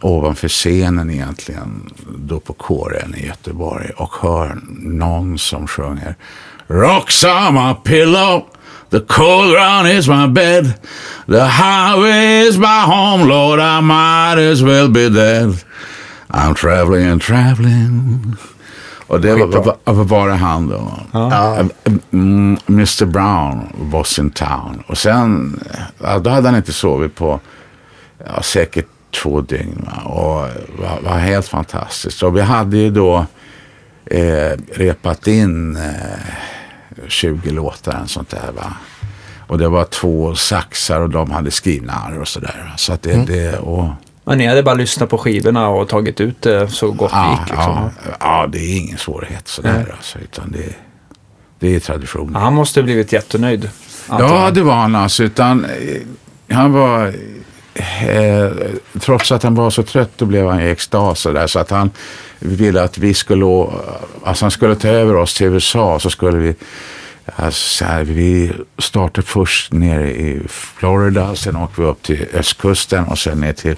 ovanför 0.00 0.48
scenen 0.48 1.10
egentligen, 1.10 1.90
då 2.18 2.40
på 2.40 2.52
kåren 2.52 3.14
i 3.14 3.26
Göteborg 3.26 3.90
och 3.96 4.14
hör 4.20 4.58
någon 4.78 5.38
som 5.38 5.66
sjunger 5.66 6.14
Rocks 6.68 7.24
are 7.24 7.52
my 7.52 7.74
pillow, 7.84 8.44
the 8.90 9.00
cold 9.00 9.52
ground 9.52 9.88
is 9.88 10.08
my 10.08 10.28
bed, 10.28 10.72
the 11.26 11.44
highway 11.44 12.48
is 12.48 12.58
my 12.58 12.84
home, 12.86 13.24
Lord, 13.24 13.58
I 13.58 13.80
might 13.80 14.52
as 14.52 14.62
well 14.62 14.88
be 14.88 15.08
dead. 15.08 15.64
I'm 16.28 16.54
traveling 16.54 17.06
and 17.06 17.22
traveling. 17.22 18.36
Och 19.06 19.20
det 19.20 19.34
var, 19.34 19.76
var, 19.84 20.04
var 20.04 20.28
han 20.28 20.68
då. 20.68 20.92
Ja. 21.12 21.64
Mm, 22.12 22.58
Mr 22.68 23.04
Brown 23.04 23.66
was 23.74 24.18
in 24.18 24.30
town. 24.30 24.82
Och 24.86 24.98
sen, 24.98 25.60
då 25.98 26.30
hade 26.30 26.48
han 26.48 26.56
inte 26.56 26.72
sovit 26.72 27.14
på 27.14 27.40
ja, 28.26 28.42
säkert 28.42 28.86
två 29.10 29.40
dygn. 29.40 29.86
Va? 29.86 30.10
Och 30.10 30.46
det 30.46 30.82
var, 30.82 31.10
var 31.10 31.18
helt 31.18 31.48
fantastiskt. 31.48 32.22
Och 32.22 32.36
vi 32.36 32.40
hade 32.40 32.76
ju 32.76 32.90
då 32.90 33.26
eh, 34.06 34.52
repat 34.72 35.26
in 35.26 35.76
eh, 35.76 37.08
20 37.08 37.50
låtar 37.50 38.00
och 38.02 38.10
sånt 38.10 38.30
där. 38.30 38.52
Va? 38.56 38.72
Och 39.46 39.58
det 39.58 39.68
var 39.68 39.84
två 39.84 40.34
saxar 40.34 41.00
och 41.00 41.10
de 41.10 41.30
hade 41.30 41.50
skrivna 41.50 42.12
och 42.20 42.28
sådär. 42.28 42.74
Så 42.76 42.92
att 42.92 43.02
det, 43.02 43.24
det 43.26 43.58
och, 43.58 43.88
Ja, 44.24 44.34
ni 44.34 44.46
hade 44.46 44.62
bara 44.62 44.74
lyssnat 44.74 45.10
på 45.10 45.18
skivorna 45.18 45.68
och 45.68 45.88
tagit 45.88 46.20
ut 46.20 46.42
det 46.42 46.68
så 46.68 46.90
gott 46.90 47.10
det 47.10 47.16
Ja, 47.16 47.30
gick. 47.40 47.50
Liksom. 47.50 47.90
ja, 48.04 48.16
ja, 48.20 48.46
det 48.46 48.58
är 48.58 48.78
ingen 48.78 48.98
svårighet 48.98 49.48
sådär 49.48 49.72
Nej. 49.72 49.92
alltså, 49.96 50.18
utan 50.18 50.52
det, 50.52 50.74
det 51.58 51.74
är 51.74 51.80
tradition. 51.80 52.34
Han 52.34 52.54
måste 52.54 52.80
ha 52.80 52.84
blivit 52.84 53.12
jättenöjd. 53.12 53.70
Ja, 54.08 54.50
det 54.50 54.62
var 54.62 54.74
han 54.74 54.94
alltså. 54.94 55.24
Utan, 55.24 55.64
eh, 55.64 56.56
han 56.56 56.72
var, 56.72 57.14
eh, 58.08 58.50
trots 59.00 59.32
att 59.32 59.42
han 59.42 59.54
var 59.54 59.70
så 59.70 59.82
trött, 59.82 60.10
då 60.16 60.24
blev 60.24 60.48
han 60.48 60.60
i 60.60 60.70
extas 60.70 61.22
där, 61.22 61.46
så 61.46 61.58
att 61.58 61.70
han 61.70 61.90
ville 62.38 62.82
att 62.82 62.98
vi 62.98 63.14
skulle, 63.14 63.66
alltså 64.24 64.44
han 64.44 64.50
skulle 64.50 64.74
ta 64.74 64.88
över 64.88 65.16
oss 65.16 65.34
till 65.34 65.46
USA, 65.46 65.98
så 65.98 66.10
skulle 66.10 66.38
vi 66.38 66.54
Alltså, 67.36 67.68
så 67.68 67.84
här, 67.84 68.04
vi 68.04 68.52
startade 68.78 69.26
först 69.26 69.72
nere 69.72 70.10
i 70.10 70.40
Florida, 70.48 71.36
sen 71.36 71.56
åkte 71.56 71.80
vi 71.80 71.86
upp 71.86 72.02
till 72.02 72.26
östkusten 72.34 73.04
och 73.04 73.18
sen 73.18 73.40
ner 73.40 73.52
till 73.52 73.76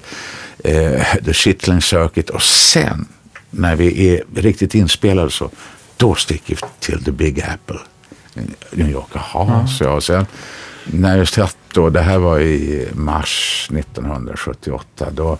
eh, 0.63 1.03
The 1.25 1.33
Shetland 1.33 1.83
Circuit 1.83 2.29
och 2.29 2.41
sen 2.41 3.07
när 3.49 3.75
vi 3.75 4.09
är 4.09 4.23
riktigt 4.35 4.75
inspelade 4.75 5.29
så 5.29 5.49
då 5.97 6.15
sticker 6.15 6.55
vi 6.55 6.61
till 6.79 7.03
The 7.03 7.11
Big 7.11 7.41
Apple. 7.41 7.79
New 8.71 8.89
York. 8.89 9.07
Jaha, 9.13 9.67
så 9.67 9.83
jag. 9.83 9.95
Och 9.95 10.03
sen 10.03 10.25
när 10.85 11.17
jag 11.17 11.27
satt 11.27 11.57
då, 11.73 11.89
det 11.89 12.01
här 12.01 12.17
var 12.17 12.39
i 12.39 12.87
mars 12.93 13.67
1978, 13.77 15.07
då, 15.11 15.37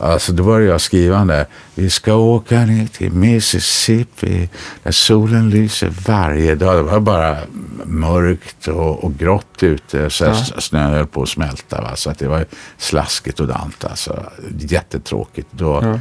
alltså 0.00 0.32
då 0.32 0.44
började 0.44 0.72
jag 0.72 0.80
skriva 0.80 1.24
där. 1.24 1.46
Vi 1.74 1.90
ska 1.90 2.14
åka 2.14 2.60
ner 2.66 2.86
till 2.86 3.12
Mississippi 3.12 4.48
där 4.82 4.92
solen 4.92 5.50
lyser 5.50 5.92
varje 6.06 6.54
dag. 6.54 6.76
Det 6.76 6.82
var 6.82 7.00
bara 7.00 7.36
mörkt 7.84 8.68
och, 8.68 9.04
och 9.04 9.18
grått 9.18 9.62
ute. 9.62 10.10
Så 10.10 10.24
Ja. 10.24 10.34
Snön 10.34 10.92
höll 10.92 11.06
på 11.06 11.22
att 11.22 11.28
smälta. 11.28 11.80
Va? 11.80 11.96
Så 11.96 12.10
att 12.10 12.18
det 12.18 12.28
var 12.28 12.44
slaskigt 12.78 13.40
och 13.40 13.46
dant. 13.46 13.84
Alltså. 13.84 14.24
Jättetråkigt. 14.58 15.48
Då, 15.50 15.80
Ja. 15.82 16.00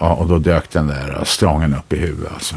ja. 0.00 0.14
och 0.14 0.26
då 0.28 0.38
dök 0.38 0.70
den 0.70 0.86
där 0.86 1.22
strången 1.26 1.74
upp 1.74 1.92
i 1.92 1.96
huvudet. 1.96 2.32
Alltså. 2.32 2.56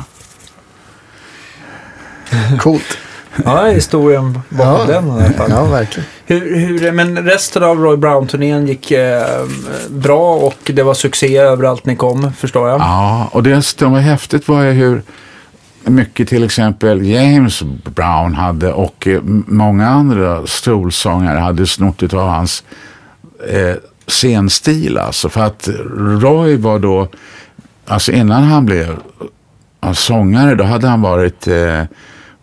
Coolt. 2.59 2.97
Ja, 3.45 3.65
historien 3.65 4.39
bakom 4.49 4.65
Ja. 4.71 4.85
den 4.87 5.07
i 5.07 5.11
alla 5.11 5.33
fall. 5.33 5.49
Ja, 5.51 5.65
verkligen. 5.65 6.09
Hur, 6.25 6.55
hur, 6.55 6.91
men 6.91 7.17
resten 7.25 7.63
av 7.63 7.79
Roy 7.79 7.97
Brown-turnén 7.97 8.67
gick 8.67 8.91
eh, 8.91 9.23
bra 9.89 10.35
och 10.35 10.57
det 10.73 10.83
var 10.83 10.93
succé 10.93 11.37
överallt 11.37 11.85
ni 11.85 11.95
kom, 11.95 12.33
förstår 12.33 12.69
jag. 12.69 12.79
Ja, 12.79 13.29
och 13.31 13.43
det 13.43 13.61
som 13.61 13.91
var 13.91 13.99
häftigt 13.99 14.47
var 14.47 14.63
ju 14.63 14.71
hur 14.71 15.01
mycket 15.83 16.29
till 16.29 16.43
exempel 16.43 17.05
James 17.05 17.61
Brown 17.95 18.35
hade 18.35 18.73
och 18.73 19.07
eh, 19.07 19.21
många 19.47 19.87
andra 19.87 20.47
stolsångare 20.47 21.39
hade 21.39 21.67
snott 21.67 22.13
av 22.13 22.27
hans 22.29 22.63
eh, 23.49 23.75
scenstil. 24.07 24.97
Alltså, 24.97 25.29
för 25.29 25.41
att 25.41 25.69
Roy 26.21 26.57
var 26.57 26.79
då, 26.79 27.07
alltså 27.87 28.11
innan 28.11 28.43
han 28.43 28.65
blev 28.65 28.89
eh, 29.83 29.91
sångare, 29.93 30.55
då 30.55 30.63
hade 30.63 30.87
han 30.87 31.01
varit 31.01 31.47
eh, 31.47 31.83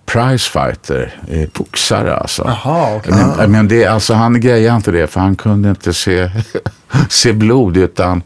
prizefighter, 0.08 1.20
eh, 1.30 1.48
boxare 1.54 2.16
alltså. 2.16 2.42
Jaha, 2.46 2.96
okej. 2.96 3.12
Men, 3.36 3.52
men 3.52 3.68
det, 3.68 3.86
alltså, 3.86 4.14
han 4.14 4.40
grejade 4.40 4.76
inte 4.76 4.90
det 4.90 5.06
för 5.06 5.20
han 5.20 5.36
kunde 5.36 5.70
inte 5.70 5.94
se, 5.94 6.30
se 7.08 7.32
blod 7.32 7.76
utan 7.76 8.22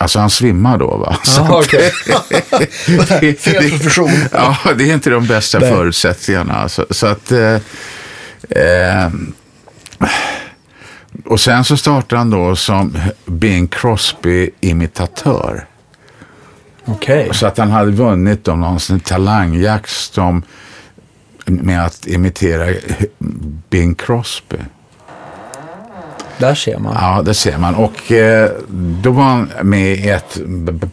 Alltså 0.00 0.18
han 0.18 0.30
svimmar 0.30 0.78
då 0.78 0.96
va? 0.96 1.16
Så 1.24 1.48
okej. 1.50 1.92
det, 3.20 3.40
Fel 3.40 3.70
profession. 3.70 4.10
Ja, 4.32 4.56
det 4.78 4.90
är 4.90 4.94
inte 4.94 5.10
de 5.10 5.26
bästa 5.26 5.58
Nej. 5.58 5.72
förutsättningarna. 5.72 6.68
Så, 6.68 6.86
så 6.90 7.06
att... 7.06 7.32
Eh, 7.32 7.54
eh, 8.50 9.10
och 11.24 11.40
sen 11.40 11.64
så 11.64 11.76
startade 11.76 12.18
han 12.18 12.30
då 12.30 12.56
som 12.56 12.98
Bing 13.26 13.68
Crosby-imitatör. 13.68 15.66
Okej. 16.84 17.28
Så 17.32 17.46
att 17.46 17.58
han 17.58 17.70
hade 17.70 17.90
vunnit 17.90 18.48
om 18.48 18.60
någon 18.60 18.80
sån 18.80 19.00
talangjakt 19.00 19.90
som, 19.90 20.42
med 21.46 21.84
att 21.86 22.06
imitera 22.06 22.74
Bing 23.70 23.94
Crosby. 23.94 24.56
Där 26.38 26.54
ser 26.54 26.78
man. 26.78 26.94
Ja, 27.00 27.22
det 27.22 27.34
ser 27.34 27.58
man. 27.58 27.74
Och 27.74 28.12
eh, 28.12 28.50
då 29.02 29.10
var 29.10 29.22
han 29.22 29.50
med 29.62 29.94
i 29.94 30.08
ett 30.08 30.38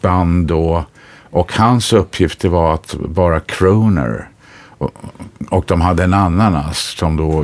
band 0.01 0.47
då. 0.47 0.85
Och 1.29 1.53
hans 1.53 1.93
uppgift 1.93 2.45
var 2.45 2.73
att 2.73 2.95
vara 2.99 3.39
crooner. 3.39 4.29
Och, 4.77 4.91
och 5.49 5.63
de 5.67 5.81
hade 5.81 6.03
en 6.03 6.13
annan 6.13 6.55
alltså, 6.55 6.97
som 6.97 7.17
då 7.17 7.43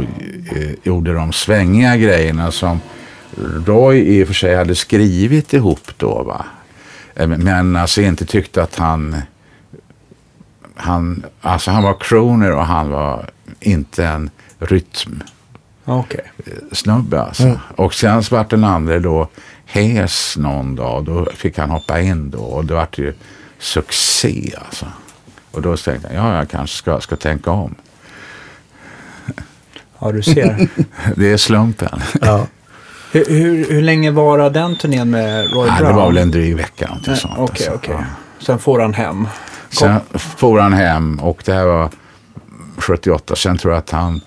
eh, 0.56 0.72
gjorde 0.84 1.14
de 1.14 1.34
svängiga 1.34 1.98
grejerna 1.98 2.52
som 2.52 2.82
Roy 3.66 4.00
i 4.00 4.24
och 4.24 4.28
för 4.28 4.34
sig 4.34 4.56
hade 4.56 4.76
skrivit 4.76 5.54
ihop 5.54 5.92
då. 5.98 6.24
Va? 6.24 6.46
Eh, 7.16 7.28
Men 7.28 7.76
alltså 7.76 8.02
inte 8.02 8.26
tyckte 8.26 8.64
att 8.64 8.76
han... 8.76 9.22
Han, 10.76 11.26
alltså 11.42 11.72
han 11.72 11.84
var 11.84 11.98
crooner 12.00 12.52
och 12.52 12.66
han 12.66 12.90
var 12.90 13.30
inte 13.60 14.06
en 14.06 14.30
rytm 14.60 15.24
Okej. 15.86 16.32
snubbe 16.72 17.22
alltså. 17.22 17.44
Mm. 17.44 17.58
Och 17.76 17.94
sen 17.94 18.24
så 18.24 18.36
vart 18.36 18.50
den 18.50 18.64
andra 18.64 19.00
då 19.00 19.28
hes 19.66 20.38
någon 20.38 20.76
dag. 20.76 21.04
Då 21.06 21.26
fick 21.36 21.58
han 21.58 21.70
hoppa 21.70 22.00
in 22.00 22.30
då 22.30 22.40
och 22.40 22.66
det 22.66 22.74
vart 22.74 22.98
ju 22.98 23.14
succé 23.60 24.54
alltså. 24.66 24.86
Och 25.52 25.62
då 25.62 25.78
tänkte 25.78 26.14
jag, 26.14 26.26
ja 26.26 26.38
jag 26.38 26.50
kanske 26.50 26.78
ska, 26.78 27.00
ska 27.02 27.16
tänka 27.16 27.52
om. 27.52 27.76
Ja, 30.00 30.12
du 30.12 30.22
ser. 30.24 30.68
Det 31.16 31.32
är 31.32 31.38
slumpen. 31.38 32.02
Ja. 32.22 32.48
Hur, 33.14 33.26
hur, 33.26 33.66
hur 33.72 33.82
länge 33.82 34.12
var 34.12 34.50
den 34.50 34.76
turnén 34.76 35.10
med 35.10 35.54
Roy 35.54 35.68
Ja, 35.68 35.76
Brown? 35.78 35.92
det 35.92 35.98
var 36.00 36.08
väl 36.08 36.18
en 36.18 36.32
dryg 36.32 36.56
vecka 36.56 36.90
Nej. 37.08 37.18
Okej, 37.38 37.38
alltså. 37.38 37.72
okej. 37.76 37.96
Ja. 38.00 38.04
Sen 38.40 38.60
får 38.60 38.80
han 38.80 38.94
hem. 38.94 39.28
Sen 39.70 40.00
for 40.14 40.60
han 40.60 40.74
hem 40.74 41.20
och 41.20 41.42
det 41.46 41.54
här 41.54 41.66
var 41.66 41.90
78. 42.78 43.36
Sen 43.36 43.58
tror 43.58 43.74
jag 43.74 43.80
att 43.80 43.90
han 43.92 44.22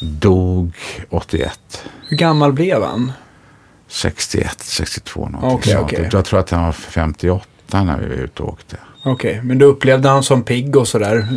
dog 0.00 0.72
81. 1.10 1.82
Hur 2.08 2.16
gammal 2.16 2.52
blev 2.52 2.82
han? 2.82 3.12
61, 3.88 4.60
62 4.62 5.20
någonting 5.28 5.50
Okej, 5.58 5.72
sånt. 5.72 5.84
okej. 5.84 6.08
Jag 6.12 6.24
tror 6.24 6.40
att 6.40 6.50
han 6.50 6.64
var 6.64 6.72
58 6.72 7.44
när 7.84 7.98
vi 7.98 8.06
var 8.08 8.14
ute 8.14 8.42
och 8.42 8.48
åkte. 8.48 8.76
Okej, 9.04 9.40
men 9.44 9.58
du 9.58 9.64
upplevde 9.64 10.08
han 10.08 10.22
som 10.22 10.42
pigg 10.42 10.76
och 10.76 10.88
sådär? 10.88 11.28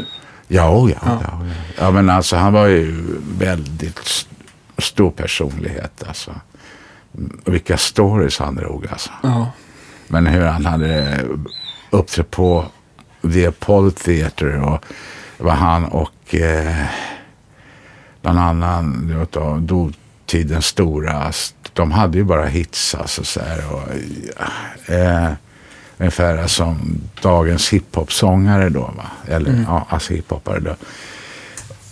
Ja, 0.48 0.90
ja, 0.90 0.90
Ja. 0.90 0.98
ja. 1.06 1.20
ja. 1.24 1.54
ja 1.80 1.92
men 1.92 2.10
alltså 2.10 2.36
han 2.36 2.54
var 2.54 2.66
ju 2.68 3.06
väldigt 3.38 4.00
st- 4.00 4.30
stor 4.78 5.12
personlighet 5.12 6.04
alltså. 6.08 6.32
Vilka 7.46 7.78
stories 7.78 8.40
han 8.40 8.56
drog 8.56 8.88
alltså. 8.92 9.10
Ja. 9.24 9.52
Men 10.08 10.28
hur 10.28 10.46
han 10.46 10.66
hade 10.66 11.20
uppträtt 11.90 12.32
på 12.32 12.66
The 13.34 13.48
Apollo 13.48 13.92
Theater 13.92 14.62
och 14.62 14.86
var 15.38 15.54
han 15.54 15.86
och 15.86 16.36
eh, 16.36 16.86
någon 18.22 18.38
annan 18.38 19.08
du 19.08 19.14
vet, 19.14 19.38
av 19.38 19.62
dåtidens 19.62 20.66
stora. 20.66 21.32
De 21.74 21.92
hade 21.92 22.18
ju 22.18 22.24
bara 22.24 22.46
hits 22.46 22.96
alltså 22.96 23.24
så 23.24 23.40
här. 23.40 23.64
Och, 23.74 24.94
eh, 24.94 25.32
ungefär 25.98 26.48
som 26.48 27.02
dagens 27.22 27.70
hiphop-sångare 27.70 28.70
då 28.70 28.82
va. 28.82 29.12
Eller 29.28 29.66
ja, 29.68 29.86
alltså 29.90 30.14
hiphopare 30.14 30.60
då. 30.60 30.76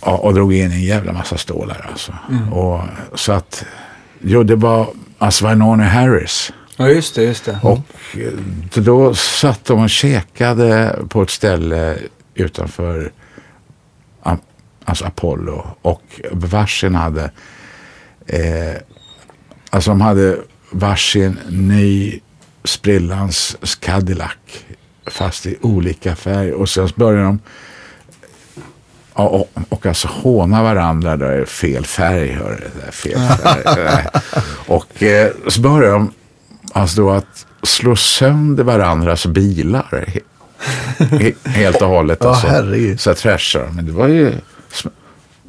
Ja, 0.04 0.16
och 0.16 0.34
drog 0.34 0.54
in 0.54 0.72
en 0.72 0.82
jävla 0.82 1.12
massa 1.12 1.38
stålar 1.38 1.86
alltså. 1.90 2.12
Och, 2.52 2.80
så 3.14 3.32
att, 3.32 3.64
jo 4.20 4.42
det 4.42 4.56
var, 4.56 4.86
Norne 5.54 5.84
Harris. 5.84 6.52
ja, 6.76 6.88
just 6.88 7.14
det, 7.14 7.22
just 7.22 7.44
det. 7.44 7.58
Och 7.62 7.78
eh, 8.18 8.82
då 8.82 9.14
satt 9.14 9.64
de 9.64 9.80
och 9.80 9.90
käkade 9.90 10.98
på 11.08 11.22
ett 11.22 11.30
ställe 11.30 11.98
utanför 12.34 13.12
alltså 14.90 15.04
Apollo. 15.04 15.66
Och 15.82 16.20
varsin 16.30 16.94
hade, 16.94 17.30
eh, 18.26 18.76
alltså 19.70 19.90
de 19.90 20.00
hade 20.00 20.38
varsin 20.70 21.38
ny 21.48 22.20
sprillans 22.64 23.56
Cadillac. 23.80 24.36
Fast 25.06 25.46
i 25.46 25.56
olika 25.60 26.16
färger. 26.16 26.52
Och 26.52 26.68
sen 26.68 26.88
började 26.96 27.24
de 27.24 27.38
och, 29.28 29.50
och 29.68 29.86
alltså 29.86 30.08
håna 30.08 30.62
varandra, 30.62 31.16
det 31.16 31.26
är 31.26 31.44
fel 31.44 31.84
färg, 31.86 32.32
hör 32.32 32.50
du, 32.50 32.80
det 32.80 32.86
är 32.86 32.92
fel 32.92 33.18
färg. 33.20 34.06
och 34.66 35.02
eh, 35.02 35.30
så 35.48 35.60
började 35.60 35.92
de 35.92 36.12
alltså 36.72 37.00
då 37.00 37.10
att 37.10 37.46
slå 37.62 37.96
sönder 37.96 38.64
varandras 38.64 39.26
bilar. 39.26 40.04
He, 40.08 40.20
he, 41.18 41.32
helt 41.50 41.82
och 41.82 41.88
hållet. 41.88 42.18
Ja, 42.22 42.28
alltså. 42.28 42.46
herregud. 42.46 43.00
Så 43.00 43.14
trashar. 43.14 43.68
Men 43.72 43.86
det 43.86 43.92
var 43.92 44.08
ju, 44.08 44.32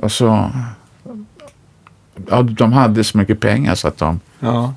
alltså, 0.04 0.52
ja, 2.30 2.42
de 2.42 2.74
hade 2.74 3.04
så 3.04 3.18
mycket 3.18 3.40
pengar 3.40 3.76
så 3.76 3.88
att 3.88 3.98
de, 3.98 4.20
Ja. 4.40 4.74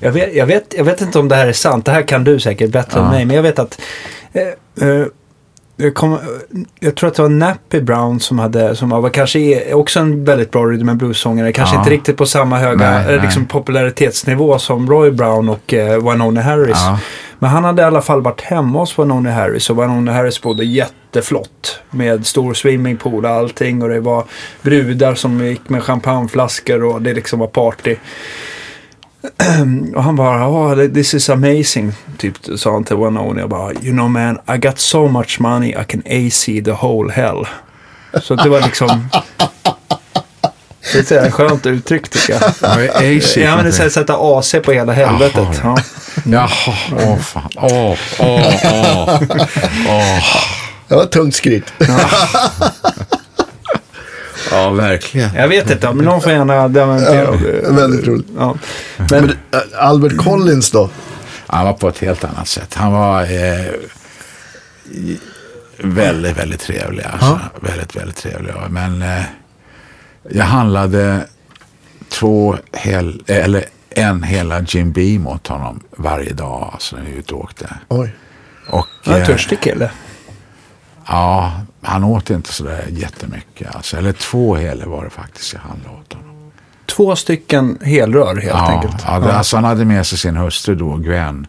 Jag 0.00 0.12
vet, 0.12 0.34
jag, 0.34 0.46
vet, 0.46 0.74
jag 0.76 0.84
vet 0.84 1.00
inte 1.00 1.18
om 1.18 1.28
det 1.28 1.36
här 1.36 1.46
är 1.46 1.52
sant. 1.52 1.84
Det 1.84 1.92
här 1.92 2.02
kan 2.02 2.24
du 2.24 2.40
säkert 2.40 2.70
bättre 2.70 3.00
än 3.00 3.04
Ja. 3.06 3.10
mig. 3.10 3.24
Men 3.24 3.36
jag 3.36 3.42
vet 3.42 3.58
att 3.58 3.80
eh, 4.32 4.88
eh, 4.88 5.06
det 5.82 5.90
kom, 5.90 6.18
jag 6.80 6.94
tror 6.94 7.08
att 7.08 7.14
det 7.14 7.22
var 7.22 7.28
Nappy 7.28 7.80
Brown 7.80 8.20
som 8.20 8.38
hade, 8.38 8.76
som 8.76 8.90
var 8.90 9.10
kanske 9.10 9.74
också 9.74 10.00
en 10.00 10.24
väldigt 10.24 10.50
bra 10.50 10.64
rhythm 10.64 10.88
and 10.88 10.98
blues-sångare. 10.98 11.52
Kanske 11.52 11.74
Ja. 11.76 11.80
inte 11.80 11.90
riktigt 11.90 12.16
på 12.16 12.26
samma 12.26 12.58
höga 12.58 12.90
Nej, 12.90 13.00
eh, 13.00 13.06
nej. 13.06 13.20
liksom, 13.22 13.46
popularitetsnivå 13.46 14.58
som 14.58 14.90
Roy 14.90 15.10
Brown 15.10 15.48
och 15.48 15.74
eh, 15.74 16.10
Winona 16.10 16.40
Harris. 16.42 16.76
Ja. 16.86 16.98
Men 17.38 17.50
han 17.50 17.64
hade 17.64 17.82
i 17.82 17.84
alla 17.84 18.02
fall 18.02 18.22
varit 18.22 18.40
hemma 18.40 18.78
hos 18.78 18.98
Winona 18.98 19.30
Harris 19.32 19.70
och 19.70 19.82
Winona 19.82 20.12
Harris 20.12 20.42
bodde 20.42 20.64
jätteflott. 20.64 21.78
Med 21.90 22.26
stor 22.26 22.54
swimmingpool 22.54 23.24
och 23.24 23.30
allting 23.30 23.82
och 23.82 23.88
det 23.88 24.00
var 24.00 24.24
brudar 24.62 25.14
som 25.14 25.44
gick 25.46 25.68
med 25.68 25.82
champagneflaskor 25.82 26.82
och 26.84 27.02
det 27.02 27.14
liksom 27.14 27.38
var 27.38 27.46
party. 27.46 27.96
Och 29.96 30.02
han 30.02 30.16
bara, 30.16 30.48
oh, 30.48 30.88
this 30.88 31.14
is 31.14 31.30
amazing, 31.30 31.92
typ 32.18 32.34
sa 32.56 32.72
han 32.72 32.84
till 32.84 32.96
Winona. 32.96 33.40
Jag 33.40 33.48
bara, 33.48 33.72
you 33.72 33.92
know 33.92 34.10
man, 34.10 34.38
I 34.54 34.58
got 34.58 34.78
so 34.78 35.08
much 35.08 35.40
money 35.40 35.70
I 35.70 35.84
can 35.88 36.02
AC 36.06 36.44
the 36.44 36.72
whole 36.72 37.12
hell. 37.12 37.46
Så 38.22 38.34
det 38.34 38.48
var 38.48 38.60
liksom... 38.60 39.08
Det 40.92 41.10
är 41.10 41.26
ett 41.26 41.34
skönt 41.34 41.66
uttryck 41.66 42.08
tycker 42.08 42.32
jag. 42.32 42.42
AC? 42.88 43.36
Ja, 43.36 43.56
men 43.56 43.64
det 43.64 43.70
är 43.70 43.72
så 43.72 43.82
här, 43.82 43.90
sätta 43.90 44.16
AC 44.18 44.54
på 44.64 44.72
hela 44.72 44.92
helvetet. 44.92 45.60
Ja. 45.62 45.76
Jaha, 46.24 46.74
åh 46.92 47.18
fan. 47.18 47.50
Åh, 47.56 47.98
åh, 48.18 48.54
åh. 48.64 49.22
åh. 49.88 50.24
Det 50.88 50.94
var 50.94 51.02
ett 51.02 51.12
tungt 51.12 51.34
skryt. 51.34 51.72
Ja, 54.52 54.70
verkligen. 54.70 55.34
Jag 55.34 55.48
vet 55.48 55.70
inte, 55.70 55.92
men 55.92 56.04
någon 56.04 56.20
får 56.22 56.32
gärna 56.32 56.68
dementera. 56.68 57.38
Ja, 57.62 57.72
väldigt 57.72 58.06
roligt. 58.06 58.26
Ja. 58.36 58.56
Men 58.96 59.08
Men, 59.08 59.30
äh, 59.30 59.60
Albert 59.76 60.16
Collins 60.16 60.70
då? 60.70 60.90
Han 61.46 61.66
var 61.66 61.72
på 61.72 61.88
ett 61.88 61.98
helt 61.98 62.24
annat 62.24 62.48
sätt. 62.48 62.74
Han 62.74 62.92
var 62.92 63.22
eh, 63.22 63.66
väldigt, 65.78 66.38
väldigt 66.38 66.60
trevlig. 66.60 67.04
Alltså. 67.12 67.40
Väldigt, 67.60 67.96
väldigt 67.96 68.16
trevlig. 68.16 68.54
Men 68.70 69.02
eh, 69.02 69.22
jag 70.30 70.44
handlade 70.44 71.26
två 72.08 72.56
hel, 72.72 73.22
eller 73.26 73.64
en 73.90 74.22
hela 74.22 74.60
Jim 74.60 74.92
Beam 74.92 75.26
åt 75.26 75.46
honom 75.46 75.80
varje 75.96 76.32
dag. 76.32 76.70
Alltså 76.72 76.96
när 76.96 77.04
vi 77.04 77.12
ute 77.12 77.34
och 77.34 77.40
åkte. 77.40 77.68
Oj. 77.88 78.14
Och, 78.68 78.86
han 79.04 79.14
är 79.14 79.18
en 79.18 79.22
eh, 79.22 79.28
törstig 79.28 79.60
kille. 79.60 79.90
Ja, 81.06 81.52
han 81.82 82.04
åt 82.04 82.30
inte 82.30 82.52
sådär 82.52 82.86
jättemycket. 82.90 83.76
Alltså. 83.76 83.96
Eller 83.96 84.12
två 84.12 84.54
heler 84.56 84.86
var 84.86 85.04
det 85.04 85.10
faktiskt 85.10 85.52
jag 85.52 85.60
handlade 85.60 85.96
åt 85.96 86.12
honom. 86.12 86.52
Två 86.86 87.16
stycken 87.16 87.78
helrör 87.82 88.34
helt 88.36 88.46
ja, 88.46 88.70
enkelt. 88.70 89.04
Ja, 89.06 89.18
det, 89.18 89.32
Alltså, 89.32 89.56
han 89.56 89.64
hade 89.64 89.84
med 89.84 90.06
sig 90.06 90.18
sin 90.18 90.36
hustru 90.36 90.74
då, 90.74 90.96
Gwen. 90.96 91.46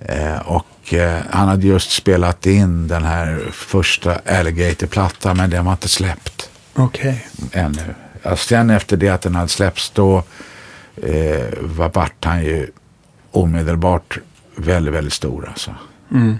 Eh, 0.00 0.38
och 0.38 0.94
eh, 0.94 1.20
han 1.30 1.48
hade 1.48 1.66
just 1.66 1.90
spelat 1.90 2.46
in 2.46 2.88
den 2.88 3.04
här 3.04 3.40
första 3.52 4.18
Alligator-plattan, 4.26 5.36
men 5.36 5.50
den 5.50 5.64
var 5.64 5.72
inte 5.72 5.88
släppt 5.88 6.50
Okej. 6.74 7.26
ännu. 7.52 7.94
Alltså, 8.22 8.48
sen 8.48 8.70
efter 8.70 8.96
det 8.96 9.08
att 9.08 9.22
den 9.22 9.34
hade 9.34 9.48
släppts, 9.48 9.90
då 9.90 10.22
eh, 11.02 11.44
var 11.60 11.90
vart 11.94 12.24
han 12.24 12.44
ju 12.44 12.70
omedelbart 13.30 14.18
väldigt, 14.56 14.94
väldigt 14.94 15.12
stor. 15.12 15.48
Alltså. 15.48 15.74
Mm. 16.10 16.38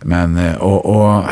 Men, 0.00 0.36
eh, 0.36 0.54
och, 0.54 0.86
och 0.86 1.24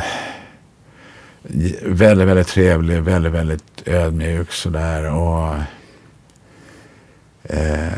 väldigt, 1.82 2.28
väldigt 2.28 2.48
trevlig, 2.48 3.02
väldigt, 3.02 3.32
väldigt 3.32 3.82
ödmjuk 3.86 4.52
sådär. 4.52 5.10
Och 5.12 5.54
eh, 7.42 7.88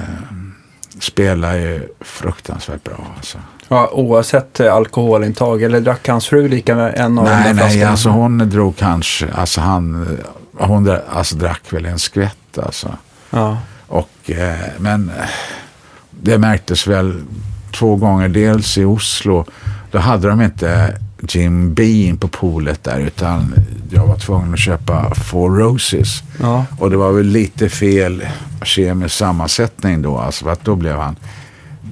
spelar 1.00 1.54
ju 1.54 1.88
fruktansvärt 2.00 2.84
bra 2.84 3.06
alltså. 3.16 3.38
Ja, 3.68 3.90
oavsett 3.92 4.60
eh, 4.60 4.74
alkoholintag. 4.74 5.62
Eller 5.62 5.80
drack 5.80 6.08
hans 6.08 6.26
fru 6.26 6.48
lika 6.48 6.74
med 6.74 6.94
en 6.94 7.18
av 7.18 7.24
Nej, 7.24 7.42
nej, 7.44 7.54
flaskorna? 7.54 7.90
alltså 7.90 8.08
hon 8.08 8.38
drog 8.38 8.76
kanske, 8.76 9.32
alltså 9.32 9.60
han, 9.60 10.18
hon 10.58 10.98
alltså, 11.08 11.36
drack 11.36 11.72
väl 11.72 11.86
en 11.86 11.98
skvätt 11.98 12.58
alltså. 12.58 12.96
Ja. 13.30 13.58
Och, 13.86 14.30
eh, 14.30 14.58
men 14.78 15.12
det 16.10 16.38
märktes 16.38 16.86
väl 16.86 17.22
två 17.78 17.96
gånger. 17.96 18.28
Dels 18.28 18.78
i 18.78 18.84
Oslo, 18.84 19.44
då 19.90 19.98
hade 19.98 20.28
de 20.28 20.40
inte 20.42 20.98
Jim 21.28 21.74
Beam 21.74 22.16
på 22.16 22.28
poolet 22.28 22.84
där 22.84 23.00
utan 23.00 23.54
jag 23.90 24.06
var 24.06 24.16
tvungen 24.16 24.52
att 24.52 24.58
köpa 24.60 25.14
Four 25.14 25.56
Roses. 25.56 26.22
Ja. 26.40 26.64
Och 26.78 26.90
det 26.90 26.96
var 26.96 27.12
väl 27.12 27.26
lite 27.26 27.68
fel 27.68 28.26
kemisk 28.62 29.14
sammansättning 29.14 30.02
då. 30.02 30.18
Alltså 30.18 30.44
för 30.44 30.52
att 30.52 30.64
då 30.64 30.76
blev 30.76 30.96
han 30.96 31.16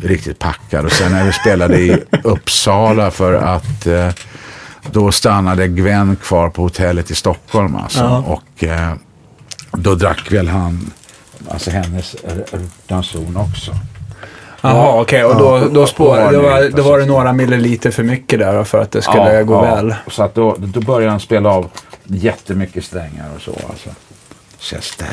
riktigt 0.03 0.39
packad. 0.39 0.85
Och 0.85 0.93
sen 0.93 1.13
när 1.13 1.25
vi 1.25 1.33
spelade 1.33 1.79
i 1.79 2.03
Uppsala 2.23 3.11
för 3.11 3.35
att 3.35 3.87
eh, 3.87 4.09
då 4.93 5.13
stannade 5.13 5.69
Gwen 5.69 6.17
kvar 6.17 6.51
på 6.51 6.63
hotellet 6.63 7.11
i 7.11 7.15
Stockholm. 7.15 7.77
Alltså. 7.77 8.01
Ja. 8.01 8.19
Och 8.19 8.65
eh, 8.65 8.95
då 9.73 9.95
drack 9.95 10.33
väl 10.33 10.49
han, 10.49 10.91
alltså 11.49 11.71
hennes 11.71 12.17
ranson 12.89 13.37
också. 13.37 13.75
Jaha, 14.61 15.01
okej. 15.01 15.25
Och 15.25 15.37
då, 15.37 15.69
då, 15.73 15.87
spår, 15.87 16.33
då, 16.33 16.41
var, 16.41 16.71
då 16.77 16.83
var 16.83 16.99
det 16.99 17.05
så. 17.05 17.11
några 17.11 17.33
milliliter 17.33 17.91
för 17.91 18.03
mycket 18.03 18.39
där 18.39 18.65
för 18.65 18.79
att 18.81 18.91
det 18.91 19.03
skulle 19.03 19.43
gå 19.43 19.61
väl. 19.61 19.95
Så 20.07 20.23
att 20.23 20.35
då, 20.35 20.57
då 20.59 20.81
började 20.81 21.11
han 21.11 21.21
spela 21.21 21.51
av 21.51 21.71
jättemycket 22.05 22.85
strängar 22.85 23.27
och 23.37 23.43
så. 23.43 23.51
Alltså. 23.71 23.91
Chester. 24.59 25.07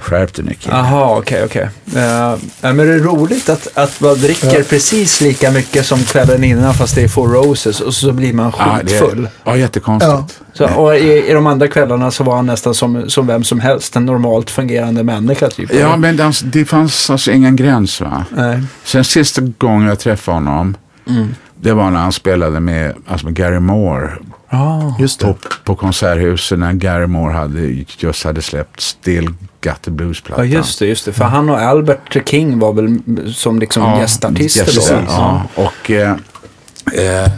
Skärp 0.00 0.34
dig 0.34 0.44
nu 0.44 0.54
kille. 0.54 0.74
Jaha, 0.76 1.18
okej, 1.18 1.44
okej. 1.44 1.68
Eh, 1.96 2.02
ja, 2.02 2.36
men 2.60 2.76
det 2.76 2.82
är 2.94 2.98
roligt 2.98 3.48
att, 3.48 3.68
att 3.78 4.00
man 4.00 4.14
dricker 4.18 4.58
Ja. 4.58 4.62
precis 4.70 5.20
lika 5.20 5.50
mycket 5.50 5.86
som 5.86 5.98
kvällen 6.04 6.44
innan 6.44 6.74
fast 6.74 6.94
det 6.94 7.02
är 7.02 7.08
Four 7.08 7.28
Roses 7.28 7.80
och 7.80 7.94
så 7.94 8.12
blir 8.12 8.32
man 8.32 8.52
Ja, 8.58 8.64
är- 8.64 8.80
skitfull. 8.80 9.28
Ja, 9.44 9.56
jättekonstigt. 9.56 10.40
Så, 10.52 10.66
och 10.74 10.96
i, 10.96 11.28
i 11.28 11.32
de 11.32 11.46
andra 11.46 11.68
kvällarna 11.68 12.10
så 12.10 12.24
var 12.24 12.36
han 12.36 12.46
nästan 12.46 12.74
som, 12.74 13.10
som 13.10 13.26
vem 13.26 13.44
som 13.44 13.60
helst, 13.60 13.96
en 13.96 14.06
normalt 14.06 14.50
fungerande 14.50 15.02
människa 15.04 15.48
typ. 15.50 15.74
Ja, 15.74 15.96
men 15.96 16.16
det, 16.16 16.32
det 16.44 16.64
fanns 16.64 17.10
alltså 17.10 17.30
ingen 17.30 17.56
gräns 17.56 18.00
va. 18.00 18.24
Nej. 18.36 18.62
Sen 18.84 19.04
sista 19.04 19.40
gången 19.58 19.88
jag 19.88 19.98
träffade 19.98 20.34
honom, 20.36 20.76
Mm. 21.08 21.34
det 21.60 21.72
var 21.72 21.90
när 21.90 22.00
han 22.00 22.12
spelade 22.12 22.60
med, 22.60 22.94
alltså 23.06 23.26
med 23.26 23.34
Gary 23.34 23.58
Moore 23.60 24.10
Ah. 24.50 24.94
Just 24.98 25.20
på, 25.20 25.26
det. 25.26 25.48
på 25.64 25.74
Konserthuset 25.74 26.58
när 26.58 26.72
Gary 26.72 27.32
hade, 27.32 27.60
just 27.98 28.24
hade 28.24 28.42
släppt 28.42 28.80
Still 28.80 29.26
Got 29.60 29.82
the 29.82 29.90
Ja, 29.90 29.90
Blues-plattan. 29.90 30.50
just 30.50 30.78
det, 30.78 30.86
just 30.86 31.04
det. 31.04 31.12
För 31.12 31.24
han 31.24 31.50
och 31.50 31.60
Albert 31.60 32.28
King 32.28 32.58
var 32.58 32.72
väl 32.72 32.98
som 33.34 33.58
liksom 33.58 33.82
Ja, 33.82 34.00
gästartister 34.00 34.64
gäster, 34.64 34.96
då? 34.96 35.02
Ja, 35.08 35.42
och 35.54 35.90
eh, 35.90 36.16
eh, 36.94 37.30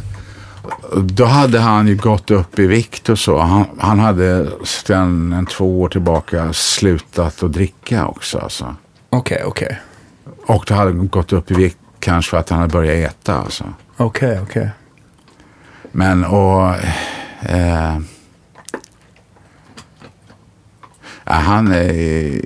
då 0.96 1.24
hade 1.24 1.58
han 1.58 1.88
ju 1.88 1.96
gått 1.96 2.30
upp 2.30 2.58
i 2.58 2.66
vikt 2.66 3.08
och 3.08 3.18
så. 3.18 3.38
Han, 3.38 3.64
han 3.78 3.98
hade 3.98 4.50
sedan 4.64 5.32
en 5.32 5.46
två 5.46 5.80
år 5.80 5.88
tillbaka 5.88 6.52
slutat 6.52 7.42
att 7.42 7.52
dricka 7.52 8.06
också. 8.06 8.38
Alltså. 8.38 8.74
Okej, 9.10 9.42
okej. 9.46 9.80
Och 10.46 10.64
då 10.68 10.74
hade 10.74 10.90
han 10.90 11.08
gått 11.08 11.32
upp 11.32 11.50
i 11.50 11.54
vikt 11.54 11.78
kanske 11.98 12.30
för 12.30 12.36
att 12.36 12.50
han 12.50 12.58
hade 12.58 12.72
börjat 12.72 13.10
äta. 13.12 13.34
Alltså. 13.34 13.64
Okej, 13.96 14.40
okej. 14.42 14.70
Men 15.92 16.24
och... 16.24 16.74
Eh, 17.42 17.98
han 21.24 21.72
är... 21.72 22.40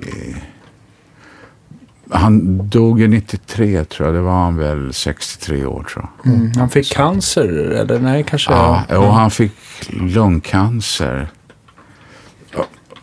Han 2.09 2.67
dog 2.69 2.99
ju 2.99 3.07
93 3.07 3.85
tror 3.85 4.07
jag. 4.07 4.15
Det 4.15 4.21
var 4.21 4.43
han 4.43 4.57
väl 4.57 4.93
63 4.93 5.65
år 5.65 5.83
tror 5.83 6.09
jag. 6.23 6.33
Mm. 6.33 6.51
Han 6.57 6.69
fick 6.69 6.93
cancer, 6.93 7.47
eller 7.71 7.99
nej, 7.99 8.25
kanske? 8.27 8.51
Ja, 8.51 8.83
och 8.89 9.13
han 9.13 9.31
fick 9.31 9.51
lungcancer. 9.89 11.29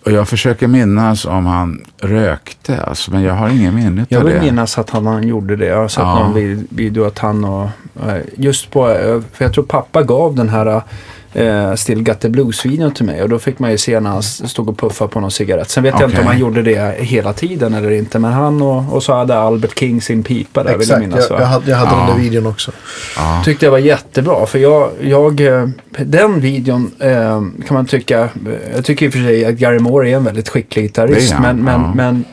Och- 0.04 0.12
jag 0.12 0.28
försöker 0.28 0.66
minnas 0.66 1.24
om 1.24 1.46
han 1.46 1.84
rökte, 2.02 2.82
alltså, 2.82 3.10
men 3.10 3.22
jag 3.22 3.34
har 3.34 3.48
ingen 3.48 3.74
minne 3.74 4.06
Jag 4.08 4.18
av 4.20 4.24
vill 4.26 4.34
det. 4.34 4.40
minnas 4.42 4.78
att 4.78 4.90
han, 4.90 5.06
han 5.06 5.28
gjorde 5.28 5.56
det. 5.56 5.66
Jag 5.66 5.76
har 5.76 5.88
sett 5.88 6.02
Ja. 6.02 6.18
någon 6.18 6.34
vid- 6.34 6.66
video 6.70 7.04
att 7.04 7.18
han 7.18 7.44
och... 7.44 7.68
eh, 8.08 8.16
Just 8.36 8.70
på... 8.70 8.88
eh, 8.90 9.20
För 9.32 9.44
jag 9.44 9.52
tror 9.54 9.64
pappa 9.64 10.02
gav 10.02 10.34
den 10.34 10.48
här 10.48 10.82
eh, 11.32 11.74
Still 11.74 12.02
Got 12.02 12.20
the 12.20 12.28
Blues-videon 12.28 12.94
till 12.94 13.04
mig. 13.04 13.22
Och 13.22 13.28
då 13.28 13.38
fick 13.38 13.58
man 13.58 13.70
ju 13.70 13.78
se 13.78 14.00
när 14.00 14.10
han 14.10 14.22
stod 14.22 14.68
och 14.68 14.78
puffade 14.78 15.10
på 15.10 15.20
någon 15.20 15.30
cigarett. 15.30 15.70
Sen 15.70 15.82
vet 15.82 15.94
jag 16.00 16.10
inte 16.10 16.20
om 16.20 16.26
han 16.26 16.38
gjorde 16.38 16.62
det 16.62 16.94
hela 16.98 17.32
tiden 17.32 17.74
eller 17.74 17.90
inte. 17.90 18.18
Men 18.18 18.32
han 18.32 18.62
och, 18.62 18.94
och 18.94 19.02
så 19.02 19.14
hade 19.14 19.38
Albert 19.38 19.78
King 19.78 20.00
sin 20.02 20.22
pipa 20.22 20.62
där 20.62 20.78
vill 20.78 20.88
jag 20.88 20.98
Exakt, 20.98 21.00
minnas. 21.00 21.30
jag, 21.30 21.40
jag 21.40 21.46
hade, 21.46 21.70
jag 21.70 21.76
hade 21.76 21.90
Ja. 21.92 22.06
den 22.06 22.16
där 22.16 22.22
videon 22.24 22.46
också. 22.46 22.72
Ja. 23.16 23.42
tyckte 23.44 23.66
jag 23.66 23.70
var 23.70 23.78
jättebra. 23.78 24.46
För 24.46 24.58
jag, 24.58 24.90
jag 25.00 25.40
eh, 25.40 25.68
den 25.98 26.40
videon 26.40 26.90
eh, 26.98 27.42
kan 27.66 27.74
man 27.74 27.86
tycka, 27.86 28.20
eh, 28.20 28.28
jag 28.74 28.84
tycker 28.84 29.06
i 29.06 29.08
och 29.08 29.12
för 29.12 29.20
sig 29.20 29.44
att 29.44 29.54
Gary 29.54 29.78
Moore 29.78 30.10
är 30.10 30.16
en 30.16 30.24
väldigt 30.24 30.48
skicklig 30.48 30.82
gitarrist. 30.84 31.34
Men, 31.40 31.56
men, 31.64 31.80
ja. 31.80 31.92
men, 31.94 32.24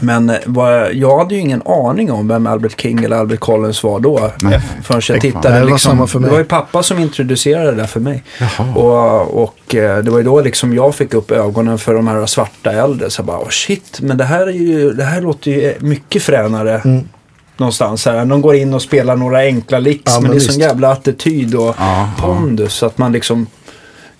men 0.00 0.30
eh, 0.30 0.36
vad, 0.46 0.94
jag 0.94 1.18
hade 1.18 1.34
ju 1.34 1.40
ingen 1.40 1.62
aning 1.66 2.12
om 2.12 2.28
vem 2.28 2.46
Albert 2.46 2.80
King 2.80 3.04
eller 3.04 3.16
Albert 3.16 3.40
Collins 3.40 3.82
var 3.82 4.00
då. 4.00 4.30
Nej. 4.42 4.60
Förrän 4.82 5.00
jag 5.08 5.16
Det 5.16 5.20
tittade. 5.20 5.60
var 5.60 5.70
liksom. 5.70 6.22
Det 6.22 6.28
var 6.30 6.38
ju 6.38 6.44
pappa 6.44 6.82
som 6.82 6.98
introducerade 6.98 7.70
det 7.70 7.76
där 7.76 7.86
för 7.86 8.00
mig. 8.00 8.22
Jaha. 8.40 8.74
Och, 8.74 9.42
och 9.42 9.74
eh, 9.74 9.98
det 10.04 10.10
var 10.10 10.18
ju 10.18 10.24
då 10.24 10.40
liksom 10.40 10.74
jag 10.74 10.94
fick 10.94 11.14
upp 11.14 11.30
ögonen 11.30 11.78
för 11.78 11.94
de 11.94 12.06
här 12.08 12.26
svarta 12.26 12.72
äldre. 12.72 13.10
Så 13.10 13.20
jag 13.20 13.26
bara, 13.26 13.38
oh 13.38 13.48
shit, 13.48 13.98
men 14.02 14.16
det 14.16 14.24
här, 14.24 14.46
är 14.46 14.52
ju, 14.52 14.92
det 14.92 15.04
här 15.04 15.20
låter 15.20 15.50
ju 15.50 15.74
mycket 15.80 16.22
fränare 16.22 16.80
Mm. 16.84 17.08
någonstans. 17.56 18.06
Här. 18.06 18.24
De 18.24 18.42
går 18.42 18.54
in 18.54 18.74
och 18.74 18.82
spelar 18.82 19.16
några 19.16 19.38
enkla 19.38 19.78
licks 19.78 20.02
Ja, 20.06 20.12
men, 20.14 20.22
men 20.22 20.30
det 20.30 20.34
är 20.34 20.38
visst. 20.38 20.52
sån 20.52 20.60
jävla 20.60 20.92
attityd 20.92 21.54
och 21.54 21.74
Ja, 21.78 22.10
pondus. 22.20 22.72
Så 22.74 22.86
att 22.86 22.98
man 22.98 23.12
liksom 23.12 23.46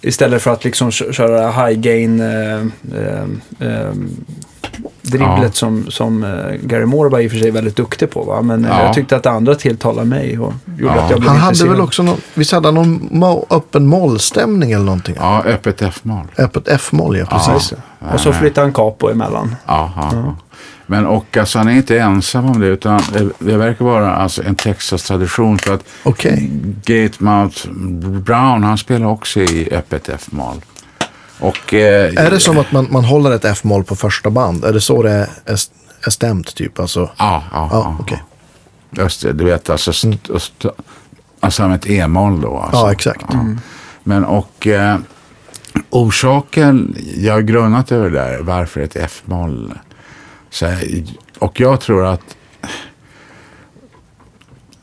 istället 0.00 0.42
för 0.42 0.50
att 0.50 0.64
liksom 0.64 0.90
kö- 0.90 1.12
köra 1.12 1.50
high 1.50 1.80
gain 1.80 2.20
eh, 2.20 2.56
eh, 2.98 3.22
eh, 3.60 3.90
dribblet 5.02 5.42
Ja. 5.42 5.50
som, 5.52 5.90
som 5.90 6.24
eh, 6.24 6.30
Gary 6.62 6.86
Moore 6.86 7.08
var 7.10 7.20
i 7.20 7.26
och 7.26 7.30
för 7.30 7.38
sig 7.38 7.50
väldigt 7.50 7.76
duktig 7.76 8.10
på. 8.10 8.22
Va? 8.22 8.42
Men 8.42 8.64
eh, 8.64 8.70
Ja. 8.70 8.84
jag 8.84 8.94
tyckte 8.94 9.16
att 9.16 9.22
det 9.22 9.30
andra 9.30 9.54
tilltalade 9.54 10.08
mig 10.08 10.38
och 10.38 10.52
gjorde 10.78 10.94
Ja. 10.96 11.02
att 11.02 11.10
jag 11.10 11.20
blev 11.20 11.28
Han 11.30 11.38
hade 11.38 11.48
intresserad. 11.50 11.70
väl 11.72 11.80
också 11.80 12.02
någon, 12.02 12.16
visst 12.34 12.52
hade 12.52 12.68
han 12.68 12.74
någon 12.74 13.00
mo- 13.10 13.46
öppen 13.50 13.86
mollstämning 13.86 14.72
eller 14.72 14.84
någonting? 14.84 15.14
Ja, 15.18 15.42
öppet 15.46 15.82
F-moll. 15.82 16.26
Öppet 16.38 16.68
F-moll, 16.68 17.16
ja 17.18 17.26
precis. 17.26 17.72
Och 18.12 18.20
så 18.20 18.32
flyttade 18.32 18.66
han 18.66 18.72
capo 18.72 19.08
emellan. 19.10 19.56
Ja, 19.66 19.92
ja. 19.96 20.10
ja. 20.12 20.36
Men 20.86 21.06
och 21.06 21.36
alltså, 21.36 21.58
han 21.58 21.68
är 21.68 21.72
inte 21.72 21.98
ensam 21.98 22.44
om 22.50 22.60
det 22.60 22.66
utan 22.66 23.00
det, 23.12 23.30
det 23.38 23.56
verkar 23.56 23.84
vara 23.84 24.14
alltså, 24.14 24.42
en 24.42 24.54
Texas-tradition 24.54 25.58
för 25.58 25.74
att 25.74 25.84
Okej. 26.02 26.50
Gatemouth 26.84 27.68
Brown 28.20 28.62
han 28.62 28.78
spelar 28.78 29.06
också 29.06 29.40
i 29.40 29.68
öppet 29.74 30.08
F-moll. 30.08 30.56
Och, 31.42 31.74
eh, 31.74 32.24
Är 32.26 32.30
det 32.30 32.40
som 32.40 32.58
att 32.58 32.72
man, 32.72 32.88
man 32.90 33.04
håller 33.04 33.30
ett 33.30 33.44
F-moll 33.44 33.84
på 33.84 33.96
första 33.96 34.30
band? 34.30 34.64
Är 34.64 34.72
det 34.72 34.80
så 34.80 35.02
det 35.02 35.10
är, 35.10 35.28
är, 35.46 35.56
är 36.06 36.10
stämt 36.10 36.54
typ? 36.54 36.80
Alltså, 36.80 37.00
Ja, 37.00 37.12
ja, 37.18 37.42
ja, 37.52 37.68
ja. 37.72 37.96
okej. 38.00 38.22
Just 38.90 39.22
det, 39.22 39.32
du 39.32 39.44
vet 39.44 39.70
alltså, 39.70 39.90
st- 39.90 40.36
st- 40.36 40.68
alltså 41.40 41.68
med 41.68 41.76
ett 41.76 41.90
E-moll 41.90 42.40
då. 42.40 42.58
Alltså. 42.58 42.80
Ja, 42.80 42.92
exakt. 42.92 43.24
Men 44.04 44.24
och 44.24 44.66
eh, 44.66 44.98
orsaken, 45.90 46.96
jag 47.16 47.32
har 47.34 47.40
grunnat 47.40 47.92
över 47.92 48.10
det 48.10 48.18
där, 48.18 48.38
varför 48.42 48.80
ett 48.80 48.96
F-moll. 48.96 49.72
Och 51.38 51.60
jag 51.60 51.80
tror 51.80 52.06
att 52.06 52.36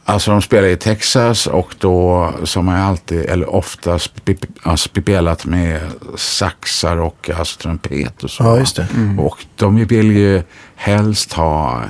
Alltså 0.09 0.31
de 0.31 0.41
spelar 0.41 0.67
i 0.67 0.77
Texas 0.77 1.47
och 1.47 1.75
då 1.79 2.31
som 2.43 2.67
jag 2.67 2.79
alltid, 2.79 3.25
eller 3.25 3.55
oftast 3.55 4.11
sp- 4.25 4.45
alltså, 4.63 4.89
spelat 4.89 5.45
med 5.45 5.81
saxar 6.15 6.97
och 6.97 7.29
alltså, 7.39 7.59
trumpet 7.61 8.23
och 8.23 8.29
så. 8.29 8.43
Ja, 8.43 8.57
just 8.59 8.75
det. 8.75 8.87
Och 9.19 9.45
de 9.55 9.85
vill 9.85 10.11
ju 10.11 10.43
helst 10.75 11.33
ha 11.33 11.81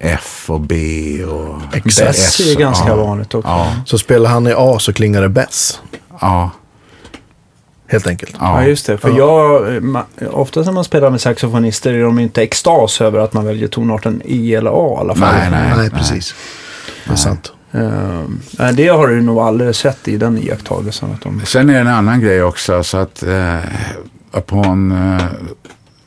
F 0.00 0.44
och 0.50 0.60
B 0.60 0.76
och 1.24 1.58
Exakt. 1.76 2.06
Bess 2.06 2.40
är 2.40 2.56
ganska 2.58 2.96
vanligt 2.96 3.34
också. 3.34 3.48
Ja, 3.48 3.72
Så 3.86 3.98
spelar 3.98 4.30
han 4.30 4.46
i 4.46 4.54
A 4.56 4.76
så 4.78 4.92
klingar 4.92 5.22
det 5.22 5.28
bäss. 5.28 5.80
ja, 6.20 6.50
Helt 7.88 8.06
enkelt. 8.06 8.36
Ja, 8.40 8.62
ja. 8.62 8.68
just 8.68 8.86
det. 8.86 8.98
För 8.98 9.08
Ja. 9.08 9.16
jag, 9.16 9.82
ma, 9.82 10.02
ofta 10.32 10.60
när 10.62 10.72
man 10.72 10.84
spelar 10.84 11.10
med 11.10 11.20
saxofonister 11.20 11.92
är 11.92 12.02
de 12.02 12.18
inte 12.18 12.42
extas 12.42 13.00
över 13.00 13.18
att 13.18 13.32
man 13.32 13.44
väljer 13.46 13.68
tonarten 13.68 14.22
E 14.24 14.54
eller 14.54 14.70
A 14.70 14.94
i 14.96 15.00
alla 15.00 15.14
fall. 15.14 15.34
Nej, 15.34 15.50
nej. 15.50 15.72
Nej, 15.76 15.90
precis. 15.90 16.34
Det 17.06 17.12
är 17.12 17.16
sant. 17.16 17.52
Nej, 18.58 18.74
det 18.74 18.88
har 18.88 19.08
du 19.08 19.22
nog 19.22 19.38
aldrig 19.38 19.74
sett 19.74 20.08
i 20.08 20.16
den 20.16 20.38
iakttagelsen. 20.38 21.12
Att 21.12 21.20
de... 21.22 21.40
Sen 21.44 21.70
är 21.70 21.74
det 21.74 21.80
en 21.80 21.88
annan 21.88 22.20
grej 22.20 22.42
också. 22.42 22.82
Så 22.84 22.96
att 22.98 23.22
eh, 23.22 23.58
på 24.46 24.56
en 24.56 24.92
eh, 24.92 25.22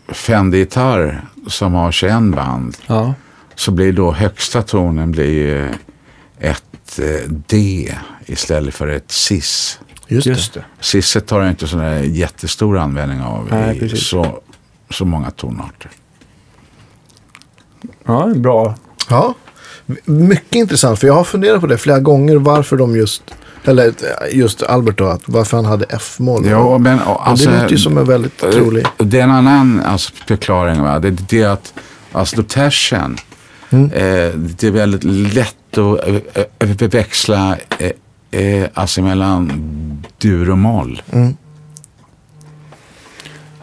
Fendi-gitarr 0.09 1.21
som 1.47 1.73
har 1.73 1.91
21 1.91 2.21
band 2.35 2.77
Ja. 2.87 3.13
så 3.55 3.71
blir 3.71 3.93
då 3.93 4.11
högsta 4.11 4.61
tonen 4.61 5.11
blir 5.11 5.65
eh, 6.39 6.51
ett 6.51 6.99
D 7.47 7.93
istället 8.25 8.73
för 8.75 8.87
ett 8.87 9.11
cis. 9.11 9.79
Just, 10.07 10.27
Just 10.27 10.53
det. 10.53 10.59
det. 10.59 10.65
Cisset 10.83 11.29
har 11.29 11.41
jag 11.41 11.49
inte 11.49 11.67
sån 11.67 11.79
där 11.79 11.99
jättestor 11.99 12.77
användning 12.77 13.21
av 13.21 13.47
Nej, 13.51 13.75
i 13.77 13.79
precis. 13.79 14.07
så, 14.07 14.39
så 14.89 15.05
många 15.05 15.31
tonarter. 15.31 15.91
Ja, 18.05 18.31
bra. 18.35 18.75
Ja, 19.09 19.33
mycket 20.05 20.55
intressant. 20.55 20.99
För 20.99 21.07
jag 21.07 21.13
har 21.13 21.23
funderat 21.23 21.61
på 21.61 21.67
det 21.67 21.77
flera 21.77 21.99
gånger. 21.99 22.35
Varför 22.35 22.77
de 22.77 22.95
just, 22.95 23.23
eller 23.65 23.93
just 24.31 24.63
Albert 24.63 24.97
då, 24.97 25.05
att 25.05 25.21
varför 25.25 25.57
han 25.57 25.65
hade 25.65 25.85
F-moll. 25.89 26.45
Ja, 26.45 26.77
men, 26.77 26.99
alltså, 26.99 27.49
det 27.49 27.55
låter 27.61 27.71
ju 27.71 27.77
som 27.77 27.97
en 27.97 28.05
väldigt 28.05 28.37
trolig. 28.37 28.85
Det 28.97 29.19
är 29.19 29.23
en 29.23 29.31
annan 29.31 29.81
alltså, 29.85 30.13
förklaring. 30.27 30.81
Va? 30.81 30.99
Det, 30.99 31.09
det 31.09 31.41
är 31.41 31.47
att 31.49 31.73
alltså, 32.11 32.43
tersen, 32.43 33.17
Mm. 33.69 33.91
eh, 33.91 34.33
det 34.35 34.63
är 34.63 34.71
väldigt 34.71 35.03
lätt 35.33 35.77
att 35.77 36.07
eh, 36.07 36.15
eh, 36.59 36.77
förväxla 36.77 37.57
eh, 37.79 38.41
eh, 38.41 38.67
alltså 38.73 39.01
mellan 39.01 39.51
dur 40.17 40.49
och 40.49 40.57
moll. 40.57 41.01
Mm. 41.11 41.37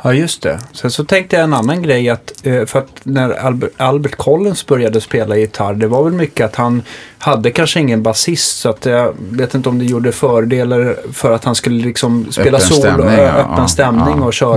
Ja, 0.06 0.12
just 0.14 0.42
det. 0.42 0.58
Sen 0.72 0.90
så 0.90 1.04
tänkte 1.04 1.36
jag 1.36 1.44
en 1.44 1.54
annan 1.54 1.82
grej. 1.82 2.08
att 2.10 2.32
eh, 2.46 2.64
För 2.64 2.78
att 2.78 2.88
när 3.02 3.30
Albert, 3.30 3.70
Albert 3.76 4.16
Collins 4.16 4.66
började 4.66 5.00
spela 5.00 5.36
gitarr, 5.36 5.74
det 5.74 5.86
var 5.86 6.04
väl 6.04 6.12
mycket 6.12 6.46
att 6.46 6.56
han 6.56 6.82
hade 7.18 7.50
kanske 7.50 7.80
ingen 7.80 8.02
basist. 8.02 8.58
Så 8.60 8.68
att 8.68 8.86
jag 8.86 9.14
vet 9.30 9.54
inte 9.54 9.68
om 9.68 9.78
det 9.78 9.84
gjorde 9.84 10.12
fördelar 10.12 10.96
för 11.12 11.32
att 11.32 11.44
han 11.44 11.54
skulle 11.54 11.84
liksom 11.84 12.26
spela 12.32 12.58
Öppen 12.58 12.60
solo, 12.68 12.80
stämning, 12.80 13.08
ö- 13.08 13.22
ja, 13.22 13.30
öppen 13.30 13.54
ja, 13.58 13.68
stämning 13.68 14.18
ja. 14.18 14.24
och 14.24 14.34
köra, 14.34 14.54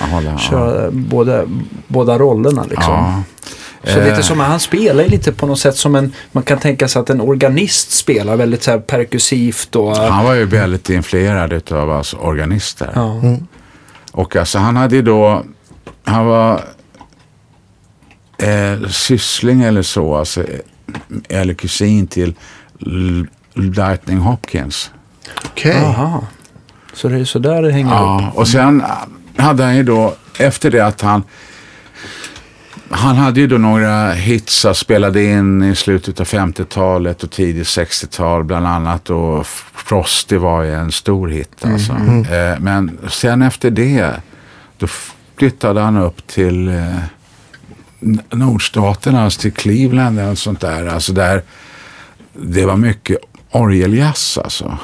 Mm. 0.00 0.10
Håller, 0.12 0.30
ja. 0.30 0.38
köra 0.38 0.90
båda, 0.90 1.42
båda 1.86 2.18
rollerna 2.18 2.64
liksom. 2.70 2.94
Ja. 2.94 3.22
Så 3.84 3.98
Eh, 3.98 4.04
lite 4.04 4.22
som, 4.22 4.40
han 4.40 4.60
spelar 4.60 5.04
lite 5.04 5.32
på 5.32 5.46
något 5.46 5.58
sätt 5.58 5.76
som 5.76 5.94
en, 5.94 6.12
man 6.32 6.42
kan 6.42 6.58
tänka 6.58 6.88
sig 6.88 7.00
att 7.00 7.10
en 7.10 7.20
organist 7.20 7.90
spelar 7.90 8.36
väldigt 8.36 8.62
så 8.62 8.70
här 8.70 8.78
perkussivt 8.78 9.76
och... 9.76 9.96
Han 9.96 10.24
var 10.24 10.34
ju 10.34 10.44
väldigt 10.44 10.90
influerad 10.90 11.72
av 11.72 11.90
alltså, 11.90 12.16
organister. 12.16 12.90
Ja. 12.94 13.12
Mm. 13.12 13.46
Och 14.18 14.36
alltså 14.36 14.58
han 14.58 14.76
hade 14.76 14.96
ju 14.96 15.02
då, 15.02 15.44
han 16.04 16.26
var 16.26 16.64
eh, 18.38 18.88
syssling 18.88 19.62
eller 19.62 19.82
så, 19.82 20.16
alltså, 20.16 20.40
eh, 20.40 20.60
eller 21.28 21.54
kusin 21.54 22.06
till 22.06 22.34
Lightning 23.54 24.18
Hopkins. 24.18 24.90
Okej. 25.44 25.84
Aha. 25.84 26.24
Så 26.92 27.08
det 27.08 27.18
är 27.18 27.24
så 27.24 27.38
där 27.38 27.62
det 27.62 27.72
hänger 27.72 27.86
upp. 27.86 27.92
Ja, 27.92 28.32
och 28.34 28.48
sen 28.48 28.84
hade 29.36 29.64
han 29.64 29.76
ju 29.76 29.82
då, 29.82 30.14
efter 30.38 30.70
det 30.70 30.80
att 30.80 31.00
han 31.00 31.22
han 32.90 33.16
hade 33.16 33.40
ju 33.40 33.46
då 33.46 33.58
några 33.58 34.12
hits 34.12 34.64
han 34.64 34.74
spelade 34.74 35.24
in 35.24 35.62
i 35.62 35.74
slutet 35.74 36.20
av 36.20 36.26
50-talet 36.26 37.22
och 37.22 37.30
tidigt 37.30 37.66
60-tal 37.66 38.44
bland 38.44 38.66
annat. 38.66 39.10
Och 39.10 39.46
Frosty 39.74 40.36
var 40.36 40.62
ju 40.62 40.74
en 40.74 40.92
stor 40.92 41.28
hit 41.28 41.64
alltså. 41.64 41.92
Eh, 42.34 42.60
men 42.60 42.98
sen 43.08 43.42
efter 43.42 43.70
det 43.70 44.12
då 44.78 44.86
flyttade 45.36 45.80
han 45.80 45.96
upp 45.96 46.26
till 46.26 46.68
eh, 46.68 46.94
nordstaterna, 48.30 49.24
alltså 49.24 49.40
till 49.40 49.52
Cleveland 49.52 50.18
eller 50.18 50.34
sånt 50.34 50.60
där. 50.60 50.86
Alltså 50.86 51.12
där 51.12 51.42
det 52.32 52.66
var 52.66 52.76
mycket 52.76 53.18
orgeljazz 53.50 54.38
alltså. 54.38 54.78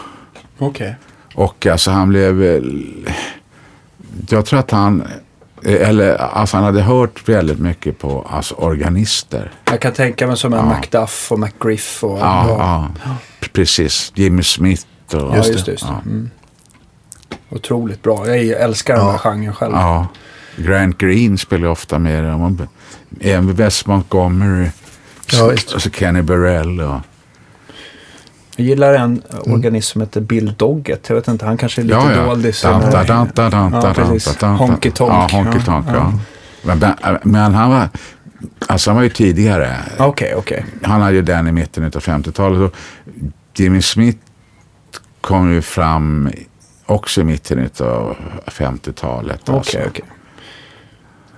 Okej. 0.59 0.97
Och 1.35 1.67
alltså 1.67 1.91
han 1.91 2.09
blev... 2.09 2.63
Jag 4.29 4.47
tror 4.47 4.59
att 4.61 4.71
han... 4.71 5.03
Eller 5.65 6.15
alltså 6.17 6.57
han 6.57 6.65
hade 6.65 6.83
hört 6.83 7.29
väldigt 7.29 7.59
mycket 7.59 7.99
på 7.99 8.27
alltså, 8.31 8.55
organister. 8.55 9.53
Jag 9.71 9.81
kan 9.81 9.93
tänka 9.93 10.27
mig 10.27 10.37
som 10.37 10.53
en 10.53 10.59
Ja. 10.59 10.65
Macduff 10.67 11.33
och 11.33 11.39
McGriff 11.39 12.05
och... 12.05 12.19
Ja, 12.19 12.47
ja. 12.49 12.89
p- 13.41 13.49
precis. 13.53 14.13
Jimmy 14.15 14.43
Smith 14.43 14.87
och... 15.13 15.21
Ja, 15.21 15.37
Just 15.37 15.51
just 15.51 15.65
det. 15.67 15.73
Just 15.73 15.85
det. 15.85 15.91
Ja. 15.93 16.01
Mm. 16.11 16.31
Otroligt 17.51 18.03
bra. 18.03 18.27
Jag 18.37 18.61
älskar 18.61 18.95
den 18.97 19.05
Ja. 19.05 19.11
här 19.11 19.19
genren 19.19 19.53
själv. 19.55 19.73
Ja. 19.75 20.07
Grant 20.57 20.99
Green 20.99 21.39
spelar 21.39 21.69
ofta 21.69 21.99
med. 21.99 22.35
Och 22.35 22.51
Även 23.21 23.55
Wes 23.55 23.87
Montgomery. 23.87 24.69
Ja, 25.33 25.47
visst. 25.47 25.73
Och 25.73 25.83
så 25.83 25.91
Kenny 25.91 26.23
Burrell. 26.23 26.81
Och, 26.81 27.01
Jag 28.57 28.67
gillar 28.67 28.95
en 28.95 29.23
organist 29.47 29.89
som 29.89 30.01
heter 30.01 30.21
Bill 30.21 30.55
Doggett. 30.57 31.09
Jag 31.09 31.17
vet 31.17 31.29
inte, 31.29 31.47
han 31.47 31.57
kanske 31.57 31.81
är 31.81 31.83
lite 31.83 31.97
ja, 31.97 32.13
ja. 32.13 32.25
doldis. 32.27 32.65
Ja. 34.41 34.47
Honky 34.47 34.91
Tonk. 34.91 35.13
Ja, 35.13 35.29
Honky 35.33 35.61
Tonk. 35.61 35.87
ja. 35.89 35.95
Ja. 35.95 36.13
Men, 36.63 36.95
men- 37.23 37.55
han 37.55 37.71
var... 37.71 37.89
Alltså 38.67 38.91
han 38.91 38.97
var 38.97 39.03
ju 39.03 39.09
tidigare. 39.09 39.77
Okej, 39.99 40.35
okej. 40.35 40.65
han 40.83 41.01
hade 41.01 41.17
ju 41.17 41.23
den 41.23 41.49
i 41.49 41.53
mitten 41.53 41.85
av 41.85 41.91
50-talet. 41.91 42.61
Och 42.61 42.77
Jimmy 43.57 43.83
Smith 43.83 44.19
kom 45.21 45.53
ju 45.53 45.63
fram 45.63 46.31
också 46.87 47.21
i 47.21 47.25
mitten 47.25 47.71
av 47.81 48.17
50-talet. 48.47 49.41
Okej, 49.41 49.55
alltså. 49.57 49.79
okej. 49.87 50.05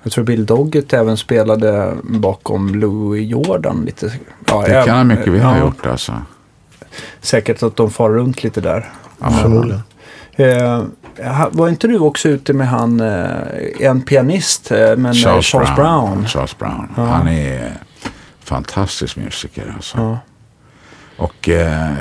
Jag 0.02 0.12
tror 0.12 0.24
Bill 0.24 0.46
Doggett 0.46 0.92
även 0.92 1.16
spelade 1.16 1.94
bakom 2.02 2.74
Louis 2.74 3.30
Jordan 3.30 3.82
lite. 3.86 4.12
Ja, 4.46 4.62
Det 4.66 4.84
kan 4.86 4.96
han 4.96 5.06
mycket 5.06 5.28
väl 5.28 5.40
ha 5.40 5.56
ja, 5.56 5.64
gjort 5.64 5.86
alltså. 5.86 6.12
Säkert 7.20 7.62
att 7.62 7.76
de 7.76 7.90
far 7.90 8.10
runt 8.10 8.42
lite 8.42 8.60
där. 8.60 8.90
Förmodligen. 9.42 9.82
Eh, 10.36 10.84
var 11.50 11.68
inte 11.68 11.88
du 11.88 11.98
också 11.98 12.28
ute 12.28 12.52
med 12.52 12.68
han, 12.68 13.00
eh, 13.00 13.30
en 13.80 14.02
pianist, 14.02 14.70
eh, 14.70 14.96
men 14.96 15.14
Charles, 15.14 15.46
Charles 15.46 15.76
Brown? 15.76 16.26
Charles 16.26 16.58
Brown. 16.58 16.88
Ja. 16.96 17.04
Han 17.04 17.28
är 17.28 17.72
fantastisk 18.40 19.16
musiker 19.16 19.72
alltså. 19.76 19.98
Ja. 19.98 20.18
Och 21.16 21.48
eh, 21.48 21.92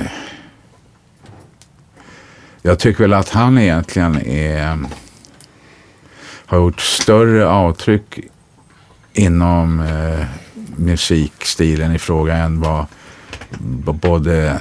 jag 2.62 2.80
tycker 2.80 3.04
väl 3.04 3.14
att 3.14 3.30
han 3.30 3.58
egentligen 3.58 4.28
är, 4.28 4.80
har 6.46 6.58
gjort 6.58 6.82
större 6.82 7.48
avtryck 7.48 8.20
inom 9.14 9.80
eh, 9.80 10.26
musikstilen 10.76 11.96
i 11.96 12.00
fråga 12.00 12.36
än 12.36 12.62
vad 12.62 12.86
både 13.96 14.60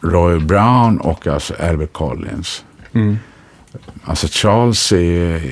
Roy 0.00 0.38
Brown 0.38 0.98
och 1.00 1.26
alltså 1.26 1.54
Albert 1.60 1.92
Collins. 1.92 2.64
Mm. 2.92 3.18
Alltså 4.04 4.26
Charles 4.30 4.92
är 4.92 5.42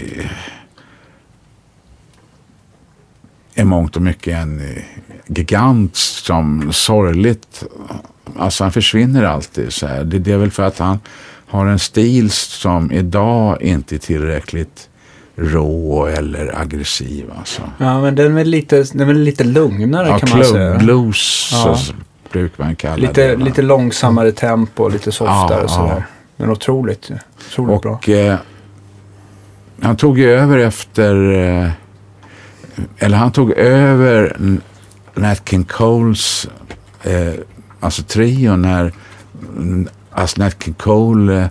i 3.55 3.65
mångt 3.65 3.97
och 3.97 4.03
mycket 4.03 4.35
en 4.35 4.61
eh, 4.61 4.83
gigant 5.27 5.97
som 5.97 6.73
sorgligt, 6.73 7.65
alltså 8.39 8.65
han 8.65 8.73
försvinner 8.73 9.23
alltid 9.25 9.73
så 9.73 9.87
här. 9.87 10.05
Det, 10.05 10.19
det 10.19 10.33
är 10.33 10.37
väl 10.37 10.51
för 10.51 10.63
att 10.63 10.79
han 10.79 10.99
har 11.47 11.67
en 11.67 11.79
stil 11.79 12.31
som 12.31 12.93
idag 12.93 13.63
inte 13.63 13.95
är 13.95 13.99
tillräckligt 13.99 14.89
rå 15.37 16.07
eller 16.07 16.61
aggressiv 16.61 17.25
alltså. 17.39 17.63
Ja, 17.79 18.01
men 18.01 18.15
den 18.15 18.37
är 18.39 18.45
lite, 18.45 18.85
den 18.93 19.09
är 19.09 19.15
lite 19.15 19.45
lugnare 19.45 20.09
Ja, 20.09 20.19
kan 20.19 20.39
man 20.39 20.45
säga. 20.47 20.79
blues 20.79 21.51
Ja. 21.53 21.77
så 21.77 21.93
brukar 22.33 22.65
man 22.65 22.77
kalla 22.77 22.97
Lite, 22.97 23.29
det. 23.29 23.37
lite 23.37 23.63
långsammare 23.63 24.33
tempo, 24.33 24.89
lite 24.89 25.13
softare 25.13 25.59
Ja, 25.59 25.63
och 25.65 25.71
sådär. 25.71 25.95
ja. 25.97 26.03
Men 26.37 26.51
otroligt, 26.51 27.11
otroligt 27.51 27.83
bra. 27.83 27.93
Och 27.93 28.09
eh, 28.09 28.37
han 29.83 29.97
tog 29.97 30.19
ju 30.19 30.31
över 30.31 30.59
efter, 30.59 31.33
eh, 31.33 31.71
eller 32.99 33.17
han 33.17 33.33
tog 33.33 33.53
över 33.53 34.37
Nat 35.15 35.49
King 35.49 35.65
Coles, 35.65 36.49
eh, 37.03 37.33
alltså 37.81 38.03
trio 38.03 38.57
när 38.57 38.93
mm, 39.57 39.89
alltså 40.13 40.41
Nat 40.43 40.63
King 40.65 40.75
Cole 40.75 41.49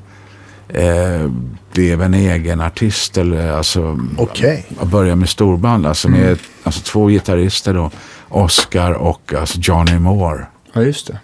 eh, 0.67 1.29
blev 1.73 2.01
en 2.01 2.13
egen 2.13 2.61
artist 2.61 3.17
eller 3.17 3.51
alltså 3.51 3.99
och 4.17 4.41
började 4.87 5.15
med 5.15 5.29
storband, 5.29 5.85
alltså 5.87 6.07
Mm. 6.07 6.19
med 6.21 6.37
alltså 6.63 6.81
två 6.81 7.07
gitarrister 7.07 7.73
då, 7.73 7.91
Oscar 8.29 8.91
och 8.91 9.33
alltså 9.39 9.59
Johnny 9.61 9.99
Moore. 9.99 10.45
Ja, 10.75 10.81
just 10.81 11.07
det. 11.07 11.19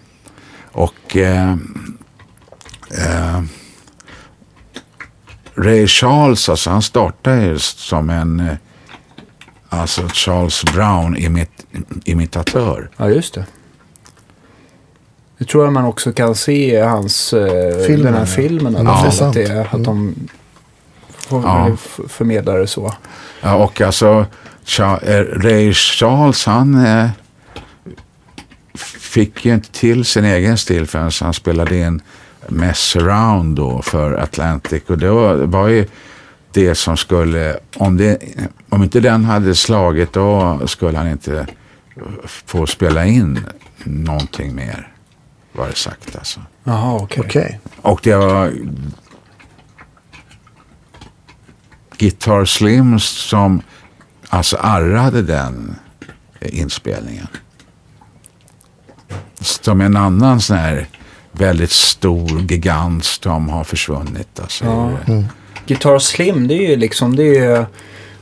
Och 0.72 1.16
eh, 1.16 1.50
eh, 2.98 3.42
Ray 5.54 5.86
Charles, 5.86 6.48
alltså 6.48 6.70
han 6.70 6.82
startade 6.82 7.42
ju 7.44 7.58
som 7.58 8.10
en 8.10 8.40
eh, 8.40 8.54
alltså 9.68 10.08
Charles 10.08 10.64
Brown 10.64 11.16
imit, 11.16 11.66
imitatör. 12.04 12.90
Ja, 12.96 13.08
just 13.10 13.34
det. 13.34 13.46
Det 15.38 15.44
tror 15.44 15.64
jag 15.64 15.72
man 15.72 15.84
också 15.84 16.12
kan 16.12 16.34
se 16.34 16.74
i 16.74 16.80
hans, 16.80 17.32
eh, 17.32 17.86
Filmen, 17.86 18.04
den 18.12 18.14
här 18.14 18.26
filmen. 18.26 18.72
Ja, 18.74 19.12
Ja, 19.20 19.26
att, 19.28 19.34
det, 19.34 19.66
att 19.70 19.84
de 19.84 20.14
får, 21.10 21.42
Ja. 21.42 21.76
förmedlar 22.08 22.58
det 22.58 22.66
så. 22.66 22.94
Ja, 23.42 23.54
och 23.54 23.80
alltså 23.80 24.26
eh, 25.02 25.20
Ray 25.20 25.72
Charles 25.72 26.46
han 26.46 26.86
eh, 26.86 27.08
fick 28.74 29.44
ju 29.44 29.54
inte 29.54 29.70
till 29.70 30.04
sin 30.04 30.24
egen 30.24 30.58
stil 30.58 30.86
förrän 30.86 31.10
han 31.20 31.34
spelade 31.34 31.78
in 31.78 32.02
Mess 32.48 32.96
around 32.96 33.56
då 33.56 33.82
för 33.82 34.12
Atlantic. 34.12 34.82
Och 34.86 34.98
det 34.98 35.10
var, 35.10 35.34
var 35.34 35.68
ju 35.68 35.86
det 36.52 36.74
som 36.74 36.96
skulle, 36.96 37.58
om, 37.76 37.96
det, 37.96 38.18
om 38.68 38.82
inte 38.82 39.00
den 39.00 39.24
hade 39.24 39.54
slagit 39.54 40.12
då 40.12 40.60
skulle 40.66 40.98
han 40.98 41.08
inte 41.08 41.46
få 42.24 42.66
spela 42.66 43.06
in 43.06 43.46
någonting 43.84 44.54
mer. 44.54 44.88
Var 45.52 45.68
det 45.68 45.74
sagt 45.74 46.16
alltså. 46.16 46.40
Jaha, 46.64 46.94
okej. 47.02 47.22
Okej. 47.24 47.60
Och 47.82 48.00
det 48.02 48.16
var 48.16 48.52
Guitar 51.96 52.44
Slim 52.44 52.98
som 52.98 53.62
alltså 54.28 54.56
arrade 54.56 55.22
den 55.22 55.76
inspelningen. 56.40 57.28
Som 59.40 59.80
en 59.80 59.96
annan 59.96 60.40
sån 60.40 60.56
här 60.56 60.86
väldigt 61.32 61.70
stor 61.70 62.40
gigant 62.40 63.04
som 63.04 63.48
har 63.48 63.64
försvunnit. 63.64 64.40
Alltså. 64.40 64.64
Ja. 64.64 64.90
Mm. 65.06 65.24
Guitar 65.66 65.98
Slim, 65.98 66.48
det 66.48 66.54
är 66.54 66.70
ju 66.70 66.76
liksom, 66.76 67.16
det 67.16 67.22
är 67.22 67.56
ju, 67.58 67.64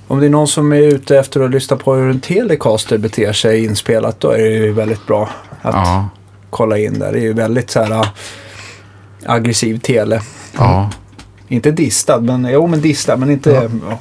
om 0.07 0.21
det 0.21 0.27
är 0.27 0.31
någon 0.31 0.49
som 0.49 0.73
är 0.73 0.77
ute 0.77 1.19
efter 1.19 1.41
att 1.41 1.51
lyssna 1.51 1.77
på 1.77 1.95
hur 1.95 2.11
en 2.11 2.21
Telecaster 2.21 2.99
beter 2.99 3.33
sig 3.33 3.65
inspelat, 3.65 4.21
då 4.21 4.31
är 4.31 4.39
det 4.39 4.49
ju 4.49 4.73
väldigt 4.73 5.07
bra 5.07 5.31
att 5.63 5.75
Ja, 5.75 6.09
kolla 6.51 6.79
in 6.79 6.99
där. 6.99 7.13
Det 7.13 7.19
är 7.19 7.23
ju 7.23 7.33
väldigt 7.33 7.71
så 7.71 7.83
här 7.83 7.91
äh, 7.91 8.07
aggressiv 9.27 9.79
tele. 9.81 10.23
ja. 10.59 10.91
Inte 11.49 11.71
distad, 11.71 12.21
men 12.21 12.49
jo 12.53 12.67
men 12.67 12.81
distad, 12.81 13.17
men 13.17 13.31
inte... 13.31 13.71
Ja. 13.89 13.99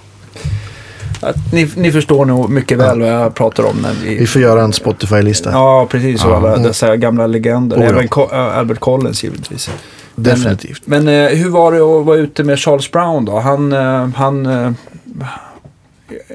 Ni, 1.53 1.69
ni 1.75 1.91
förstår 1.91 2.25
nog 2.25 2.49
mycket 2.49 2.77
väl 2.77 2.99
vad 2.99 3.09
jag 3.09 3.35
pratar 3.35 3.63
om. 3.63 3.75
När 3.81 3.93
vi, 4.03 4.17
Vi 4.19 4.27
får 4.27 4.41
göra 4.41 4.61
en 4.63 4.73
Spotify-lista. 4.73 5.51
Ja, 5.51 5.87
precis. 5.89 6.25
Och 6.25 6.31
Ja. 6.31 6.35
alla 6.37 6.57
dessa 6.57 6.95
gamla 6.97 7.27
legender. 7.27 7.77
Oh, 7.77 7.83
ja. 7.83 7.89
Även 7.89 8.07
Co- 8.07 8.29
Albert 8.31 8.79
Collins 8.79 9.23
givetvis. 9.23 9.69
Definitivt. 10.15 10.81
Men, 10.85 11.05
men 11.05 11.25
eh, 11.31 11.37
hur 11.37 11.49
var 11.49 11.71
det 11.71 11.77
att 11.99 12.05
vara 12.05 12.17
ute 12.17 12.43
med 12.43 12.59
Charles 12.59 12.91
Brown 12.91 13.25
då? 13.25 13.39
Han... 13.39 13.73
eh, 13.73 14.07
han 14.15 14.45
eh, 14.45 14.71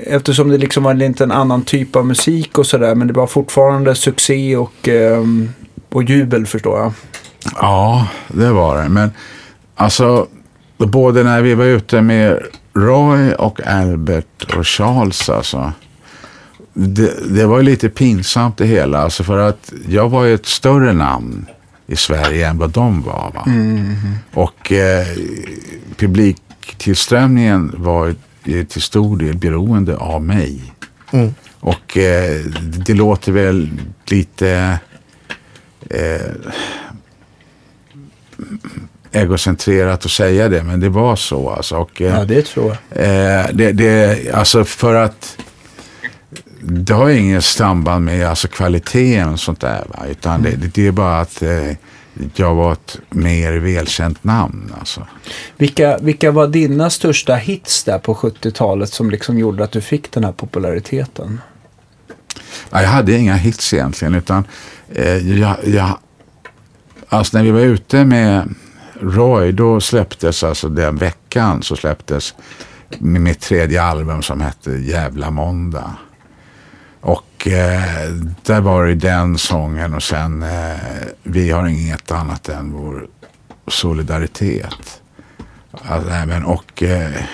eftersom 0.06 0.48
det 0.48 0.58
liksom 0.58 0.84
var 0.84 0.94
lite 0.94 1.24
en 1.24 1.32
annan 1.32 1.62
typ 1.62 1.96
av 1.96 2.06
musik 2.06 2.58
och 2.58 2.66
sådär. 2.66 2.94
Men 2.94 3.06
det 3.06 3.12
var 3.14 3.26
fortfarande 3.26 3.94
succé 3.94 4.56
och, 4.56 4.88
eh, 4.88 5.22
och 5.92 6.02
jubel 6.02 6.46
förstår 6.46 6.78
jag. 6.78 6.92
Ja, 7.60 8.06
det 8.28 8.50
var 8.50 8.82
det. 8.82 8.88
Men 8.88 9.10
alltså, 9.74 10.26
både 10.78 11.24
när 11.24 11.42
vi 11.42 11.54
var 11.54 11.64
ute 11.64 12.00
med 12.02 12.38
Roy 12.74 13.32
och 13.32 13.66
Albert 13.66 14.54
och 14.56 14.66
Charles 14.66 15.28
alltså. 15.28 15.72
Det, 16.72 17.34
det 17.34 17.46
var 17.46 17.58
ju 17.58 17.64
lite 17.64 17.88
pinsamt 17.88 18.56
det 18.56 18.66
hela. 18.66 18.98
Alltså 18.98 19.24
för 19.24 19.38
att 19.38 19.72
jag 19.88 20.08
var 20.08 20.24
ju 20.24 20.34
ett 20.34 20.46
större 20.46 20.92
namn 20.92 21.46
i 21.86 21.96
Sverige 21.96 22.48
än 22.48 22.58
vad 22.58 22.70
de 22.70 23.02
var. 23.02 23.32
Va? 23.34 23.44
Och 24.32 24.72
eh, 24.72 25.06
publiktillströmningen 25.96 27.74
var 27.76 28.14
till 28.44 28.82
stor 28.82 29.16
del 29.16 29.36
beroende 29.36 29.96
av 29.96 30.22
mig. 30.22 30.72
Mm. 31.12 31.34
Och 31.60 31.96
eh, 31.96 32.40
det 32.86 32.94
låter 32.94 33.32
väl 33.32 33.70
lite 34.06 34.78
eh, 35.90 36.30
egocentrerat 39.14 40.04
att 40.04 40.10
säga 40.10 40.48
det, 40.48 40.62
men 40.62 40.80
det 40.80 40.88
var 40.88 41.16
så. 41.16 41.50
Alltså. 41.50 41.76
Och, 41.76 42.00
eh, 42.02 42.18
Ja, 42.18 42.24
det 42.24 42.42
tror 42.46 42.76
jag. 42.90 43.04
eh, 43.40 43.46
det, 43.52 43.72
det, 43.72 44.18
alltså 44.34 44.64
för 44.64 44.94
att 44.94 45.36
det 46.60 46.92
har 46.94 47.10
inget 47.10 47.44
samband 47.44 48.04
med 48.04 48.28
alltså, 48.28 48.48
kvaliteten 48.48 49.28
och 49.32 49.40
sånt 49.40 49.60
där. 49.60 49.84
Va? 49.88 50.06
Utan 50.10 50.42
det, 50.42 50.50
det 50.50 50.86
är 50.86 50.92
bara 50.92 51.20
att 51.20 51.42
eh, 51.42 51.70
jag 52.34 52.54
var 52.54 52.72
ett 52.72 52.98
mer 53.10 53.52
välkänt 53.52 54.24
namn. 54.24 54.72
Alltså. 54.78 55.06
Vilka, 55.56 55.98
vilka 55.98 56.30
var 56.30 56.46
dina 56.48 56.90
största 56.90 57.34
hits 57.34 57.84
där 57.84 57.98
på 57.98 58.14
70-talet 58.14 58.92
som 58.92 59.10
liksom 59.10 59.38
gjorde 59.38 59.64
att 59.64 59.72
du 59.72 59.80
fick 59.80 60.12
den 60.12 60.24
här 60.24 60.32
populariteten? 60.32 61.40
Ja, 62.70 62.82
jag 62.82 62.88
hade 62.88 63.12
inga 63.12 63.34
hits 63.34 63.74
egentligen, 63.74 64.14
utan 64.14 64.44
eh, 64.94 65.38
jag, 65.40 65.56
jag, 65.64 65.98
alltså 67.08 67.36
när 67.36 67.44
vi 67.44 67.50
var 67.50 67.60
ute 67.60 68.04
med 68.04 68.54
Roy, 69.04 69.52
då 69.52 69.80
släpptes 69.80 70.44
alltså 70.44 70.68
den 70.68 70.96
veckan 70.96 71.62
så 71.62 71.76
släpptes 71.76 72.34
mitt 72.98 73.40
tredje 73.40 73.82
album 73.82 74.22
som 74.22 74.40
hette 74.40 74.70
Jävla 74.70 75.30
måndag. 75.30 75.90
Och 77.00 77.48
eh, 77.48 78.10
där 78.42 78.60
var 78.60 78.86
det 78.86 78.94
den 78.94 79.38
sången 79.38 79.94
och 79.94 80.02
sen 80.02 80.42
eh, 80.42 80.76
Vi 81.22 81.50
har 81.50 81.66
inget 81.66 82.10
annat 82.10 82.48
än 82.48 82.72
vår 82.72 83.06
solidaritet. 83.66 85.02
Alltså, 85.82 86.10
även, 86.10 86.44
och 86.44 86.82
eh, 86.82 87.24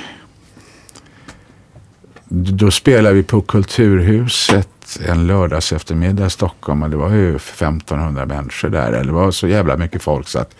då 2.28 2.70
spelade 2.70 3.14
vi 3.14 3.22
på 3.22 3.40
Kulturhuset 3.40 4.98
en 5.06 5.26
lördags 5.26 5.72
eftermiddag 5.72 6.26
i 6.26 6.30
Stockholm 6.30 6.82
och 6.82 6.90
det 6.90 6.96
var 6.96 7.10
ju 7.10 7.36
1500 7.36 8.26
människor 8.26 8.68
där. 8.68 9.04
Det 9.04 9.12
var 9.12 9.30
så 9.30 9.48
jävla 9.48 9.76
mycket 9.76 10.02
folk 10.02 10.28
så 10.28 10.38
att... 10.38 10.54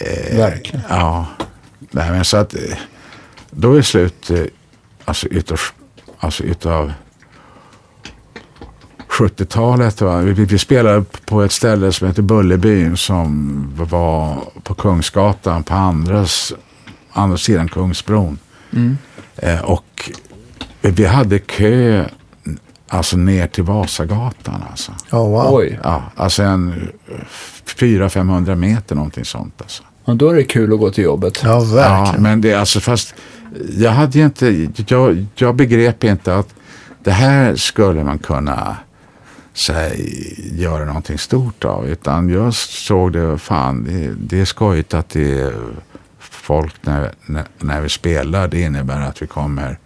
Eh, 0.00 0.36
Verkligen. 0.38 0.82
Ja. 0.88 1.26
Nej, 1.90 2.10
men 2.10 2.24
så 2.24 2.36
att 2.36 2.54
eh, 2.54 2.60
då 3.50 3.74
är 3.74 3.82
slut 3.82 4.30
eh, 4.30 4.38
alltså 5.04 5.26
utav, 5.28 5.58
alltså 6.18 6.42
utav 6.44 6.92
70-talet. 9.08 10.00
Va? 10.00 10.18
Vi, 10.18 10.32
vi 10.44 10.58
spelade 10.58 11.04
på 11.26 11.42
ett 11.42 11.52
ställe 11.52 11.92
som 11.92 12.08
heter 12.08 12.22
Bullerbyn 12.22 12.96
som 12.96 13.64
var 13.76 14.36
på 14.62 14.74
Kungsgatan 14.74 15.62
på 15.62 15.74
andra, 15.74 16.22
s- 16.22 16.52
andra 17.12 17.36
sidan 17.38 17.68
Kungsbron. 17.68 18.38
Mm. 18.72 18.98
Eh, 19.36 19.60
och 19.60 20.10
vi 20.80 21.04
hade 21.06 21.38
kö 21.38 22.04
alltså 22.88 23.16
ner 23.16 23.46
till 23.46 23.64
Vasagatan. 23.64 24.64
Alltså. 24.70 24.92
Ja, 25.10 25.18
wow. 25.24 25.54
Oj, 25.54 25.78
Ja, 25.82 26.02
alltså 26.16 26.42
en 26.42 26.88
400-500 27.66 28.54
meter 28.54 28.94
någonting 28.94 29.24
sånt. 29.24 29.54
Alltså. 29.62 29.82
Ja, 30.10 30.14
då 30.14 30.28
är 30.28 30.34
det 30.34 30.44
kul 30.44 30.72
att 30.72 30.78
gå 30.78 30.90
till 30.90 31.04
jobbet. 31.04 31.40
Ja, 31.44 31.48
Ja, 31.50 31.60
verkligen. 31.74 32.22
men 32.22 32.40
det 32.40 32.50
är 32.52 32.58
alltså 32.58 32.80
fast 32.80 33.14
jag 33.78 33.90
hade 33.90 34.18
inte, 34.18 34.68
jag, 34.86 35.26
jag 35.34 35.56
begrep 35.56 36.04
inte 36.04 36.36
att 36.36 36.54
det 37.04 37.10
här 37.10 37.54
skulle 37.56 38.04
man 38.04 38.18
kunna 38.18 38.76
så 39.54 39.72
här, 39.72 39.92
göra 40.52 40.84
någonting 40.84 41.18
stort 41.18 41.64
av. 41.64 41.88
Utan 41.88 42.28
jag 42.28 42.54
såg 42.54 43.12
det, 43.12 43.38
fan, 43.38 43.84
det, 43.84 44.10
det 44.18 44.40
är 44.40 44.44
skojigt 44.44 44.94
att 44.94 45.08
det 45.08 45.40
är 45.40 45.54
folk 46.18 46.74
när, 46.82 47.12
när, 47.26 47.44
när 47.58 47.80
vi 47.80 47.88
spelar. 47.88 48.48
Det 48.48 48.60
innebär 48.60 49.00
att 49.00 49.22
vi 49.22 49.26
kommer 49.26 49.78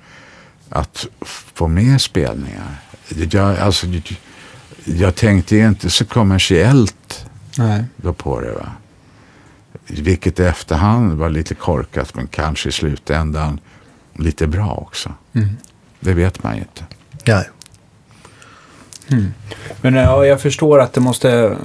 att 0.68 1.06
få 1.54 1.68
mer 1.68 1.98
spelningar. 1.98 2.76
Jag, 3.30 3.58
alltså, 3.58 3.86
jag, 3.86 4.18
jag 4.84 5.14
tänkte 5.14 5.56
inte 5.56 5.90
så 5.90 6.04
kommersiellt 6.04 7.26
Nej. 7.58 7.84
då 7.96 8.12
på 8.12 8.40
det. 8.40 8.52
Va? 8.52 8.66
Vilket 9.86 10.40
i 10.40 10.44
efterhand 10.44 11.12
var 11.12 11.28
lite 11.28 11.54
korkat 11.54 12.14
men 12.14 12.26
kanske 12.26 12.68
i 12.68 12.72
slutändan 12.72 13.60
lite 14.18 14.46
bra 14.46 14.74
också. 14.74 15.12
Mm. 15.32 15.48
Det 16.00 16.12
vet 16.12 16.42
man 16.42 16.54
ju 16.54 16.60
inte. 16.60 16.84
Ja. 17.24 17.42
Men 19.80 19.94
ja, 19.94 20.26
jag 20.26 20.40
förstår 20.40 20.80
att 20.80 20.92
det 20.92 21.00
måste... 21.00 21.56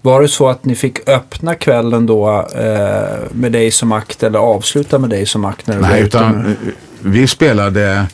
Var 0.00 0.22
det 0.22 0.28
så 0.28 0.48
att 0.48 0.64
ni 0.64 0.74
fick 0.74 1.08
öppna 1.08 1.54
kvällen 1.54 2.06
då 2.06 2.48
eh, 2.54 3.18
med 3.32 3.52
dig 3.52 3.70
som 3.70 3.92
akt 3.92 4.22
eller 4.22 4.38
avsluta 4.38 4.98
med 4.98 5.10
dig 5.10 5.26
som 5.26 5.44
akt? 5.44 5.66
När 5.66 5.76
du 5.76 5.82
Nej, 5.82 6.02
utan 6.02 6.46
eh, 6.46 6.52
vi 7.00 7.26
spelade 7.26 8.06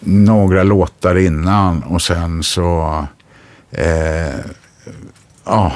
några 0.00 0.62
låtar 0.62 1.18
innan 1.18 1.82
och 1.82 2.02
sen 2.02 2.42
så 2.42 3.06
eh, 3.70 4.34
ja, 5.44 5.72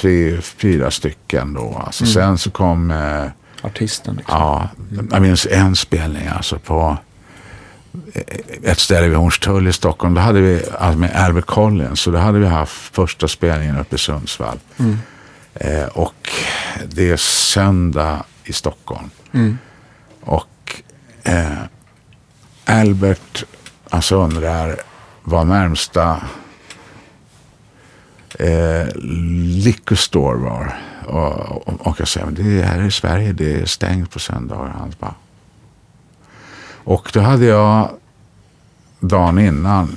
tre, 0.00 0.40
fyra 0.40 0.90
stycken 0.90 1.52
då. 1.54 1.82
Alltså 1.86 2.04
Mm. 2.04 2.14
Sen 2.14 2.38
så 2.38 2.50
kom 2.50 2.90
eh, 2.90 3.24
artisten. 3.62 4.14
Liksom. 4.16 4.38
Ja, 4.38 4.68
jag 5.10 5.22
minns 5.22 5.46
en 5.46 5.76
spelning 5.76 6.26
alltså 6.26 6.58
på 6.58 6.96
ett 8.62 8.78
ställe 8.78 9.08
vid 9.08 9.16
Hornstull 9.18 9.68
i 9.68 9.72
Stockholm. 9.72 10.14
Då 10.14 10.20
hade 10.20 10.40
vi 10.40 10.62
alltså 10.78 10.98
med 10.98 11.16
Albert 11.16 11.46
Collins. 11.46 12.00
Så 12.00 12.10
då 12.10 12.18
hade 12.18 12.38
vi 12.38 12.46
haft 12.46 12.94
första 12.94 13.28
spelningen 13.28 13.78
uppe 13.78 13.94
i 13.94 13.98
Sundsvall. 13.98 14.58
Mm. 14.78 14.98
Eh, 15.54 15.84
och 15.84 16.30
det 16.86 17.10
är 17.10 17.16
söndag 17.16 18.24
i 18.44 18.52
Stockholm. 18.52 19.10
Mm. 19.32 19.58
Och 20.20 20.82
eh, 21.22 21.58
Albert 22.64 23.44
alltså 23.90 24.16
undrar 24.16 24.76
vad 25.22 25.46
närmsta 25.46 26.16
eh, 28.38 28.86
liquor 29.64 29.96
store 29.96 30.36
var. 30.36 30.74
Och, 31.06 31.68
och, 31.68 31.86
och 31.86 32.00
jag 32.00 32.08
säger, 32.08 32.26
men 32.26 32.34
det 32.34 32.60
är 32.60 32.62
här 32.62 32.82
i 32.82 32.90
Sverige, 32.90 33.32
det 33.32 33.60
är 33.60 33.64
stängt 33.64 34.10
på 34.10 34.18
söndagar. 34.18 34.74
Han 34.78 34.94
bara. 34.98 35.14
Och 36.84 37.10
då 37.12 37.20
hade 37.20 37.44
jag 37.44 37.90
dagen 39.00 39.38
innan 39.38 39.96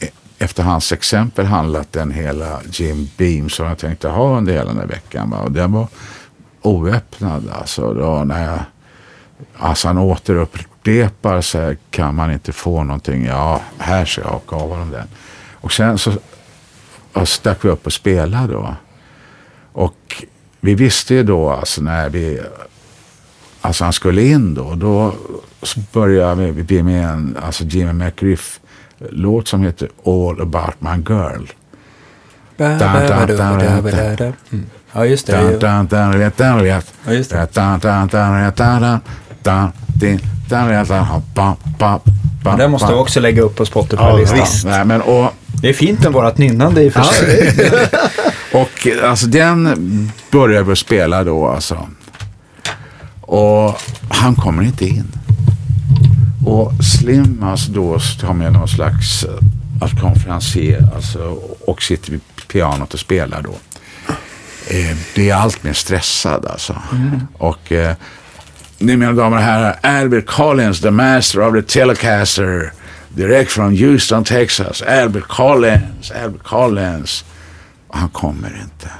e, 0.00 0.08
efter 0.38 0.62
hans 0.62 0.92
exempel 0.92 1.46
handlat 1.46 1.92
den 1.92 2.10
hela 2.10 2.60
Jim 2.70 3.08
Beam 3.16 3.48
som 3.48 3.66
jag 3.66 3.78
tänkte 3.78 4.08
ha 4.08 4.36
under 4.38 4.52
hela 4.52 4.64
den 4.64 4.78
här 4.78 4.86
veckan. 4.86 5.30
va. 5.30 5.38
Och 5.38 5.52
den 5.52 5.72
var 5.72 5.88
oöppnad. 6.62 7.50
Alltså, 7.52 7.94
då 7.94 8.24
när 8.24 8.50
jag, 8.50 8.60
alltså 9.58 9.88
han 9.88 9.98
återupprepar 9.98 11.40
så 11.40 11.58
här, 11.58 11.76
kan 11.90 12.14
man 12.14 12.32
inte 12.32 12.52
få 12.52 12.82
någonting. 12.84 13.24
Ja, 13.24 13.60
här 13.78 14.04
ska 14.04 14.20
jag 14.20 14.28
haka 14.28 14.56
av 14.56 14.70
honom 14.70 14.90
den. 14.90 15.08
Och 15.52 15.72
sen 15.72 15.98
så 15.98 16.12
och 17.14 17.28
stack 17.28 17.64
vi 17.64 17.68
upp 17.68 17.86
och 17.86 17.92
spelade 17.92 18.52
då. 18.52 18.74
Och 19.72 20.24
vi 20.60 20.74
visste 20.74 21.14
ju 21.14 21.22
då 21.22 21.50
alltså 21.50 21.82
när 21.82 22.08
vi 22.08 22.40
Alltså 23.64 23.84
han 23.84 23.92
skulle 23.92 24.22
in 24.22 24.54
då. 24.54 24.74
Då 24.74 25.14
började 25.92 26.50
vi 26.50 26.82
med 26.82 27.08
en 27.08 27.36
alltså 27.42 27.64
Jimmy 27.64 27.92
McGriff-låt 27.92 29.48
som 29.48 29.62
heter 29.62 29.88
All 30.04 30.40
about 30.40 30.74
my 30.78 31.14
girl. 31.14 31.46
Ja, 34.92 35.06
just 35.06 35.26
det. 35.26 35.32
Ja, 37.06 37.12
just 37.12 37.30
det. 37.30 37.48
Den 42.56 42.70
måste 42.70 42.88
vi 42.92 42.94
också 42.98 43.20
lägga 43.20 43.42
upp 43.42 43.56
på 43.56 43.62
Ja, 43.62 43.66
Spotify-listan. 43.66 44.38
visst. 44.38 44.64
Nej, 44.64 44.84
men 44.84 45.02
och, 45.02 45.32
det 45.60 45.68
är 45.68 45.72
fint 45.72 46.00
med 46.00 46.12
vårat 46.12 46.38
nynnande 46.38 46.82
i 46.82 46.88
och 46.88 46.92
för 46.92 47.02
sig. 47.02 47.70
och 48.52 48.86
alltså 49.02 49.26
den 49.26 50.12
började 50.30 50.70
vi 50.70 50.76
spela 50.76 51.24
då 51.24 51.48
alltså. 51.48 51.88
Och 53.20 53.80
han 54.08 54.34
kommer 54.34 54.62
inte 54.62 54.84
in. 54.84 55.12
Och 56.46 56.72
Slim 56.84 57.42
alltså 57.42 57.70
då 57.70 57.98
har 58.22 58.34
med 58.34 58.52
någon 58.52 58.68
slags 58.68 59.24
eh, 59.24 59.30
alltså 59.80 59.96
konferencier 59.96 60.88
alltså, 60.94 61.38
och 61.66 61.82
sitter 61.82 62.10
vid 62.10 62.20
pianot 62.48 62.94
och 62.94 63.00
spelar 63.00 63.42
då. 63.42 63.54
Eh, 64.66 64.96
det 65.14 65.30
är 65.30 65.34
allt 65.34 65.64
mer 65.64 65.72
stressad 65.72 66.46
alltså. 66.46 66.76
Och 67.38 67.72
eh, 67.72 67.94
ni 68.78 68.96
mina 68.96 69.12
damer 69.12 69.36
och 69.36 69.42
herrar, 69.42 69.78
Albert 69.82 70.26
Collins, 70.26 70.80
the 70.80 70.90
master 70.90 71.40
of 71.40 71.54
the 71.54 71.62
telecaster, 71.62 72.72
direkt 73.14 73.52
från 73.52 73.76
Houston, 73.76 74.24
Texas. 74.24 74.82
Albert 74.82 75.24
Collins, 75.28 76.10
Albert 76.24 76.42
Collins. 76.42 77.24
Och 77.88 77.98
han 77.98 78.08
kommer 78.08 78.60
inte. 78.62 78.90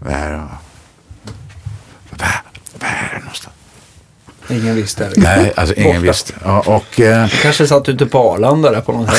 Vad 0.00 0.12
är 0.12 0.30
det? 0.30 0.38
Vad 2.10 2.90
är 2.90 3.10
det 3.12 3.18
någonstans? 3.18 3.54
Ingen 4.50 4.74
visste 4.76 5.08
det. 5.08 5.20
Nej, 5.20 5.52
alltså 5.56 5.74
ingen 5.74 5.90
Borta. 6.00 6.00
visste. 6.12 6.32
Ja, 6.44 6.60
och, 6.66 7.00
eh, 7.00 7.28
Kanske 7.42 7.66
satt 7.66 7.88
ute 7.88 8.06
på 8.06 8.32
Arlanda 8.32 8.70
där 8.70 8.80
på 8.80 8.92
något 8.92 9.10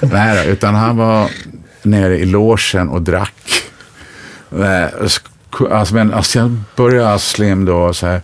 nej, 0.12 0.36
då, 0.44 0.50
utan 0.50 0.74
han 0.74 0.96
var 0.96 1.30
nere 1.82 2.18
i 2.18 2.24
logen 2.24 2.88
och 2.88 3.02
drack. 3.02 3.62
Sk- 4.50 5.20
Alltså, 5.72 5.94
men 5.94 6.14
alltså, 6.14 6.32
sen 6.32 6.64
började 6.76 7.18
Slim 7.18 7.64
då 7.64 7.92
så 7.94 8.06
här. 8.06 8.20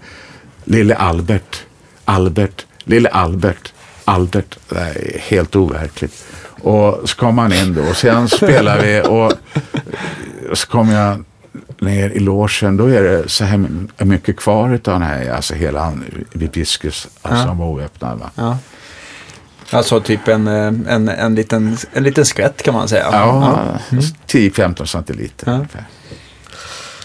Lille 0.65 0.95
Albert, 0.97 1.63
Albert, 2.05 2.67
lille 2.85 3.09
Albert, 3.09 3.73
Albert. 4.05 4.59
Det 4.69 4.79
är 4.79 5.19
helt 5.19 5.57
overkligt. 5.57 6.25
Och 6.63 7.01
så 7.09 7.17
kom 7.17 7.39
han 7.39 7.53
in 7.53 7.75
då 7.75 7.83
och 7.83 7.97
sen 7.97 8.29
spelar 8.29 8.79
vi 8.83 9.03
och 9.09 9.33
så 10.59 10.67
kom 10.67 10.91
jag 10.91 11.25
ner 11.81 12.11
i 12.11 12.19
logen. 12.21 12.77
Då 12.77 12.87
är 12.87 13.03
det 13.03 13.29
så 13.29 13.45
här 13.45 13.67
mycket 14.05 14.37
kvar 14.37 14.65
av 14.73 14.79
den 14.85 15.03
här, 15.03 15.31
alltså 15.31 15.55
hela 15.55 15.93
hibiscus, 16.33 17.09
alltså 17.23 17.43
Ja. 17.43 17.47
som 17.49 17.59
var 17.59 17.67
oöppnad. 17.67 18.19
Va? 18.19 18.31
Ja. 18.35 18.59
Alltså 19.71 20.01
typ 20.01 20.29
en, 20.29 20.47
eh, 20.49 20.95
en, 20.95 21.09
en, 21.09 21.35
liten, 21.35 21.77
en 21.93 22.03
liten 22.03 22.25
skvätt 22.25 22.63
kan 22.63 22.75
man 22.75 22.89
säga. 22.89 23.07
Ja, 23.13 23.65
10-15 24.27 24.85
centiliter 24.85 25.47
Ja. 25.51 25.53
ungefär. 25.53 25.85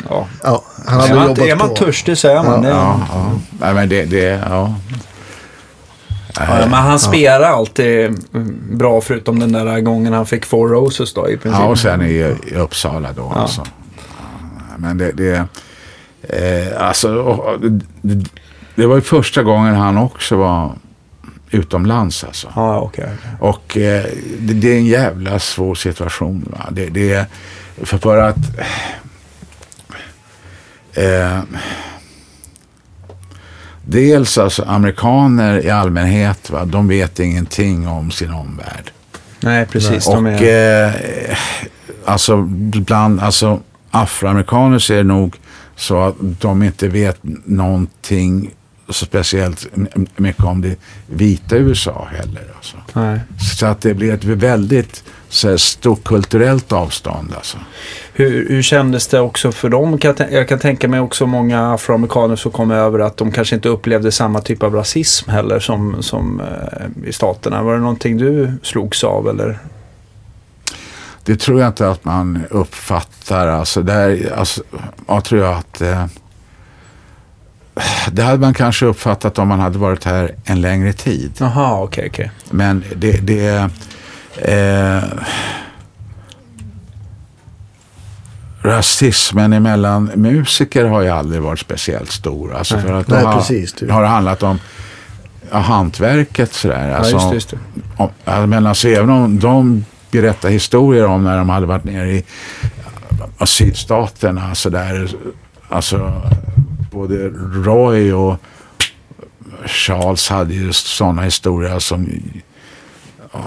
Ja. 0.10 0.28
Ja, 0.44 0.64
han 0.88 0.98
Är, 1.00 1.02
hade 1.02 1.16
man, 1.16 1.28
jobbat 1.28 1.46
är 1.48 1.56
man 1.56 1.74
törstig 1.76 2.18
så 2.18 2.28
är 2.28 2.44
man 2.44 2.62
det. 2.62 2.70
Ja, 2.70 3.02
ja. 3.14 3.32
Nej, 3.60 3.74
men 3.74 3.90
det, 3.90 4.06
det, 4.06 4.42
ja. 4.50 4.76
Ja, 6.40 6.60
men 6.60 6.74
han 6.74 7.00
spelar 7.00 7.42
alltid 7.50 8.06
mm, 8.34 8.78
bra 8.78 9.02
förutom 9.02 9.40
den 9.40 9.52
där 9.52 9.80
gången 9.80 10.14
han 10.14 10.26
fick 10.26 10.46
Four 10.46 10.68
Roses 10.68 11.14
då 11.14 11.30
i 11.30 11.38
princip. 11.38 11.60
Ja, 11.62 11.68
och 11.68 11.80
sen 11.80 12.02
i, 12.02 12.36
i 12.48 12.56
Uppsala 12.56 13.10
då 13.16 13.32
Ja. 13.36 13.42
alltså. 13.42 13.64
Men 14.78 14.98
det, 14.98 15.12
det 15.12 15.48
eh, 16.24 16.88
alltså, 16.88 17.58
det, 18.02 18.26
det 18.76 18.86
var 18.86 18.96
ju 18.96 19.02
första 19.02 19.44
gången 19.44 19.76
han 19.76 19.98
också 19.98 20.36
var 20.36 20.72
utomlands 21.52 22.24
alltså. 22.24 22.52
Ja, 22.56 22.80
okej. 22.80 23.10
okej. 23.20 23.32
Och 23.40 23.78
eh, 23.78 24.06
det, 24.40 24.54
det 24.54 24.74
är 24.74 24.78
en 24.78 24.86
jävla 24.86 25.40
svår 25.40 25.76
situation. 25.76 26.46
Va? 26.52 26.66
Det, 26.72 26.86
det 26.90 27.14
är 27.14 27.26
för, 27.84 27.98
för 27.98 28.18
att 28.18 28.38
eh, 30.94 31.40
dels 33.90 34.38
alltså 34.38 34.64
amerikaner 34.64 35.66
i 35.66 35.70
allmänhet, 35.70 36.50
va? 36.50 36.66
de 36.66 36.88
vet 36.88 37.20
ingenting 37.20 37.88
om 37.88 38.12
sin 38.12 38.32
omvärld. 38.32 38.92
Nej, 39.40 39.66
precis. 39.66 40.08
Och 40.08 40.28
är, 40.28 40.86
eh, 41.30 41.38
alltså 42.06 42.42
bland 42.82 43.20
alltså, 43.20 43.60
afroamerikaner 43.92 44.80
så 44.80 44.94
är 44.94 44.98
det 44.98 45.04
nog 45.04 45.36
så 45.76 46.02
att 46.02 46.16
de 46.20 46.64
inte 46.64 46.88
vet 46.88 47.20
någonting 47.46 48.52
så 48.90 49.06
speciellt 49.06 49.68
mycket 50.16 50.44
om 50.44 50.62
det 50.62 50.76
vita 51.08 51.56
USA 51.56 52.08
heller. 52.12 52.44
Alltså. 52.56 52.78
Så 53.58 53.66
att 53.66 53.82
det 53.82 53.94
blir 53.94 54.14
ett 54.14 54.24
väldigt 54.24 55.04
så 55.30 55.50
här, 55.50 55.58
stort 55.58 56.04
kulturellt 56.04 56.72
avstånd. 56.72 57.34
Alltså. 57.36 57.58
Hur, 58.14 58.50
hur 58.50 58.62
kändes 58.62 59.08
det 59.08 59.20
också 59.20 59.52
för 59.52 59.70
dem? 59.70 60.00
Jag, 60.32 60.48
kan 60.48 60.60
tänka 60.60 60.88
mig 60.88 61.00
också 61.00 61.26
många 61.26 61.74
afroamerikaner 61.74 62.36
som 62.36 62.52
kom 62.52 62.72
över 62.72 63.00
att 63.00 63.18
de 63.18 63.32
kanske 63.32 63.56
inte 63.56 63.70
upplevde 63.70 64.12
samma 64.12 64.42
typ 64.42 64.64
av 64.64 64.74
rasism 64.74 65.30
heller 65.30 65.60
som, 65.60 66.04
som 66.04 66.42
eh, 66.42 67.10
i 67.10 67.14
staterna. 67.14 67.64
Var 67.64 67.74
det 67.74 67.80
någonting 67.80 68.18
du 68.18 68.54
slogs 68.64 69.04
av 69.04 69.30
eller? 69.30 69.60
Det 71.24 71.40
tror 71.40 71.60
jag 71.60 71.70
inte 71.70 71.90
att 71.90 72.06
man 72.06 72.44
uppfattar. 72.50 73.48
Alltså, 73.48 73.82
där, 73.82 74.34
alltså, 74.38 74.64
jag 75.08 75.24
tror 75.24 75.44
att 75.44 75.82
eh, 75.82 76.06
det 78.12 78.24
hade 78.24 78.40
man 78.40 78.54
kanske 78.54 78.86
uppfattat 78.86 79.40
om 79.40 79.48
man 79.48 79.60
hade 79.60 79.78
varit 79.78 80.04
här 80.04 80.32
en 80.46 80.62
längre 80.62 80.94
tid. 80.94 81.32
Jaha, 81.40 81.82
okej, 81.82 82.08
okej. 82.12 82.32
Men 82.50 82.84
det, 82.96 83.12
det 83.12 83.70
Eh, 84.42 85.04
rasismen 88.62 89.54
emellan 89.54 90.12
musiker 90.16 90.86
har 90.86 91.02
ju 91.02 91.10
aldrig 91.10 91.42
varit 91.42 91.60
speciellt 91.60 92.12
stor. 92.12 92.54
Alltså 92.56 92.76
Nej. 92.76 92.84
för 92.86 92.94
att 92.94 93.08
Nej, 93.08 93.20
det 93.22 93.28
har, 93.28 93.34
precis, 93.38 93.74
det- 93.74 93.92
har 93.94 94.02
det 94.02 94.08
handlat 94.08 94.44
om 94.44 94.60
ja, 95.52 95.58
hantverket 95.58 96.54
sådär. 96.54 96.90
Ja, 96.90 96.96
Alltså, 96.96 97.14
just 97.14 97.30
det, 97.30 97.34
just 97.36 97.50
det. 97.50 97.58
om, 97.98 98.10
ja, 98.26 98.46
men 98.46 98.68
alltså, 98.68 98.88
även 98.88 99.10
om 99.10 99.40
de 99.40 99.86
berättar 100.12 100.50
historier 100.50 101.06
om 101.06 101.24
när 101.24 101.38
de 101.38 101.50
hade 101.50 101.66
varit 101.66 101.84
nere 101.84 102.12
i 102.12 102.24
ja, 103.40 103.46
sydstaterna 103.46 104.56
så 104.56 104.70
där, 104.70 105.10
alltså 105.70 106.22
både 106.98 107.30
Roy 107.64 108.14
och 108.14 108.38
Charles 109.66 110.30
hade 110.30 110.54
ju 110.54 110.74
sådana 110.74 111.22
historier 111.22 111.80
som 111.80 112.10
ja, 113.34 113.44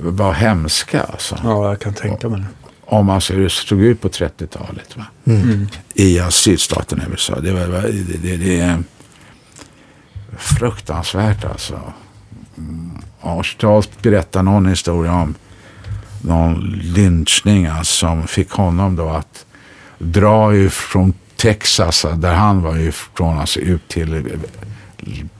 var 0.00 0.32
hemska. 0.32 1.02
Alltså. 1.02 1.38
Ja, 1.44 1.68
jag 1.68 1.80
kan 1.80 1.94
tänka 1.94 2.28
mig 2.28 2.40
det. 2.40 2.46
Om 2.86 3.10
alltså 3.10 3.32
hur 3.32 3.42
det 3.42 3.50
såg 3.50 3.80
ut 3.80 4.00
på 4.00 4.08
30-talet. 4.08 4.96
Va? 4.96 5.06
Mm. 5.24 5.68
I 5.94 6.16
ja, 6.16 6.30
sydstaterna 6.30 7.04
i 7.04 7.10
USA. 7.10 7.40
Det, 7.40 7.52
var, 7.52 7.82
det, 7.82 8.18
det, 8.22 8.36
det 8.36 8.60
är 8.60 8.82
fruktansvärt 10.36 11.44
alltså. 11.44 11.80
Mm. 12.58 12.90
Och 13.20 13.46
Charles 13.46 13.88
berättar 14.02 14.42
någon 14.42 14.66
historia 14.66 15.12
om 15.12 15.34
någon 16.22 16.80
lynchning 16.82 17.66
alltså, 17.66 17.94
som 17.94 18.26
fick 18.26 18.50
honom 18.50 18.96
då 18.96 19.08
att 19.08 19.46
dra 19.98 20.56
ifrån 20.56 21.12
Texas, 21.44 22.06
där 22.16 22.34
han 22.34 22.62
var 22.62 22.76
ifrån, 22.76 23.38
alltså 23.38 23.60
ut 23.60 23.88
till 23.88 24.38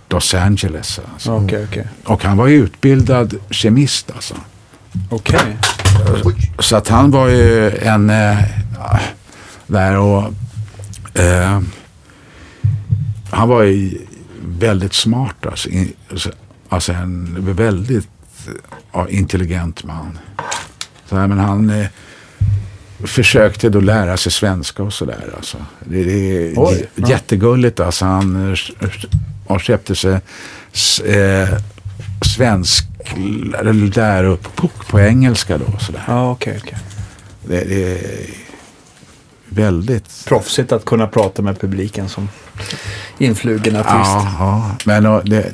Los 0.08 0.34
Angeles. 0.34 1.00
Alltså. 1.12 1.32
Okej, 1.32 1.66
okej. 1.70 1.86
Och 2.04 2.24
han 2.24 2.36
var 2.36 2.46
ju 2.46 2.64
utbildad 2.64 3.34
kemist 3.50 4.10
alltså. 4.14 4.34
Okej. 5.10 5.56
Så 6.58 6.76
att 6.76 6.88
han 6.88 7.10
var 7.10 7.28
ju 7.28 7.70
en 7.78 8.10
eh, 8.10 8.38
där 9.66 9.98
och 9.98 10.24
eh, 11.20 11.60
han 13.30 13.48
var 13.48 13.62
ju 13.62 13.98
väldigt 14.46 14.94
smart 14.94 15.46
alltså. 15.46 15.68
In, 15.68 15.92
alltså 16.68 16.92
en 16.92 17.54
väldigt 17.54 18.08
ja, 18.92 19.08
intelligent 19.08 19.84
man. 19.84 20.18
Så 21.06 21.16
här, 21.16 21.26
men 21.26 21.38
han 21.38 21.70
eh, 21.70 21.86
försökte 23.04 23.68
då 23.68 23.80
lära 23.80 24.16
sig 24.16 24.32
svenska 24.32 24.82
och 24.82 24.92
sådär. 24.92 25.34
Alltså. 25.36 25.56
Det, 25.84 26.04
det 26.04 26.12
är 26.12 26.52
Oj, 26.56 26.88
jättegulligt. 26.94 27.80
Alltså. 27.80 28.04
Han 28.04 28.52
eh, 28.52 28.88
och 29.46 29.60
köpte 29.60 29.94
sig 29.94 30.12
eh, 31.04 31.48
svensk 32.34 32.84
där 33.94 34.24
upp 34.24 34.56
på, 34.56 34.68
på 34.68 35.00
engelska 35.00 35.58
då. 35.58 35.78
Sådär. 35.78 36.04
Ja, 36.06 36.30
okej, 36.30 36.60
okej. 36.62 36.78
Det, 37.42 37.64
det 37.64 37.92
är 37.92 38.30
väldigt... 39.48 40.24
Proffsigt 40.26 40.72
att 40.72 40.84
kunna 40.84 41.06
prata 41.06 41.42
med 41.42 41.60
publiken 41.60 42.08
som 42.08 42.28
influgen 43.18 43.76
artist. 43.76 43.90
Ja, 43.92 44.36
ja. 44.38 44.70
Men 44.84 45.06
och, 45.06 45.28
det, 45.28 45.52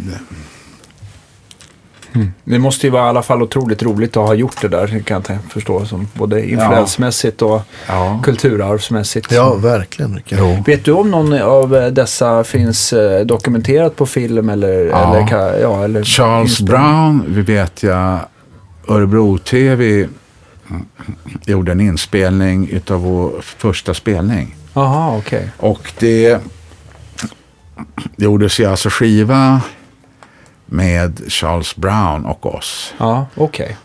det, 2.12 2.28
Det 2.44 2.58
måste 2.58 2.86
ju 2.86 2.90
vara 2.90 3.06
i 3.06 3.08
alla 3.08 3.22
fall 3.22 3.42
otroligt 3.42 3.82
roligt 3.82 4.16
att 4.16 4.26
ha 4.26 4.34
gjort 4.34 4.60
det 4.60 4.68
där, 4.68 5.00
kan 5.00 5.22
jag 5.28 5.38
förstå. 5.48 5.86
Som 5.86 6.08
både 6.14 6.50
influensmässigt 6.50 7.42
och 7.42 7.62
ja. 7.88 8.20
kulturarvsmässigt. 8.24 9.32
Ja, 9.32 9.54
verkligen. 9.54 10.20
Vet 10.66 10.84
du 10.84 10.92
om 10.92 11.10
någon 11.10 11.32
av 11.32 11.76
eh, 11.76 11.86
dessa 11.86 12.44
finns 12.44 12.92
eh, 12.92 13.26
dokumenterat 13.26 13.96
på 13.96 14.06
film 14.06 14.48
eller? 14.48 14.86
Ja. 14.86 15.16
eller, 15.16 15.60
ja, 15.60 15.84
eller 15.84 16.04
Charles 16.04 16.60
inspelning? 16.60 16.82
Brown, 16.82 17.24
vi 17.28 17.42
vet 17.42 17.82
jag, 17.82 18.18
Örebro-TV 18.88 20.08
gjorde 21.46 21.72
en 21.72 21.80
inspelning 21.80 22.68
utav 22.68 23.00
vår 23.00 23.32
första 23.40 23.94
spelning. 23.94 24.56
Jaha, 24.72 25.16
okej. 25.16 25.50
Och 25.56 25.92
det 25.98 26.40
gjordes 28.16 28.60
ju 28.60 28.66
alltså 28.66 28.88
skiva 28.90 29.60
med 30.70 31.20
Charles 31.28 31.76
Brown 31.76 32.24
och 32.24 32.54
oss. 32.54 32.94
Ja, 32.98 33.26
okej. 33.34 33.76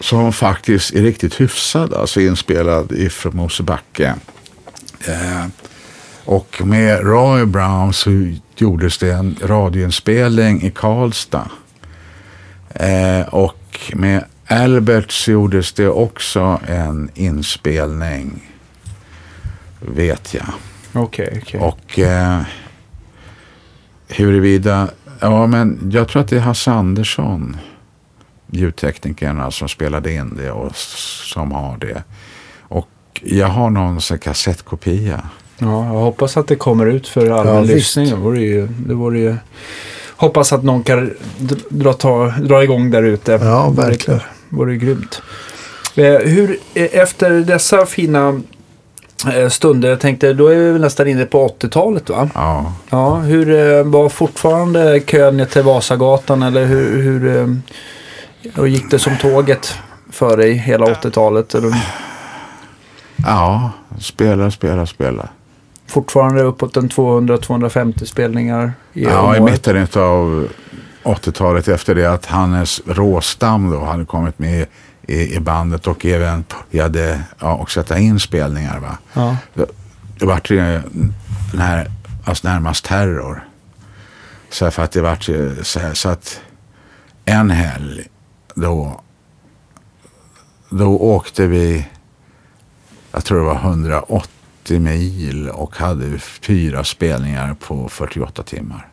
Som 0.00 0.32
faktiskt 0.32 0.94
är 0.94 1.02
riktigt 1.02 1.40
hyfsad, 1.40 1.94
alltså 1.94 2.20
inspelad 2.20 2.92
ifrån 2.92 3.36
Mosebacke. 3.36 4.14
Eh, 5.06 5.46
och 6.24 6.62
med 6.64 7.00
Roy 7.00 7.44
Brown 7.44 7.92
så 7.92 8.34
gjordes 8.56 8.98
det 8.98 9.12
en 9.12 9.36
radioinspelning 9.42 10.62
i 10.62 10.70
Karlstad. 10.70 11.50
Eh, 12.74 13.20
och 13.20 13.80
med 13.94 14.24
Albert 14.46 15.12
så 15.12 15.30
gjordes 15.30 15.72
det 15.72 15.88
också 15.88 16.60
en 16.68 17.10
inspelning, 17.14 18.52
vet 19.80 20.34
jag. 20.34 20.52
Okej, 20.92 21.40
okej. 21.42 21.60
Och 21.60 21.98
eh, 21.98 22.40
huruvida, 24.08 24.88
ja 25.22 25.46
men 25.46 25.90
jag 25.92 26.08
tror 26.08 26.22
att 26.22 26.28
det 26.28 26.36
är 26.36 26.40
Hasse 26.40 26.70
Andersson, 26.70 27.56
ljudteknikerna 28.50 29.50
som 29.50 29.68
spelade 29.68 30.12
in 30.12 30.34
det 30.36 30.50
och 30.50 30.76
som 30.76 31.52
har 31.52 31.76
det. 31.76 32.02
Och 32.60 32.88
jag 33.22 33.48
har 33.48 33.70
någon 33.70 34.00
sån 34.00 34.18
kassettkopia. 34.18 35.20
Ja, 35.58 35.86
jag 35.86 36.00
hoppas 36.00 36.36
att 36.36 36.46
det 36.46 36.56
kommer 36.56 36.86
ut 36.86 37.08
för 37.08 37.30
allmän 37.30 37.54
Ja, 37.54 37.60
lyssning. 37.60 38.10
Det 38.10 38.16
vore 38.16 38.40
ju... 38.40 38.66
Det 38.66 38.94
vore 38.94 39.18
ju 39.18 39.36
hoppas 40.22 40.52
att 40.52 40.62
någon 40.62 40.82
kan 40.82 41.10
dra, 41.68 41.92
ta, 41.92 42.26
dra 42.26 42.62
igång 42.62 42.90
där 42.90 43.02
ute. 43.02 43.32
Ja, 43.32 43.70
verkligen. 43.70 44.20
Det 44.48 44.56
vore 44.56 44.76
grymt. 44.76 45.22
Eh, 45.94 46.18
hur, 46.18 46.58
eh, 46.74 46.88
efter 46.92 47.30
dessa 47.30 47.86
fina 47.86 48.40
stunder, 49.50 49.88
jag 49.88 50.00
tänkte, 50.00 50.32
då 50.32 50.46
är 50.48 50.56
vi 50.56 50.70
väl 50.72 50.80
nästan 50.80 51.08
inne 51.08 51.24
på 51.24 51.48
80-talet 51.48 52.10
va? 52.10 52.28
Ja, 52.34 52.72
Ja, 52.90 53.14
hur 53.14 53.78
eh, 53.78 53.84
var 53.84 54.08
fortfarande 54.08 55.00
kön 55.00 55.46
till 55.46 55.62
Vasagatan 55.62 56.42
eller 56.42 56.64
hur, 56.64 57.02
hur 57.02 57.36
eh, 57.36 57.46
och 58.56 58.68
gick 58.68 58.90
det 58.90 58.98
som 58.98 59.16
tåget 59.16 59.78
för 60.10 60.36
dig 60.36 60.52
hela 60.52 60.86
80-talet? 60.86 61.54
Eller 61.54 61.74
ja 63.16 63.70
spela, 64.00 64.50
spela, 64.50 64.86
spela. 64.86 65.28
fortfarande 65.86 66.42
uppåt 66.42 66.76
en 66.76 66.88
200-250 66.88 68.04
spelningar 68.04 68.72
i 68.92 69.04
Ja, 69.04 69.20
om 69.20 69.34
i 69.34 69.50
mitten 69.50 69.86
av 69.94 70.48
80-talet 71.02 71.68
efter 71.68 71.94
det 71.94 72.06
att 72.06 72.26
Hannes 72.26 72.82
Råstam 72.86 73.70
då 73.70 73.84
hade 73.84 74.04
kommit 74.04 74.38
med 74.38 74.66
i, 75.06 75.34
i 75.34 75.40
bandet 75.40 75.86
och 75.86 76.06
även 76.06 76.44
började 76.70 77.22
ja, 77.38 77.54
och 77.54 77.70
sätta 77.70 77.98
in 77.98 78.20
spelningar. 78.20 78.80
Va? 78.80 78.98
Ja. 79.12 79.36
Det, 79.54 79.66
det 80.18 80.26
vart 80.26 80.50
ju 80.50 80.56
den 81.52 81.60
här, 81.60 81.90
alltså 82.24 82.48
närmast 82.48 82.84
terror. 82.84 83.48
Så 84.50 84.70
för 84.70 84.82
att 84.82 84.92
det 84.92 85.02
vart 85.02 85.28
ju 85.28 85.64
så, 85.64 85.80
här, 85.80 85.94
så 85.94 86.08
att 86.08 86.40
en 87.24 87.50
helg 87.50 88.08
då, 88.54 89.00
då 90.70 90.98
åkte 90.98 91.46
vi, 91.46 91.88
jag 93.12 93.24
tror 93.24 93.38
det 93.38 93.44
var 93.44 93.54
180 93.54 94.80
mil 94.80 95.48
och 95.48 95.76
hade 95.76 96.18
fyra 96.18 96.84
spelningar 96.84 97.54
på 97.54 97.88
48 97.88 98.42
timmar. 98.42 98.88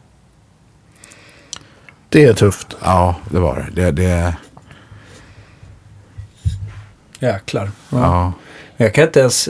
Det 2.10 2.26
är 2.26 2.34
tufft. 2.34 2.76
Ja, 2.84 3.16
det 3.32 3.40
var 3.40 3.72
det. 3.76 3.82
det, 3.82 3.92
det 3.92 4.36
Jäklar. 7.20 7.72
Ja. 7.90 7.98
ja. 7.98 8.34
Jag 8.78 8.94
kan 8.94 9.04
inte 9.04 9.20
ens... 9.20 9.50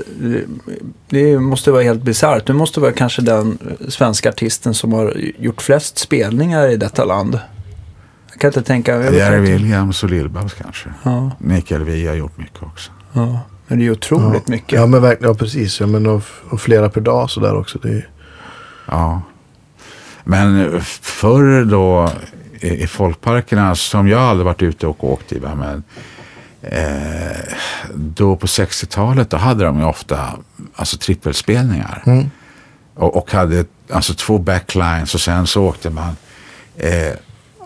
Det 1.10 1.40
måste 1.40 1.72
vara 1.72 1.84
helt 1.84 2.02
bisarrt. 2.02 2.46
Du 2.46 2.54
måste 2.54 2.80
vara 2.80 2.92
kanske 2.92 3.22
den 3.22 3.58
svenska 3.90 4.30
artisten 4.30 4.74
som 4.74 4.94
har 4.94 5.18
gjort 5.38 5.62
flest 5.62 5.98
spelningar 5.98 6.68
i 6.68 6.78
detta 6.78 7.06
land. 7.06 7.40
Jag 8.32 8.42
kan 8.42 8.48
inte 8.48 8.62
tänka... 8.62 8.96
jag 8.96 9.14
Jerry. 9.14 9.40
Williams 9.40 10.04
och 10.04 10.10
Lill-Babs 10.10 10.54
kanske. 10.64 10.90
Ja, 11.04 11.32
Mikael 11.40 11.84
Wiehe 11.84 12.10
har 12.10 12.16
gjort 12.16 12.38
mycket 12.38 12.64
också. 12.64 12.92
ja. 13.14 13.40
Men 13.68 13.78
det 13.78 13.84
är 13.84 13.86
ju 13.86 13.92
otroligt 13.92 14.44
ja. 14.46 14.52
mycket. 14.52 14.80
Ja, 14.80 14.86
men 14.86 15.02
verkligen. 15.02 15.34
Ja, 15.34 15.38
precis. 15.40 15.80
Ja, 15.80 15.88
men 15.88 16.06
och, 16.08 16.24
och 16.50 16.62
flera 16.62 16.90
per 16.90 17.02
dag 17.02 17.30
sådär 17.30 17.58
också. 17.58 17.80
Det 17.80 17.90
är, 17.90 18.10
Ja. 18.92 19.22
Men 20.24 20.82
förr 21.02 21.66
då 21.66 22.12
i, 22.60 22.84
i 22.84 22.88
folkparkerna 22.88 23.76
som 23.76 24.08
jag 24.08 24.22
aldrig 24.22 24.46
varit 24.46 24.62
ute 24.62 24.88
och 24.88 25.04
åkt 25.04 25.32
i. 25.32 25.40
Men, 25.40 25.84
eh, 26.62 27.54
då 27.94 28.36
på 28.36 28.48
60-talet 28.48 29.30
då 29.30 29.38
hade 29.38 29.64
de 29.66 29.80
ju 29.80 29.86
ofta 29.86 30.30
alltså 30.76 30.98
trippelspelningar. 30.98 32.04
Mm. 32.06 32.30
Och, 32.96 33.18
och 33.18 33.32
hade 33.32 33.66
alltså 33.92 34.14
två 34.14 34.38
backlines 34.38 35.16
och 35.16 35.22
sen 35.22 35.48
så 35.48 35.64
åkte 35.66 35.90
man 35.90 36.18
eh, 36.78 37.14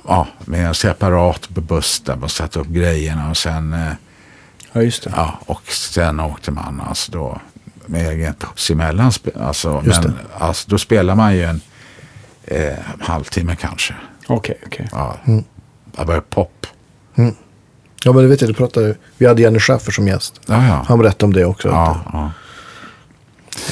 ja, 0.08 0.28
med 0.46 0.68
en 0.68 0.74
separat 0.74 1.50
buss 1.50 2.00
där 2.00 2.16
man 2.16 2.30
satte 2.30 2.60
upp 2.60 2.68
grejerna 2.68 3.30
och 3.30 3.38
sen 3.38 3.74
eh, 3.74 3.94
Ja, 4.74 4.82
just 4.82 5.04
det. 5.04 5.12
Ja, 5.16 5.40
och 5.46 5.68
sen 5.68 6.20
åkte 6.20 6.52
man 6.52 6.82
alltså 6.82 7.12
då 7.12 7.42
med 7.86 8.10
egen 8.10 8.34
puss 8.34 8.72
emellan. 8.72 9.12
Alltså, 9.40 9.84
Just 9.86 10.04
men, 10.04 10.12
det. 10.12 10.44
alltså, 10.44 10.70
då 10.70 10.78
spelar 10.78 11.16
man 11.16 11.36
ju 11.36 11.44
en 11.44 11.62
eh, 12.44 12.74
halvtimme 13.00 13.56
kanske. 13.56 13.96
Okej, 14.28 14.58
okej. 14.66 14.88
Ja. 14.92 15.18
Mm. 15.26 15.44
Det 15.98 16.04
var 16.04 16.20
pop. 16.22 16.68
Ja, 18.06 18.14
men 18.14 18.24
det 18.24 18.30
vet 18.30 18.42
jag, 18.42 18.50
du 18.50 18.54
pratade, 18.54 18.96
vi 19.18 19.28
hade 19.28 19.42
Jenny 19.42 19.60
Schaffer 19.60 19.92
som 19.92 20.08
gäst. 20.08 20.42
Ja, 20.46 20.68
ja. 20.68 20.86
Han 20.88 21.00
berättade 21.00 21.26
om 21.26 21.34
det 21.34 21.46
också. 21.46 21.68
ja, 21.68 22.00
ja. 22.14 22.32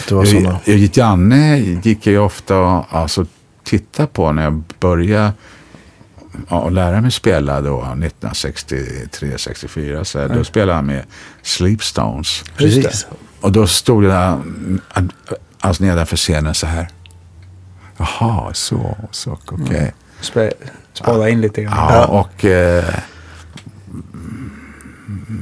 det 0.08 0.16
var. 0.16 0.26
Jag- 0.26 0.60
jag- 0.66 0.98
Janne 0.98 1.58
gick 1.60 2.08
jag 2.08 2.26
ofta 2.26 2.58
och 2.58 2.86
alltså, 2.90 3.26
titta 3.64 4.08
på 4.08 4.32
när 4.32 4.44
jag 4.44 4.64
började 4.80 5.34
ja, 6.50 6.60
och 6.60 6.72
lära 6.72 7.02
mig 7.02 7.12
spela 7.12 7.62
då 7.62 7.82
1963-64. 7.82 10.04
Så 10.04 10.28
då 10.28 10.44
spelade 10.44 10.74
han 10.74 10.86
med 10.86 11.04
Sleepstones. 11.42 12.44
Precis. 12.58 13.08
Och 13.42 13.52
då 13.52 13.68
stod 13.68 14.04
jag 14.04 14.12
där, 14.12 14.34
mm, 14.34 14.82
alltså 15.60 15.84
nedanför 15.84 16.18
scenen 16.18 16.54
så 16.54 16.68
här. 16.68 16.88
Jaha, 17.98 18.54
så, 18.54 18.98
så, 19.12 19.38
okej. 19.52 19.94
Spä, 20.22 20.52
spana 20.94 21.30
in 21.30 21.42
lite 21.42 21.62
grann. 21.64 21.74
Ja, 21.78 22.06
och 22.06 22.46
eh, 22.46 22.86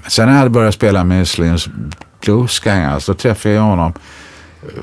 sen 0.07 0.25
när 0.25 0.33
jag 0.33 0.37
hade 0.39 0.49
börjat 0.49 0.73
spela 0.73 1.03
med 1.03 1.27
Slims 1.27 1.69
Blues 2.21 2.59
Gang, 2.59 2.83
alltså, 2.83 3.11
då 3.11 3.17
träffade 3.17 3.55
jag 3.55 3.61
honom. 3.61 3.93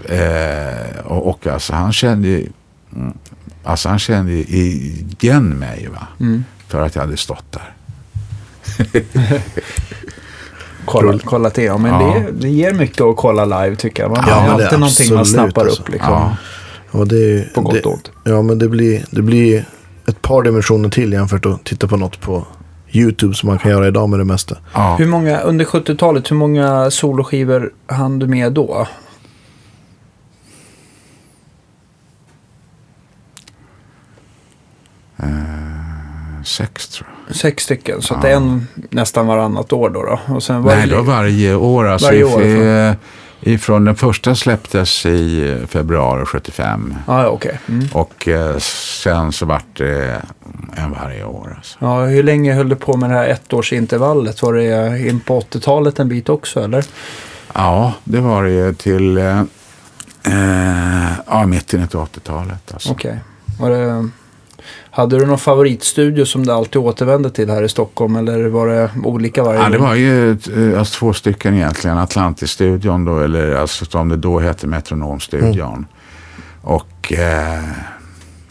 Eh, 0.04 0.98
och, 1.04 1.28
och 1.28 1.46
alltså, 1.46 1.72
han 1.72 1.92
kände 1.92 2.28
mm, 2.28 3.12
alltså, 3.64 3.88
han 3.88 3.98
kände 3.98 4.32
igen 4.32 5.48
mig. 5.48 5.88
Va? 5.92 6.06
Mm. 6.20 6.44
För 6.68 6.82
att 6.82 6.94
jag 6.94 7.02
hade 7.02 7.16
stått 7.16 7.44
där. 7.52 7.72
Kolla, 10.84 11.18
kolla 11.24 11.50
till. 11.50 11.64
Ja, 11.64 11.78
men 11.78 11.90
Ja. 12.00 12.14
det, 12.14 12.32
det 12.32 12.48
ger 12.48 12.72
mycket 12.72 13.00
att 13.00 13.16
kolla 13.16 13.44
live 13.44 13.76
tycker 13.76 14.02
jag. 14.02 14.10
Man, 14.10 14.24
Ja, 14.28 14.34
det 14.34 14.40
är 14.42 14.46
men 14.48 14.56
det 14.56 14.62
är 14.62 14.66
alltid 14.66 14.78
någonting 14.80 15.14
man 15.14 15.26
snappar 15.26 15.62
alltså. 15.66 15.82
upp. 15.82 15.88
Liksom. 15.88 16.12
Ja. 16.12 16.36
Ja, 16.92 17.04
det, 17.04 17.16
är- 17.40 17.50
På 17.54 17.60
gott 17.60 17.86
och 17.86 17.92
ont. 17.92 18.10
Ja, 18.24 18.42
men 18.42 18.58
det 18.58 18.68
blir, 18.68 19.04
det 19.10 19.22
blir 19.22 19.64
ett 20.08 20.22
par 20.22 20.42
dimensioner 20.42 20.88
till 20.88 21.12
jämfört 21.12 21.46
att 21.46 21.64
titta 21.64 21.88
på 21.88 21.96
något 21.96 22.20
på 22.20 22.46
YouTube 22.96 23.34
som 23.34 23.46
man 23.48 23.58
kan 23.58 23.70
göra 23.70 23.86
idag 23.88 24.08
med 24.08 24.18
det 24.20 24.24
mesta. 24.24 24.56
Ja. 24.74 24.96
Hur 24.98 25.06
många, 25.06 25.40
under 25.40 25.64
70-talet, 25.64 26.30
hur 26.30 26.36
många 26.36 26.90
soloskivor 26.90 27.72
hann 27.86 28.18
du 28.18 28.26
med 28.26 28.52
då? 28.52 28.86
Sex 36.44 36.88
tror 36.88 37.08
jag. 37.26 37.36
Sex 37.36 37.64
stycken, 37.64 38.02
så 38.02 38.14
att 38.14 38.24
Ja. 38.24 38.30
en 38.30 38.66
nästan 38.90 39.26
varannat 39.26 39.72
år 39.72 39.90
då. 39.90 40.02
då. 40.02 40.34
Och 40.34 40.42
sen 40.42 40.62
var 40.62 40.74
Nej, 40.74 40.86
det 40.86 40.90
det 40.90 40.96
var 40.96 41.02
varje 41.04 41.54
år. 41.54 41.86
Alltså, 41.86 42.06
Varje 42.08 42.24
år, 42.24 42.42
eh, 42.90 42.94
ifrån 43.40 43.84
den 43.84 43.96
första 43.96 44.34
släpptes 44.34 45.06
i 45.06 45.50
eh, 45.50 45.66
februari 45.66 46.24
75. 46.24 46.94
Ja, 47.06 47.22
ja, 47.22 47.28
okej. 47.28 47.60
Mm. 47.68 47.88
Och 47.92 48.28
eh, 48.28 48.58
sen 48.58 49.32
så 49.32 49.46
vart 49.46 49.76
det 49.76 50.22
en 50.76 50.90
varje 50.90 51.24
år. 51.24 51.54
Alltså. 51.56 51.78
Ja, 51.80 52.04
hur 52.04 52.22
länge 52.22 52.54
höll 52.54 52.68
du 52.68 52.76
på 52.76 52.96
med 52.96 53.10
det 53.10 53.16
här 53.16 53.28
ettårsintervallet? 53.28 54.42
Var 54.42 54.52
det 54.52 54.98
in 55.08 55.20
på 55.20 55.40
80-talet 55.40 55.98
en 55.98 56.08
bit 56.08 56.28
också, 56.28 56.60
eller? 56.60 56.84
Ja, 57.54 57.92
det 58.04 58.20
var 58.20 58.44
det 58.44 58.50
ju 58.50 58.74
till 58.74 59.18
eh, 59.18 59.40
eh, 60.26 61.12
ja, 61.26 61.46
mitten 61.46 61.82
av 61.82 61.88
80-talet. 61.88 62.72
Alltså. 62.72 62.92
Okej. 62.92 63.18
Var 63.60 63.70
det... 63.70 64.08
Hade 64.96 65.18
du 65.18 65.26
någon 65.26 65.38
favoritstudio 65.38 66.24
som 66.24 66.46
du 66.46 66.52
alltid 66.52 66.76
återvände 66.76 67.30
till 67.30 67.50
här 67.50 67.62
i 67.62 67.68
Stockholm? 67.68 68.16
Eller 68.16 68.46
var 68.46 68.66
det 68.66 68.90
olika 69.04 69.42
varje 69.42 69.60
Ja, 69.60 69.68
det 69.68 69.78
var 69.78 69.94
ju 69.94 70.30
eh, 70.30 70.78
alltså, 70.78 70.98
två 70.98 71.12
stycken 71.12 71.54
egentligen. 71.54 71.98
Atlantis-studion 71.98 73.04
då, 73.04 73.18
eller 73.18 73.54
alltså, 73.54 73.84
som 73.84 74.08
det 74.08 74.16
då 74.16 74.38
hette 74.38 74.66
Metronomstudion. 74.66 75.86
Och 76.62 77.12
eh, 77.12 77.64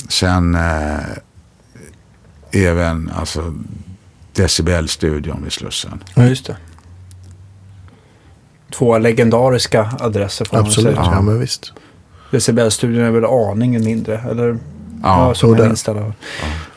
sen 0.10 0.56
eh, 0.56 1.00
även 2.52 3.12
alltså, 3.16 3.54
Decibel-studion 4.34 5.44
vid 5.44 5.54
Slussen. 5.54 6.04
Ja, 6.16 6.26
just 6.26 6.46
det. 6.46 6.58
Två 8.74 8.98
legendariska 8.98 9.90
adresser 10.00 10.46
får 10.46 10.58
man 10.58 10.66
Absolut, 10.66 10.96
ja. 10.96 11.22
men 11.22 11.40
visst. 11.40 11.74
Decibelstudion 12.32 13.04
är 13.04 13.12
väl 13.12 13.26
aningen 13.26 13.86
mindre? 13.86 14.22
Eller? 14.32 14.58
Ja, 15.04 15.28
Ja, 15.28 15.34
som 15.34 15.56
det. 15.56 15.76
då. 15.94 16.14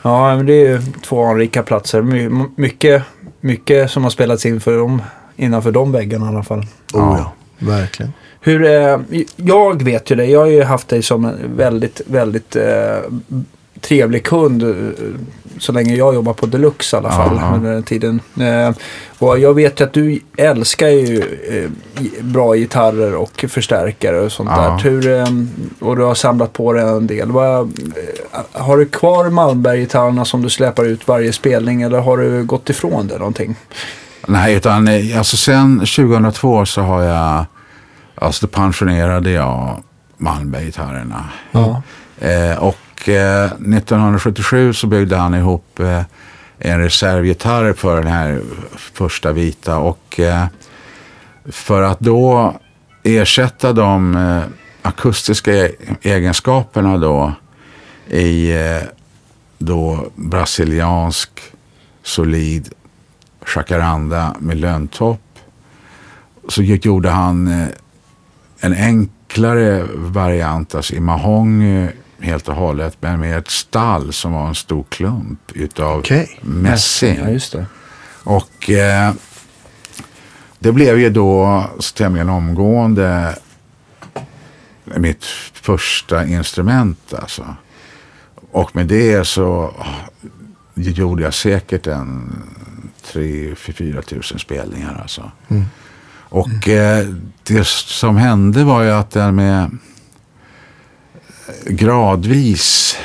Ja, 0.01 0.35
men 0.35 0.45
det 0.45 0.53
är 0.53 0.69
ju 0.69 0.81
två 1.05 1.23
anrika 1.25 1.63
platser. 1.63 2.01
My, 2.01 2.29
mycket, 2.55 3.03
mycket 3.41 3.91
som 3.91 4.03
har 4.03 4.09
spelats 4.09 4.45
in 4.45 4.61
för 4.61 4.77
dem, 4.77 5.01
innanför 5.35 5.71
de 5.71 5.91
väggarna 5.91 6.25
i 6.25 6.29
alla 6.29 6.43
fall. 6.43 6.59
Oh, 6.59 6.65
Ja. 6.93 7.17
ja. 7.17 7.33
Verkligen. 7.67 8.13
Hur, 8.41 8.63
eh, 8.65 8.99
jag 9.35 9.83
vet 9.83 10.11
ju 10.11 10.15
det. 10.15 10.25
Jag 10.25 10.39
har 10.39 10.47
ju 10.47 10.63
haft 10.63 10.87
dig 10.87 11.03
som 11.03 11.25
en 11.25 11.37
väldigt, 11.55 12.01
väldigt 12.07 12.55
eh, 12.55 12.97
trevlig 13.81 14.23
kund 14.25 14.63
eh, 14.63 14.69
så 15.59 15.71
länge 15.71 15.95
jag 15.95 16.13
jobbar 16.13 16.33
på 16.33 16.45
Deluxe 16.45 16.95
i 16.95 16.99
alla 16.99 17.11
fall. 17.11 17.37
Ja. 17.41 17.51
Under 17.55 17.71
den 17.73 17.83
tiden. 17.83 18.19
Eh, 18.41 18.71
och 19.17 19.39
jag 19.39 19.53
vet 19.53 19.79
ju 19.79 19.83
att 19.83 19.93
du 19.93 20.19
älskar 20.37 20.87
ju 20.87 21.17
eh, 21.49 21.69
bra 22.23 22.55
gitarrer 22.55 23.15
och 23.15 23.45
förstärkare 23.49 24.19
och 24.21 24.31
sånt 24.31 24.49
Ja. 24.53 24.61
där. 24.61 24.89
Hur, 24.89 25.07
eh, 25.07 25.25
och 25.79 25.95
du 25.95 26.03
har 26.03 26.15
samlat 26.15 26.53
på 26.53 26.73
dig 26.73 26.83
en 26.83 27.07
del. 27.07 27.29
Eh, 27.29 27.35
har 28.51 28.77
du 28.77 28.85
kvar 28.85 29.29
Malmberg-gitarrerna 29.29 30.25
som 30.25 30.41
du 30.41 30.49
släpar 30.49 30.83
ut 30.85 31.07
varje 31.07 31.33
spelning 31.33 31.81
eller 31.81 31.99
har 31.99 32.17
du 32.17 32.43
gått 32.43 32.69
ifrån 32.69 33.07
det 33.07 33.17
någonting? 33.17 33.55
Nej, 34.27 34.55
utan 34.55 34.87
alltså 35.17 35.37
sen 35.37 35.79
2002 35.79 36.65
så 36.65 36.81
har 36.81 37.01
jag, 37.03 37.45
alltså 38.15 38.45
då 38.45 38.49
pensionerade 38.51 39.31
jag 39.31 39.83
Malmberg-gitarrerna. 40.17 41.23
Ja. 41.51 41.81
Eh, 42.21 42.57
och 42.63 42.75
eh, 43.07 43.45
1977 43.45 44.73
så 44.73 44.87
byggde 44.87 45.15
han 45.15 45.33
ihop 45.33 45.79
eh, 45.79 46.01
en 46.59 46.79
reservgitarr 46.79 47.73
för 47.73 47.95
den 47.95 48.11
här 48.11 48.41
första 48.93 49.31
vita. 49.31 49.77
Och 49.77 50.19
eh, 50.19 50.45
för 51.45 51.81
att 51.81 51.99
då 51.99 52.53
ersätta 53.03 53.73
de 53.73 54.15
eh, 54.15 54.41
akustiska 54.81 55.53
e- 55.53 55.75
egenskaperna 56.01 56.97
då 56.97 57.33
i 58.09 58.51
eh, 58.51 58.81
då 59.57 60.11
brasiliansk 60.15 61.29
solid 62.03 62.73
jacaranda 63.55 64.35
med 64.39 64.57
löntopp 64.57 65.39
så 66.47 66.63
gjorde 66.63 67.09
han 67.09 67.47
eh, 67.47 67.67
en 68.59 68.73
enklare 68.73 69.85
variant, 69.95 70.75
alltså 70.75 70.93
i 70.95 70.99
mahogny 70.99 71.87
helt 72.21 72.47
och 72.47 72.55
hållet, 72.55 72.97
men 72.99 73.19
med 73.19 73.37
ett 73.37 73.49
stall 73.49 74.13
som 74.13 74.33
var 74.33 74.47
en 74.47 74.55
stor 74.55 74.85
klump 74.89 75.39
utav 75.53 75.99
Okej. 75.99 76.39
mässing. 76.41 77.19
Ja, 77.19 77.29
just 77.29 77.51
det. 77.51 77.65
Och 78.23 78.69
eh, 78.69 79.13
det 80.59 80.71
blev 80.71 80.99
ju 80.99 81.09
då 81.09 81.63
tämligen 81.93 82.29
omgående 82.29 83.35
mitt 84.83 85.25
första 85.53 86.25
instrument 86.25 87.13
alltså. 87.13 87.55
Och 88.51 88.75
med 88.75 88.87
det 88.87 89.27
så 89.27 89.73
gjorde 90.73 91.23
jag 91.23 91.33
säkert 91.33 91.87
en 91.87 92.43
3-4 93.13 94.01
tusen 94.01 94.39
spelningar 94.39 94.99
alltså. 95.01 95.31
Och 96.29 96.69
eh, 96.69 97.07
det 97.43 97.67
som 97.67 98.17
hände 98.17 98.63
var 98.63 98.83
ju 98.83 98.89
att 98.89 99.11
den 99.11 99.35
med 99.35 99.77
gradvis 101.65 102.97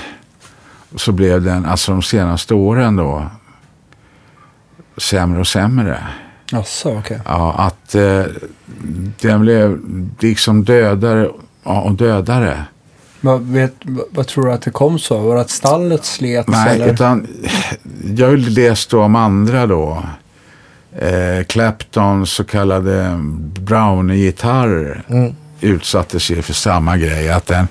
så 0.97 1.13
blev 1.13 1.43
den, 1.43 1.65
alltså 1.67 1.93
de 1.93 2.03
senaste 2.03 2.55
åren 2.55 2.97
då, 2.97 3.27
sämre 4.97 5.41
och 5.41 5.47
sämre. 5.47 5.99
Jaså, 6.51 6.99
okej. 6.99 7.21
Ja, 7.25 7.53
att 7.59 7.95
eh, 7.95 8.23
den 9.21 9.41
blev 9.41 9.81
liksom 10.21 10.65
dödare 10.65 11.31
och 11.63 11.93
dödare. 11.93 12.65
Vad, 13.21 13.41
vet, 13.43 13.75
vad, 13.83 14.05
vad 14.11 14.27
tror 14.27 14.47
du 14.47 14.53
att 14.53 14.63
det 14.63 14.71
kom 14.71 14.99
så? 14.99 15.19
Var 15.19 15.35
det 15.35 15.41
att 15.41 15.51
stallet 15.51 16.05
slets? 16.05 16.49
Nej, 16.49 16.75
eller? 16.77 16.93
utan 16.93 17.27
jag 18.17 18.27
har 18.27 18.37
ju 18.37 18.51
läst 18.51 18.91
då 18.91 19.03
om 19.03 19.17
andra 19.17 19.67
då. 19.67 20.03
Eh, 20.99 21.45
Claptons 21.47 22.31
så 22.31 22.45
kallade 22.45 23.17
Brownie-gitarr 23.61 25.03
Mm. 25.09 25.35
utsattes 25.61 26.31
ju 26.31 26.43
för 26.43 26.53
samma 26.55 26.97
grej. 26.97 27.31
Att 27.31 27.47
den 27.47 27.69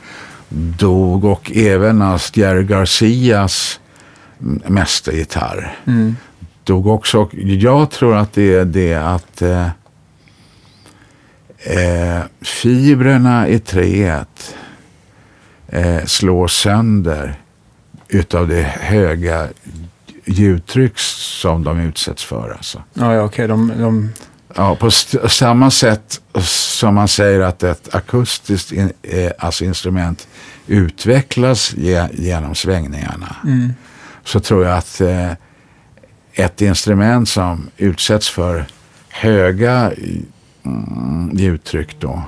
dog 0.54 1.26
och 1.26 1.52
även 1.56 2.02
alltså 2.02 2.40
Jerry 2.40 2.64
Garcias 2.64 3.80
mästergitarr 4.68 5.78
Mm. 5.86 6.16
dog 6.64 6.88
också. 6.88 7.20
Och 7.20 7.34
jag 7.36 7.90
tror 7.92 8.16
att 8.16 8.34
det 8.34 8.54
är 8.54 8.66
det 8.66 8.96
att 8.96 9.42
eh, 9.42 9.68
eh, 11.58 12.22
fibrerna 12.42 13.48
i 13.48 13.60
träet 13.60 14.56
eh, 15.68 16.04
slår 16.06 16.48
sönder 16.48 17.36
utav 18.08 18.48
det 18.48 18.62
höga 18.62 19.48
ljudtryck 20.26 21.00
som 21.00 21.64
de 21.64 21.80
utsätts 21.80 22.24
för. 22.24 22.54
Alltså. 22.58 22.84
Ja, 22.94 23.14
ja 23.14 23.22
okej. 23.22 23.48
De, 23.48 23.68
de, 23.78 24.10
Ja, 24.56 24.76
på 24.76 24.92
samma 24.92 25.72
sätt 25.72 26.22
som 26.44 26.96
man 26.96 27.08
säger 27.08 27.40
att 27.40 27.64
ett 27.64 27.96
akustiskt 27.96 28.72
in, 28.72 28.92
eh, 29.02 29.32
alltså 29.40 29.66
instrument 29.66 30.28
utvecklas 30.68 31.74
ge, 31.74 32.08
genom 32.14 32.56
svängningarna 32.56 33.36
mm. 33.44 33.74
så 34.24 34.40
tror 34.40 34.66
jag 34.66 34.78
att 34.78 35.02
eh, 35.02 35.32
ett 36.34 36.62
instrument 36.62 37.30
som 37.30 37.70
utsätts 37.78 38.30
för 38.30 38.66
höga 39.10 39.92
mm, 40.64 41.32
ljudtryck 41.34 42.00
då 42.00 42.22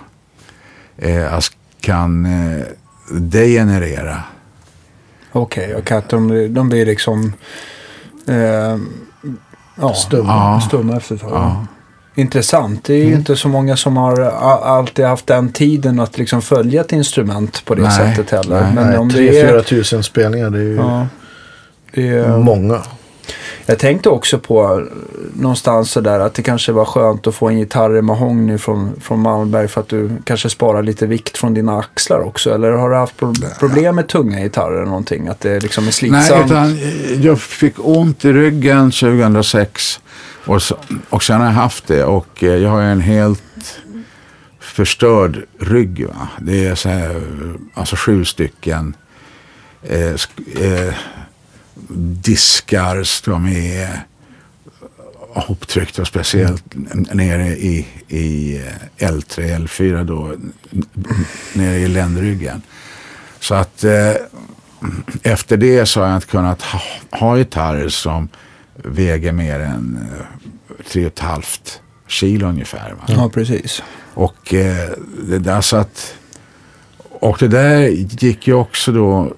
eh, 0.97 1.33
alltså 1.33 1.53
kan 1.81 2.25
eh, 2.25 2.65
degenerera. 3.11 4.23
Okej, 5.31 5.65
okay, 5.65 5.75
och 5.75 5.91
att 5.91 6.09
de, 6.09 6.53
de 6.53 6.69
blir 6.69 6.85
liksom 6.85 7.33
eh, 8.27 8.77
ja, 9.75 9.93
Stumma. 9.93 10.33
Ja. 10.33 10.61
stumma 10.67 10.97
efter 10.97 11.15
ett 11.15 11.21
tag. 11.21 11.31
Ja. 11.31 11.65
Intressant. 12.17 12.83
Det 12.83 12.93
är 12.93 13.05
ju 13.05 13.13
inte 13.13 13.35
så 13.35 13.47
många 13.49 13.77
som 13.77 13.97
har 13.97 14.19
alltid 14.21 15.05
haft 15.05 15.27
den 15.27 15.51
tiden 15.51 15.99
att 15.99 16.17
liksom 16.17 16.41
följa 16.41 16.81
ett 16.81 16.91
instrument 16.91 17.65
på 17.65 17.75
det 17.75 17.81
Nej, 17.81 17.91
sättet 18.15 18.31
heller. 18.31 18.61
nej. 18.61 18.71
Men 18.75 18.87
Nej, 18.87 18.97
om 18.97 19.09
3 19.09 19.19
det 19.31 19.39
är... 19.39 19.47
4 19.49 19.61
tusen 19.63 20.03
spelningar, 20.03 20.49
det 20.49 20.57
är 20.59 20.63
ju 20.63 20.75
Ja, 20.75 21.07
det 21.93 22.07
är, 22.07 22.37
många. 22.37 22.81
Jag 23.65 23.79
tänkte 23.79 24.09
också 24.09 24.39
på 24.39 24.63
eh, 24.63 24.79
någonstans 25.41 25.91
sådär 25.91 26.19
att 26.19 26.33
det 26.33 26.41
kanske 26.41 26.71
var 26.71 26.85
skönt 26.85 27.27
att 27.27 27.35
få 27.35 27.47
en 27.49 27.59
gitarr 27.59 27.97
i 27.97 28.01
mahogny 28.01 28.57
från, 28.57 28.91
från 29.01 29.19
Malmberg 29.19 29.67
för 29.67 29.81
att 29.81 29.87
du 29.89 30.09
kanske 30.23 30.49
sparar 30.49 30.83
lite 30.83 31.05
vikt 31.07 31.37
från 31.37 31.53
dina 31.53 31.79
axlar 31.79 32.19
också. 32.19 32.53
Eller 32.53 32.71
har 32.71 32.89
du 32.89 32.95
haft 32.95 33.17
pro- 33.17 33.33
problem 33.59 33.95
med 33.95 34.07
tunga 34.07 34.39
gitarrer 34.39 34.75
eller 34.75 34.85
någonting? 34.85 35.27
Att 35.27 35.39
det 35.39 35.59
liksom 35.59 35.83
är 35.83 35.85
Nej, 35.85 35.93
slitsamt? 35.93 36.45
utan 36.51 36.65
eh, 36.65 37.25
jag 37.25 37.39
fick 37.41 37.73
ont 37.77 38.25
i 38.25 38.33
ryggen 38.33 38.91
2006 38.91 39.99
och, 40.45 40.61
så, 40.63 40.77
och 41.09 41.23
sen 41.23 41.39
har 41.39 41.47
jag 41.47 41.53
haft 41.53 41.87
det 41.87 42.03
och 42.03 42.43
eh, 42.43 42.55
jag 42.55 42.69
har 42.69 42.81
en 42.81 43.01
helt 43.01 43.79
förstörd 44.59 45.43
rygg. 45.59 46.07
Va? 46.07 46.27
Det 46.39 46.65
är 46.65 46.75
så 46.75 46.89
här, 46.89 47.21
alltså 47.73 47.95
sju 47.95 48.25
stycken 48.25 48.95
eh, 49.83 50.13
sk- 50.13 50.87
eh, 50.87 50.93
diskar 52.21 53.03
som 53.03 53.47
är 53.47 53.99
hoptryckta, 55.33 56.05
speciellt 56.05 56.63
nere 57.13 57.47
i, 57.47 57.87
i 58.07 58.57
eh, 58.99 59.07
L3, 59.09 59.57
L4 59.67 60.03
då, 60.03 60.35
nere 61.53 61.77
i 61.77 61.87
ländryggen. 61.87 62.61
Så 63.39 63.55
att 63.55 63.83
eh, 63.83 64.11
efter 65.23 65.57
det 65.57 65.85
så 65.85 66.01
har 66.01 66.07
jag 66.07 66.17
inte 66.17 66.27
kunnat 66.27 66.61
ha, 66.61 66.81
ha 67.11 67.37
gitarrer 67.37 67.89
som 67.89 68.29
väger 68.75 69.31
mer 69.31 69.59
än 69.59 69.99
eh, 70.11 70.25
tre 70.91 71.05
och 71.05 71.11
ett 71.11 71.19
halvt 71.19 71.81
kilo 72.07 72.47
ungefär. 72.47 72.91
Va? 72.91 73.03
Ja, 73.07 73.29
precis. 73.33 73.83
Och 74.13 74.53
eh, 74.53 74.89
det 75.29 75.39
där 75.39 75.61
så 75.61 75.77
att 75.77 76.15
och 77.19 77.37
det 77.39 77.47
där 77.47 77.79
gick 78.23 78.47
ju 78.47 78.53
också 78.53 78.91
då 78.91 79.33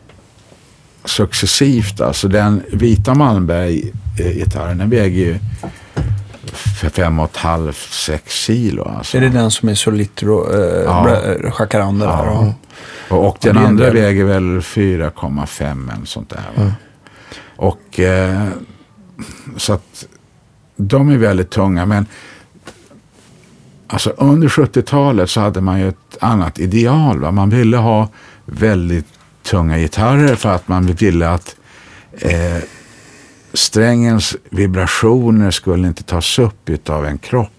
successivt. 1.05 2.01
Alltså 2.01 2.27
den 2.27 2.64
vita 2.72 3.14
Malmberg-gitarren 3.14 4.77
den 4.77 4.89
väger 4.89 5.18
ju 5.26 5.39
fem 6.93 7.19
och 7.19 7.30
ett 7.30 7.38
halvt, 7.38 7.77
sex 7.93 8.34
kilo. 8.34 8.84
Alltså. 8.84 9.18
Är 9.18 9.22
det 9.22 9.30
den 9.30 9.51
som 9.51 9.69
är 9.69 9.76
så 9.76 9.91
lite 9.91 10.26
äh, 10.26 10.31
Ja. 10.85 11.19
jacaranda? 11.59 12.05
Ja. 12.05 12.53
Och, 13.09 13.27
och 13.27 13.38
Ja, 13.41 13.53
den 13.53 13.65
andra 13.65 13.89
väger 13.91 14.23
väl 14.23 14.59
4,5 14.59 15.93
eller 15.93 16.05
sånt 16.05 16.30
där. 16.30 16.64
Va? 16.64 16.72
Och 17.55 17.99
eh, 17.99 18.47
så 19.57 19.73
att 19.73 20.06
de 20.76 21.10
är 21.10 21.18
väldigt 21.18 21.49
tunga. 21.49 21.85
Men 21.85 22.06
alltså 23.88 24.10
under 24.10 24.48
70-talet 24.48 25.30
så 25.30 25.41
hade 25.41 25.61
man 25.61 25.80
ju 25.80 25.88
ett 25.89 26.18
annat 26.22 26.60
ideal. 26.60 27.19
Va? 27.19 27.31
Man 27.31 27.49
ville 27.49 27.77
ha 27.77 28.10
väldigt 28.45 29.06
tunga 29.44 29.77
gitarrer 29.77 30.35
för 30.35 30.49
att 30.49 30.68
man 30.68 30.85
ville 30.85 31.30
att 31.30 31.56
eh, 32.11 32.57
strängens 33.53 34.35
vibrationer 34.49 35.52
skulle 35.52 35.88
inte 35.88 36.03
tas 36.03 36.39
upp 36.39 36.89
av 36.89 37.06
en 37.06 37.18
kropp. 37.18 37.52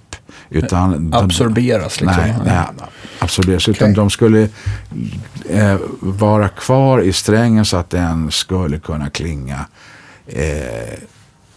Utan 0.51 1.11
de- 1.11 1.19
Absorberas 1.19 2.01
liksom. 2.01 2.23
Nej, 2.23 2.35
nej 2.45 2.65
absorberas. 3.19 3.69
Utan 3.69 3.87
Okej. 3.87 3.95
de 3.95 4.11
skulle 4.11 4.49
eh, 5.49 5.77
vara 6.01 6.49
kvar 6.49 7.01
i 7.01 7.13
strängen 7.13 7.65
så 7.65 7.77
att 7.77 7.91
den 7.91 8.31
skulle 8.31 8.79
kunna 8.79 9.11
klinga 9.11 9.65
eh, 10.27 10.99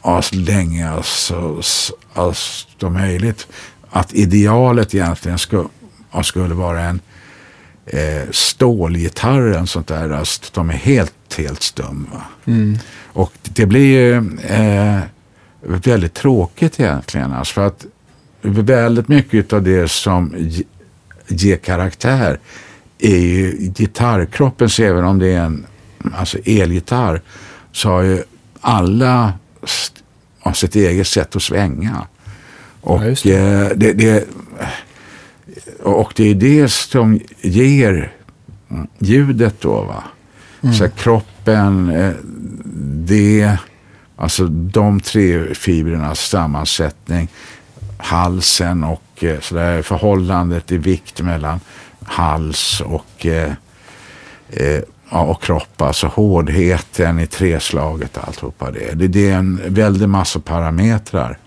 as 0.02 0.34
länge 0.34 0.90
as 0.90 1.32
som 2.80 2.94
möjligt. 2.94 3.48
Att 3.90 4.14
idealet 4.14 4.96
egentligen 4.96 5.38
skulle, 5.38 5.68
skulle 6.24 6.54
vara 6.54 6.82
en 6.82 7.00
eh, 7.86 8.30
stålgitarr, 8.32 9.42
en 9.58 9.68
sånt 9.68 9.88
där, 9.88 10.10
alltså, 10.10 10.42
de 10.54 10.70
är 10.70 10.74
helt, 10.74 11.14
helt 11.38 11.64
stumma. 11.64 12.22
Mm. 12.46 12.78
Och 13.14 13.34
det 13.44 13.66
blir 13.66 13.86
ju 13.86 14.38
eh, 14.42 15.00
väldigt 15.62 16.14
tråkigt 16.14 16.80
egentligen. 16.80 17.34
Alltså 17.34 17.54
för 17.54 17.68
att 17.68 17.86
väldigt 18.42 19.08
mycket 19.08 19.54
av 19.54 19.64
det 19.64 19.92
som 19.92 20.36
ge- 20.38 20.64
ger 21.28 21.58
karaktär 21.58 22.40
är 23.00 23.18
ju 23.18 23.58
gitarrkroppen. 23.58 24.70
Så 24.70 24.84
även 24.84 25.06
om 25.06 25.20
det 25.20 25.28
är 25.28 25.42
en 25.42 25.66
alltså 26.14 26.38
elgitarr 26.46 27.22
så 27.72 27.90
har 27.90 28.02
ju 28.02 28.24
alla 28.62 29.34
har 30.40 30.54
sitt 30.54 30.76
eget 30.76 31.08
sätt 31.08 31.36
att 31.36 31.42
svänga. 31.42 32.08
Och, 32.82 33.00
Ja, 33.04 33.06
just 33.06 33.24
det. 33.24 33.36
eh, 33.38 33.70
det, 33.76 33.94
det, 33.94 34.28
och 35.84 36.14
det 36.16 36.24
är 36.24 36.36
det 36.36 36.72
som 36.72 37.20
ger 37.42 38.14
ljudet 39.00 39.62
då. 39.62 39.82
va. 39.82 40.04
Så 40.62 40.84
här, 40.84 40.92
kroppen, 40.98 41.90
eh, 41.90 42.14
det, 43.08 43.58
alltså 44.16 44.48
de 44.48 45.00
tre 45.00 45.54
fibrernas 45.56 46.20
sammansättning, 46.30 47.28
halsen 47.98 48.84
och 48.84 49.24
eh, 49.24 49.40
så 49.40 49.56
där, 49.56 49.82
förhållandet 49.82 50.72
i 50.72 50.78
vikt 50.78 51.22
mellan 51.22 51.60
hals 52.04 52.82
och, 52.86 53.26
eh, 53.26 53.52
eh, 54.50 54.82
ja, 55.12 55.22
och 55.22 55.42
kropp, 55.44 55.82
alltså 55.82 56.08
hårdheten 56.08 57.20
i 57.20 57.28
treslaget 57.28 58.18
och 58.18 58.28
alltihopa 58.28 58.72
det. 58.72 58.94
det. 58.94 59.08
Det 59.08 59.30
är 59.30 59.36
en 59.36 59.62
väldig 59.68 60.10
massa 60.10 60.40
parametrar. 60.40 61.38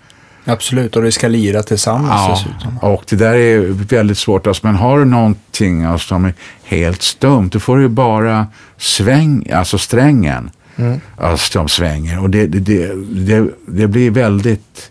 Absolut, 0.46 0.96
och 0.96 1.02
det 1.02 1.12
ska 1.12 1.28
lira 1.28 1.62
tillsammans 1.62 2.10
Ja, 2.10 2.30
dessutom. 2.30 2.78
och 2.78 3.04
det 3.08 3.16
där 3.16 3.34
är 3.34 3.58
väldigt 3.68 4.18
svårt. 4.18 4.46
Alltså, 4.46 4.66
men 4.66 4.74
har 4.76 4.98
du 4.98 5.04
någonting 5.04 5.82
alltså, 5.84 6.08
som 6.08 6.24
är 6.24 6.34
helt 6.64 7.02
stumt, 7.02 7.48
då 7.52 7.60
får 7.60 7.76
du 7.76 7.82
ju 7.82 7.88
bara 7.88 8.46
sväng, 8.76 9.50
alltså 9.52 9.78
strängen 9.78 10.50
Mm. 10.76 11.00
alltså, 11.16 11.52
som 11.52 11.68
svänger. 11.68 12.22
Och 12.22 12.30
det, 12.30 12.46
det, 12.46 12.60
det, 13.26 13.50
det, 13.66 13.86
blir 13.86 14.10
väldigt, 14.10 14.90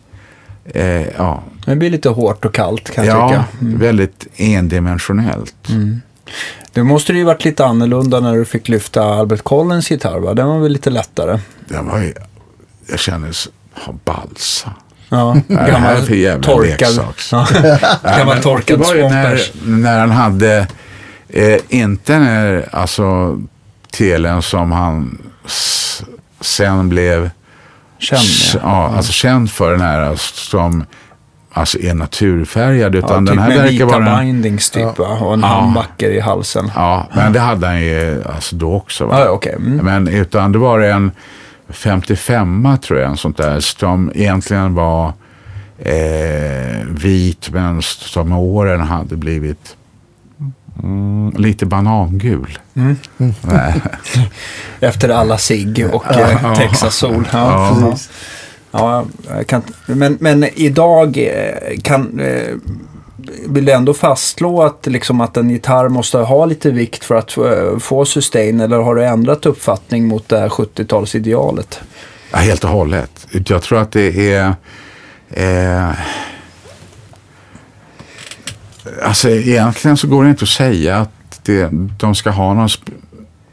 eh, 0.66 1.08
ja, 1.18 1.44
Det 1.66 1.76
blir 1.76 1.90
lite 1.90 2.10
hårt 2.10 2.46
och 2.46 2.54
kallt 2.54 2.90
kan 2.90 3.06
jag 3.06 3.18
ja 3.18 3.30
tycka. 3.30 3.46
Mm. 3.62 3.80
väldigt 3.80 4.28
endimensionellt. 4.38 5.70
Det 6.74 6.84
måste 6.84 7.14
det 7.14 7.20
ju 7.20 7.26
varit 7.26 7.46
lite 7.46 7.66
annorlunda 7.66 8.20
när 8.20 8.36
du 8.36 8.46
fick 8.46 8.70
lyfta 8.70 9.04
Albert 9.04 9.44
Collins 9.44 9.92
gitarr 9.92 10.20
va? 10.20 10.34
Den 10.34 10.48
var 10.48 10.60
väl 10.60 10.72
lite 10.72 10.90
lättare? 10.90 11.40
Det 11.68 11.82
var 11.82 12.00
ju, 12.00 12.14
jag 12.90 13.00
kändes 13.00 13.50
ha 13.74 13.94
balsa. 14.06 14.74
Ja, 15.10 15.38
det 15.48 15.56
här 15.56 15.96
är 15.96 16.02
för 16.02 16.16
jävla 16.16 16.56
leksak. 16.58 17.20
Ja. 17.32 17.48
Ja, 18.04 18.18
Gammal 18.18 18.42
torkad 18.42 18.80
Det 18.80 18.84
var 18.86 18.96
ju 18.96 19.02
när, 19.10 19.40
när 19.66 20.00
han 20.00 20.12
hade, 20.12 20.68
eh, 21.30 21.58
inte 21.70 22.20
när, 22.20 22.70
alltså 22.76 23.40
telen 23.92 24.42
som 24.42 24.72
han 24.72 25.22
s- 25.46 26.04
sen 26.42 26.90
blev 26.90 27.30
Känd 28.00 28.22
ja. 28.54 28.60
ja, 28.64 28.96
alltså 28.98 29.12
känd 29.12 29.52
för 29.52 29.72
den 29.72 29.82
här 29.82 30.00
alltså, 30.02 30.36
som 30.36 30.86
alltså 31.54 31.80
är 31.80 31.94
naturfärgad. 31.94 32.96
Ja, 32.96 33.00
Utan 33.00 33.26
typ 33.26 33.36
den 33.36 33.40
här 33.44 33.50
med 33.50 33.58
verkar 33.58 33.72
vita 33.72 33.86
vara 33.86 34.20
en, 34.20 34.26
bindings 34.26 34.70
typ 34.70 34.84
Ja. 34.84 34.94
va? 34.98 35.18
Och 35.26 35.34
en 35.34 35.40
Ja. 35.40 35.48
handbacker 35.48 36.10
i 36.10 36.20
halsen. 36.20 36.72
Ja, 36.76 37.08
men 37.14 37.34
det 37.34 37.40
hade 37.40 37.68
han 37.68 37.82
ju 37.82 38.24
alltså 38.34 38.56
då 38.56 38.74
också. 38.74 39.06
Va? 39.06 39.20
Ja, 39.20 39.26
ja, 39.26 39.32
okej. 39.32 39.56
Mm. 39.58 39.86
Men 39.86 40.08
utan 40.08 40.52
det 40.52 40.58
var 40.58 40.80
en 40.80 41.12
55 41.70 42.78
tror 42.84 43.00
jag, 43.00 43.10
en 43.10 43.18
sånt 43.18 43.38
där, 43.38 43.60
som 43.60 44.12
egentligen 44.16 44.74
var 44.74 45.14
eh, 45.80 46.86
vit 46.88 47.50
men 47.52 47.82
som 47.82 48.30
med 48.30 48.38
åren 48.38 48.82
hade 48.82 49.16
blivit 49.16 49.76
mm, 50.84 51.34
lite 51.38 51.66
banangul. 51.66 52.58
Mm. 52.76 52.98
Efter 54.80 55.10
alla 55.10 55.38
sig 55.38 55.86
och 55.86 56.04
Ja, 56.10 56.20
eh, 56.20 56.38
ja. 56.44 56.56
Texas 56.56 56.96
Sol. 56.96 57.28
Ja, 57.32 57.78
Ja 57.82 57.96
ja. 58.74 59.06
Kan, 59.48 59.62
men, 59.86 60.18
men 60.20 60.44
idag 60.44 61.18
eh, 61.18 61.80
kan, 61.84 62.20
eh, 62.20 62.56
vill 63.48 63.66
du 63.66 63.72
ändå 63.72 63.94
fastslå 63.94 64.64
att, 64.64 64.88
liksom, 64.88 65.22
att 65.22 65.38
en 65.38 65.50
gitarr 65.50 65.90
måste 65.90 66.18
ha 66.18 66.46
lite 66.46 66.72
vikt 66.72 67.04
för 67.04 67.16
att 67.16 67.38
eh, 67.38 67.78
få 67.80 68.06
sustain 68.06 68.60
eller 68.60 68.78
har 68.78 68.96
du 68.96 69.06
ändrat 69.06 69.46
uppfattning 69.46 70.08
mot 70.08 70.30
det 70.30 70.40
här 70.40 70.50
70-talsidealet? 70.50 71.80
Ja, 72.32 72.38
helt 72.38 72.64
och 72.64 72.70
hållet. 72.70 73.28
Jag 73.48 73.62
tror 73.62 73.80
att 73.80 73.92
det 73.92 74.34
är... 74.34 74.56
Eh, 75.30 75.92
alltså 79.04 79.30
egentligen 79.30 79.98
så 79.98 80.08
går 80.08 80.24
det 80.24 80.30
inte 80.30 80.44
att 80.44 80.50
säga 80.50 80.98
att 80.98 81.40
det, 81.44 81.70
de 82.00 82.16
ska 82.16 82.30
ha 82.30 82.54
någon 82.54 82.70
spe, 82.70 82.92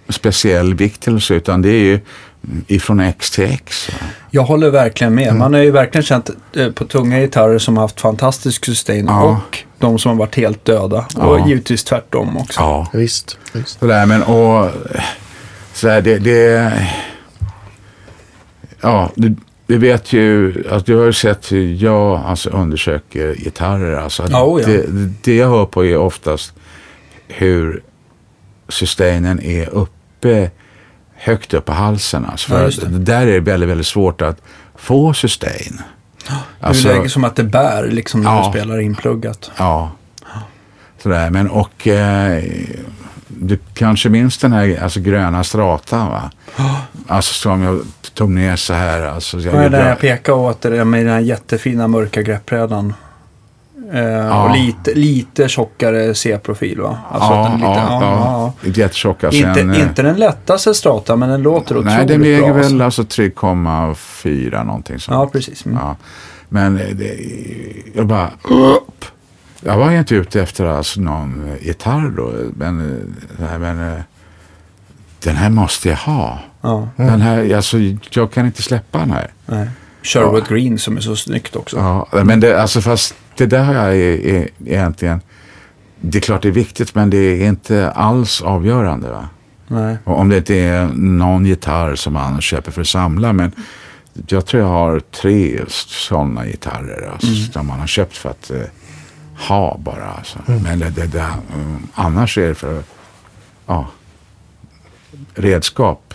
speciell 0.09 0.75
vikt 0.75 1.09
eller 1.09 1.19
så, 1.19 1.35
utan 1.35 1.63
det 1.63 1.69
är 1.69 1.85
ju 1.85 2.01
ifrån 2.67 3.01
X 3.01 3.31
till 3.31 3.45
X. 3.45 3.91
Jag 4.31 4.43
håller 4.43 4.71
verkligen 4.71 5.12
Mm. 5.12 5.25
med. 5.25 5.37
Man 5.37 5.55
har 5.55 5.61
ju 5.61 5.71
verkligen 5.71 6.03
känt 6.05 6.31
eh, 6.57 6.71
på 6.71 6.85
tunga 6.85 7.21
gitarrer 7.21 7.59
som 7.59 7.77
har 7.77 7.85
haft 7.85 8.01
fantastisk 8.01 8.65
sustain 8.65 9.07
Ja. 9.07 9.23
och 9.25 9.59
de 9.79 9.99
som 9.99 10.11
har 10.11 10.19
varit 10.19 10.37
helt 10.37 10.65
döda. 10.65 11.07
Ja. 11.17 11.23
Och 11.23 11.49
givetvis 11.49 11.85
tvärtom 11.85 12.37
också. 12.37 12.61
Ja. 12.61 12.87
Visst. 12.93 13.39
visst. 13.53 13.79
Sådär, 13.81 14.07
men 14.07 14.23
och 14.23 14.71
sådär, 15.73 16.03
det, 16.03 16.19
det 16.19 16.73
ja, 18.81 19.11
du, 19.15 19.37
du 19.67 19.79
vet 19.79 20.12
ju, 20.12 20.55
alltså, 20.71 20.93
du 20.93 20.97
har 20.99 21.05
ju 21.05 21.12
sett 21.12 21.53
hur 21.53 21.75
jag 21.85 22.21
alltså, 22.27 22.51
undersöker 22.51 23.35
gitarrer. 23.35 23.97
Alltså, 23.97 24.27
Ja, 24.31 24.45
oh 24.45 24.61
ja. 24.61 24.67
det, 24.67 24.87
det 25.23 25.37
jag 25.37 25.49
hör 25.49 25.67
på 25.67 25.85
är 25.85 25.97
oftast 25.97 26.53
hur 27.29 27.83
sustainen 28.69 29.41
är 29.43 29.69
uppe, 29.69 30.51
högt 31.21 31.55
upp 31.55 31.65
på 31.65 31.73
halsen. 31.73 32.27
Alltså, 32.27 32.55
Ja, 32.63 32.71
för 32.71 32.87
det. 32.87 32.99
där 32.99 33.27
är 33.27 33.33
det 33.33 33.41
väldigt, 33.41 33.69
väldigt 33.69 33.87
svårt 33.87 34.23
att 34.23 34.43
få 34.77 35.15
sustain. 35.15 35.81
det 36.61 36.67
är 36.67 37.09
som 37.09 37.25
att 37.25 37.37
det 37.37 37.45
bär 37.45 37.89
liksom 37.91 38.23
när 38.23 38.31
Ja. 38.37 38.45
du 38.53 38.59
spelar 38.59 38.81
inpluggat. 38.81 39.51
Ja. 39.57 39.91
Sådär, 41.03 41.31
men 41.31 41.51
och 41.51 41.87
eh, 41.89 42.43
du 43.29 43.59
kanske 43.75 44.09
minns 44.09 44.39
den 44.39 44.53
här 44.53 44.83
alltså, 44.83 45.01
gröna 45.01 45.45
stratan 45.45 46.09
va? 46.11 46.31
Alltså 47.07 47.35
som 47.35 47.63
jag 47.63 47.81
tog 48.15 48.31
ner 48.31 48.57
så 48.57 48.75
här. 48.75 49.01
Alltså, 49.01 49.39
jag, 49.39 49.53
Vad 49.53 49.63
är 49.65 49.71
det 49.71 49.89
jag, 49.89 49.99
pekar 50.01 50.33
åt 50.33 50.61
det 50.61 50.71
där 50.71 50.85
med 50.85 51.07
den 51.07 51.13
här 51.15 51.21
jättefina 51.21 51.89
mörka 51.89 52.23
greppbrädan? 52.23 52.95
Eh, 53.93 54.45
Och 54.45 54.57
lite, 54.57 54.95
lite 54.95 55.49
tjockare 55.49 56.15
C-profil 56.15 56.81
va? 56.81 56.99
Alltså 57.11 57.31
ja, 57.33 57.53
lite, 57.55 57.65
ja, 57.67 57.99
ja, 58.01 58.53
ja. 58.62 58.69
Jättetjocka. 58.71 59.27
Inte, 59.31 59.55
Sen, 59.55 59.71
eh, 59.71 59.81
inte 59.83 60.03
den 60.03 60.17
lättaste 60.17 60.75
stratan 60.75 61.19
men 61.19 61.29
den 61.29 61.43
låter 61.43 61.75
otroligt 61.77 61.87
Nej, 61.87 62.07
den 62.07 62.21
väger 62.23 62.41
bra. 62.43 62.53
väl 62.53 62.81
alltså. 62.83 63.03
alltså 63.03 63.23
3,4 63.23 64.65
någonting 64.65 64.99
sånt. 65.01 65.15
Ja, 65.15 65.27
precis. 65.27 65.67
Mm. 65.67 65.79
Ja. 65.83 65.97
Men 66.49 66.79
eh, 66.81 66.87
det, 66.89 67.17
jag 67.95 68.07
bara 68.07 68.31
upp. 68.51 69.05
Jag 69.61 69.77
var 69.79 69.91
inte 69.91 70.15
ute 70.15 70.43
efter 70.43 70.65
alltså 70.65 71.01
någon 71.01 71.57
gitarr 71.61 72.12
då. 72.17 72.33
Men, 72.57 72.79
nej, 73.39 73.59
men 73.59 74.03
den 75.25 75.37
här 75.37 75.51
måste 75.51 75.89
jag 75.89 75.97
ha. 75.97 76.39
Ja, 76.61 76.89
Den 76.97 77.21
här, 77.21 77.55
alltså, 77.57 77.77
jag 78.11 78.33
kan 78.33 78.47
inte 78.47 78.62
släppa 78.62 78.99
den 78.99 79.11
här. 79.11 79.31
nej. 79.47 79.69
Sherwood 80.03 80.49
Green 80.49 80.79
som 80.79 80.97
är 80.97 81.01
så 81.01 81.17
snyggt 81.17 81.57
också. 81.57 81.77
Ja, 82.12 82.23
men 82.25 82.41
det, 82.41 82.62
alltså 82.62 82.81
fast 82.81 83.15
det 83.41 83.47
där 83.47 83.75
är, 83.75 84.27
är, 84.27 84.49
egentligen, 84.67 85.21
det 86.01 86.19
är 86.19 86.23
klart 86.23 86.43
det 86.43 86.49
är 86.49 86.53
viktigt 86.53 86.95
men 86.95 87.11
det 87.11 87.17
är 87.17 87.49
inte 87.49 87.91
alls 87.91 88.43
avgörande. 88.43 89.11
Va? 89.11 89.29
Nej. 89.69 89.97
Och 90.05 90.19
om 90.19 90.29
det 90.29 90.37
inte 90.37 90.55
är 90.55 90.87
någon 90.95 91.47
gitarr 91.47 91.95
som 91.95 92.12
man 92.12 92.41
köper 92.41 92.73
för 92.73 92.81
att 92.81 92.87
samla. 92.89 93.33
Men 93.33 93.53
jag 94.27 94.47
tror 94.47 94.62
jag 94.62 94.69
har 94.69 95.01
tre 95.01 95.61
sådana 95.69 96.47
gitarrer 96.47 97.11
alltså, 97.12 97.53
som 97.53 97.67
man 97.67 97.81
har 97.81 97.87
köpt 97.87 98.17
för 98.17 98.31
att 98.31 98.51
eh, 98.51 98.62
ha 99.49 99.79
bara. 99.79 100.11
Alltså. 100.11 100.39
Men 100.47 100.79
det, 100.79 100.91
det, 100.91 101.07
det, 101.07 101.27
um, 101.55 101.89
annars 101.95 102.39
är 102.39 102.49
det 102.49 102.55
för 102.55 102.83
ja, 103.67 103.87
redskap, 105.35 106.15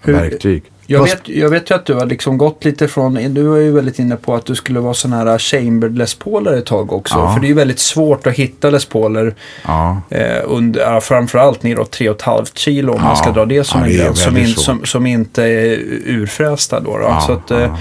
Hur- 0.00 0.12
verktyg. 0.12 0.64
Jag 0.86 1.02
vet, 1.02 1.28
jag 1.28 1.50
vet 1.50 1.70
ju 1.70 1.74
att 1.74 1.86
du 1.86 1.94
har 1.94 2.06
liksom 2.06 2.38
gått 2.38 2.64
lite 2.64 2.88
från, 2.88 3.34
du 3.34 3.42
var 3.42 3.56
ju 3.56 3.72
väldigt 3.72 3.98
inne 3.98 4.16
på 4.16 4.34
att 4.34 4.46
du 4.46 4.54
skulle 4.54 4.80
vara 4.80 4.94
sån 4.94 5.12
här 5.12 5.38
chambered 5.38 5.98
Les 5.98 6.14
Pauler 6.14 6.52
ett 6.52 6.66
tag 6.66 6.92
också. 6.92 7.14
Ja. 7.14 7.32
För 7.34 7.40
det 7.40 7.46
är 7.46 7.48
ju 7.48 7.54
väldigt 7.54 7.78
svårt 7.78 8.26
att 8.26 8.34
hitta 8.34 8.70
Les 8.70 8.84
Pauler 8.86 9.34
Ja, 9.64 10.00
eh, 10.10 10.42
under, 10.44 11.00
framförallt 11.00 11.62
neråt 11.62 11.98
3,5 11.98 12.46
kilo 12.54 12.92
om 12.92 12.98
Ja. 13.02 13.04
man 13.06 13.16
ska 13.16 13.30
dra 13.30 13.44
det 13.44 13.64
som 13.64 13.80
Ja, 13.80 13.86
en 13.86 13.92
det 13.92 13.98
gräns. 13.98 14.22
Som, 14.22 14.36
in, 14.36 14.46
som, 14.48 14.84
som 14.84 15.06
inte 15.06 15.42
är 15.42 15.78
urfrästa 16.06 16.80
då. 16.80 16.98
då. 16.98 17.18
Så 17.26 17.32
att, 17.32 17.50
eh, 17.50 17.74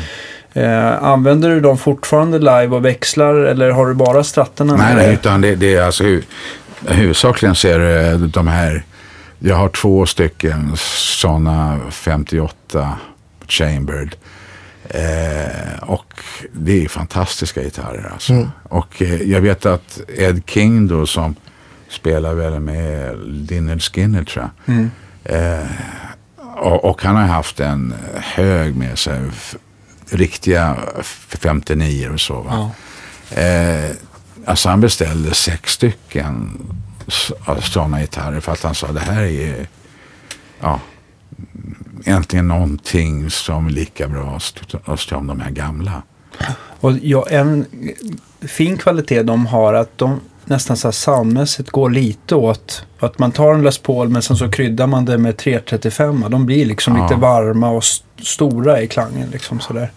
eh, 0.64 1.04
använder 1.04 1.50
du 1.50 1.60
dem 1.60 1.78
fortfarande 1.78 2.40
live 2.40 2.68
och 2.68 2.86
växlar 2.86 3.36
eller 3.36 3.70
har 3.70 3.86
du 3.88 3.94
bara 3.94 4.24
stratterna 4.24 4.76
Nej, 4.76 4.96
nej, 4.96 5.14
utan 5.14 5.42
det, 5.42 5.56
det 5.56 5.76
är 5.76 5.82
alltså 5.82 6.04
hu, 6.04 6.22
huvudsakligen 6.88 7.56
så 7.56 7.68
är 7.68 7.80
det 7.80 8.18
de 8.28 8.48
här, 8.48 8.84
jag 9.40 9.56
har 9.56 9.70
två 9.70 10.06
stycken 10.06 10.72
sådana 10.78 11.80
58 11.92 12.98
chambered. 13.48 14.16
Eh, 14.90 15.84
och 15.84 16.14
det 16.52 16.86
är 16.86 16.88
fantastiska 16.88 17.64
gitarrer 17.64 18.10
alltså. 18.14 18.34
Mm. 18.34 18.50
Och 18.64 19.02
eh, 19.02 19.22
jag 19.22 19.42
vet 19.42 19.66
att 19.66 20.00
Ed 20.18 20.42
King 20.46 20.88
då 20.88 21.06
som 21.06 21.36
spelar 21.90 22.34
väl 22.34 22.60
med 22.60 23.18
Lynyrd 23.26 23.82
Skynyrd 23.82 24.28
tror 24.28 24.50
jag. 24.66 24.76
Mm. 24.76 24.92
Eh, 25.24 25.70
och, 26.56 26.86
och 26.86 27.04
han 27.04 27.16
har 27.16 27.24
haft 27.24 27.60
en 27.60 27.94
hög 28.16 28.76
med 28.76 29.00
sig, 29.00 29.22
riktiga 30.10 30.78
59 31.28 32.10
och 32.14 32.20
så. 32.20 32.42
Va? 32.42 32.72
Ja. 33.30 33.42
Eh, 33.42 33.92
alltså 34.46 34.70
han 34.70 34.82
beställde 34.82 35.34
sex 35.34 35.72
stycken 35.72 36.60
sådana 37.62 38.00
gitarrer 38.02 38.40
för 38.40 38.52
att 38.52 38.64
han 38.64 38.76
sa 38.76 38.92
det 38.92 39.00
här 39.00 39.22
är 39.24 39.68
ja, 40.62 40.80
egentligen 42.06 42.48
någonting 42.48 43.30
som 43.30 43.68
är 43.68 43.72
lika 43.72 44.08
bra 44.08 44.40
som 44.98 45.28
de 45.28 45.40
här 45.40 45.52
gamla. 45.52 46.02
Och 46.80 46.92
ja, 47.02 47.26
en 47.30 47.66
fin 48.42 48.78
kvalitet 48.78 49.24
de 49.24 49.46
har 49.46 49.74
att 49.74 49.98
de 49.98 50.20
nästan 50.46 50.78
så 50.78 50.88
här 50.88 50.92
soundmässigt 50.92 51.70
går 51.70 51.90
lite 51.90 52.36
åt 52.36 52.86
att 53.00 53.20
man 53.20 53.32
tar 53.32 53.54
en 53.54 53.64
Les 53.64 53.78
Paul 53.78 54.10
men 54.10 54.22
sen 54.22 54.38
så 54.38 54.52
kryddar 54.52 54.88
man 54.88 55.06
det 55.06 55.18
med 55.18 55.38
335. 55.38 56.26
De 56.30 56.46
blir 56.46 56.66
liksom 56.66 56.96
Ja. 56.98 57.04
lite 57.04 57.16
varma 57.16 57.70
och 57.70 57.84
st- 57.84 58.06
stora 58.24 58.82
i 58.82 58.88
klangen. 58.88 59.30
Liksom 59.30 59.60
sådär. 59.60 59.92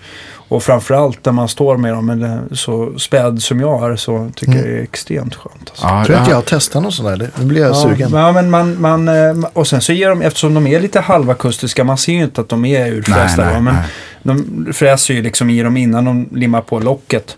Och 0.49 0.63
framförallt 0.63 1.25
när 1.25 1.33
man 1.33 1.49
står 1.49 1.77
med 1.77 1.93
dem 1.93 2.11
eller 2.11 2.43
så 2.53 2.99
späd 2.99 3.43
som 3.43 3.61
jag 3.61 3.93
är 3.93 3.97
så 3.97 4.31
tycker 4.35 4.53
jag 4.53 4.65
det 4.65 4.79
är 4.79 4.83
extremt 4.83 5.35
skönt. 5.35 5.71
Alltså. 5.71 5.87
Ja, 5.87 5.89
Tror 5.89 5.99
jag 5.99 6.05
inte 6.05 6.15
ja, 6.15 6.29
jag 6.29 6.37
har 6.37 6.43
testat 6.43 6.83
någon 6.83 6.93
sån 6.93 7.07
där. 7.07 7.31
Nu 7.39 7.45
blir 7.45 7.61
jag 7.63 7.71
Ja, 7.71 7.75
sugen. 7.75 8.11
Ja, 8.13 8.33
men 8.33 8.51
man, 8.51 8.81
man, 8.81 9.09
eh, 9.09 9.49
och 9.53 9.67
sen 9.67 9.81
så 9.81 9.93
ger 9.93 10.09
de, 10.09 10.23
eftersom 10.23 10.55
de 10.55 10.67
är 10.67 10.81
lite 10.81 11.01
halvakustiska, 11.01 11.85
man 11.85 11.99
ser 11.99 12.13
ju 12.13 12.25
inte 12.25 12.41
att 12.41 12.49
de 12.49 12.65
är 12.65 12.93
urfrästa. 12.93 13.45
Nej, 13.45 13.53
nej, 13.53 13.63
men 13.63 13.75
nej. 13.75 13.85
de 14.23 14.73
fräser 14.73 15.15
ju 15.15 15.23
liksom 15.23 15.51
i 15.51 15.63
dem 15.63 15.77
innan 15.77 16.05
de 16.05 16.29
limmar 16.33 16.61
på 16.61 16.79
locket. 16.79 17.37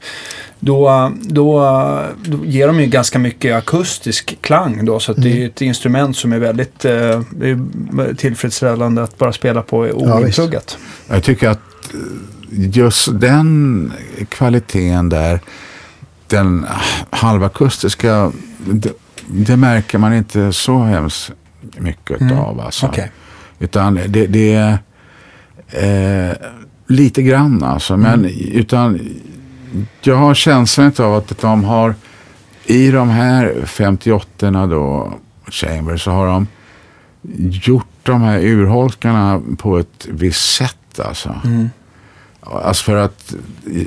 Då, 0.61 1.13
då, 1.21 1.61
då 2.25 2.45
ger 2.45 2.67
de 2.67 2.81
ju 2.81 2.87
ganska 2.87 3.19
mycket 3.19 3.57
akustisk 3.57 4.39
klang 4.41 4.85
då. 4.85 5.01
Så 5.01 5.13
att 5.13 5.23
det 5.23 5.29
är 5.33 5.37
ju 5.37 5.47
ett 5.47 5.61
instrument 5.61 6.17
som 6.17 6.33
är 6.33 6.39
väldigt 6.39 6.85
eh, 6.85 7.23
tillfredsställande 8.17 9.03
att 9.03 9.19
bara 9.19 9.33
spela 9.33 9.63
på 9.63 9.79
oinpluggat. 9.79 10.79
Jag 11.09 11.23
tycker 11.23 11.49
att 11.49 11.59
eh, 11.95 12.01
just 12.51 13.21
den 13.21 13.93
kvaliteten 14.29 15.09
där, 15.09 15.41
den 16.27 16.67
halvakustiska, 17.11 18.33
det, 18.67 18.93
det 19.27 19.57
märker 19.57 19.99
man 19.99 20.15
inte 20.15 20.53
så 20.53 20.79
hemskt 20.79 21.33
mycket 21.79 22.21
Mm. 22.21 22.39
av. 22.39 22.61
Alltså. 22.61 22.87
Okej. 22.87 23.11
Utan 23.59 23.95
det, 23.95 24.27
det 24.27 24.55
är 24.55 24.79
eh, 25.69 26.37
lite 26.87 27.23
grann 27.23 27.63
alltså. 27.63 27.97
Men 27.97 28.25
utan 28.53 29.01
jag 30.03 30.17
har 30.17 30.35
känslan 30.35 30.93
av 30.99 31.15
att 31.15 31.41
de 31.41 31.65
har 31.65 31.95
i 32.65 32.91
de 32.91 33.09
här 33.09 33.55
58 33.67 34.51
då, 34.67 35.13
Chamber, 35.51 35.97
så 35.97 36.11
har 36.11 36.27
de 36.27 36.47
gjort 37.65 37.87
de 38.03 38.23
här 38.23 38.39
urholkarna 38.39 39.43
på 39.59 39.79
ett 39.79 40.07
visst 40.11 40.55
sätt 40.57 41.01
alltså. 41.05 41.41
Mm. 41.45 41.71
Alltså 42.41 42.85
för 42.85 42.97
att 42.97 43.35
eh, 43.67 43.87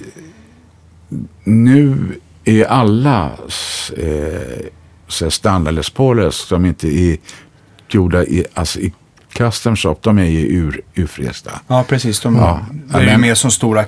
nu 1.44 1.98
är 2.46 2.66
alla 2.66 3.32
eh, 3.98 4.66
så 5.08 5.32
som 6.48 6.66
inte 6.66 6.88
är 6.88 7.18
gjorda 7.90 8.24
i, 8.24 8.46
alltså 8.54 8.80
i 8.80 8.94
custom 9.34 9.76
shop, 9.76 9.96
de 10.02 10.18
är 10.20 10.24
ju 10.24 10.40
ur, 10.48 10.82
urfrästa. 10.96 11.52
Ja, 11.68 11.84
precis. 11.88 12.20
De, 12.20 12.36
Ja. 12.36 12.60
Det 12.88 12.98
är 12.98 13.12
ju 13.12 13.18
mer 13.18 13.34
som 13.36 13.52
stora 13.52 13.86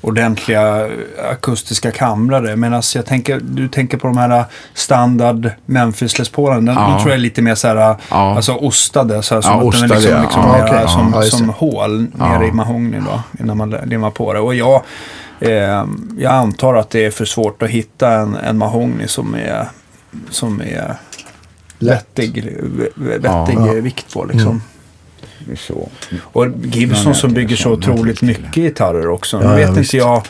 ordentliga 0.00 0.88
akustiska 1.32 1.90
kamrar. 1.90 2.56
Medan 2.56 2.82
jag 2.94 3.06
tänker, 3.06 3.40
du 3.42 3.68
tänker 3.68 3.96
på 3.98 4.06
de 4.06 4.16
här 4.16 4.44
standard 4.74 5.50
Memphis 5.66 6.18
Les 6.18 6.28
Paulen. 6.28 6.64
Den, 6.64 6.74
Ja. 6.74 6.80
De 6.82 6.96
tror 6.98 7.08
jag 7.08 7.14
är 7.16 7.20
lite 7.22 7.42
mer 7.42 7.54
så 7.54 7.68
här, 7.68 7.76
Ja. 7.76 7.96
alltså 8.36 8.52
ostade. 8.54 9.22
Så 9.22 9.34
här, 9.34 9.42
som 9.42 9.52
Ja, 9.52 9.56
att 9.56 9.60
de 9.62 9.66
är 9.66 9.68
ostade, 9.86 9.94
liksom, 10.00 10.14
ja. 10.16 10.22
liksom 10.22 10.42
Ja, 10.42 10.52
mera 10.52 10.66
okej. 10.66 10.88
som, 10.88 11.12
Ja, 11.14 11.22
som 11.22 11.48
hål 11.48 12.06
Ja. 12.18 12.28
nere 12.38 12.46
i 12.46 12.52
mahogny 12.52 12.98
då. 13.06 13.22
Innan 13.40 13.56
man 13.56 13.70
limmar 13.70 14.10
på 14.10 14.32
det. 14.32 14.40
Och 14.40 14.54
jag, 14.54 14.82
eh, 15.40 15.84
jag 16.18 16.32
antar 16.32 16.74
att 16.74 16.90
det 16.90 17.04
är 17.06 17.10
för 17.10 17.24
svårt 17.24 17.62
att 17.62 17.70
hitta 17.70 18.12
en, 18.12 18.34
en 18.36 18.58
mahogny 18.58 19.06
som 19.08 19.34
är, 19.34 19.68
som 20.30 20.60
är 20.60 20.94
Lätt. 21.78 21.96
vettig, 22.16 22.56
vettig 22.94 23.54
Ja. 23.58 23.72
vikt 23.72 24.12
på 24.14 24.24
liksom. 24.24 24.56
Är 24.56 24.60
så. 25.56 25.88
Och 26.22 26.46
Gibson 26.64 27.14
som 27.14 27.32
bygger 27.32 27.56
så 27.56 27.70
otroligt 27.70 28.22
mycket 28.22 28.54
gitarrer 28.54 29.08
också. 29.08 29.38
Nu 29.38 29.44
Ja, 29.44 29.50
ja, 29.50 29.56
vet 29.56 29.78
visst. 29.78 29.94
inte 29.94 29.96
jag 29.96 30.22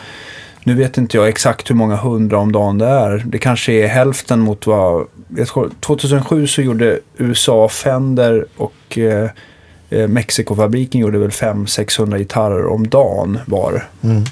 nu 0.64 0.74
vet 0.74 0.98
inte 0.98 1.16
jag 1.16 1.28
exakt 1.28 1.70
hur 1.70 1.74
många 1.74 1.96
hundra 1.96 2.38
om 2.38 2.52
dagen 2.52 2.78
det 2.78 2.86
är. 2.86 3.22
Det 3.26 3.38
kanske 3.38 3.72
är 3.72 3.86
hälften 3.88 4.40
mot 4.40 4.66
vad... 4.66 5.06
Jag 5.36 5.48
tror, 5.48 5.70
2007 5.80 6.46
så 6.46 6.62
gjorde 6.62 7.00
USA 7.16 7.68
Fender 7.68 8.46
och 8.56 8.98
eh, 8.98 9.30
eh, 9.90 10.08
Mexikofabriken 10.08 11.00
gjorde 11.00 11.18
väl 11.18 11.30
500-600 11.30 12.18
gitarrer 12.18 12.66
om 12.66 12.88
dagen 12.88 13.38
var. 13.46 13.88
Mm. 14.02 14.22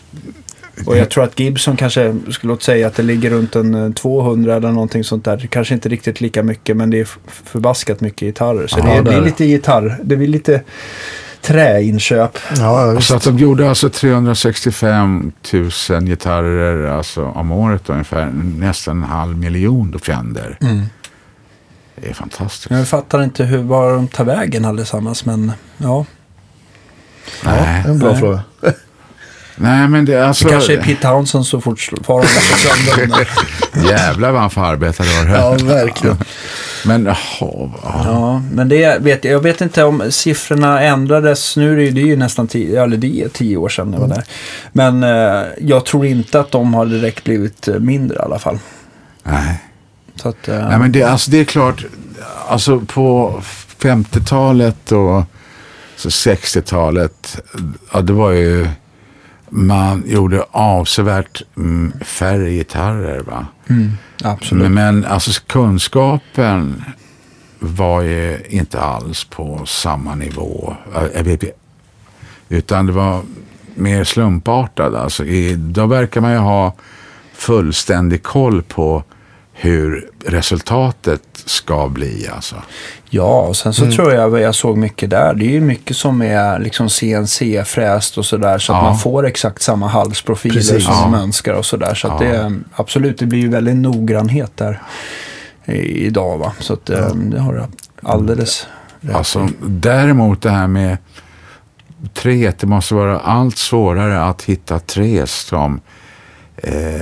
Och 0.86 0.96
jag 0.96 1.10
tror 1.10 1.24
att 1.24 1.40
Gibson 1.40 1.76
kanske, 1.76 2.16
skulle 2.30 2.52
låt 2.52 2.62
säga 2.62 2.86
att 2.86 2.94
det 2.94 3.02
ligger 3.02 3.30
runt 3.30 3.56
en 3.56 3.74
eh, 3.74 3.92
200 3.92 4.56
eller 4.56 4.70
någonting 4.70 5.04
sånt 5.04 5.24
där. 5.24 5.48
Kanske 5.50 5.74
inte 5.74 5.88
riktigt 5.88 6.20
lika 6.20 6.42
mycket 6.42 6.76
men 6.76 6.90
det 6.90 7.00
är 7.00 7.08
förbaskat 7.26 8.00
mycket 8.00 8.20
gitarrer. 8.20 8.66
Så 8.66 8.78
Ja, 8.78 9.02
det, 9.02 9.14
är, 9.14 9.20
lite 9.20 9.44
gitarr, 9.44 9.98
det 10.02 10.16
blir 10.16 10.28
lite 10.28 10.62
träinköp. 11.42 12.38
Ja, 12.56 12.92
ja. 12.92 13.00
Så 13.00 13.16
att 13.16 13.22
de 13.22 13.38
gjorde 13.38 13.68
alltså 13.68 13.90
365 13.90 15.32
000 15.52 16.04
gitarrer 16.04 16.86
alltså, 16.86 17.24
om 17.24 17.52
året 17.52 17.90
ungefär. 17.90 18.30
Nästan 18.56 18.96
en 18.96 19.08
halv 19.08 19.38
miljon 19.38 19.98
Fender. 20.02 20.58
Det 21.94 22.08
är 22.08 22.14
fantastiskt. 22.14 22.70
Jag 22.70 22.88
fattar 22.88 23.22
inte 23.22 23.44
hur, 23.44 23.58
var 23.58 23.92
de 23.92 24.08
tar 24.08 24.24
vägen 24.24 24.64
allesammans 24.64 25.24
men 25.24 25.52
ja. 25.76 26.06
Nej. 27.44 27.84
En 27.86 27.98
bra 27.98 28.10
Nej. 28.10 28.20
fråga. 28.20 28.40
Nej, 29.60 29.88
men 29.88 30.04
det 30.04 30.26
alltså... 30.26 30.44
Det 30.44 30.50
kanske 30.50 30.72
är 30.72 30.82
Pete 30.82 31.02
Townsend 31.02 31.46
så 31.46 31.60
fortfarande 31.60 32.28
på 32.28 32.58
sömnen. 32.96 33.26
Jävlar 33.90 34.30
vad 34.30 34.40
han 34.40 34.50
får 34.50 34.64
arbeta 34.64 35.02
då. 35.02 35.32
Ja, 35.32 35.50
verkligen. 35.50 36.16
Men 36.84 37.04
jaha, 37.04 37.16
ja. 37.40 38.02
Ja, 38.04 38.42
men 38.52 38.68
det 38.68 38.98
vet 39.02 39.24
jag. 39.24 39.34
Jag 39.34 39.42
vet 39.42 39.60
inte 39.60 39.84
om 39.84 40.02
siffrorna 40.10 40.82
ändrades. 40.82 41.56
Nu 41.56 41.72
är 41.72 41.76
det 41.76 41.82
ju, 41.82 41.90
det 41.90 42.00
är 42.00 42.06
ju 42.06 42.16
nästan 42.16 42.46
tio, 42.46 42.82
eller 42.82 42.96
det 42.96 43.22
är 43.22 43.28
tio 43.28 43.56
år 43.56 43.68
sedan 43.68 43.92
jag 43.92 44.00
var 44.00 44.08
där. 44.08 44.24
Men 44.72 45.02
eh, 45.02 45.46
jag 45.60 45.84
tror 45.86 46.06
inte 46.06 46.40
att 46.40 46.50
de 46.50 46.74
har 46.74 46.86
direkt 46.86 47.24
blivit 47.24 47.68
eh, 47.68 47.74
mindre 47.74 48.16
i 48.16 48.20
alla 48.20 48.38
fall. 48.38 48.58
Nej. 49.22 49.64
Så 50.16 50.28
att, 50.28 50.48
eh, 50.48 50.68
Nej, 50.68 50.78
men 50.78 50.92
det, 50.92 51.02
alltså, 51.02 51.30
det 51.30 51.40
är 51.40 51.44
klart, 51.44 51.84
alltså 52.48 52.80
på 52.80 53.40
50-talet 53.80 54.92
och 54.92 55.22
så 55.96 56.08
60-talet, 56.08 57.40
ja, 57.92 58.00
det 58.00 58.12
var 58.12 58.30
ju, 58.30 58.68
man 59.50 60.02
gjorde 60.06 60.44
avsevärt 60.50 61.42
mm, 61.56 61.92
färre 62.00 62.50
gitarrer. 62.50 63.20
Va? 63.20 63.46
mm, 63.70 63.92
absolut. 64.24 64.70
Men, 64.70 65.04
alltså 65.04 65.40
kunskapen 65.46 66.84
var 67.58 68.02
ju 68.02 68.38
inte 68.48 68.80
alls 68.80 69.24
på 69.24 69.60
samma 69.66 70.14
nivå. 70.14 70.76
Jag 71.14 71.24
vet- 71.24 71.58
Utan 72.48 72.86
det 72.86 72.92
var 72.92 73.22
mer 73.74 74.04
slumpartad. 74.04 74.94
Alltså, 74.94 75.24
i, 75.24 75.54
då 75.56 75.86
verkar 75.86 76.20
man 76.20 76.32
ju 76.32 76.38
ha 76.38 76.74
fullständig 77.34 78.22
koll 78.22 78.62
på 78.62 79.02
hur 79.60 80.10
resultatet 80.26 81.22
ska 81.34 81.88
bli. 81.88 82.28
Alltså. 82.34 82.56
Ja, 83.10 83.40
och 83.40 83.56
sen 83.56 83.74
så 83.74 83.90
tror 83.92 84.12
jag 84.12 84.28
vad 84.28 84.40
jag 84.40 84.54
såg 84.54 84.76
mycket 84.76 85.10
där. 85.10 85.34
Det 85.34 85.44
är 85.44 85.50
ju 85.50 85.60
mycket 85.60 85.96
som 85.96 86.22
är 86.22 86.58
liksom 86.58 86.88
CNC-fräst 86.88 88.18
och 88.18 88.26
sådär. 88.26 88.58
Så 88.58 88.72
att 88.72 88.78
Ja. 88.78 88.82
man 88.82 88.98
får 88.98 89.26
exakt 89.26 89.62
samma 89.62 89.88
halsprofiler 89.88 90.54
Precis. 90.56 90.84
som 90.84 90.94
Ja. 90.94 91.08
man 91.08 91.20
önskar 91.20 91.54
och 91.54 91.66
sådär. 91.66 91.94
Så 91.94 92.08
att 92.08 92.24
Ja. 92.24 92.28
det, 92.30 92.58
absolut, 92.74 93.18
det 93.18 93.26
blir 93.26 93.40
ju 93.40 93.48
väldigt 93.48 93.76
noggrannhet 93.76 94.52
där 94.56 94.82
i, 95.64 96.06
idag 96.06 96.38
va. 96.38 96.52
Så 96.58 96.72
att 96.72 96.90
eh, 96.90 97.08
det 97.14 97.40
har 97.40 97.52
du 97.52 97.62
alldeles 98.08 98.66
rätt 99.00 99.14
Alltså, 99.16 99.48
däremot 99.66 100.42
det 100.42 100.50
här 100.50 100.66
med 100.66 100.96
trä, 102.14 102.52
det 102.60 102.66
måste 102.66 102.94
vara 102.94 103.18
allt 103.18 103.56
svårare 103.58 104.22
att 104.24 104.42
hitta 104.42 104.78
trä 104.78 105.26
som 105.26 105.80
eh, 106.56 107.00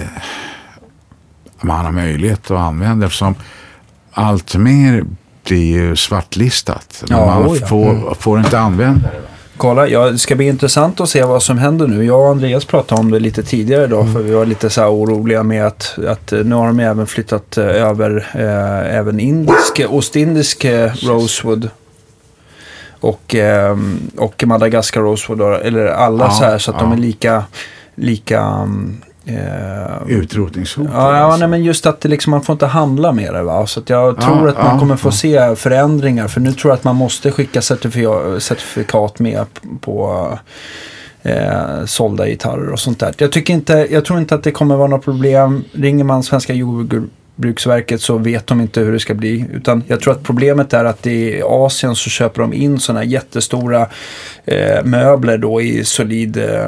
man 1.60 1.84
har 1.84 1.92
möjlighet 1.92 2.50
att 2.50 2.58
använda 2.58 3.06
eftersom 3.06 3.34
allt 4.12 4.56
mer 4.56 5.04
blir 5.44 5.72
ju 5.72 5.96
svartlistat. 5.96 7.04
Ja, 7.08 7.26
man 7.26 7.48
oj, 7.48 7.58
ja. 7.60 7.66
får, 7.66 8.14
får 8.14 8.38
inte 8.38 8.58
använda 8.58 9.08
det. 9.08 9.20
Kolla, 9.56 9.88
ja, 9.88 10.10
det 10.10 10.18
ska 10.18 10.34
bli 10.34 10.46
intressant 10.46 11.00
att 11.00 11.08
se 11.08 11.22
vad 11.24 11.42
som 11.42 11.58
händer 11.58 11.86
nu. 11.86 12.04
Jag 12.04 12.20
och 12.20 12.28
Andreas 12.28 12.64
pratade 12.64 13.00
om 13.00 13.10
det 13.10 13.18
lite 13.18 13.42
tidigare 13.42 13.84
idag 13.84 14.12
för 14.12 14.22
vi 14.22 14.34
var 14.34 14.46
lite 14.46 14.70
så 14.70 14.80
här 14.80 14.90
oroliga 14.90 15.42
med 15.42 15.66
att, 15.66 15.98
att 16.08 16.32
eh, 16.32 16.44
nu 16.44 16.54
har 16.54 16.66
de 16.66 16.80
även 16.80 17.06
flyttat 17.06 17.58
eh, 17.58 17.64
över 17.64 18.26
eh, 18.34 18.96
även 18.96 19.20
indisk, 19.20 19.82
ostindisk 19.88 20.64
eh, 20.64 20.92
rosewood 20.92 21.70
och, 23.00 23.34
eh, 23.34 23.76
och 24.16 24.44
Madagaskar 24.46 25.00
rosewood, 25.00 25.60
eller 25.62 25.86
alla 25.86 26.24
Ja, 26.24 26.30
så 26.30 26.44
här 26.44 26.58
så 26.58 26.70
att 26.70 26.78
de 26.78 26.90
ja. 26.90 26.96
är 26.96 27.00
lika, 27.00 27.44
lika 27.94 28.40
mm, 28.40 29.00
eh, 29.26 30.08
Utrotningshot. 30.08 30.88
Ja, 30.92 31.16
ja 31.16 31.24
alltså. 31.24 31.38
nej, 31.38 31.48
men 31.48 31.64
just 31.64 31.86
att 31.86 32.00
det 32.00 32.08
liksom, 32.08 32.30
man 32.30 32.42
får 32.42 32.52
inte 32.52 32.66
handla 32.66 33.12
med 33.12 33.34
det. 33.34 33.42
Va? 33.42 33.66
Så 33.66 33.82
jag 33.86 34.16
Ja, 34.18 34.22
tror 34.22 34.48
att 34.48 34.56
man 34.56 34.72
ja, 34.72 34.78
kommer 34.78 34.96
få 34.96 35.08
ja. 35.08 35.12
se 35.12 35.56
förändringar. 35.56 36.28
För 36.28 36.40
nu 36.40 36.52
tror 36.52 36.70
jag 36.70 36.76
att 36.78 36.84
man 36.84 36.96
måste 36.96 37.30
skicka 37.30 37.62
certifikat, 37.62 38.42
certifikat 38.42 39.18
med 39.18 39.46
på 39.80 40.28
eh, 41.22 41.84
sålda 41.84 42.26
gitarrer 42.26 42.72
och 42.72 42.80
sånt 42.80 43.00
där. 43.00 43.14
Jag, 43.18 43.32
tycker 43.32 43.54
inte, 43.54 43.86
jag 43.90 44.04
tror 44.04 44.18
inte 44.18 44.34
att 44.34 44.42
det 44.42 44.50
kommer 44.50 44.76
vara 44.76 44.88
något 44.88 45.04
problem. 45.04 45.64
Ringer 45.72 46.04
man 46.04 46.22
Svenska 46.22 46.54
jordbruksverket 47.36 48.00
så 48.00 48.18
vet 48.18 48.46
de 48.46 48.60
inte 48.60 48.80
hur 48.80 48.92
det 48.92 49.00
ska 49.00 49.14
bli. 49.14 49.44
Utan 49.52 49.82
jag 49.86 50.00
tror 50.00 50.12
att 50.12 50.22
problemet 50.22 50.72
är 50.72 50.84
att 50.84 51.06
i 51.06 51.42
Asien 51.44 51.94
så 51.94 52.10
köper 52.10 52.40
de 52.42 52.52
in 52.52 52.78
sådana 52.78 53.04
jättestora 53.04 53.86
eh, 54.44 54.84
möbler 54.84 55.38
då 55.38 55.60
i 55.60 55.84
solid 55.84 56.36
eh, 56.36 56.66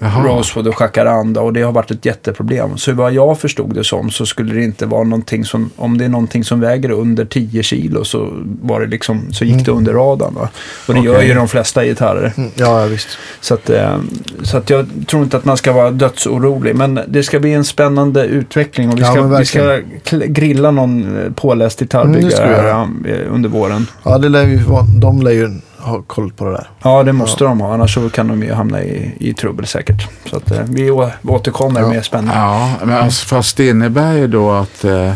eh, 0.00 0.24
rosewood 0.24 0.68
och 0.68 0.80
jacaranda 0.80 1.40
och 1.40 1.52
det 1.52 1.62
har 1.62 1.72
varit 1.72 1.90
ett 1.90 2.04
jätteproblem. 2.06 2.76
Så 2.78 2.92
vad 2.92 3.12
jag 3.12 3.38
förstod 3.40 3.74
det 3.74 3.84
som 3.84 4.10
så 4.10 4.26
skulle 4.26 4.54
det 4.54 4.64
inte 4.64 4.86
vara 4.86 5.04
någonting 5.04 5.44
som, 5.44 5.70
om 5.76 5.98
det 5.98 6.04
är 6.04 6.08
någonting 6.08 6.44
som 6.44 6.60
väger 6.60 6.90
under 6.90 7.24
10 7.24 7.62
kilo 7.62 8.04
så 8.04 8.28
var 8.62 8.80
det 8.80 8.86
liksom, 8.86 9.32
så 9.32 9.44
gick 9.44 9.64
det 9.64 9.70
under 9.72 9.92
radarn. 9.92 10.34
Va? 10.34 10.48
Och 10.88 10.94
det 10.94 11.00
gör 11.00 11.14
Okej. 11.16 11.28
ju 11.28 11.34
de 11.34 11.48
flesta 11.48 11.84
gitarrer. 11.84 12.32
Mm, 12.36 12.50
Ja, 12.54 12.80
ja, 12.80 12.86
visst. 12.86 13.08
Så, 13.40 13.54
att, 13.54 13.70
eh, 13.70 13.96
så 14.42 14.56
att 14.56 14.70
jag 14.70 14.86
tror 15.06 15.22
inte 15.22 15.36
att 15.36 15.44
man 15.44 15.56
ska 15.56 15.72
vara 15.72 15.90
dödsorolig. 15.90 16.74
Men 16.76 17.00
det 17.08 17.22
ska 17.22 17.40
bli 17.40 17.52
en 17.52 17.64
spännande 17.64 18.24
utveckling 18.24 18.88
och 18.90 18.98
vi 18.98 19.02
Ja, 19.02 19.10
ska, 19.12 19.22
men 19.22 19.43
vi 19.44 19.48
ska 19.48 19.80
grilla 20.26 20.70
någon 20.70 21.16
eh, 21.26 21.32
påläst 21.32 21.80
Mm, 21.80 21.86
gitarrbyggare 21.86 22.72
här, 22.72 22.88
eh, 23.04 23.34
under 23.34 23.48
våren. 23.48 23.86
Ja, 24.02 24.18
det 24.18 24.28
lär 24.28 24.46
ju 24.46 24.60
de 25.00 25.22
lär 25.22 25.30
ju 25.30 25.60
ha 25.78 26.02
koll 26.02 26.32
på 26.32 26.44
det 26.44 26.50
där. 26.50 26.68
Ja, 26.82 27.02
det 27.02 27.12
måste 27.12 27.44
de 27.44 27.60
ha. 27.60 27.74
Annars 27.74 27.94
så 27.94 28.10
kan 28.10 28.28
de 28.28 28.42
ju 28.42 28.52
hamna 28.52 28.82
i, 28.82 29.14
i 29.20 29.34
trubbel 29.34 29.66
säkert. 29.66 30.08
Så 30.30 30.36
att, 30.36 30.50
eh, 30.50 30.60
vi 30.68 30.90
återkommer 31.22 31.80
Ja. 31.80 31.88
med 31.88 32.04
spänning. 32.04 32.30
Ja, 32.34 32.70
men 32.84 32.96
alltså, 32.96 33.26
fast 33.26 33.56
det 33.56 33.68
innebär 33.68 34.12
ju 34.12 34.26
då 34.26 34.50
att 34.52 34.84
eh, 34.84 35.12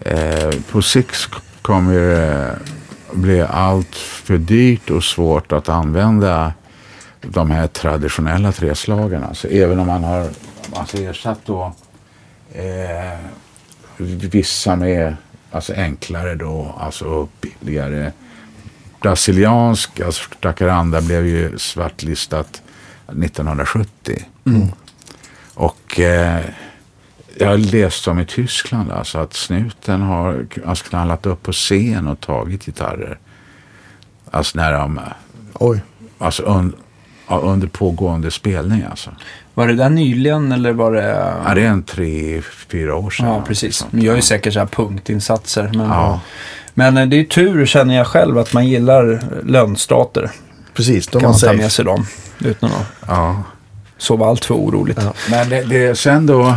eh, 0.00 0.50
på 0.70 0.82
sikt 0.82 1.16
kommer 1.62 1.94
det 1.94 2.50
bli 3.12 3.40
allt 3.42 3.94
för 3.96 4.38
dyrt 4.38 4.90
och 4.90 5.04
svårt 5.04 5.52
att 5.52 5.68
använda 5.68 6.52
de 7.22 7.50
här 7.50 7.66
traditionella 7.66 8.52
träslagen. 8.52 9.24
Alltså, 9.24 9.48
även 9.48 9.78
om 9.78 9.86
man 9.86 10.04
har 10.04 10.28
alltså, 10.72 10.96
ersatt 10.96 11.38
då 11.46 11.72
eh, 12.56 13.18
vissa 14.30 14.76
med 14.76 15.16
alltså, 15.50 15.72
enklare 15.74 16.34
då, 16.34 16.74
alltså 16.78 17.28
billigare. 17.40 18.12
Brasiliansk, 19.00 20.00
alltså 20.00 20.30
Jacaranda 20.40 21.00
blev 21.00 21.26
ju 21.26 21.58
svartlistat 21.58 22.62
1970. 23.08 24.24
Och 25.54 26.00
eh, 26.00 26.44
jag 27.38 27.48
har 27.48 27.58
läst 27.58 28.08
om 28.08 28.20
i 28.20 28.26
Tyskland 28.26 28.92
alltså 28.92 29.18
att 29.18 29.34
snuten 29.34 30.00
har 30.00 30.46
alltså, 30.66 30.84
knallat 30.84 31.26
upp 31.26 31.42
på 31.42 31.52
scen 31.52 32.08
och 32.08 32.20
tagit 32.20 32.66
gitarrer. 32.66 33.18
Alltså 34.30 34.58
när 34.58 34.72
de, 34.72 35.00
Oj. 35.54 35.80
alltså 36.18 36.42
un, 36.42 36.74
ja, 37.28 37.38
under 37.38 37.66
pågående 37.68 38.30
spelning 38.30 38.82
alltså. 38.90 39.10
Var 39.54 39.66
det 39.66 39.74
där 39.74 39.88
nyligen 39.90 40.52
eller 40.52 40.72
var 40.72 40.92
det... 40.92 41.34
Ja, 41.46 41.54
det 41.54 41.62
är 41.62 41.68
en 41.68 41.82
tre, 41.82 42.42
fyra 42.68 42.96
år 42.96 43.10
sedan. 43.10 43.26
Ja, 43.26 43.42
precis. 43.46 43.76
Sånt, 43.76 43.92
De 43.92 44.00
gör 44.00 44.16
ju 44.16 44.22
säkert 44.22 44.52
så 44.52 44.58
här 44.58 44.66
punktinsatser. 44.66 45.62
Men, 45.74 45.86
Ja. 45.88 46.20
men 46.74 46.96
eh, 46.96 47.06
det 47.06 47.16
är 47.20 47.24
tur 47.24 47.66
känner 47.66 47.96
jag 47.96 48.06
själv 48.06 48.38
att 48.38 48.52
man 48.52 48.66
gillar 48.68 49.20
lönstater. 49.44 50.30
Precis, 50.74 51.06
de 51.06 51.20
kan 51.20 51.30
man 51.30 51.32
ta 51.32 51.38
safe. 51.46 51.56
med 51.56 51.72
sig 51.72 51.84
dem 51.84 52.06
utan 52.44 52.70
att 52.70 52.86
Ja. 53.08 53.42
sova 53.98 54.26
allt 54.26 54.44
för 54.44 54.54
oroligt. 54.54 54.98
Ja. 55.02 55.12
Men 55.30 55.48
det, 55.48 55.62
det 55.62 55.98
sen 55.98 56.26
då, 56.26 56.54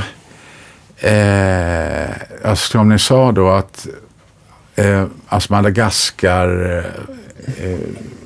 eh, 0.98 2.10
alltså 2.44 2.72
som 2.72 2.90
ni 2.90 3.00
sa 3.00 3.32
då 3.32 3.50
att 3.50 3.88
eh, 4.76 5.06
alltså 5.28 5.54
Madagaskar 5.54 6.78
eh, 6.78 6.78
eh, 6.78 6.84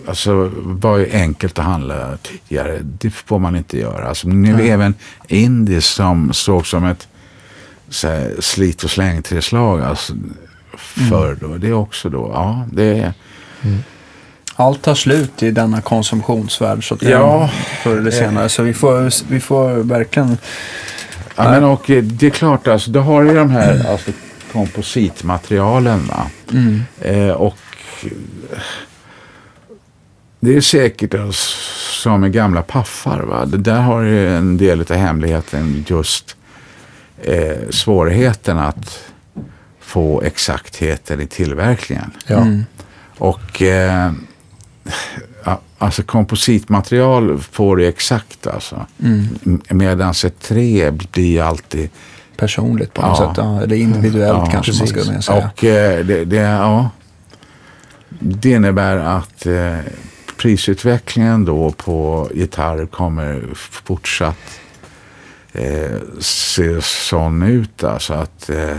alltså 0.07 0.52
var 0.56 0.98
ju 0.98 1.11
enkelt 1.11 1.60
att 1.60 1.65
handla 1.65 2.18
tidigare. 2.18 2.80
Det 2.81 3.10
får 3.10 3.40
man 3.40 3.56
inte 3.56 3.77
göra. 3.77 4.07
Alltså, 4.07 4.27
nu 4.27 4.53
Nej. 4.53 4.69
även 4.69 4.95
Indis 5.27 5.85
som 5.85 6.34
såg 6.34 6.68
som 6.68 6.85
ett 6.85 7.07
så 7.90 8.07
här, 8.07 8.34
slit 8.40 8.84
och 8.84 8.90
släng-träslag 8.90 9.81
alltså, 9.81 10.14
förr 10.77 11.38
då. 11.41 11.57
Det 11.57 11.68
är 11.68 11.73
också 11.73 12.10
då, 12.10 12.31
ja, 12.34 12.65
det 12.72 12.99
är 12.99 13.14
Allt 14.56 14.81
tar 14.81 14.95
slut 14.95 15.44
i 15.44 15.52
denna 15.52 15.81
konsumtionsvärld. 15.81 16.88
Så 16.88 16.94
att 16.94 17.02
Ja. 17.02 17.49
Förr 17.84 17.98
eller 17.98 18.11
senare. 18.11 18.49
Så 18.49 18.64
vi 18.64 18.73
får, 18.73 19.30
vi 19.31 19.40
får 19.40 19.73
verkligen... 19.73 20.38
Ja, 21.35 21.52
men 21.52 21.64
och 21.64 21.90
eh, 21.90 22.03
det 22.03 22.26
är 22.26 22.30
klart, 22.30 22.68
alltså, 22.68 22.91
du 22.91 22.99
har 22.99 23.23
ju 23.23 23.34
de 23.34 23.49
här 23.49 23.91
alltså, 23.91 24.11
kompositmaterialen. 24.52 26.07
Va? 26.07 26.27
Mm. 26.52 26.84
Eh, 27.02 27.30
och 27.30 27.57
eh, 28.03 28.10
det 30.43 30.55
är 30.55 30.61
säkert 30.61 31.15
som 32.01 32.21
med 32.21 32.31
gamla 32.33 32.61
paffar. 32.61 33.19
Va? 33.19 33.45
Det 33.45 33.57
där 33.57 33.81
har 33.81 34.01
ju 34.01 34.35
en 34.37 34.57
del 34.57 34.81
av 34.81 34.91
hemligheten 34.95 35.85
just 35.87 36.35
eh, 37.23 37.69
svårigheten 37.69 38.57
att 38.57 38.99
få 39.79 40.21
exaktheten 40.21 41.21
i 41.21 41.27
tillverkningen. 41.27 42.11
Ja. 42.27 42.37
Mm. 42.37 42.65
Och 43.17 43.61
eh, 43.61 44.11
alltså 45.77 46.03
kompositmaterial 46.03 47.39
får 47.51 47.77
det 47.77 47.87
exakt 47.87 48.47
alltså. 48.47 48.85
Mm. 49.03 49.27
Medan 49.69 50.09
ett 50.25 50.39
trä 50.39 50.91
blir 50.91 51.41
alltid 51.41 51.89
Personligt 52.37 52.93
på 52.93 53.01
något 53.01 53.19
Ja. 53.19 53.27
sätt. 53.27 53.37
Ja, 53.37 53.61
eller 53.61 53.75
individuellt 53.75 54.37
Ja, 54.37 54.51
kanske 54.51 54.71
man 54.71 54.79
precis. 54.79 54.89
skulle 54.89 55.13
mer 55.13 55.21
säga. 55.21 55.51
Och 55.55 55.63
eh, 55.63 56.05
det, 56.05 56.25
det, 56.25 56.35
ja, 56.35 56.89
det 58.09 58.49
innebär 58.51 58.97
att 58.97 59.45
eh, 59.45 59.77
prisutvecklingen 60.43 61.45
då 61.45 61.71
på 61.71 62.29
gitarr 62.33 62.85
kommer 62.85 63.43
fortsatt 63.55 64.59
eh, 65.53 65.97
se 66.19 66.81
sån 66.81 67.43
ut. 67.43 67.83
Alltså 67.83 68.13
att 68.13 68.49
eh, 68.49 68.77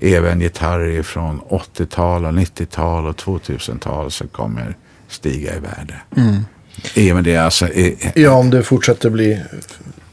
även 0.00 0.40
gitarrer 0.40 1.02
från 1.02 1.40
80-tal 1.40 2.24
och 2.24 2.32
90-tal 2.32 3.06
och 3.06 3.16
2000-tal 3.16 4.10
så 4.10 4.26
kommer 4.26 4.76
stiga 5.08 5.56
i 5.56 5.58
värde. 5.58 6.00
Mm. 6.16 7.14
Med 7.14 7.24
det 7.24 7.36
alltså. 7.36 7.68
eh, 7.68 7.92
ja, 8.14 8.30
om 8.30 8.50
det 8.50 8.62
fortsätter 8.62 9.10
bli 9.10 9.42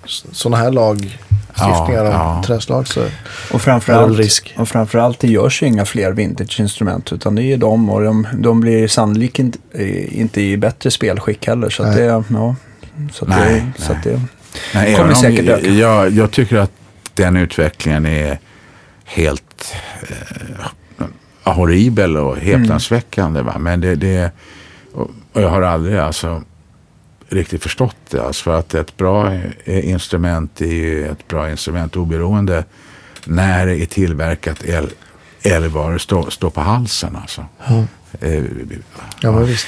sådana 0.05 0.57
här 0.57 0.71
lagstiftningar 1.67 2.03
Ja, 2.05 2.09
om 2.31 2.37
ja. 2.37 2.43
träslag 2.45 2.87
så 2.87 2.99
Och 2.99 3.05
är 3.05 3.53
det 3.53 3.59
framförallt, 3.59 4.17
risk. 4.19 4.53
och 4.57 4.69
framförallt 4.69 5.19
det 5.19 5.27
görs 5.27 5.63
ju 5.63 5.67
inga 5.67 5.85
fler 5.85 6.11
vintage-instrument 6.11 7.13
utan 7.13 7.35
det 7.35 7.41
är 7.43 7.45
ju 7.45 7.57
de 7.57 7.89
och 7.89 8.03
de, 8.03 8.27
de 8.37 8.59
blir 8.59 8.87
sannolikt 8.87 9.39
inte, 9.39 9.59
eh, 9.71 10.19
inte 10.19 10.41
i 10.41 10.57
bättre 10.57 10.91
spelskick 10.91 11.47
heller. 11.47 11.69
Så 11.69 11.83
att 11.83 11.89
Nej. 11.89 11.97
det, 11.97 12.03
ja, 12.05 12.55
så 13.13 13.25
att 13.25 13.29
Nej, 13.29 13.65
det, 13.77 13.83
så 13.83 13.91
att 13.91 14.03
det, 14.03 14.21
Nej, 14.73 14.95
Kommer 14.95 15.13
säkert 15.13 15.47
öka. 15.49 15.67
jag, 15.67 16.09
jag 16.11 16.31
tycker 16.31 16.57
att 16.57 16.71
den 17.13 17.37
utvecklingen 17.37 18.05
är 18.05 18.39
helt 19.05 19.75
eh, 20.09 21.53
horribel 21.53 22.17
och 22.17 22.37
häpnadsväckande. 22.37 23.41
Va? 23.41 23.55
Men 23.59 23.81
det, 23.81 23.95
det 23.95 24.31
och 24.93 25.09
och 25.33 25.41
jag 25.41 25.49
har 25.49 25.61
aldrig 25.61 25.97
alltså 25.97 26.41
riktigt 27.33 27.63
förstått 27.63 27.95
det. 28.09 28.23
Alltså 28.23 28.43
för 28.43 28.59
att 28.59 28.73
ett 28.73 28.97
bra 28.97 29.31
instrument 29.65 30.61
är 30.61 30.65
ju 30.65 31.07
ett 31.07 31.27
bra 31.27 31.51
instrument 31.51 31.95
oberoende 31.95 32.63
när 33.25 33.65
det 33.65 33.81
är 33.81 33.85
tillverkat 33.85 34.63
el- 34.65 34.93
eller 35.43 35.67
var 35.67 35.93
det 35.93 35.99
står, 35.99 36.29
står 36.29 36.49
på 36.49 36.61
halsen. 36.61 37.15
Alltså. 37.15 37.45
Ja, 37.67 37.83
Eh, 38.21 38.43
ja 39.21 39.31
men 39.31 39.45
visst. 39.45 39.67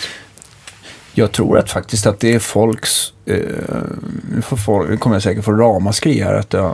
Jag 1.14 1.32
tror 1.32 1.58
att 1.58 1.72
faktiskt 1.72 2.06
att 2.08 2.20
det 2.20 2.34
är 2.34 2.40
folks, 2.40 3.14
eh, 3.26 3.38
folk, 4.42 4.90
nu 4.90 4.98
kommer 4.98 5.16
jag 5.16 5.24
säkert 5.24 5.46
få 5.46 5.52
ramaskri 5.52 6.22
här 6.22 6.34
att 6.34 6.54
jag 6.54 6.66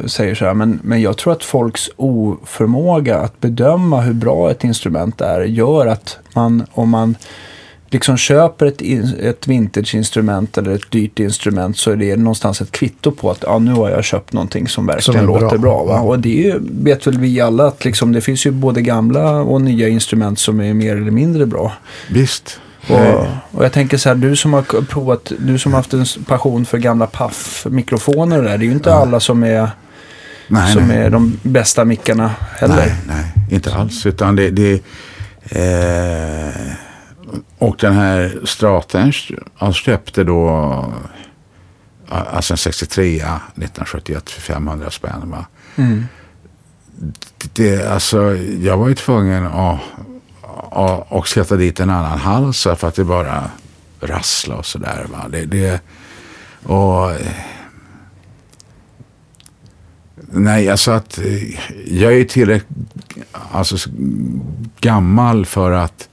eh, 0.00 0.06
säger 0.06 0.34
så 0.34 0.44
här, 0.44 0.54
men, 0.54 0.80
men 0.82 1.00
jag 1.02 1.16
tror 1.16 1.32
att 1.32 1.44
folks 1.44 1.90
oförmåga 1.96 3.18
att 3.18 3.40
bedöma 3.40 4.00
hur 4.00 4.12
bra 4.12 4.50
ett 4.50 4.64
instrument 4.64 5.20
är 5.20 5.40
gör 5.40 5.86
att 5.86 6.18
man, 6.34 6.66
om 6.72 6.88
man 6.88 7.16
liksom 7.90 8.16
köper 8.16 8.66
ett, 8.66 8.82
ett 9.20 9.48
vintage-instrument 9.48 10.58
eller 10.58 10.70
ett 10.70 10.90
dyrt 10.90 11.18
instrument 11.18 11.78
så 11.78 11.90
är 11.90 11.96
det 11.96 12.16
någonstans 12.16 12.60
ett 12.60 12.72
kvitto 12.72 13.10
på 13.10 13.30
att 13.30 13.44
ja, 13.46 13.58
nu 13.58 13.72
har 13.72 13.90
jag 13.90 14.04
köpt 14.04 14.32
någonting 14.32 14.68
som 14.68 14.86
verkligen 14.86 15.18
Som 15.20 15.26
bra. 15.26 15.40
låter 15.40 15.58
bra. 15.58 15.84
va? 15.84 15.92
Ja. 15.94 16.00
Och 16.00 16.18
det 16.18 16.28
ju, 16.28 16.54
vet 16.60 17.06
väl 17.06 17.18
vi 17.18 17.40
alla 17.40 17.66
att 17.66 17.84
liksom, 17.84 18.12
det 18.12 18.20
finns 18.20 18.46
ju 18.46 18.50
både 18.50 18.82
gamla 18.82 19.30
och 19.30 19.60
nya 19.60 19.88
instrument 19.88 20.38
som 20.38 20.60
är 20.60 20.74
mer 20.74 20.96
eller 20.96 21.10
mindre 21.10 21.46
bra. 21.46 21.72
visst. 22.10 22.60
Och, 22.88 22.96
Eh, 22.96 23.26
och 23.50 23.64
jag 23.64 23.72
tänker 23.72 23.96
så 23.96 24.08
här, 24.08 24.16
du 24.16 24.36
som 24.36 24.52
har 24.52 24.62
provat, 24.62 25.32
du 25.38 25.58
som 25.58 25.72
har 25.72 25.78
haft 25.78 25.92
en 25.92 26.04
passion 26.26 26.64
för 26.66 26.78
gamla 26.78 27.06
paff-mikrofoner 27.06 28.42
där, 28.42 28.58
det 28.58 28.64
är 28.64 28.66
ju 28.66 28.72
inte 28.72 28.94
alla 28.94 29.20
som 29.20 29.42
är, 29.42 29.70
nej, 30.48 30.72
som 30.72 30.88
nej. 30.88 30.96
är 30.98 31.10
de 31.10 31.40
bästa 31.42 31.84
mickarna 31.84 32.30
heller. 32.60 32.76
Nej, 32.76 32.94
nej, 33.08 33.24
inte 33.50 33.74
alls. 33.74 34.06
Utan 34.06 34.36
det, 34.36 34.50
det 34.50 34.72
eh, 35.50 36.72
och 37.58 37.76
den 37.80 37.92
här 37.92 38.40
Straten 38.44 39.12
han 39.54 39.72
köpte 39.72 40.24
då 40.24 40.48
alltså 42.08 42.54
en 42.54 42.58
63 42.58 43.16
1971 43.16 44.30
för 44.30 44.40
500 44.40 44.90
spänn. 44.90 45.30
Va? 45.30 45.46
Mm. 45.76 46.04
Det, 47.52 47.86
alltså, 47.86 48.36
jag 48.36 48.76
var 48.76 48.88
ju 48.88 48.94
tvungen 48.94 49.46
att, 49.46 49.80
att, 50.72 51.12
att 51.12 51.28
sätta 51.28 51.56
dit 51.56 51.80
en 51.80 51.90
annan 51.90 52.18
hals 52.18 52.62
för 52.62 52.84
att 52.88 52.94
det 52.94 53.04
bara 53.04 53.50
rassla 54.00 54.56
och 54.56 54.66
sådär. 54.66 55.06
Det, 55.30 55.46
det, 55.46 55.80
och, 56.62 57.10
nej, 60.16 60.68
alltså 60.68 60.90
att 60.90 61.18
eh, 61.18 61.60
jag 61.86 62.12
är 62.12 62.24
tillräckligt 62.24 62.68
alltså, 63.52 63.90
gammal 64.80 65.46
för 65.46 65.72
att 65.72 66.08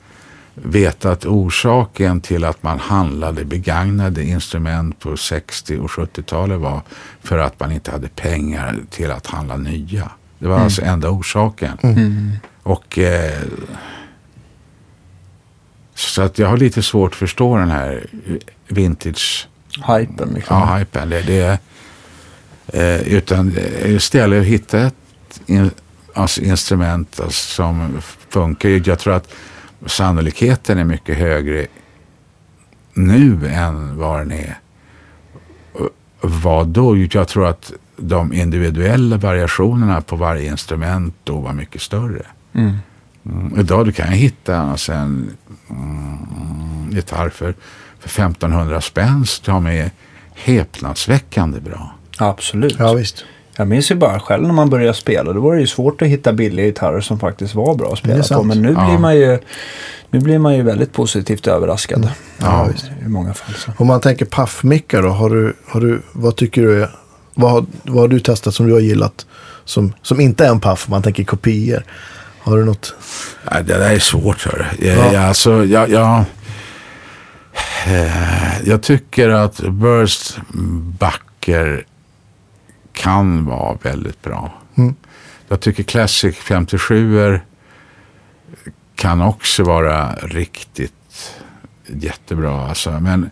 veta 0.53 1.11
att 1.11 1.25
orsaken 1.25 2.21
till 2.21 2.43
att 2.43 2.63
man 2.63 2.79
handlade 2.79 3.45
begagnade 3.45 4.23
instrument 4.23 4.99
på 4.99 5.17
60 5.17 5.77
och 5.77 5.89
70-talet 5.89 6.59
var 6.59 6.81
för 7.21 7.37
att 7.37 7.59
man 7.59 7.71
inte 7.71 7.91
hade 7.91 8.07
pengar 8.07 8.79
till 8.89 9.11
att 9.11 9.27
handla 9.27 9.57
nya. 9.57 10.11
Det 10.39 10.47
var 10.47 10.59
alltså 10.59 10.81
enda 10.81 11.09
orsaken. 11.09 11.77
Mm. 11.81 12.31
Och 12.63 12.97
eh, 12.97 13.41
så 15.95 16.21
att 16.21 16.39
jag 16.39 16.47
har 16.47 16.57
lite 16.57 16.83
svårt 16.83 17.11
att 17.11 17.17
förstå 17.17 17.57
den 17.57 17.71
här 17.71 18.07
vintage 18.67 19.47
Hypen 19.87 20.29
liksom. 20.35 20.57
ja, 20.57 20.75
hypen. 20.75 21.09
Det, 21.09 21.21
det, 21.21 21.59
eh, 22.67 23.13
utan 23.13 23.57
eh, 23.57 23.91
istället 23.91 24.41
att 24.41 24.47
hitta 24.47 24.79
ett 24.79 24.95
in, 25.45 25.71
alltså 26.13 26.41
instrument 26.41 27.19
alltså, 27.19 27.55
som 27.55 28.01
funkar. 28.29 28.87
Jag 28.89 28.99
tror 28.99 29.13
att 29.13 29.33
sannolikheten 29.85 30.77
är 30.77 30.83
mycket 30.83 31.17
högre 31.17 31.67
nu 32.93 33.47
än 33.47 33.97
vad 33.97 34.19
den 34.19 34.31
är. 34.31 34.57
Vad 36.21 36.67
då? 36.67 37.07
Jag 37.11 37.27
tror 37.27 37.47
att 37.47 37.71
de 37.97 38.33
individuella 38.33 39.17
variationerna 39.17 40.01
på 40.01 40.15
varje 40.15 40.51
instrument 40.51 41.15
då 41.23 41.39
var 41.39 41.53
mycket 41.53 41.81
större. 41.81 42.25
Mm. 42.53 42.77
Mm. 43.25 43.59
Idag 43.59 43.85
du 43.85 43.91
kan 43.91 44.05
jag 44.05 44.13
hitta 44.15 44.57
alltså 44.57 44.93
en 44.93 45.37
mm, 45.69 46.89
gitarr 46.91 47.29
för, 47.29 47.55
för 47.99 48.09
1500 48.09 48.81
spänn 48.81 49.25
som 49.25 49.67
är 49.67 49.91
häpnadsväckande 50.35 51.59
bra. 51.59 51.95
Absolut. 52.17 52.75
Ja, 52.79 52.93
visst. 52.93 53.25
Jag 53.57 53.67
minns 53.67 53.91
ju 53.91 53.95
bara 53.95 54.19
själv 54.19 54.43
när 54.43 54.53
man 54.53 54.69
började 54.69 54.93
spela. 54.93 55.33
Då 55.33 55.41
var 55.41 55.53
det 55.55 55.61
ju 55.61 55.67
svårt 55.67 56.01
att 56.01 56.07
hitta 56.07 56.33
billiga 56.33 56.65
gitarrer 56.65 57.01
som 57.01 57.19
faktiskt 57.19 57.55
var 57.55 57.75
bra 57.75 57.91
att 57.93 57.97
spela 57.99 58.23
på. 58.23 58.43
Men 58.43 58.61
nu 58.61 58.73
Ja. 58.77 58.85
blir 58.87 58.97
man 58.97 59.15
ju 59.15 59.39
nu 60.09 60.19
blir 60.19 60.39
man 60.39 60.55
ju 60.55 60.61
väldigt 60.63 60.93
positivt 60.93 61.47
överraskad. 61.47 62.09
Ja, 62.37 62.45
Ja, 62.45 62.67
visst. 62.73 62.85
I 63.05 63.07
många 63.07 63.33
fall. 63.33 63.55
Så. 63.55 63.71
Om 63.77 63.87
man 63.87 64.01
tänker 64.01 64.25
paffmickar 64.25 65.01
då, 65.01 65.09
har 65.09 65.29
du, 65.29 65.55
har 65.67 65.81
du, 65.81 66.01
vad 66.11 66.35
tycker 66.35 66.61
du 66.61 66.83
är, 66.83 66.89
vad, 67.33 67.51
har- 67.51 67.65
vad 67.83 67.97
har 68.01 68.07
du 68.07 68.19
testat 68.19 68.55
som 68.55 68.67
du 68.67 68.73
har 68.73 68.79
gillat 68.79 69.25
som, 69.65 69.93
som 70.01 70.19
inte 70.21 70.45
är 70.45 70.49
en 70.49 70.59
paff, 70.59 70.87
man 70.89 71.01
tänker 71.03 71.23
kopior? 71.23 71.83
Har 72.39 72.57
du 72.57 72.65
något? 72.65 72.95
Ja, 73.51 73.57
det 73.61 73.77
där 73.77 73.93
är 73.93 73.99
svårt. 73.99 74.45
Hör. 74.45 74.71
Ja. 74.79 74.85
Jag, 74.87 75.13
jag, 75.13 75.23
alltså, 75.23 75.65
jag, 75.65 75.89
jag, 75.89 76.23
eh, 77.85 78.61
jag 78.63 78.81
tycker 78.83 79.29
att 79.29 79.59
Burst 79.59 80.37
backer 80.99 81.85
kan 82.93 83.45
vara 83.45 83.77
väldigt 83.81 84.21
bra. 84.21 84.53
Mm. 84.75 84.95
Jag 85.47 85.59
tycker 85.59 85.83
Classic 85.83 86.35
57 86.37 87.39
kan 88.95 89.21
också 89.21 89.63
vara 89.63 90.15
riktigt 90.15 90.93
jättebra. 91.87 92.67
Alltså. 92.67 92.99
Men 92.99 93.29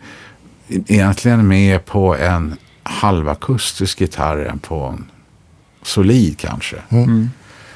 egentligen 0.67 1.47
mer 1.47 1.79
på 1.79 2.15
en 2.15 2.55
halvakustisk 2.83 4.01
gitarr 4.01 4.37
än 4.45 4.59
på 4.59 4.83
en 4.85 5.05
solid 5.83 6.39
kanske. 6.39 6.75
Mm. 6.89 7.29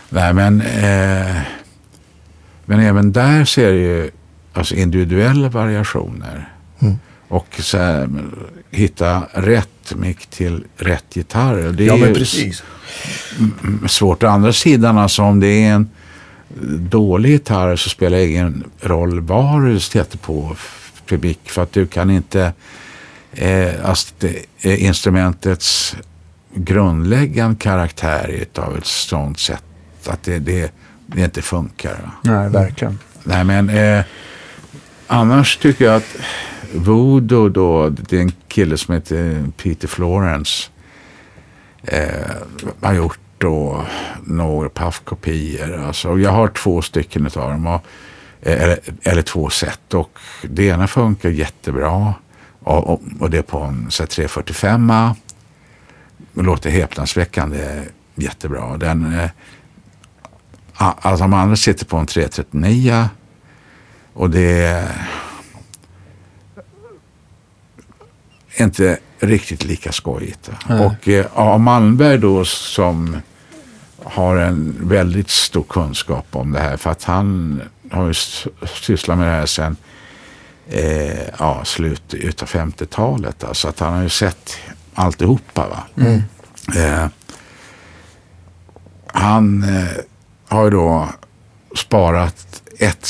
Nej, 0.09 0.33
men, 0.33 0.61
eh, 0.61 1.41
men 2.65 2.79
även 2.79 3.11
där 3.11 3.45
ser 3.45 3.71
det 3.71 3.79
ju 3.79 4.11
alltså 4.53 4.75
individuella 4.75 5.49
variationer. 5.49 6.53
Mm. 6.79 6.99
Och 7.27 7.47
så 7.59 7.77
här, 7.77 8.09
hitta 8.71 9.23
rätt 9.33 9.93
mick 9.95 10.25
till 10.25 10.63
rätt 10.77 11.15
gitarr. 11.15 11.55
Det 11.55 11.83
är 11.83 11.87
Ja, 11.87 11.97
men 11.97 12.13
precis. 12.13 12.63
svårt. 13.87 14.23
Å 14.23 14.27
andra 14.27 14.53
sidan, 14.53 14.97
alltså, 14.97 15.21
om 15.21 15.39
det 15.39 15.47
är 15.47 15.71
en 15.73 15.89
dålig 16.89 17.29
gitarr 17.29 17.75
så 17.75 17.89
spelar 17.89 18.17
det 18.17 18.27
ingen 18.27 18.63
roll 18.81 19.19
vad 19.21 19.65
du 19.65 19.79
sätter 19.79 20.17
på 20.17 20.55
för 21.05 21.17
mick. 21.17 21.49
För 21.49 21.63
att 21.63 21.71
du 21.71 21.87
kan 21.87 22.09
inte... 22.09 22.53
Eh, 23.33 23.89
alltså, 23.89 24.13
instrumentets 24.61 25.95
grundläggande 26.55 27.57
karaktär 27.59 28.45
av 28.55 28.77
ett 28.77 28.85
sånt 28.85 29.39
sätt 29.39 29.63
att 30.07 30.23
det, 30.23 30.39
det, 30.39 30.71
det 31.05 31.21
inte 31.23 31.41
funkar. 31.41 31.91
Va? 32.03 32.11
Nej, 32.21 32.49
verkligen. 32.49 32.99
Nej, 33.23 33.43
men 33.43 33.69
eh, 33.69 34.03
annars 35.07 35.57
tycker 35.57 35.85
jag 35.85 35.95
att 35.95 36.15
Voodoo 36.75 37.49
då, 37.49 37.89
det 37.89 38.17
är 38.17 38.21
en 38.21 38.31
kille 38.47 38.77
som 38.77 38.93
heter 38.93 39.51
Peter 39.57 39.87
Florence. 39.87 40.69
Eh, 41.83 42.31
har 42.81 42.93
gjort 42.93 43.19
då 43.37 43.85
några 44.23 44.69
paffkopior. 44.69 45.85
Alltså, 45.87 46.19
jag 46.19 46.31
har 46.31 46.47
två 46.47 46.81
stycken 46.81 47.25
av 47.25 47.51
dem. 47.51 47.67
Och, 47.67 47.85
eh, 48.41 48.63
eller, 48.63 48.79
eller 49.03 49.21
två 49.21 49.49
set. 49.49 49.93
Och 49.93 50.19
det 50.41 50.65
ena 50.65 50.87
funkar 50.87 51.29
jättebra. 51.29 52.13
Och, 52.59 52.89
och, 52.89 53.01
och 53.19 53.29
det 53.29 53.37
är 53.37 53.41
på 53.41 53.59
en 53.59 53.87
3.45. 53.89 55.15
Det 56.33 56.41
låter 56.41 56.69
häpnadsväckande 56.69 57.83
jättebra. 58.15 58.77
Den, 58.77 59.19
eh, 59.19 59.29
alltså 60.73 61.23
de 61.23 61.33
andra 61.33 61.55
sitter 61.55 61.85
på 61.85 61.97
en 61.97 62.05
339. 62.05 63.09
Och 64.13 64.29
det 64.29 64.63
är 64.63 65.07
inte 68.57 68.97
riktigt 69.19 69.65
lika 69.65 69.91
skojigt. 69.91 70.49
Nej. 70.69 70.85
Och 70.85 71.09
eh, 71.09 71.25
A. 71.33 71.57
Malmberg 71.57 72.17
då 72.17 72.45
som 72.45 73.17
har 74.03 74.37
en 74.37 74.75
väldigt 74.81 75.29
stor 75.29 75.63
kunskap 75.63 76.25
om 76.31 76.51
det 76.51 76.59
här. 76.59 76.77
För 76.77 76.89
att 76.89 77.03
han 77.03 77.61
har 77.91 78.07
ju 78.07 78.13
sysslat 78.81 79.17
med 79.17 79.27
det 79.27 79.31
här 79.33 79.45
sedan 79.45 79.77
eh, 80.67 81.27
ja, 81.39 81.61
slutet 81.65 82.41
av 82.41 82.47
50-talet. 82.47 83.43
Alltså 83.43 83.67
att 83.67 83.79
han 83.79 83.93
har 83.93 84.01
ju 84.03 84.09
sett 84.09 84.57
alltihopa. 84.93 85.67
Va? 85.67 85.83
Eh, 86.75 87.07
han 89.07 89.63
eh, 89.63 89.97
har 90.47 90.63
ju 90.63 90.69
då 90.69 91.09
sparat 91.75 92.61
ett 92.79 93.05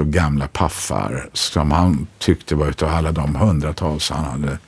och 0.00 0.06
gamla 0.06 0.48
paffar 0.48 1.28
som 1.32 1.70
han 1.70 2.06
tyckte 2.18 2.54
var 2.54 2.66
utav 2.68 2.88
alla 2.88 3.12
de 3.12 3.34
hundratals 3.36 4.10
han 4.10 4.24
hade 4.24 4.58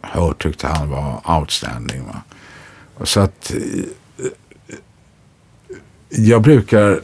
hört 0.00 0.42
tyckte 0.42 0.66
han 0.66 0.90
var 0.90 1.38
outstanding. 1.38 2.04
Va? 2.06 2.22
Och 2.94 3.08
Så 3.08 3.20
att 3.20 3.52
eh, 4.18 4.26
jag 6.08 6.42
brukar 6.42 7.00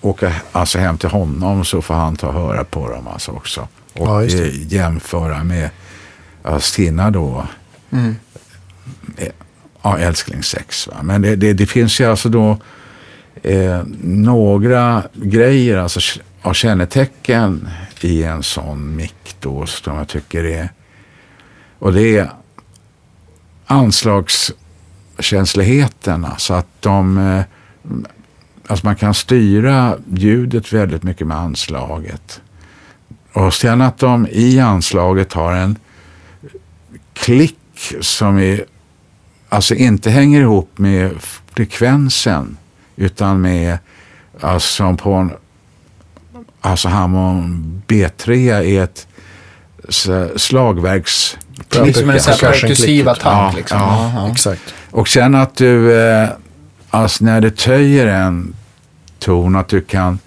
åka 0.00 0.32
alltså 0.52 0.78
hem 0.78 0.98
till 0.98 1.08
honom 1.08 1.64
så 1.64 1.82
får 1.82 1.94
han 1.94 2.16
ta 2.16 2.26
och 2.26 2.32
höra 2.34 2.64
på 2.64 2.90
dem 2.90 3.08
alltså 3.08 3.32
också. 3.32 3.68
Och 3.92 4.06
Ja, 4.08 4.24
eh, 4.24 4.72
jämföra 4.72 5.44
med 5.44 5.70
ja, 6.42 6.60
sina 6.60 7.10
då 7.10 7.46
Mm. 7.92 8.14
ja, 9.82 9.98
älsklingssex. 9.98 10.86
Va? 10.88 10.94
Men 11.02 11.22
det, 11.22 11.36
det, 11.36 11.52
det 11.52 11.66
finns 11.66 12.00
ju 12.00 12.04
alltså 12.04 12.28
då 12.28 12.58
eh, 13.42 13.82
några 14.02 15.02
grejer, 15.14 15.76
alltså 15.76 16.20
av 16.42 16.52
kännetecken 16.52 17.68
i 18.00 18.22
en 18.22 18.42
sån 18.42 18.96
mick 18.96 19.36
då 19.40 19.66
som 19.66 19.96
jag 19.96 20.08
tycker 20.08 20.44
är 20.44 20.68
och 21.78 21.92
det 21.92 22.16
är 22.16 22.30
anslagskänsligheten. 23.66 26.24
Alltså 26.24 26.54
att 26.54 26.66
de 26.80 27.18
eh, 27.18 27.42
alltså 28.66 28.86
man 28.86 28.96
kan 28.96 29.14
styra 29.14 29.96
ljudet 30.14 30.72
väldigt 30.72 31.02
mycket 31.02 31.26
med 31.26 31.36
anslaget. 31.36 32.40
Och 33.32 33.54
sen 33.54 33.80
att 33.80 33.98
de 33.98 34.26
i 34.30 34.60
anslaget 34.60 35.32
har 35.32 35.52
en 35.52 35.78
klick 37.12 37.56
som 38.00 38.38
är, 38.38 38.64
alltså 39.48 39.74
inte 39.74 40.10
hänger 40.10 40.40
ihop 40.40 40.78
med 40.78 41.12
frekvensen 41.54 42.56
utan 42.96 43.40
med, 43.40 43.78
alltså 44.40 44.96
på 44.96 45.12
en, 45.12 45.32
alltså 46.60 46.88
Hammond 46.88 47.82
B3 47.86 48.52
är 48.52 48.84
ett 48.84 49.06
slagverks... 50.36 51.38
Det 51.68 51.78
är 51.78 51.92
som 51.92 52.10
en 52.10 52.20
sån 52.20 52.34
här 52.42 52.74
klick. 52.74 53.06
attack. 53.06 53.24
Ja, 53.24 53.52
liksom. 53.56 53.78
ja. 53.78 54.10
Ja, 54.14 54.20
ja. 54.26 54.32
Exakt. 54.32 54.74
Och 54.90 55.08
sen 55.08 55.34
att 55.34 55.56
du, 55.56 56.00
eh, 56.00 56.28
alltså 56.90 57.24
när 57.24 57.40
du 57.40 57.50
töjer 57.50 58.06
en 58.06 58.54
ton, 59.18 59.56
att 59.56 59.68
du 59.68 59.80
kan 59.80 60.18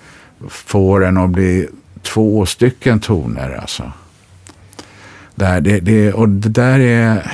få 0.50 1.00
den 1.00 1.18
att 1.18 1.30
bli 1.30 1.68
två 2.02 2.46
stycken 2.46 3.00
toner. 3.00 3.58
Alltså. 3.62 3.92
Där, 5.36 5.62
det, 5.62 5.80
det, 5.80 6.14
och 6.14 6.30
det 6.30 6.50
där 6.50 6.80
är... 6.80 7.32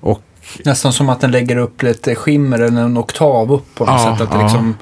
Och 0.00 0.22
Nästan 0.64 0.92
som 0.92 1.08
att 1.08 1.20
den 1.20 1.30
lägger 1.30 1.56
upp 1.56 1.82
lite 1.82 2.14
skimmer 2.14 2.58
eller 2.58 2.82
en 2.82 2.98
oktav 2.98 3.52
upp 3.52 3.74
på 3.74 3.84
något 3.84 4.00
Ja, 4.00 4.12
sätt. 4.12 4.20
Att 4.20 4.32
det 4.32 4.38
ja. 4.38 4.42
liksom, 4.42 4.74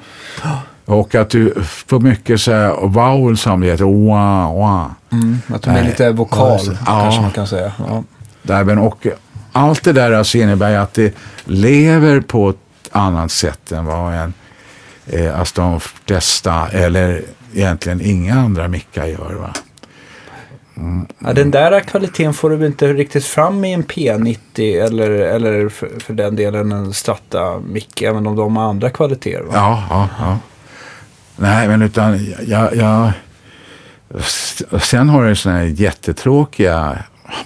Och 0.89 1.15
att 1.15 1.29
du 1.29 1.53
får 1.63 1.99
mycket 1.99 2.41
så 2.41 2.51
här 2.51 2.87
vowel 2.87 3.37
heter. 3.63 4.07
Wah, 4.07 4.55
wah. 4.57 4.85
mm, 5.11 5.37
att 5.53 5.61
de 5.61 5.69
är 5.69 5.83
lite 5.83 6.03
Ja, 6.03 6.11
vokal, 6.11 6.57
det. 6.57 6.77
kanske 6.85 7.15
Ja. 7.17 7.21
man 7.21 7.31
kan 7.31 7.47
säga. 7.47 7.71
Ja. 7.87 8.03
Där, 8.41 8.79
och 8.79 9.07
allt 9.51 9.83
det 9.83 9.93
där 9.93 10.11
alltså 10.11 10.37
innebär 10.37 10.77
att 10.77 10.93
det 10.93 11.13
lever 11.45 12.21
på 12.21 12.49
ett 12.49 12.55
annat 12.91 13.31
sätt 13.31 13.71
än 13.71 13.85
vad 13.85 14.13
en, 14.13 14.33
eh, 15.07 15.39
alltså 15.39 15.61
de 15.61 15.79
flesta, 15.79 16.67
eller 16.67 17.21
egentligen 17.53 18.01
inga 18.01 18.35
andra 18.35 18.67
mickar 18.67 19.05
gör. 19.05 19.33
Va? 19.33 19.49
Ja, 21.19 21.33
den 21.33 21.51
där 21.51 21.79
kvaliteten 21.79 22.33
får 22.33 22.49
du 22.49 22.65
inte 22.65 22.93
riktigt 22.93 23.25
fram 23.25 23.65
i 23.65 23.73
en 23.73 23.83
P90 23.83 24.85
eller, 24.85 25.09
eller 25.11 25.69
för, 25.69 25.89
för 25.99 26.13
den 26.13 26.35
delen 26.35 26.71
en 26.71 26.93
Strata-mick, 26.93 28.01
även 28.01 28.27
om 28.27 28.35
de 28.35 28.57
har 28.57 28.63
andra 28.63 28.89
kvaliteter. 28.89 29.43
Va? 29.43 29.51
Ja, 29.53 29.83
ja, 29.89 30.07
ja. 30.19 30.37
Nej, 31.39 31.67
men 31.67 31.81
utan 31.81 32.25
jag... 32.47 32.75
jag 32.75 33.11
sen 34.81 35.09
har 35.09 35.25
du 35.25 35.35
såna 35.35 35.55
här 35.57 35.63
jättetråkiga 35.63 36.97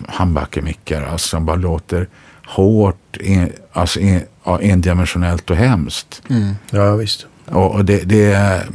handbackermickar 0.07 1.01
alltså, 1.03 1.27
som 1.27 1.45
bara 1.45 1.55
låter 1.55 2.07
hårt, 2.47 3.17
in, 3.19 3.53
alltså 3.73 3.99
ja, 4.43 4.59
endimensionellt 4.61 5.49
och 5.49 5.55
hemskt. 5.55 6.21
Mm. 6.29 6.53
Ja, 6.69 6.95
visst. 6.95 7.25
Och, 7.45 7.71
och 7.71 7.85
det, 7.85 8.01
det 8.03 8.33
är 8.33 8.65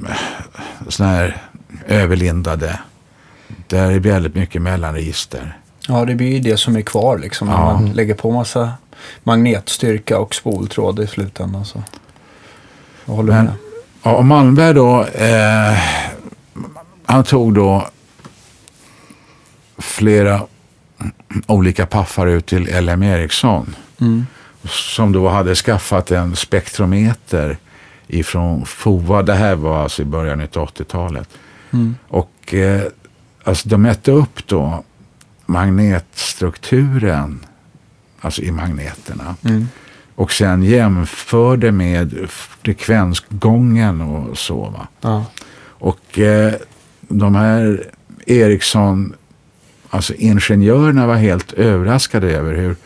såna 0.89 1.09
här 1.09 1.37
överlindade. 1.87 2.81
Där 3.67 3.91
är 3.91 3.99
väldigt 4.01 4.35
mycket 4.35 4.63
mellanregister. 4.63 5.57
Ja, 5.89 6.05
det 6.05 6.15
blir 6.15 6.33
ju 6.33 6.41
det 6.41 6.57
som 6.57 6.77
är 6.77 6.83
kvar 6.83 7.19
liksom. 7.19 7.49
När 7.49 7.55
Ja. 7.55 7.65
man 7.65 7.91
lägger 7.93 8.15
på 8.15 8.31
massa 8.31 8.73
magnetstyrka 9.23 10.19
och 10.19 10.35
spoltråd 10.35 11.01
i 11.01 11.07
slutändan. 11.07 11.65
Så. 11.65 11.83
Jag 13.05 13.15
håller 13.15 13.33
Men- 13.33 13.45
med. 13.45 13.55
Ja, 14.09 14.15
och 14.15 14.25
Malmberg 14.25 14.75
då, 14.75 15.05
eh, 15.05 15.79
han 17.05 17.25
tog 17.25 17.55
då 17.55 17.89
flera 19.79 20.43
olika 21.47 21.87
paffar 21.87 22.27
ut 22.27 22.47
till 22.47 22.85
LM 22.85 23.03
Ericsson. 23.03 23.77
Mm. 24.01 24.27
Som 24.65 25.13
då 25.13 25.29
hade 25.29 25.55
skaffat 25.55 26.11
en 26.11 26.37
spektrometer 26.37 27.57
ifrån 28.07 28.67
FOA. 28.67 29.23
Det 29.23 29.35
här 29.35 29.55
var 29.55 29.83
alltså 29.83 30.03
i 30.03 30.05
början 30.05 30.41
av 30.41 30.47
80-talet. 30.47 31.29
Mm. 31.71 31.97
Och 32.09 32.55
eh, 32.55 32.83
alltså 33.45 33.69
de 33.69 33.83
mätte 33.83 34.13
upp 34.13 34.47
då 34.47 34.85
magnetstrukturen, 35.47 37.41
alltså 38.21 38.43
i 38.43 38.51
magneterna. 38.51 39.37
Mm. 39.45 39.69
Och 40.19 40.33
sen 40.33 40.63
jämförde 40.63 41.73
med 41.73 42.27
frekvensgången 42.29 44.01
och 44.01 44.39
så. 44.39 44.57
Va? 44.71 44.89
Ja. 45.01 45.25
Och 45.65 46.19
eh, 46.19 46.53
de 47.09 47.35
här 47.35 47.91
Ericsson, 48.27 49.15
alltså 49.91 50.15
ingenjörerna 50.15 51.07
var 51.07 51.15
helt 51.15 51.53
överraskade 51.53 52.31
över 52.33 52.55
hur 52.55 52.77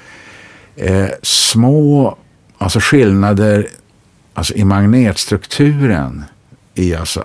eh, 0.76 1.08
små 1.22 2.16
alltså 2.58 2.78
skillnader 2.82 3.68
alltså 4.34 4.54
i 4.54 4.64
magnetstrukturen 4.64 6.24
i 6.74 6.94
alltså, 6.94 7.24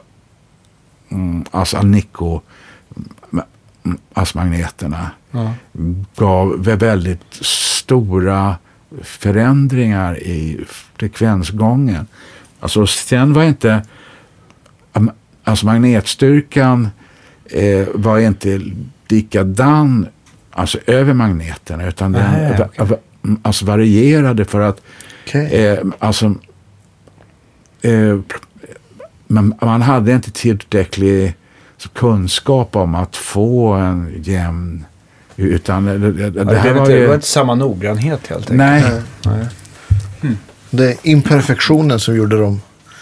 mm, 1.09 1.45
alltså 1.51 1.77
Alnico 1.77 2.41
mm, 3.33 3.97
alltså 4.13 4.37
magneterna 4.37 5.11
Ja. 5.31 5.53
gav 6.15 6.57
vä- 6.63 6.75
väldigt 6.79 7.33
stora 7.41 8.55
förändringar 9.03 10.19
i 10.23 10.65
frekvensgången. 10.97 12.07
Alltså 12.59 12.87
sen 12.87 13.33
var 13.33 13.43
inte, 13.43 13.81
alltså 15.43 15.65
magnetstyrkan 15.65 16.89
eh, 17.45 17.87
var 17.93 18.19
inte 18.19 18.61
likadan 19.07 20.07
alltså 20.51 20.77
över 20.87 21.13
magneterna 21.13 21.87
utan 21.87 22.11
den 22.11 22.57
va- 22.77 22.97
mm, 23.23 23.39
alltså 23.41 23.65
varierade 23.65 24.45
för 24.45 24.59
att 24.61 24.81
Okej. 25.27 25.65
eh, 25.65 25.79
alltså 25.99 26.35
eh, 27.81 28.19
man, 29.27 29.53
man 29.61 29.81
hade 29.81 30.11
inte 30.11 30.31
tillräcklig 30.31 31.33
kunskap 31.93 32.75
om 32.75 32.95
att 32.95 33.15
få 33.15 33.73
en 33.73 34.13
jämn 34.23 34.85
utan 35.37 35.85
det, 35.85 35.97
det, 35.97 36.11
det, 36.11 36.23
Ja, 36.23 36.29
det 36.29 36.43
det, 36.43 36.59
här 36.59 36.73
var 36.73 36.79
inte, 36.79 36.91
det 36.91 36.99
ju... 36.99 37.07
var 37.07 37.15
inte 37.15 37.27
samma 37.27 37.55
noggrannhet 37.55 38.27
helt 38.27 38.51
enkelt. 38.51 38.57
Nej, 38.57 38.83
Nej. 39.25 39.45
Nej. 40.21 40.35
Det 40.69 40.85
är 40.91 40.95
imperfektionen 41.03 41.99
som 41.99 42.15
gjorde 42.15 42.37
dem 42.37 42.61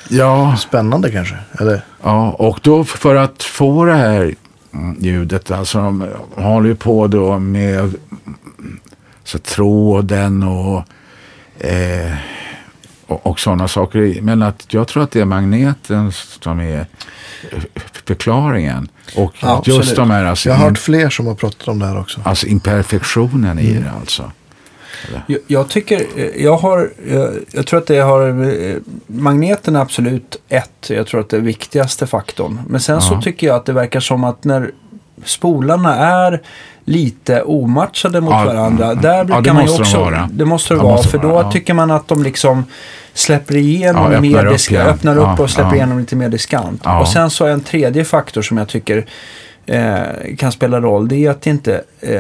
ja, 0.10 0.56
spännande 0.58 1.12
kanske? 1.12 1.36
Eller? 1.60 1.82
ja, 2.04 2.32
och 2.32 2.60
då 2.64 2.84
för 2.84 3.16
att 3.16 3.44
få 3.44 3.86
det 3.86 3.94
här 3.94 4.36
mm, 4.74 4.98
ljudet. 5.00 5.52
Alltså 5.52 5.78
de 5.78 6.08
håller 6.36 6.70
ju 6.70 6.76
på 6.76 7.08
då 7.08 7.40
med 7.40 7.94
så 9.24 9.40
tråden 9.40 10.44
och, 10.44 10.84
eh, 11.68 12.12
och, 13.08 13.26
och 13.28 13.40
sådana 13.40 13.68
saker. 13.68 14.22
Men 14.22 14.42
att 14.42 14.66
jag 14.74 14.88
tror 14.88 15.04
att 15.04 15.12
det 15.12 15.22
är 15.22 15.26
magneten 15.26 16.12
som 16.42 16.60
är 16.60 16.86
förklaringen. 18.06 18.88
Och 19.16 19.34
Ja, 19.42 19.64
just 19.66 19.78
absolut. 19.80 19.96
de 19.96 20.12
här 20.12 20.26
alltså, 20.26 20.50
Jag 20.50 20.56
har 20.56 20.70
hört 20.70 20.78
fler 20.78 21.10
som 21.10 21.28
har 21.28 21.36
pratat 21.36 21.68
om 21.68 21.80
det 21.80 21.86
här 21.86 22.00
också. 22.00 22.22
alltså 22.24 22.48
imperfektionen 22.48 23.60
i 23.60 23.72
Mm. 23.72 23.84
det 23.84 23.92
alltså. 24.00 24.32
Jag, 25.28 25.40
jag 25.48 25.70
tycker, 25.70 26.06
jag 26.38 26.58
har, 26.58 26.90
jag, 27.10 27.34
jag 27.52 27.68
tror 27.68 27.80
att 27.80 27.88
det 27.88 27.98
har, 28.00 28.28
eh, 28.70 28.76
magneten 29.08 29.76
är 29.76 29.80
absolut 29.80 30.36
ett, 30.50 30.90
jag 30.90 31.08
tror 31.08 31.22
att 31.22 31.30
det 31.30 31.38
är 31.38 31.42
viktigaste 31.42 32.08
faktorn. 32.08 32.60
Men 32.68 32.80
sen 32.80 33.02
så 33.02 33.14
Ja. 33.14 33.22
tycker 33.22 33.48
jag 33.48 33.56
att 33.56 33.66
det 33.66 33.74
verkar 33.74 34.00
som 34.00 34.24
att 34.24 34.44
när 34.44 34.72
spolarna 35.26 35.96
är 35.96 36.42
lite 36.86 37.42
omatchade 37.44 38.22
mot 38.22 38.32
Ja, 38.34 38.46
varandra, 38.46 38.96
där 38.96 39.18
ja, 39.18 39.24
brukar 39.24 39.42
det 39.42 39.54
man 39.54 39.66
ju 39.66 39.72
också, 39.80 40.00
vara. 40.00 40.30
det 40.34 40.46
måste 40.46 40.74
det 40.74 40.78
Ja, 40.78 40.84
vara, 40.84 40.98
för 41.04 41.18
vara, 41.18 41.34
då 41.34 41.42
ja. 41.48 41.52
tycker 41.52 41.74
man 41.74 41.92
att 41.92 42.08
de 42.08 42.24
liksom 42.24 42.64
släpper 43.14 43.56
igenom 43.56 44.12
Ja, 44.12 44.22
mer, 44.22 44.46
upp 44.46 44.60
igen. 44.72 44.88
öppnar 44.88 45.18
upp 45.18 45.24
Ja, 45.38 45.44
och 45.44 45.50
släpper 45.50 45.70
ja. 45.70 45.76
igenom 45.76 46.00
lite 46.00 46.16
mer 46.16 46.30
diskant. 46.30 46.82
Ja. 46.84 47.00
Och 47.00 47.08
sen 47.08 47.30
så 47.30 47.46
en 47.46 47.62
tredje 47.62 48.06
faktor 48.06 48.42
som 48.42 48.58
jag 48.58 48.68
tycker 48.68 49.06
eh, 49.66 50.02
kan 50.38 50.52
spela 50.52 50.82
roll, 50.82 51.08
det 51.08 51.16
är 51.26 51.30
att 51.30 51.48
inte 51.48 51.82
eh, 52.02 52.20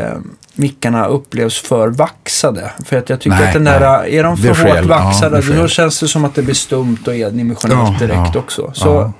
mickarna 0.53 1.05
upplevs 1.05 1.59
för 1.61 1.87
vaxade. 1.87 2.71
För 2.85 2.97
att 2.97 3.09
jag 3.09 3.19
tycker 3.19 3.37
Nej, 3.37 3.47
att 3.47 3.53
den 3.53 3.63
där, 3.63 3.99
nej. 4.01 4.17
är 4.17 4.23
de 4.23 4.35
Det 4.35 4.41
för 4.41 4.49
är 4.49 4.53
fel. 4.73 4.77
hårt 4.77 4.85
vaxade, 4.85 5.41
Ja, 5.47 5.53
det 5.53 5.61
då 5.61 5.67
känns 5.67 5.99
det 5.99 6.07
som 6.07 6.25
att 6.25 6.35
det 6.35 6.41
blir 6.41 6.55
stumt 6.55 6.97
och 7.07 7.15
endimensionellt 7.15 7.89
Ja, 8.01 8.07
direkt 8.07 8.29
ja, 8.33 8.39
också. 8.39 8.71
Så, 8.73 9.11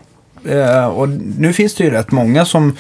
eh, 0.50 0.86
och 0.86 1.10
nu 1.38 1.54
finns 1.54 1.76
det 1.76 1.84
ju 1.84 1.90
rätt 1.90 2.12
många 2.12 2.46
som 2.46 2.76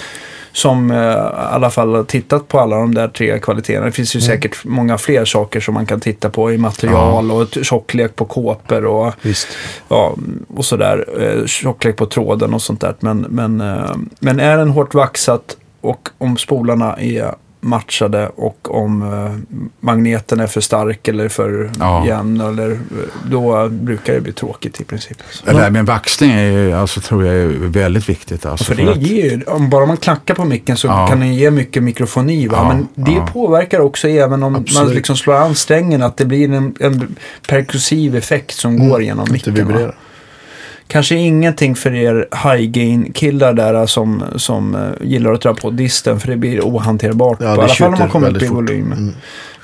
som 0.56 0.92
eh, 0.92 0.98
i 0.98 1.16
alla 1.52 1.70
fall 1.70 1.96
har 1.96 2.04
tittat 2.04 2.48
på 2.48 2.60
alla 2.60 2.76
de 2.76 2.94
där 2.94 3.08
tre 3.08 3.40
kvaliteterna. 3.40 3.86
Det 3.86 3.92
finns 3.92 4.16
ju 4.16 4.20
Mm. 4.20 4.28
säkert 4.28 4.66
många 4.66 4.98
fler 4.98 5.26
saker 5.26 5.60
som 5.60 5.74
man 5.74 5.86
kan 5.86 6.00
titta 6.00 6.30
på 6.30 6.52
i 6.52 6.58
material 6.58 7.32
och 7.32 7.52
t- 7.52 7.64
tjocklek 7.64 8.16
på 8.16 8.26
kåpor 8.26 8.86
och, 8.86 9.14
Visst. 9.22 9.48
ja, 9.90 10.16
och 10.56 10.66
sådär. 10.66 11.06
Eh, 11.22 11.46
tjocklek 11.46 11.96
på 11.98 12.06
tråden 12.06 12.54
och 12.54 12.62
sånt 12.62 12.82
där. 12.82 12.96
Men, 13.00 13.22
men, 13.30 13.62
eh, 13.62 13.96
men 14.20 14.40
är 14.40 14.58
den 14.58 14.70
hårt 14.70 14.94
vaxat 14.94 15.58
och 15.82 16.10
om 16.18 16.38
spolarna 16.38 16.94
är 17.00 17.32
matchade 17.66 18.30
och 18.36 18.76
om 18.82 19.02
eh, 19.02 19.60
magneten 19.80 20.40
är 20.40 20.48
för 20.48 20.62
stark 20.62 21.08
eller 21.08 21.30
för 21.30 21.70
Ja. 21.80 22.06
jämn 22.08 22.42
eller 22.42 22.72
eh, 22.72 22.78
då 23.32 23.70
brukar 23.70 24.14
det 24.14 24.22
bli 24.22 24.34
tråkigt 24.34 24.82
i 24.82 24.84
princip. 24.84 25.18
Det 25.46 25.52
där 25.52 25.70
med 25.72 25.86
vaxning 25.86 26.32
är 26.32 26.52
ju, 26.52 26.74
alltså, 26.74 27.02
tror 27.02 27.26
jag 27.26 27.36
är 27.36 27.48
väldigt 27.68 28.10
viktigt. 28.10 28.46
Alltså, 28.46 28.66
För 28.66 28.76
det 28.76 28.92
att- 28.92 28.98
ger 28.98 29.32
ju, 29.32 29.44
om 29.44 29.70
bara 29.70 29.86
man 29.86 29.98
klackar 29.98 30.34
på 30.36 30.46
micken 30.46 30.78
så 30.78 30.88
Ja. 30.88 31.08
kan 31.08 31.20
den 31.20 31.34
ge 31.36 31.52
mycket 31.52 31.84
mikrofoni. 31.84 32.48
Va? 32.48 32.58
Ja, 32.58 32.68
Men 32.68 33.06
det 33.06 33.12
ja. 33.12 33.28
påverkar 33.34 33.80
också 33.80 34.08
även 34.08 34.44
om 34.44 34.54
man 34.54 34.62
Absolut. 34.62 34.96
liksom 34.96 35.18
slår 35.18 35.34
an 35.36 35.56
strängen 35.56 36.02
att 36.04 36.18
det 36.18 36.26
blir 36.26 36.52
en, 36.54 36.76
en 36.80 37.16
perkussiv 37.50 38.16
effekt 38.16 38.52
som 38.56 38.90
går 38.90 39.02
genom 39.04 39.28
micken. 39.32 39.82
Kanske 40.88 41.16
ingenting 41.16 41.76
för 41.76 41.94
er 41.94 42.28
high 42.44 42.70
gain 42.70 43.14
killar 43.14 43.54
där 43.54 43.86
som, 43.86 44.24
som 44.36 44.76
eh, 44.76 45.08
gillar 45.08 45.34
att 45.34 45.42
dra 45.42 45.54
på 45.54 45.70
disten 45.70 46.20
för 46.20 46.28
det 46.28 46.38
blir 46.38 46.62
ohanterbart. 46.62 47.38
Ja, 47.42 47.54
I 47.54 47.56
det 47.58 47.64
alla 47.64 47.74
fall 47.74 47.94
om 47.94 48.00
man 48.00 48.10
kommer 48.10 48.36
upp 48.36 48.44
i 48.44 48.48
volym. 48.48 48.92
Mm. 48.92 49.14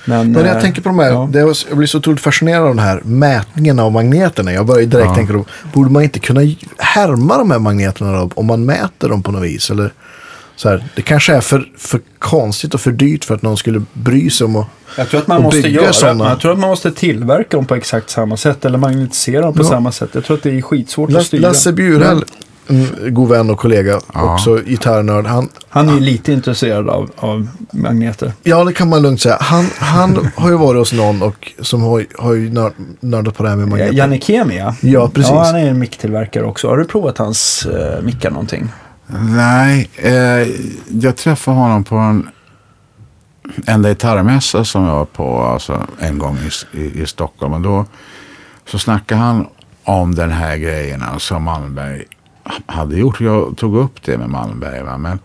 Men, 0.06 0.32
Men 0.32 0.46
jag 0.46 0.62
tänker 0.62 0.82
på 0.82 0.90
de 0.90 1.00
här, 1.00 1.10
ja. 1.12 1.30
det 1.32 1.44
var, 1.44 1.58
jag 1.70 1.78
blir 1.78 1.88
så 1.88 1.98
otroligt 1.98 2.22
fascinerad 2.22 2.64
av 2.64 2.70
den 2.76 2.86
här 2.86 3.02
mätningen 3.04 3.80
av 3.80 3.92
magneterna. 3.92 4.54
Jag 4.54 4.66
börjar 4.66 4.86
direkt 4.86 5.08
Ja. 5.08 5.16
tänka 5.16 5.44
borde 5.74 5.90
man 5.92 6.04
inte 6.04 6.20
kunna 6.20 6.42
härma 6.78 7.38
de 7.38 7.52
här 7.52 7.60
magneterna 7.60 8.12
då, 8.20 8.30
om 8.36 8.46
man 8.46 8.66
mäter 8.66 9.10
dem 9.10 9.24
på 9.24 9.32
något 9.32 9.44
vis? 9.44 9.70
Eller, 9.70 9.92
så 10.62 10.70
här, 10.70 10.84
det 10.96 11.02
kanske 11.02 11.34
är 11.34 11.42
för, 11.42 11.70
för 11.78 12.00
konstigt 12.20 12.74
och 12.74 12.82
för 12.82 12.92
dyrt 12.92 13.26
för 13.26 13.36
att 13.36 13.42
någon 13.42 13.58
skulle 13.58 13.82
bry 13.94 14.30
sig 14.30 14.46
om 14.46 14.56
att... 14.56 14.68
Jag 14.98 15.10
tror 15.10 15.20
att 15.22 15.28
man 15.28 15.42
måste 15.42 15.68
göra, 15.70 15.94
sådana. 15.94 16.30
jag 16.30 16.40
tror 16.40 16.52
att 16.54 16.60
man 16.60 16.70
måste 16.70 16.92
tillverka 16.92 17.58
dem 17.58 17.66
på 17.66 17.76
exakt 17.76 18.10
samma 18.10 18.38
sätt 18.38 18.66
eller 18.66 18.78
magnetisera 18.78 19.42
dem 19.42 19.54
på 19.54 19.64
Ja. 19.64 19.68
samma 19.70 19.92
sätt. 19.92 20.10
Jag 20.14 20.24
tror 20.26 20.38
att 20.38 20.44
det 20.44 20.58
är 20.58 20.62
skitsvårt 20.62 21.10
att 21.10 21.14
Lasse, 21.14 21.28
styra. 21.28 21.42
Lasse 21.48 21.74
Bjurell, 21.74 22.24
en 22.68 22.88
god 23.14 23.30
vän 23.30 23.50
och 23.50 23.58
kollega, 23.58 24.00
Ja. 24.14 24.34
också 24.34 24.58
gitarrnörd. 24.66 25.26
Han, 25.26 25.50
Han 25.70 25.90
är 25.90 25.94
ju 25.94 26.00
lite 26.00 26.34
intresserad 26.34 26.90
av, 26.90 27.12
av 27.16 27.48
magneter. 27.72 28.34
ja, 28.44 28.64
det 28.64 28.74
kan 28.74 28.90
man 28.90 29.02
lugnt 29.02 29.22
säga. 29.22 29.38
Han, 29.40 29.66
han 29.78 30.30
har 30.36 30.50
ju 30.50 30.58
varit 30.58 30.80
hos 30.80 30.94
någon 30.94 31.22
och, 31.22 31.52
som 31.62 31.82
har, 31.84 32.06
har 32.18 32.34
ju 32.34 32.50
nörd, 32.54 32.74
nördat 33.00 33.38
på 33.38 33.44
det 33.44 33.50
här 33.50 33.56
med 33.56 33.68
magneter. 33.68 33.94
Janne 33.94 34.20
Kemi 34.20 34.58
ja. 34.58 34.76
Ja, 34.82 35.10
precis. 35.14 35.32
Ja, 35.32 35.44
han 35.44 35.56
är 35.56 35.70
en 35.70 35.80
micktillverkare 35.80 36.44
också. 36.44 36.68
Har 36.68 36.78
du 36.78 36.86
provat 36.86 37.18
hans 37.18 37.68
uh, 37.72 38.02
mickar 38.04 38.32
någonting? 38.32 38.70
Nej, 39.20 39.90
eh, 39.96 40.48
jag 41.02 41.18
träffade 41.18 41.58
honom 41.58 41.84
på 41.84 41.96
en 41.96 42.30
enda 43.68 43.90
gitarrmässa 43.90 44.66
som 44.66 44.84
jag 44.86 44.96
var 44.96 45.06
på 45.06 45.44
alltså, 45.44 45.88
en 46.00 46.18
gång 46.18 46.38
i, 46.38 46.78
i, 46.80 47.02
i 47.02 47.06
Stockholm. 47.06 47.54
Och 47.54 47.62
då 47.62 47.86
så 48.66 48.80
snackade 48.80 49.22
han 49.22 49.48
om 49.84 50.16
den 50.16 50.32
här 50.32 50.58
grejen 50.58 51.04
som 51.18 51.44
Malmberg 51.44 52.04
hade 52.66 52.98
gjort. 52.98 53.22
Jag 53.22 53.58
tog 53.58 53.76
upp 53.76 54.04
det 54.04 54.18
med 54.18 54.30
Malmberg. 54.30 54.84
Va? 54.84 54.98
Men 54.98 55.20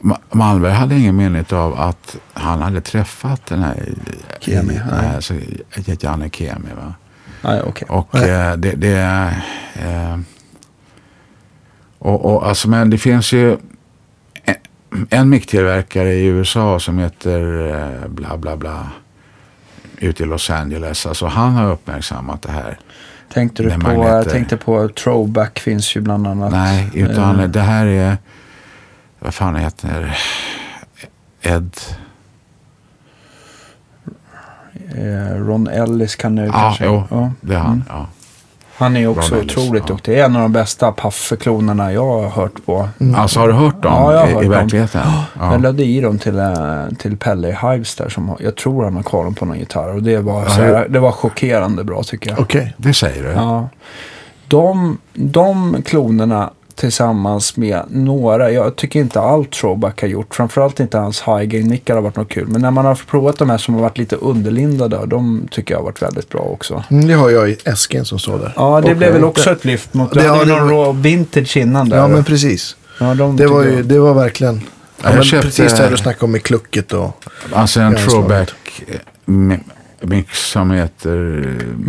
Ma- 0.00 0.18
Malmberg 0.32 0.72
hade 0.72 0.94
ingen 0.98 1.16
minne 1.16 1.44
av 1.50 1.80
att 1.80 2.16
han 2.32 2.62
hade 2.62 2.80
träffat 2.80 3.46
den 3.46 3.62
här 3.62 3.88
Kemi, 4.40 4.74
nej. 4.74 4.82
nej. 5.02 5.14
Alltså, 5.16 5.34
Janne 6.00 6.30
Kemi. 6.30 6.68
Va? 6.76 6.94
Nej, 7.42 7.62
okej. 7.66 7.88
Och 7.90 8.14
eh, 8.18 8.56
det, 8.56 8.72
det. 8.72 9.32
Eh, 9.74 10.18
och, 12.06 12.24
och, 12.34 12.46
alltså, 12.48 12.68
men 12.68 12.90
det 12.90 12.98
finns 12.98 13.32
ju 13.32 13.56
en, 14.44 14.54
en 15.10 15.28
micktillverkare 15.28 16.12
i 16.14 16.24
USA 16.26 16.80
som 16.80 16.98
heter 16.98 17.68
eh, 18.02 18.08
bla 18.08 18.36
bla 18.36 18.56
bla 18.56 18.86
ute 19.98 20.22
i 20.22 20.26
Los 20.26 20.50
Angeles. 20.50 21.06
Alltså 21.06 21.26
han 21.26 21.52
har 21.52 21.70
uppmärksammat 21.72 22.42
det 22.42 22.52
här. 22.52 22.78
Tänkte 23.32 23.62
du 23.62 23.70
på, 23.70 23.92
jag 23.92 24.28
tänkte 24.30 24.56
på 24.56 24.88
Throwback 24.88 25.58
finns 25.58 25.96
ju 25.96 26.00
bland 26.00 26.26
annat. 26.26 26.52
Nej, 26.52 26.90
utan 26.94 27.40
Eh. 27.40 27.48
det 27.48 27.60
här 27.60 27.86
är, 27.86 28.16
vad 29.18 29.34
fan 29.34 29.56
heter 29.56 30.18
Ed, 31.42 31.70
Eh, 34.94 35.36
Ron 35.36 35.66
Ellis 35.68 36.16
kan 36.16 36.34
nu 36.34 36.46
ja, 36.46 36.52
kanske. 36.52 36.84
jo, 36.84 37.04
Ja. 37.10 37.32
det 37.40 37.54
är 37.54 37.58
han. 37.58 37.72
Mm. 37.72 37.82
Ja. 37.88 38.06
Han 38.78 38.96
är 38.96 39.06
också 39.06 39.34
Ron 39.34 39.40
Ellis, 39.40 39.56
otroligt 39.56 39.82
ja. 39.86 39.94
duktig. 39.94 40.20
En 40.20 40.36
av 40.36 40.42
de 40.42 40.52
bästa 40.52 40.92
paffeklonerna 40.92 41.92
jag 41.92 42.06
har 42.22 42.28
hört 42.28 42.66
på. 42.66 42.88
Alltså 43.16 43.40
har 43.40 43.48
du 43.48 43.54
hört 43.54 43.82
dem 43.82 43.92
Ja, 43.92 44.12
jag 44.12 44.20
har 44.20 44.26
hört 44.26 44.34
i, 44.42 44.46
i 44.46 44.48
dem. 44.48 44.50
verkligheten? 44.50 45.00
Jag 45.40 45.52
Ja. 45.52 45.56
ledde 45.56 45.84
i 45.84 46.00
dem 46.00 46.18
till, 46.18 46.38
eh, 46.38 46.86
till 46.98 47.16
Pelle 47.16 47.58
Hives 47.62 47.94
där 47.96 48.08
som 48.08 48.36
jag 48.40 48.56
tror 48.56 48.84
han 48.84 48.96
har 48.96 49.02
kvar 49.02 49.24
dem 49.24 49.34
på 49.34 49.44
någon 49.44 49.58
gitarr. 49.58 49.94
Och 49.94 50.02
det 50.02 50.18
var, 50.18 50.44
här, 50.44 50.86
det 50.88 50.98
var 50.98 51.12
chockerande 51.12 51.84
bra 51.84 52.02
tycker 52.02 52.30
jag. 52.30 52.40
Okej. 52.40 52.74
Det 52.76 52.94
säger 52.94 53.22
du? 53.22 53.28
Ja. 53.30 53.68
De, 54.48 54.98
de 55.14 55.82
klonerna 55.86 56.50
tillsammans 56.76 57.56
med 57.56 57.82
några, 57.90 58.50
jag 58.50 58.76
tycker 58.76 59.00
inte 59.00 59.20
allt 59.20 59.50
Throwback 59.52 60.00
har 60.00 60.08
gjort, 60.08 60.34
framförallt 60.34 60.80
inte 60.80 60.98
hans 60.98 61.22
high 61.22 61.42
gain 61.44 61.66
nickar 61.68 61.94
har 61.94 62.02
varit 62.02 62.16
något 62.16 62.28
kul. 62.28 62.46
Men 62.48 62.60
när 62.62 62.70
man 62.70 62.84
har 62.84 62.94
provat 63.10 63.38
de 63.38 63.50
här 63.50 63.58
som 63.58 63.74
har 63.74 63.82
varit 63.82 63.98
lite 63.98 64.16
underlindade, 64.16 65.06
de 65.06 65.48
tycker 65.50 65.74
jag 65.74 65.78
har 65.78 65.84
varit 65.84 66.02
väldigt 66.02 66.28
bra 66.28 66.40
också. 66.40 66.84
Mm, 66.90 67.08
det 67.08 67.14
har 67.14 67.30
jag 67.30 67.50
i 67.50 67.56
äsken 67.64 68.04
som 68.04 68.18
står 68.18 68.38
där. 68.38 68.52
Ja, 68.56 68.80
det 68.80 68.90
Och, 68.90 68.96
blev 68.96 69.12
väl 69.12 69.24
också 69.24 69.50
ett 69.50 69.64
lyft 69.64 69.94
mot, 69.94 70.12
det- 70.14 70.20
det 70.20 70.26
ja, 70.26 70.32
hade 70.34 70.44
det 70.44 70.56
någon 70.60 70.68
var- 70.68 70.84
raw 70.86 71.02
vintage 71.10 71.56
innan 71.56 71.88
där. 71.88 71.96
Ja, 71.96 72.08
men 72.08 72.24
precis. 72.24 72.76
Ja, 73.00 73.14
de 73.14 73.36
Det 73.36 73.46
var, 73.46 73.62
ju, 73.64 73.82
det 73.82 73.98
var 73.98 74.14
verkligen... 74.14 74.60
Ja, 75.02 75.14
Jag 75.14 75.24
köpte- 75.24 75.46
precis 75.48 75.72
det 75.78 75.88
du 75.90 75.96
snackade 75.96 76.24
om 76.24 76.32
med 76.32 76.42
klucket 76.42 76.92
och... 76.92 77.24
Alltså 77.52 77.80
en 77.80 77.92
Ja, 77.92 77.98
throwback 77.98 78.82
eh, 78.88 78.94
mi- 79.26 79.60
mix 80.00 80.38
som 80.50 80.70
heter... 80.70 81.16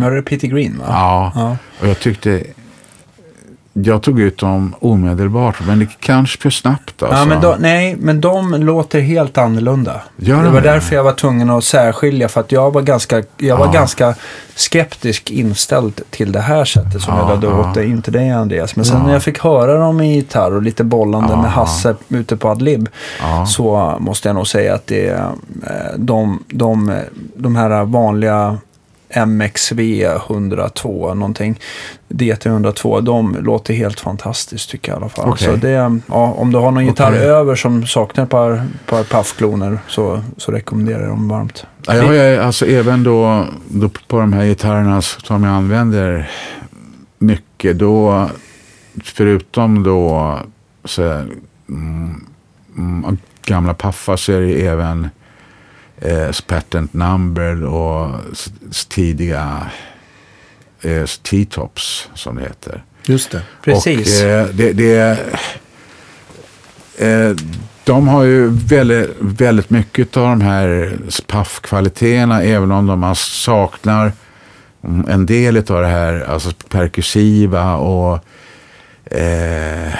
Är 0.02 0.22
Peter 0.22 0.48
Green 0.48 0.78
va? 0.78 0.84
Ja, 0.88 1.32
Ja. 1.34 1.56
och 1.80 1.88
jag 1.88 1.98
tyckte... 2.00 2.42
Jag 3.84 4.02
tog 4.02 4.20
ut 4.20 4.38
dem 4.38 4.74
omedelbart, 4.80 5.56
men 5.66 5.78
det 5.78 5.86
kanske 6.00 6.40
för 6.42 6.50
snabbt 6.50 7.02
alltså. 7.02 7.18
Ja, 7.18 7.24
men 7.24 7.40
de, 7.40 7.56
nej, 7.58 7.96
men 7.98 8.20
de 8.20 8.54
låter 8.54 9.00
helt 9.00 9.38
annorlunda. 9.38 10.00
Gör 10.16 10.36
det 10.36 10.42
de 10.42 10.52
var 10.54 10.60
det? 10.60 10.68
därför 10.70 10.94
jag 10.96 11.04
var 11.04 11.12
tvungen 11.12 11.50
att 11.50 11.64
särskilja. 11.64 12.28
För 12.28 12.40
att 12.40 12.52
jag 12.52 12.70
var 12.70 12.82
ganska, 12.82 13.22
jag 13.36 13.56
var 13.56 13.66
Ja. 13.66 13.72
ganska 13.72 14.14
skeptisk 14.54 15.30
inställd 15.30 16.00
till 16.10 16.32
det 16.32 16.40
här 16.40 16.64
sättet 16.64 17.02
som 17.02 17.14
Ja, 17.14 17.20
jag 17.20 17.28
lade 17.28 17.46
ja. 17.56 17.68
åt 17.68 17.74
det. 17.74 17.84
Inte 17.86 18.10
dig 18.10 18.30
Andreas. 18.30 18.76
Men 18.76 18.84
sen 18.84 18.96
Ja. 19.00 19.06
när 19.06 19.12
jag 19.12 19.22
fick 19.22 19.38
höra 19.38 19.78
dem 19.78 20.00
i 20.00 20.14
gitarr 20.14 20.54
och 20.54 20.62
lite 20.62 20.84
bollande 20.84 21.32
Ja. 21.32 21.42
med 21.42 21.50
Hasse 21.50 21.94
ute 22.08 22.36
på 22.36 22.48
Adlib. 22.48 22.88
Ja. 23.20 23.46
Så 23.46 23.96
måste 24.00 24.28
jag 24.28 24.34
nog 24.36 24.46
säga 24.46 24.74
att 24.74 24.86
det 24.86 25.08
är 25.08 25.24
eh, 25.66 25.72
de, 25.96 26.42
de, 26.48 27.00
de 27.36 27.56
här 27.56 27.84
vanliga 27.84 28.58
MXV 29.10 29.80
102 30.04 31.14
någonting. 31.14 31.60
DT 32.08 32.48
102, 32.48 33.00
de 33.00 33.36
låter 33.40 33.74
helt 33.74 34.00
fantastiskt 34.00 34.70
tycker 34.70 34.92
jag 34.92 34.96
i 34.96 35.00
alla 35.00 35.08
fall. 35.08 35.28
Okej. 35.28 35.46
Så 35.46 35.56
det, 35.56 36.00
ja, 36.06 36.32
om 36.36 36.52
du 36.52 36.58
har 36.58 36.70
någon 36.70 36.86
gitarr 36.86 37.12
Okej. 37.12 37.26
över 37.26 37.54
som 37.54 37.86
saknar 37.86 38.24
ett 38.24 38.30
par, 38.30 38.66
par 38.86 39.04
paffkloner 39.04 39.78
så, 39.88 40.22
så 40.36 40.52
rekommenderar 40.52 41.00
jag 41.00 41.08
dem 41.08 41.28
varmt. 41.28 41.66
Ja, 41.86 41.94
jag 41.94 42.02
har 42.02 42.12
ju 42.12 42.36
alltså 42.36 42.66
även 42.66 43.02
då, 43.02 43.46
då 43.68 43.88
på 44.08 44.20
de 44.20 44.32
här 44.32 44.44
gitarrerna 44.44 45.02
som 45.02 45.44
jag 45.44 45.52
använder 45.52 46.30
mycket, 47.18 47.78
då 47.78 48.28
förutom 49.04 49.82
då 49.82 50.38
så, 50.84 51.02
mm, 51.68 52.26
mm, 52.76 53.18
gamla 53.46 53.74
paffar 53.74 54.16
så 54.16 54.32
är 54.32 54.40
det 54.40 54.66
även 54.66 55.08
eh, 56.00 56.30
patent 56.46 56.94
number 56.94 57.64
och 57.64 58.20
tidiga 58.88 59.66
eh, 60.82 61.04
T-tops 61.04 62.08
som 62.14 62.36
det 62.36 62.42
heter. 62.42 62.84
Just 63.04 63.30
det. 63.30 63.42
Precis. 63.64 64.22
Och, 64.22 64.28
eh, 64.28 64.46
det, 64.46 64.72
det, 64.72 65.18
eh, 66.98 67.36
de 67.84 68.08
har 68.08 68.22
ju 68.22 68.48
väldigt, 68.48 69.10
väldigt 69.18 69.70
mycket 69.70 70.16
av 70.16 70.22
de 70.22 70.40
här 70.40 70.98
paff-kvaliteterna 71.26 72.42
även 72.42 72.72
om 72.72 72.86
de 72.86 73.14
saknar 73.16 74.12
mm, 74.84 75.08
en 75.08 75.26
del 75.26 75.56
av 75.56 75.80
det 75.82 75.86
här 75.86 76.24
alltså 76.28 76.50
perkussiva 76.68 77.76
och 77.76 78.14
eh, 79.04 79.92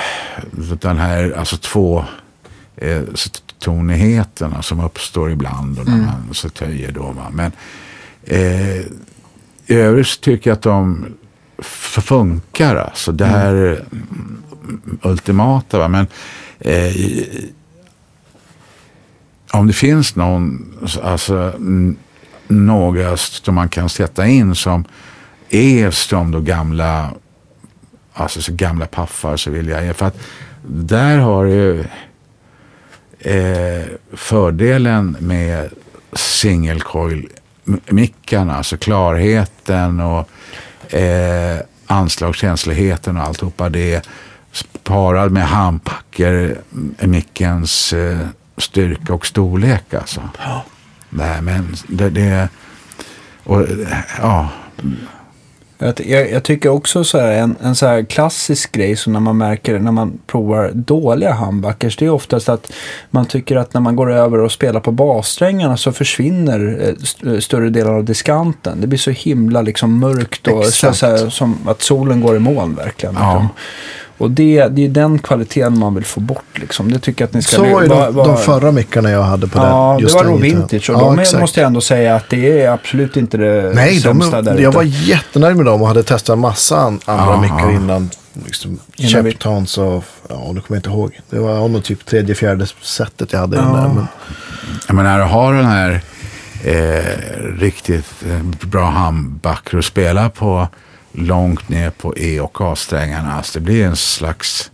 den 0.81 0.99
här 0.99 1.35
alltså 1.39 1.57
två 1.57 2.05
eh, 2.77 3.03
tonigheterna 3.59 4.63
som 4.63 4.81
uppstår 4.81 5.31
ibland 5.31 5.79
och 5.79 5.87
när 5.87 5.97
man 5.97 6.29
så 6.33 6.49
töjer 6.49 6.93
då. 6.93 7.03
Va? 7.03 7.31
Men 7.33 7.53
eh, 8.25 8.81
i 9.67 9.75
övrigt 9.75 10.21
tycker 10.21 10.51
jag 10.51 10.57
att 10.57 10.63
de 10.63 11.07
funkar. 12.03 12.77
Alltså 12.77 13.13
det 13.13 13.27
här 13.27 13.55
mm, 13.55 14.43
ultimata. 15.03 15.79
Va? 15.79 15.89
Men 15.89 16.07
eh, 16.59 16.93
om 19.53 19.67
det 19.67 19.73
finns 19.73 20.17
någon, 20.17 20.75
alltså 21.03 21.55
några 22.49 23.17
som 23.17 23.55
man 23.55 23.69
kan 23.69 23.89
sätta 23.89 24.27
in 24.27 24.55
som 24.55 24.85
är 25.51 25.91
som 25.91 26.31
då 26.31 26.41
gamla, 26.41 27.11
alltså 28.13 28.43
så 28.43 28.53
gamla 28.53 28.87
paffar 28.87 29.37
så 29.37 29.51
vill 29.51 29.69
jag, 29.69 29.97
för 29.97 30.07
att 30.07 30.21
där 30.63 31.19
har 31.19 31.45
ju 31.45 31.85
eh, 33.19 33.86
fördelen 34.12 35.16
med 35.20 35.70
single 36.12 36.81
coil 36.81 37.28
mickarna, 37.86 38.57
alltså 38.57 38.77
klarheten 38.77 40.01
och 40.01 40.28
eh, 40.95 41.61
anslagskänsligheten 41.86 43.16
och 43.16 43.23
alltihopa 43.23 43.69
det 43.69 44.09
parad 44.82 45.32
med 45.32 45.49
handpacker 45.49 46.59
mickens 47.01 47.93
eh, 47.93 48.19
styrka 48.57 49.15
och 49.15 49.27
storlek 49.27 49.95
alltså. 49.95 50.20
Ja. 50.39 50.65
Nej 51.11 51.43
men 51.43 51.77
det, 51.89 52.11
det 52.11 52.49
och, 53.45 53.61
eh, 53.61 53.99
ja, 54.20 54.49
Jag, 55.79 56.31
jag, 56.31 56.43
tycker 56.43 56.69
också 56.69 57.05
så 57.05 57.19
här, 57.19 57.33
en, 57.33 57.57
en 57.63 57.75
så 57.75 57.87
här 57.87 58.03
klassisk 58.03 58.73
grej 58.73 58.97
som 58.97 59.13
när 59.13 59.21
man 59.21 59.37
märker 59.39 59.79
när 59.79 59.93
man 59.93 60.19
provar 60.27 60.71
dåliga 60.75 61.35
humbuckers. 61.35 61.97
Det 61.97 62.07
är 62.07 62.11
oftast 62.11 62.49
att 62.49 62.73
man 63.11 63.27
tycker 63.27 63.57
att 63.57 63.75
när 63.75 63.81
man 63.81 63.97
går 63.97 64.13
över 64.13 64.39
och 64.39 64.53
spelar 64.53 64.81
på 64.81 64.93
bassträngarna 64.93 65.77
så 65.77 65.93
försvinner 65.93 66.79
eh, 66.83 66.95
st- 67.03 67.41
större 67.41 67.71
delen 67.71 67.95
av 67.95 68.05
diskanten. 68.05 68.81
Det 68.81 68.87
blir 68.87 68.99
så 68.99 69.11
himla 69.11 69.63
liksom 69.63 70.01
mörkt 70.01 70.49
och 70.49 70.65
Exakt. 70.65 70.97
så 70.97 71.07
här, 71.07 71.31
som 71.31 71.59
att 71.67 71.83
solen 71.83 72.21
går 72.21 72.37
i 72.37 72.39
moln 72.39 72.75
verkligen. 72.75 73.15
Ja. 73.15 73.33
Liksom. 73.33 73.49
Och 74.19 74.31
det, 74.31 74.69
det 74.69 74.85
är 74.85 74.89
den 74.89 75.19
kvaliteten 75.19 75.78
man 75.78 75.95
vill 75.95 76.05
få 76.05 76.20
bort 76.20 76.45
liksom. 76.55 76.93
Det 76.93 76.99
tycker 76.99 77.23
jag 77.23 77.28
att 77.28 77.35
ni 77.35 77.43
ska... 77.43 77.57
Så 77.57 77.62
var 77.65 77.82
ju 77.82 77.89
de, 77.89 78.15
de 78.16 78.36
förra 78.36 78.73
mickarna 78.73 79.11
jag 79.11 79.23
hade 79.23 79.47
på 79.49 79.59
Ja, 79.59 79.89
den. 79.89 79.97
det 79.97 80.03
just 80.03 80.15
var 80.15 80.23
den 80.23 80.32
nog 80.32 80.40
vintage 80.40 80.90
och 80.90 80.97
Ja, 80.97 81.01
de 81.01 81.19
exakt. 81.19 81.40
måste 81.40 81.61
jag 81.61 81.66
ändå 81.66 81.81
säga 81.81 82.15
att 82.16 82.24
det 82.31 82.62
är 82.62 82.70
absolut 82.70 83.16
inte 83.16 83.36
det 83.36 83.73
Nej, 83.74 83.95
de, 83.95 84.01
sämsta 84.01 84.43
där 84.43 84.53
jag 84.53 84.61
ute. 84.61 84.77
var 84.77 84.82
jättenöjd 84.85 85.57
med 85.57 85.66
dem 85.66 85.82
och 85.82 85.89
hade 85.89 86.03
testat 86.03 86.32
en 86.35 86.39
massa 86.39 86.77
an- 86.81 87.01
andra 87.05 87.24
Ja, 87.35 87.40
mickar 87.40 87.70
innan. 87.70 88.11
Liksom, 88.47 88.78
Cheptons 88.97 89.78
och, 89.78 90.05
ja, 90.28 90.35
nu 90.55 90.61
kommer 90.61 90.62
jag 90.69 90.77
inte 90.77 90.89
ihåg. 90.90 91.20
Det 91.31 91.39
var 91.39 91.69
nog 91.69 91.85
typ 91.85 92.07
tredje, 92.07 92.35
fjärde 92.35 92.66
sättet 92.82 93.32
jag 93.32 93.40
hade 93.40 93.57
Ja. 93.57 93.62
där. 93.62 93.89
Men, 93.95 94.07
Jag 94.86 94.95
menar, 94.97 95.11
när 95.11 95.19
du 95.19 95.24
har 95.24 95.55
den 95.55 95.65
här 95.66 96.01
eh, 96.65 97.05
riktigt 97.59 98.07
eh, 98.31 98.69
bra 98.69 98.90
humbucker 98.90 99.78
att 99.78 99.85
spela 99.85 100.31
på 100.31 100.69
långt 101.13 101.69
ner 101.69 101.91
på 101.91 102.15
E 102.19 102.41
och 102.41 102.61
A-strängarna. 102.61 103.33
Alltså 103.33 103.59
det 103.59 103.65
blir 103.65 103.85
en 103.87 103.97
slags 103.97 104.71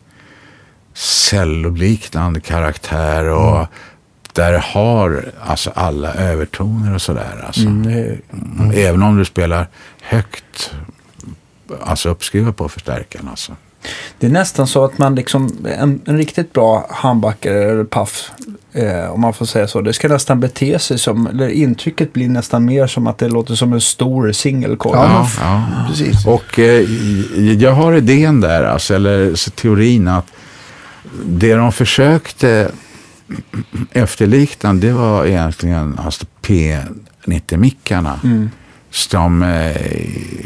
celloliknande 0.95 2.41
karaktär 2.41 3.25
och 3.25 3.57
Mm. 3.57 3.67
där 4.33 4.53
har 4.59 5.25
alltså 5.45 5.71
alla 5.75 6.15
övertoner 6.15 6.95
och 6.95 7.03
sådär. 7.03 7.45
Alltså. 7.47 7.61
Mm, 7.67 8.19
Mm. 8.59 8.71
Även 8.75 9.03
om 9.03 9.17
du 9.17 9.25
spelar 9.25 9.67
högt, 10.03 10.75
alltså 11.83 12.09
uppskruvat 12.09 12.57
på 12.57 12.69
förstärkaren. 12.69 13.29
Alltså. 13.29 13.57
Det 14.19 14.27
är 14.27 14.31
nästan 14.31 14.67
så 14.67 14.85
att 14.85 14.99
man 14.99 15.15
liksom, 15.15 15.67
en, 15.79 16.01
en 16.05 16.17
riktigt 16.17 16.53
bra 16.53 16.87
humbucker 17.03 17.53
eller 17.53 17.85
puff, 17.85 18.31
eh, 18.73 19.11
om 19.11 19.21
man 19.21 19.33
får 19.35 19.47
säga 19.47 19.69
så, 19.69 19.81
det 19.81 19.93
ska 19.93 20.09
nästan 20.09 20.41
bete 20.41 20.79
sig 20.79 20.99
som, 20.99 21.27
eller 21.27 21.49
intrycket 21.49 22.13
blir 22.13 22.29
nästan 22.29 22.65
mer 22.65 22.87
som 22.87 23.07
att 23.07 23.19
det 23.19 23.29
låter 23.29 23.55
som 23.55 23.73
en 23.73 23.81
stor 23.81 24.33
single 24.33 24.77
coil. 24.77 24.95
Ja, 24.95 25.29
Ja, 25.41 25.63
precis. 25.89 26.27
Och 26.27 26.59
eh, 26.59 26.83
jag 27.53 27.73
har 27.73 27.93
idén 27.93 28.41
där, 28.41 28.65
alltså, 28.65 28.95
eller 28.95 29.35
så 29.35 29.51
teorin 29.51 30.09
att 30.09 30.27
det 31.25 31.55
de 31.55 31.73
försökte 31.73 32.71
efterlikna 33.93 34.75
det 34.75 34.93
var 34.93 35.27
egentligen 35.27 35.99
alltså 36.05 36.27
P90-mickarna. 36.43 38.21
Mm. 38.25 38.51
Som 38.91 39.43
eh, 39.43 39.77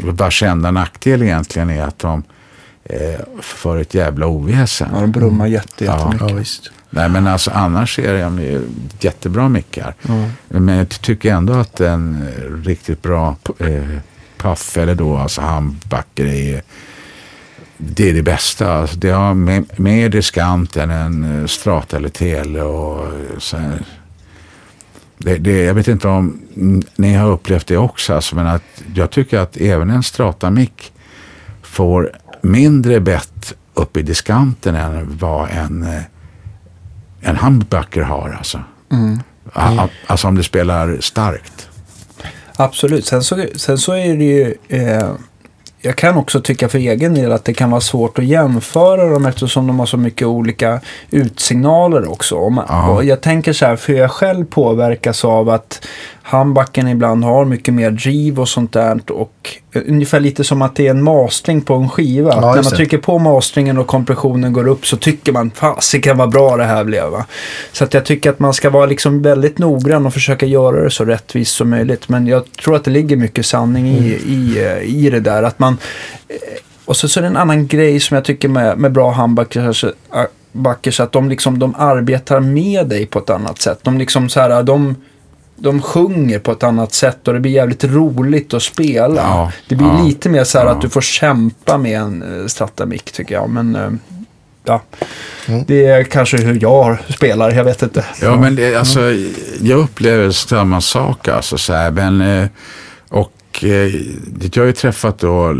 vars 0.03 0.43
enda 0.43 0.71
nackdel 0.71 1.23
egentligen 1.23 1.69
är 1.69 1.83
att 1.83 1.99
de 1.99 2.23
för 3.41 3.77
ett 3.77 3.93
jävla 3.93 4.27
oväsen. 4.27 4.89
Ja, 4.93 5.01
de 5.01 5.11
brummar 5.11 5.47
jätte, 5.47 5.85
Ja. 5.85 5.95
jättemycket. 5.97 6.29
Ja, 6.29 6.35
visst. 6.35 6.71
Nej 6.89 7.09
men 7.09 7.27
alltså 7.27 7.51
annars 7.53 7.99
är 7.99 8.23
de 8.23 8.39
ju 8.39 8.61
jättebra 8.99 9.49
mickar. 9.49 9.93
Ja. 10.01 10.29
Men 10.47 10.77
jag 10.77 10.89
tycker 10.89 11.33
ändå 11.33 11.53
att 11.53 11.81
en 11.81 12.27
eh, 12.27 12.65
riktigt 12.67 13.01
bra 13.01 13.35
eh, 13.59 13.83
puff 14.37 14.77
eller 14.77 14.95
då 14.95 15.17
alltså 15.17 15.41
humbucker 15.41 16.25
är 16.25 16.61
det 17.77 18.09
är 18.09 18.13
det 18.13 18.21
bästa. 18.23 18.73
Alltså, 18.73 18.97
det 18.97 19.09
har 19.09 19.33
mer, 19.33 19.63
mer 19.75 20.09
diskant 20.09 20.77
än 20.77 20.89
en 20.89 21.41
eh, 21.41 21.45
strata 21.47 21.97
eller 21.97 22.09
tele 22.09 22.61
och 22.61 23.05
eh, 23.05 23.37
så 23.37 23.57
här. 23.57 23.85
Det, 25.17 25.37
det, 25.37 25.63
jag 25.63 25.73
vet 25.73 25.87
inte 25.87 26.07
om 26.07 26.41
mm, 26.55 26.81
ni 26.95 27.13
har 27.13 27.29
upplevt 27.29 27.67
det 27.67 27.77
också, 27.77 28.13
alltså, 28.13 28.35
men 28.35 28.47
att 28.47 28.83
jag 28.95 29.11
tycker 29.11 29.39
att 29.39 29.57
även 29.57 29.89
en 29.89 30.03
strata-mick 30.03 30.91
får 31.61 32.11
mindre 32.41 32.99
bett 32.99 33.53
upp 33.73 33.97
i 33.97 34.01
diskanten 34.01 34.75
än 34.75 35.17
vad 35.21 35.49
en, 35.49 35.83
eh, 35.83 36.01
en 37.21 37.37
humbucker 37.37 38.01
har. 38.01 38.35
Alltså. 38.37 38.63
Mm. 38.91 39.19
Alltså 40.07 40.27
om 40.27 40.35
det 40.35 40.43
spelar 40.43 40.97
starkt. 40.99 41.69
Absolut. 42.55 43.05
Sen 43.05 43.23
så, 43.23 43.45
sen 43.55 43.77
så 43.77 43.93
är 43.93 44.17
det 44.17 44.23
ju... 44.23 44.55
Eh, 44.67 45.11
jag 45.81 45.95
kan 45.95 46.17
också 46.17 46.41
tycka 46.41 46.69
för 46.69 46.77
egen 46.77 47.15
del 47.15 47.31
att 47.31 47.45
det 47.45 47.53
kan 47.53 47.71
vara 47.71 47.81
svårt 47.81 48.19
att 48.19 48.25
jämföra 48.25 49.09
dem 49.09 49.25
eftersom 49.25 49.67
de 49.67 49.79
har 49.79 49.85
så 49.85 49.97
mycket 49.97 50.27
olika 50.27 50.81
utsignaler 51.11 52.11
också. 52.11 52.49
Man, 52.49 53.07
jag 53.07 53.21
tänker 53.21 53.53
så 53.53 53.65
här, 53.65 53.75
för 53.75 53.93
jag 53.93 54.11
själv 54.11 54.45
påverkas 54.45 55.25
av 55.25 55.49
att 55.49 55.87
handbacken 56.29 56.87
ibland 56.87 57.23
har 57.23 57.45
mycket 57.45 57.73
mer 57.73 57.91
driv 57.91 58.39
och 58.39 58.49
sånt 58.49 58.73
där. 58.73 59.11
Och 59.11 59.57
eh, 59.73 59.81
ungefär 59.87 60.19
lite 60.19 60.43
som 60.43 60.61
att 60.61 60.75
det 60.75 60.87
är 60.87 60.91
en 60.91 61.03
mastring 61.03 61.61
på 61.61 61.73
en 61.73 61.89
skiva. 61.89 62.29
Ja, 62.33 62.41
när 62.55 62.63
man 62.63 62.63
trycker 62.63 62.97
på 62.97 63.19
mastringen 63.19 63.77
och 63.77 63.87
kompressionen 63.87 64.53
går 64.53 64.67
upp 64.67 64.87
så 64.87 64.97
tycker 64.97 65.31
man 65.31 65.51
fasiken 65.51 66.17
vad 66.17 66.31
bra 66.31 66.57
det 66.57 66.63
här 66.63 66.83
blev. 66.83 67.09
Va? 67.09 67.25
Så 67.71 67.83
att 67.83 67.93
jag 67.93 68.05
tycker 68.05 68.29
att 68.29 68.39
man 68.39 68.53
ska 68.53 68.69
vara 68.69 68.85
liksom 68.85 69.21
väldigt 69.21 69.57
noggrann 69.57 70.05
och 70.05 70.13
försöka 70.13 70.45
göra 70.45 70.83
det 70.83 70.91
så 70.91 71.05
rättvist 71.05 71.55
som 71.55 71.69
möjligt. 71.69 72.09
Men 72.09 72.27
jag 72.27 72.51
tror 72.51 72.75
att 72.75 72.83
det 72.83 72.91
ligger 72.91 73.15
mycket 73.15 73.45
sanning 73.45 73.87
i, 73.87 74.07
i, 74.25 74.65
eh, 74.65 74.95
i 74.95 75.09
det 75.09 75.19
där. 75.19 75.43
Att 75.43 75.59
man, 75.59 75.77
eh, 76.27 76.35
och 76.85 76.97
så, 76.97 77.07
så 77.07 77.19
är 77.19 77.21
det 77.21 77.27
en 77.27 77.37
annan 77.37 77.67
grej 77.67 77.99
som 77.99 78.15
jag 78.15 78.25
tycker 78.25 78.47
med, 78.49 78.77
med 78.77 78.91
bra 78.91 79.11
handbackers 79.11 79.83
äh, 79.83 79.91
backers, 80.51 80.99
att 80.99 81.11
de, 81.11 81.29
liksom, 81.29 81.59
de 81.59 81.75
arbetar 81.77 82.39
med 82.39 82.87
dig 82.87 83.05
på 83.05 83.19
ett 83.19 83.29
annat 83.29 83.61
sätt. 83.61 83.79
De 83.81 83.97
liksom 83.97 84.29
så 84.29 84.39
här, 84.39 84.63
de, 84.63 84.95
de 85.61 85.81
sjunger 85.81 86.39
på 86.39 86.51
ett 86.51 86.63
annat 86.63 86.93
sätt 86.93 87.27
och 87.27 87.33
det 87.33 87.39
blir 87.39 87.51
jävligt 87.51 87.83
roligt 87.83 88.53
att 88.53 88.63
spela. 88.63 89.21
Ja, 89.21 89.51
det 89.67 89.75
blir 89.75 89.87
ja, 89.87 90.03
lite 90.03 90.29
mer 90.29 90.43
så 90.43 90.57
här 90.57 90.65
ja. 90.65 90.71
att 90.71 90.81
du 90.81 90.89
får 90.89 91.01
kämpa 91.01 91.77
med 91.77 91.99
en 91.99 92.23
uh, 92.23 92.47
Stratamic 92.47 93.03
tycker 93.03 93.35
jag. 93.35 93.49
Men 93.49 93.75
eh, 93.75 93.89
ja, 94.63 94.81
Mm. 95.49 95.63
det 95.67 95.85
är 95.85 96.03
kanske 96.03 96.37
hur 96.37 96.59
jag 96.61 96.97
spelar, 97.09 97.51
jag 97.51 97.63
vet 97.63 97.81
inte. 97.83 98.05
Ja, 98.21 98.37
men 98.37 98.55
det, 98.55 98.75
alltså, 98.75 98.99
jag 99.61 99.79
upplever 99.79 100.31
samma 100.31 100.81
sak. 100.81 101.27
Alltså, 101.27 101.57
så 101.57 101.73
här, 101.73 101.91
men, 101.91 102.21
eh, 102.21 102.49
och 103.09 103.33
eh, 103.61 103.95
jag 104.53 104.57
har 104.57 104.65
ju 104.65 104.71
träffat 104.71 105.19
då 105.19 105.51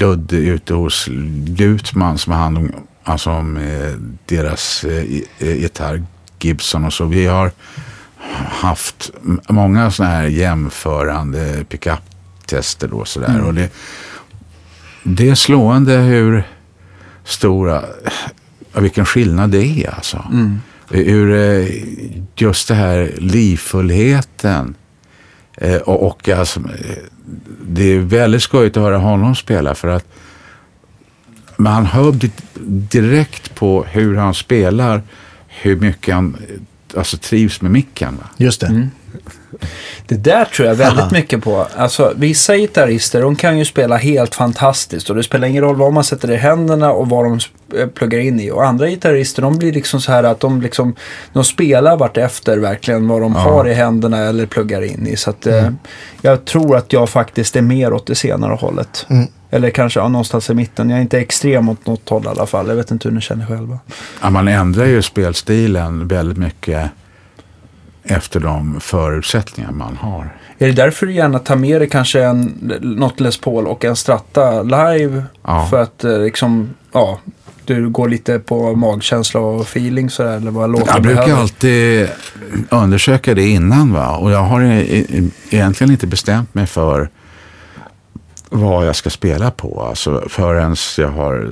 Ludde 0.00 0.36
ute 0.36 0.74
hos 0.74 1.08
Lutman 1.58 2.18
som 2.18 2.32
har 2.32 2.40
hand 2.40 2.58
om, 2.58 2.72
alltså, 3.04 3.30
om 3.30 3.56
eh, 3.56 3.92
deras 4.26 4.84
eh, 4.84 5.04
eh, 5.38 5.60
gitarr 5.60 6.02
Gibson 6.40 6.84
och 6.84 6.92
så. 6.92 7.04
Vi 7.04 7.26
har 7.26 7.50
haft 8.36 9.10
många 9.48 9.90
sådana 9.90 10.14
här 10.14 10.26
jämförande 10.26 11.64
pickup-tester 11.68 12.88
då 12.88 13.04
sådär. 13.04 13.28
Mm. 13.28 13.44
Och 13.46 13.54
det, 13.54 13.70
det 15.02 15.28
är 15.28 15.34
slående 15.34 15.96
hur 15.96 16.44
stora, 17.24 17.84
vilken 18.74 19.06
skillnad 19.06 19.50
det 19.50 19.66
är 19.66 19.94
alltså. 19.94 20.24
Mm. 20.32 20.60
ur 20.90 21.32
eh, 21.34 21.68
just 22.36 22.68
det 22.68 22.74
här 22.74 23.12
livfullheten. 23.18 24.74
Eh, 25.56 25.76
och, 25.76 26.06
och 26.06 26.28
alltså, 26.28 26.60
det 27.62 27.84
är 27.84 27.98
väldigt 27.98 28.42
skojigt 28.42 28.76
att 28.76 28.82
höra 28.82 28.98
honom 28.98 29.34
spela 29.34 29.74
för 29.74 29.88
att 29.88 30.06
man 31.56 31.86
hör 31.86 32.12
di- 32.12 32.30
direkt 32.90 33.54
på 33.54 33.84
hur 33.84 34.16
han 34.16 34.34
spelar 34.34 35.02
hur 35.48 35.76
mycket 35.76 36.14
han 36.14 36.36
alltså, 36.96 37.16
trivs 37.16 37.60
med 37.60 37.70
micken. 37.70 38.16
Va? 38.16 38.28
Just 38.36 38.60
det. 38.60 38.66
Mm. 38.66 38.90
Det 40.06 40.16
där 40.16 40.44
tror 40.44 40.68
jag 40.68 40.74
väldigt 40.74 41.10
mycket 41.10 41.42
på. 41.42 41.66
Alltså, 41.76 42.12
vissa 42.16 42.56
gitarrister 42.56 43.22
de 43.22 43.36
kan 43.36 43.58
ju 43.58 43.64
spela 43.64 43.96
helt 43.96 44.34
fantastiskt 44.34 45.10
och 45.10 45.16
det 45.16 45.22
spelar 45.22 45.48
ingen 45.48 45.62
roll 45.62 45.76
vad 45.76 45.92
man 45.92 46.04
sätter 46.04 46.30
i 46.30 46.36
händerna 46.36 46.92
och 46.92 47.08
vad 47.08 47.24
de 47.24 47.38
eh, 47.78 47.86
pluggar 47.88 48.18
in 48.18 48.40
i. 48.40 48.50
Och 48.50 48.64
andra 48.64 48.88
gitarrister 48.88 49.42
de 49.42 49.58
blir 49.58 49.72
liksom 49.72 50.00
så 50.00 50.12
här 50.12 50.24
att 50.24 50.40
de, 50.40 50.62
liksom, 50.62 50.94
de 51.32 51.44
spelar 51.44 51.96
vart 51.96 52.16
efter 52.16 52.58
verkligen 52.58 53.08
vad 53.08 53.20
de 53.20 53.34
har 53.34 53.68
i 53.68 53.74
händerna 53.74 54.18
eller 54.18 54.46
pluggar 54.46 54.82
in 54.82 55.06
i. 55.06 55.16
Så 55.16 55.30
att, 55.30 55.46
eh, 55.46 55.70
jag 56.22 56.44
tror 56.44 56.76
att 56.76 56.92
jag 56.92 57.08
faktiskt 57.08 57.56
är 57.56 57.62
mer 57.62 57.92
åt 57.92 58.06
det 58.06 58.14
senare 58.14 58.54
hållet. 58.54 59.06
Mm. 59.10 59.26
Eller 59.54 59.70
kanske 59.70 60.00
ja, 60.00 60.08
någonstans 60.08 60.50
i 60.50 60.54
mitten. 60.54 60.90
Jag 60.90 60.98
är 60.98 61.02
inte 61.02 61.18
extrem 61.18 61.68
åt 61.68 61.86
något 61.86 62.08
håll 62.08 62.24
i 62.24 62.28
alla 62.28 62.46
fall. 62.46 62.68
Jag 62.68 62.76
vet 62.76 62.90
inte 62.90 63.08
hur 63.08 63.14
ni 63.14 63.20
känner 63.20 63.46
själva. 63.46 63.78
Ja, 64.22 64.30
man 64.30 64.48
ändrar 64.48 64.84
ju 64.84 65.02
spelstilen 65.02 66.08
väldigt 66.08 66.38
mycket 66.38 66.90
efter 68.04 68.40
de 68.40 68.80
förutsättningar 68.80 69.72
man 69.72 69.96
har. 69.96 70.36
Är 70.58 70.66
det 70.66 70.72
därför 70.72 71.06
du 71.06 71.12
gärna 71.12 71.38
tar 71.38 71.56
med 71.56 71.80
dig 71.80 71.88
kanske 71.88 72.22
en, 72.24 72.40
något 72.82 73.20
Les 73.20 73.38
Paul 73.38 73.66
och 73.66 73.84
en 73.84 73.96
Stratta 73.96 74.62
live? 74.62 75.24
Ja. 75.42 75.66
För 75.70 75.82
att 75.82 76.04
eh, 76.04 76.18
liksom, 76.18 76.74
ja, 76.92 77.18
du 77.64 77.88
går 77.88 78.08
lite 78.08 78.38
på 78.38 78.74
magkänsla 78.76 79.40
och 79.40 79.60
feeling 79.62 80.10
sådär, 80.10 80.36
eller 80.36 80.50
vad 80.50 80.70
låten 80.70 80.88
Jag 80.94 81.02
brukar 81.02 81.22
behöver? 81.22 81.42
alltid 81.42 82.08
undersöka 82.70 83.34
det 83.34 83.46
innan 83.46 83.92
va? 83.92 84.16
och 84.16 84.30
jag 84.30 84.42
har 84.42 84.62
egentligen 85.50 85.90
inte 85.90 86.06
bestämt 86.06 86.54
mig 86.54 86.66
för 86.66 87.08
vad 88.56 88.86
jag 88.86 88.96
ska 88.96 89.10
spela 89.10 89.50
på. 89.50 89.82
Alltså 89.88 90.22
förrän 90.28 90.76
jag 90.98 91.08
har 91.08 91.50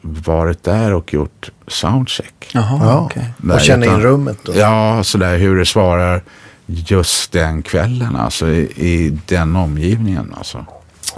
varit 0.00 0.62
där 0.64 0.94
och 0.94 1.14
gjort 1.14 1.50
soundcheck. 1.66 2.50
Jaha, 2.52 2.78
Ja. 2.82 3.22
Nej, 3.36 3.54
och 3.54 3.60
känna 3.60 3.86
in 3.86 4.00
rummet. 4.00 4.38
Då. 4.42 4.52
Ja, 4.56 5.00
sådär 5.04 5.36
hur 5.36 5.56
det 5.58 5.66
svarar 5.66 6.22
just 6.66 7.32
den 7.32 7.62
kvällen, 7.62 8.16
alltså 8.16 8.48
i, 8.48 8.60
i 8.76 9.18
den 9.26 9.56
omgivningen. 9.56 10.34
Alltså. 10.38 10.66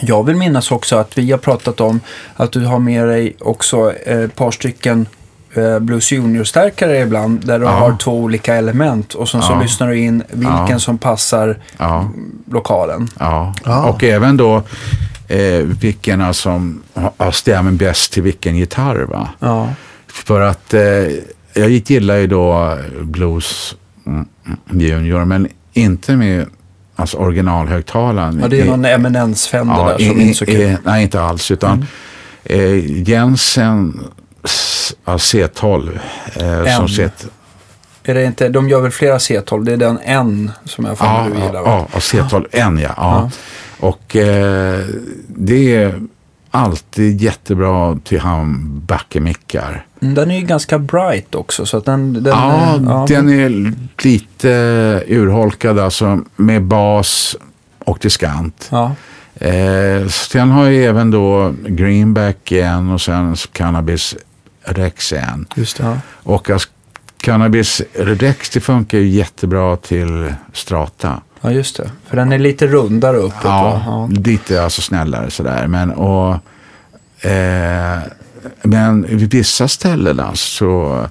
Jag 0.01 0.27
vill 0.27 0.36
minnas 0.36 0.70
också 0.70 0.97
att 0.97 1.19
vi 1.19 1.31
har 1.31 1.39
pratat 1.39 1.81
om 1.81 2.01
att 2.36 2.52
du 2.52 2.65
har 2.65 2.78
med 2.78 3.07
dig 3.09 3.36
också 3.40 3.93
eh, 4.07 4.19
ett 4.19 4.36
par 4.36 4.51
stycken 4.51 5.07
eh, 5.55 5.78
Blues 5.78 6.12
Junior-stärkare 6.12 7.01
ibland 7.01 7.47
där 7.47 7.59
du 7.59 7.65
Ja. 7.65 7.70
har 7.70 7.97
två 7.97 8.12
olika 8.19 8.55
element 8.55 9.15
och 9.15 9.28
sen 9.28 9.43
så 9.43 9.52
Ja. 9.52 9.61
lyssnar 9.62 9.89
du 9.89 9.98
in 9.98 10.23
vilken 10.31 10.69
Ja. 10.69 10.78
som 10.78 10.98
passar 10.98 11.59
Ja, 11.78 12.11
lokalen. 12.51 13.09
ja. 13.19 13.55
Ja. 13.65 13.85
Och 13.85 14.05
även 14.05 14.36
då 14.36 14.62
eh, 15.31 15.62
vilken 15.81 16.35
som 16.35 16.82
har 17.16 17.31
stämmer 17.31 17.70
bäst 17.70 18.12
till 18.12 18.23
vilken 18.23 18.57
gitarr. 18.57 18.97
Va? 18.97 19.28
Ja. 19.39 19.69
För 20.07 20.40
att 20.40 20.74
eh, 20.74 20.81
jag 21.55 21.70
gillar 21.70 22.16
ju 22.16 22.27
då 22.27 22.78
blues 23.01 23.77
mm, 24.07 24.27
junior, 24.70 25.24
men 25.24 25.48
inte 25.73 26.16
med 26.16 26.47
alltså 26.97 27.16
originalhögtalaren. 27.16 28.39
ja, 28.43 28.48
det 28.48 28.61
är 28.61 28.65
någon 28.65 28.85
eminensfender 28.85 29.85
där 29.85 29.98
som 30.09 30.20
i- 30.20 30.23
inte 30.23 30.39
så 30.39 30.47
kul. 30.47 30.77
nej, 30.85 31.02
inte 31.02 31.23
alls. 31.23 31.51
Utan 31.51 31.86
eh, 32.44 33.09
Jensen 33.09 34.01
ja, 35.05 35.16
C12. 35.16 35.98
Eh, 36.35 36.77
som 36.77 36.89
sett, 36.89 37.27
Är 38.05 38.15
det 38.15 38.24
inte, 38.24 38.48
de 38.48 38.69
gör 38.69 38.81
väl 38.81 38.90
flera 38.90 39.19
C12? 39.19 39.65
Det 39.65 39.73
är 39.73 39.77
den 39.77 39.98
N 40.05 40.51
som 40.65 40.85
jag 40.85 40.98
får 40.98 41.07
ja, 41.07 41.27
du 41.35 41.40
gillar 41.40 41.62
ja, 41.65 41.89
ja, 41.93 41.98
C12 41.98 42.47
N 42.52 42.78
ja. 42.82 42.94
ja. 42.97 43.31
Och 43.81 44.16
eh, 44.16 44.85
det 45.28 45.74
är 45.74 46.01
alltid 46.51 47.20
jättebra 47.20 47.98
till 48.05 48.20
han 48.20 48.81
backemickar. 48.86 49.86
Mm, 50.02 50.15
Den 50.15 50.31
är 50.31 50.39
ju 50.40 50.47
ganska 50.47 50.78
bright 50.78 51.35
också. 51.35 51.66
Så 51.66 51.77
att 51.77 51.85
den, 51.85 52.12
den, 52.12 52.24
Ja, 52.27 52.77
eh, 52.77 52.82
ja, 52.85 53.05
den 53.09 53.28
är 53.28 53.73
lite 54.05 54.48
urholkad 55.07 55.78
alltså 55.78 56.20
med 56.36 56.62
bas 56.62 57.36
och 57.78 57.98
diskant. 58.01 58.69
Ja, 58.70 58.94
Eh, 59.35 60.09
sen 60.09 60.51
har 60.51 60.65
jag 60.65 60.85
även 60.85 61.11
då 61.11 61.55
Greenback 61.66 62.52
en 62.52 62.90
och 62.90 63.01
sen 63.01 63.36
Cannabis 63.52 64.16
Rex 64.65 65.12
en. 65.12 65.47
Just 65.55 65.77
det. 65.77 65.82
ja. 65.85 65.97
Och 66.23 66.51
alltså, 66.51 66.69
Cannabis 67.20 67.82
Rex 67.94 68.51
det 68.51 68.61
funkar 68.61 68.98
ju 68.98 69.09
jättebra 69.09 69.77
till 69.77 70.35
Strata. 70.52 71.20
Ja, 71.41 71.51
just 71.51 71.77
det. 71.77 71.91
För 72.07 72.17
den 72.17 72.33
är 72.33 72.39
lite 72.39 72.67
rundare 72.67 73.17
uppåt 73.17 73.45
Ja? 73.45 73.83
Ja. 73.87 74.09
lite 74.25 74.62
alltså 74.62 74.83
snällare 74.83 75.31
sådär. 75.31 75.67
Men, 75.67 75.91
och, 75.91 76.35
eh, 77.27 77.99
men 78.62 79.03
vid 79.03 79.31
vissa 79.31 79.69
ställen 79.69 80.21
så 80.35 81.07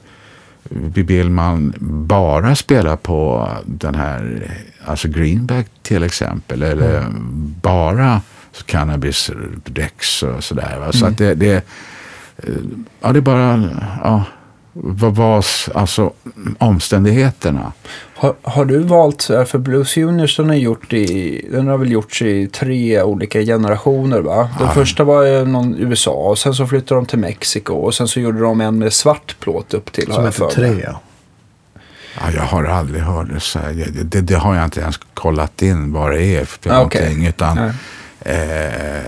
vill 0.70 1.30
man 1.30 1.74
bara 2.08 2.56
spela 2.56 2.98
på 2.98 3.50
den 3.66 3.96
här, 3.96 4.52
alltså 4.86 5.08
Greenback 5.08 5.68
till 5.82 6.04
exempel. 6.04 6.64
Eller 6.64 7.06
bara 7.62 8.22
Cannabis 8.66 9.32
Rex 9.66 10.24
och 10.24 10.44
sådär. 10.44 10.78
Va? 10.80 10.92
Så 10.92 11.06
att 11.06 11.18
det, 11.18 11.36
det, 11.36 11.66
ja, 13.02 13.12
det 13.12 13.20
är 13.20 13.22
bara, 13.22 13.70
ja, 14.04 14.24
vad 14.74 15.16
var 15.16 15.46
alltså 15.76 16.14
omständigheterna? 16.58 17.72
Har, 18.22 18.36
har 18.42 18.66
du 18.66 18.80
valt, 18.80 19.30
eh, 19.30 19.44
för 19.46 19.58
Blues 19.58 19.98
Juniors 19.98 20.38
den 20.38 20.48
har, 20.50 20.56
gjort 20.56 20.94
i, 20.94 21.46
den 21.52 21.68
har 21.68 21.78
väl 21.78 21.92
gjorts 21.92 22.22
i 22.22 22.48
tre 22.48 23.02
olika 23.02 23.42
generationer 23.42 24.20
va? 24.20 24.50
Den 24.58 24.68
Ja. 24.68 24.74
första 24.74 25.04
var 25.04 25.24
ju 25.24 25.46
någon 25.46 25.76
USA 25.78 26.12
och 26.12 26.38
sen 26.38 26.54
så 26.54 26.68
flyttade 26.68 27.00
de 27.02 27.06
till 27.06 27.20
Mexiko 27.20 27.74
och 27.74 27.94
sen 27.94 28.08
så 28.08 28.20
gjorde 28.20 28.40
de 28.40 28.62
en 28.62 28.78
med 28.80 28.94
svart 28.94 29.36
plåt 29.40 29.74
upp 29.74 29.92
till 29.92 30.12
Som 30.12 30.24
mig. 30.24 30.32
tre. 30.54 30.82
Ja. 30.84 31.02
Ja, 32.22 32.32
jag 32.36 32.42
har 32.42 32.64
aldrig 32.64 33.02
hört 33.02 33.28
det. 33.34 33.40
Så 33.40 33.60
här. 33.60 33.74
Det, 33.74 34.04
det, 34.04 34.22
det 34.22 34.36
har 34.36 34.56
jag 34.56 34.64
inte 34.66 34.80
ens 34.82 34.98
kollat 35.14 35.62
in 35.62 35.94
vad 35.94 36.12
det 36.12 36.24
är 36.24 36.46
för 36.46 36.70
Ah, 36.70 36.82
okej. 36.82 37.02
någonting. 37.02 37.28
Utan, 37.28 37.58
eh, 37.58 37.74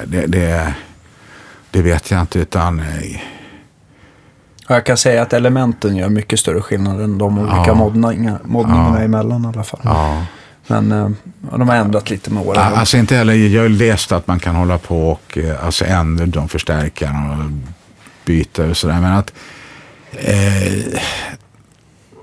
det, 0.05 0.25
det, 0.27 0.73
det 1.71 1.81
vet 1.81 2.11
jag 2.11 2.21
inte. 2.21 2.39
Utan, 2.39 2.79
eh, 2.79 2.85
Och 4.71 4.75
jag 4.77 4.85
kan 4.85 4.97
säga 4.97 5.21
att 5.21 5.33
elementen 5.33 5.95
gör 5.95 6.09
mycket 6.09 6.39
större 6.39 6.61
skillnad 6.61 7.01
än 7.01 7.17
de 7.17 7.37
olika 7.39 7.63
Ja. 7.67 7.73
moddningar, 7.73 8.39
moddningarna 8.43 8.97
Ja. 8.99 9.03
emellan 9.05 9.45
i 9.45 9.47
alla 9.47 9.63
fall. 9.63 9.79
ja. 9.83 10.25
Men 10.67 10.91
eh, 10.91 11.09
de 11.57 11.69
har 11.69 11.75
ändrat 11.75 12.09
lite 12.09 12.31
med 12.31 12.47
åren. 12.47 12.61
Alltså 12.75 12.97
inte 12.97 13.15
heller, 13.15 13.33
jag 13.33 13.61
har 13.61 13.69
läst 13.69 14.11
att 14.11 14.27
man 14.27 14.39
kan 14.39 14.55
hålla 14.55 14.77
på 14.77 15.09
och 15.11 15.37
eh, 15.37 15.65
alltså 15.65 15.85
ändra 15.85 16.25
de 16.25 16.49
förstärkarna 16.49 17.31
och 17.31 17.51
byta 18.25 18.65
och 18.65 18.77
sådär. 18.77 19.01
Men 19.01 19.13
att 19.13 19.33
eh, 20.11 20.99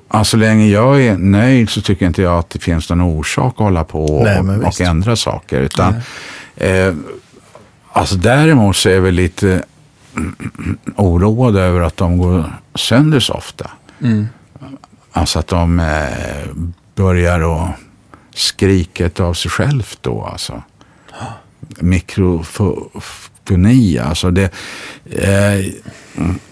alltså, 0.09 0.31
så 0.31 0.37
länge 0.37 0.67
jag 0.67 1.03
är 1.03 1.17
nöjd 1.17 1.71
så 1.71 1.81
tycker 1.81 2.07
inte 2.07 2.23
jag 2.23 2.39
att 2.39 2.51
det 2.51 2.59
finns 2.59 2.91
någon 2.91 3.01
orsak 3.01 3.53
att 3.53 3.59
hålla 3.59 3.85
på 3.85 4.21
Nej, 4.25 4.39
och, 4.39 4.67
visst. 4.67 4.81
och 4.81 4.87
ändra 4.87 5.17
saker. 5.17 5.61
Utan, 5.61 5.95
eh, 6.57 6.95
alltså 7.93 8.15
däremot 8.17 8.77
så 8.77 8.89
är 8.89 9.01
väl 9.01 9.15
lite 9.15 9.63
oroad 10.97 11.57
över 11.57 11.81
att 11.81 11.97
de 11.97 12.19
går 12.19 12.53
sönder 12.75 13.21
så 13.21 13.33
ofta. 13.33 13.71
Mm. 14.03 14.29
Alltså 15.13 15.39
att 15.39 15.47
de 15.47 15.81
eh, 15.81 16.49
börjar 16.95 17.41
att 17.41 17.71
skrika 18.35 19.11
av 19.19 19.35
sig 19.35 19.51
självt 19.51 19.99
då 20.01 20.25
alltså. 20.25 20.63
Mikrofoni, 21.81 22.99
alltså 23.99 24.31
det. 24.31 24.53
Eh, 25.05 25.67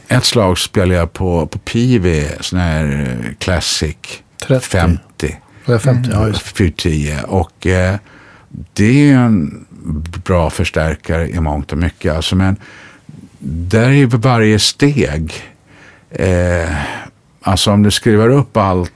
ett 0.08 0.24
slag 0.24 0.58
spelade 0.58 0.94
jag 0.94 1.12
på, 1.12 1.46
på 1.46 1.58
Pivi, 1.58 2.28
sån 2.40 2.58
här 2.58 2.84
eh, 2.84 3.34
Classic 3.38 3.96
30. 4.38 4.66
50. 4.66 5.40
Var 5.64 5.74
jag 5.74 5.82
50? 5.82 6.10
Ja, 6.12 6.28
just 6.28 6.42
410 6.42 7.18
och 7.26 7.66
eh, 7.66 7.96
det 8.72 9.10
är 9.10 9.16
en 9.16 9.66
bra 10.24 10.50
förstärkare 10.50 11.28
i 11.28 11.40
mångt 11.40 11.72
och 11.72 11.78
mycket. 11.78 12.16
Alltså, 12.16 12.36
men 12.36 12.56
där 13.38 13.90
är 13.90 14.06
varje 14.06 14.58
steg, 14.58 15.32
eh, 16.10 16.74
alltså 17.42 17.70
om 17.72 17.82
du 17.82 17.90
skruvar 17.90 18.28
upp 18.28 18.56
allt 18.56 18.92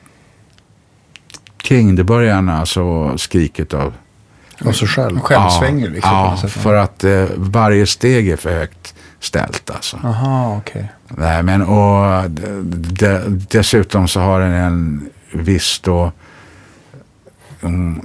kring 1.57 1.97
det 1.97 2.05
börjar 2.05 2.49
alltså 2.51 3.19
skriket 3.19 3.75
av. 3.75 3.95
Av 4.65 4.73
sig 4.73 4.89
själv. 4.89 5.21
Självsvänger 5.21 5.89
liksom. 5.91 6.11
på 6.11 6.17
Ja, 6.17 6.31
något 6.31 6.41
sätt. 6.41 6.51
för 6.51 6.75
att 6.75 7.05
eh, 7.05 7.25
varje 7.37 7.87
steg 7.87 8.29
är 8.29 8.37
för 8.37 8.51
högt 8.59 8.95
ställt 9.21 9.71
alltså. 9.71 9.97
Aha, 10.05 10.57
okej. 10.57 10.89
Nej, 11.09 11.43
men 11.43 11.63
och 11.63 12.31
d- 12.31 12.43
d- 12.73 13.21
dessutom 13.51 14.09
så 14.09 14.21
har 14.21 14.41
den 14.41 14.53
en 14.53 15.09
viss 15.33 15.81
då 15.81 16.13
mm, 17.63 18.01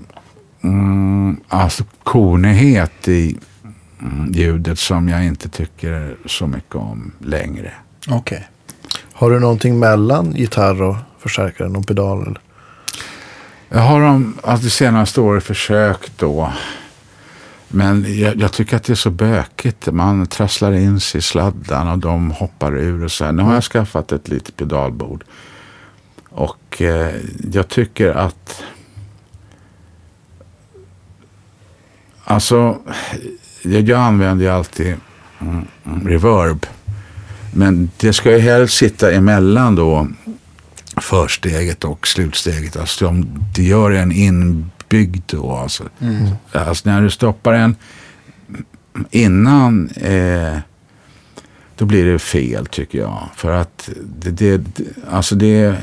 mm, 0.64 1.38
alltså 1.48 1.84
konighet 2.04 3.08
i 3.08 3.38
mm, 4.12 4.32
ljudet 4.32 4.80
som 4.80 5.10
jag 5.10 5.26
inte 5.26 5.50
tycker 5.50 6.16
så 6.26 6.48
mycket 6.48 6.76
om 6.76 7.12
längre. 7.20 7.72
Okej. 8.08 8.48
Har 9.14 9.32
du 9.32 9.40
någonting 9.40 9.80
mellan 9.80 10.32
gitarr 10.32 10.82
och 10.82 10.96
förstärkare, 11.20 11.70
någon 11.70 11.84
pedal 11.84 12.22
eller? 12.22 12.40
Jag 13.70 13.80
har 13.80 14.02
de, 14.02 14.38
alltså 14.44 14.66
det 14.66 14.70
senaste 14.70 15.22
året 15.22 15.44
försökt 15.44 16.18
då. 16.18 16.54
Men 17.68 18.20
jag, 18.20 18.36
jag, 18.36 18.52
tycker 18.52 18.78
att 18.78 18.84
det 18.84 18.94
är 18.94 18.96
så 18.96 19.10
bökigt. 19.10 19.92
Man 19.92 20.28
trasslar 20.28 20.74
in 20.74 21.00
sig 21.00 21.20
i 21.20 21.22
sladdarna 21.22 21.92
och 21.92 22.00
de 22.00 22.32
hoppar 22.32 22.78
ur 22.78 23.04
och 23.04 23.12
så 23.12 23.26
här. 23.26 23.32
Nu 23.32 23.44
har 23.44 23.54
jag 23.54 23.64
skaffat 23.64 24.12
ett 24.12 24.28
litet 24.28 24.58
pedalbord. 24.58 25.24
Och 26.30 26.82
eh, 26.82 27.16
jag 27.52 27.68
tycker 27.68 28.14
att 28.14 28.64
Alltså, 32.28 32.80
jag, 33.66 33.92
använder 33.92 34.46
ju 34.46 34.52
alltid 34.52 34.96
mm, 35.40 35.68
reverb. 36.08 36.66
Men 37.54 37.90
det 37.98 38.14
ska 38.14 38.32
ju 38.32 38.40
helst 38.40 38.78
sitta 38.78 39.12
emellan 39.12 39.76
då 39.76 40.08
försteget 40.98 41.84
och 41.84 42.08
slutsteget. 42.08 42.78
Alltså 42.78 43.08
om 43.08 43.46
det 43.56 43.64
gör 43.64 43.92
en 43.92 44.12
inbyggd 44.12 45.24
då. 45.26 45.52
Alltså, 45.52 45.84
mm. 46.00 46.28
alltså 46.52 46.90
när 46.90 47.02
du 47.02 47.10
stoppar 47.10 47.54
en 47.54 47.76
innan 49.12 49.90
eh, 49.90 50.58
då 51.76 51.86
blir 51.86 52.06
det 52.06 52.20
fel 52.20 52.66
tycker 52.66 53.00
jag. 53.00 53.30
För 53.36 53.52
att 53.52 53.90
det, 54.04 54.32
det, 54.32 54.62
alltså 55.12 55.36
det 55.36 55.76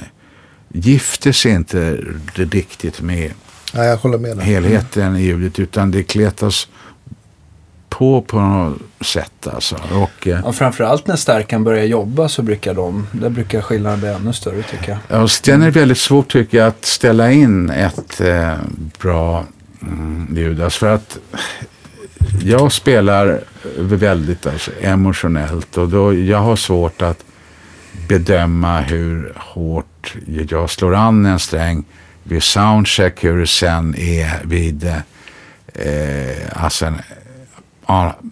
gifter 0.69 1.33
sig 1.33 1.53
inte 1.53 1.99
riktigt 2.35 3.01
med 3.01 3.33
Ja, 3.75 3.99
helheten 4.41 5.17
i 5.17 5.23
ljudet 5.23 5.59
utan 5.59 5.91
det 5.91 6.03
kletas 6.03 6.69
på 7.99 8.23
på 8.23 8.41
något 8.41 8.79
sätt. 9.01 9.47
Alltså. 9.55 9.77
Och, 9.93 10.27
eh, 10.27 10.41
ja, 10.45 10.53
framförallt 10.53 11.07
när 11.07 11.17
stärkan 11.17 11.65
börjar 11.65 11.85
jobba 11.85 12.29
så 12.29 12.43
brukar 12.43 12.75
de, 12.75 13.07
där 13.13 13.29
brukar 13.29 13.61
skillnaden 13.61 14.01
bli 14.01 14.09
ännu 14.09 14.33
större 14.33 14.63
tycker 14.63 14.89
jag. 14.89 14.99
Ja, 15.09 15.23
och 15.23 15.31
sen 15.31 15.63
är 15.63 15.67
det 15.67 15.71
väldigt 15.71 15.99
svårt 15.99 16.33
tycker 16.33 16.59
jag 16.59 16.67
att 16.67 16.85
ställa 16.85 17.33
in 17.33 17.71
ett 17.71 18.21
eh, 18.21 18.55
bra 19.03 19.45
mm, 19.83 20.37
ljud. 20.37 20.63
Alltså 20.63 20.79
för 20.79 20.95
att 20.95 21.19
jag 22.43 22.73
spelar 22.73 23.41
väldigt 23.79 24.47
alltså, 24.47 24.71
emotionellt 24.81 25.77
och 25.77 25.89
då, 25.89 26.15
jag 26.15 26.39
har 26.39 26.57
svårt 26.57 27.03
att 27.03 27.25
bedöma 28.09 28.81
hur 28.81 29.33
hårt 29.37 30.15
jag 30.49 30.71
slår 30.71 30.95
an 30.95 31.27
en 31.27 31.39
sträng 31.39 31.85
vid 32.23 32.43
soundcheck 32.43 33.25
hur 33.25 33.41
det 33.41 33.47
sen 33.47 33.95
är 33.99 34.45
vid 34.45 34.85
eh, 35.75 36.65
alltså, 36.65 36.87
en, 36.87 37.01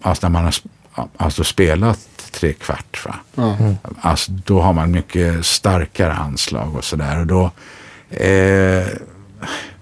alltså 0.01 0.29
när 0.29 0.29
man 0.29 0.43
har 0.43 1.07
alltså 1.17 1.43
spelat 1.43 1.99
tre 2.31 2.53
kvart. 2.53 3.05
Va? 3.05 3.15
Mm. 3.37 3.75
Alltså, 4.01 4.31
då 4.31 4.61
har 4.61 4.73
man 4.73 4.91
mycket 4.91 5.45
starkare 5.45 6.13
anslag 6.13 6.75
och 6.75 6.83
sådär. 6.83 7.19
Och 7.19 7.27
då 7.27 7.51
eh, 8.09 8.87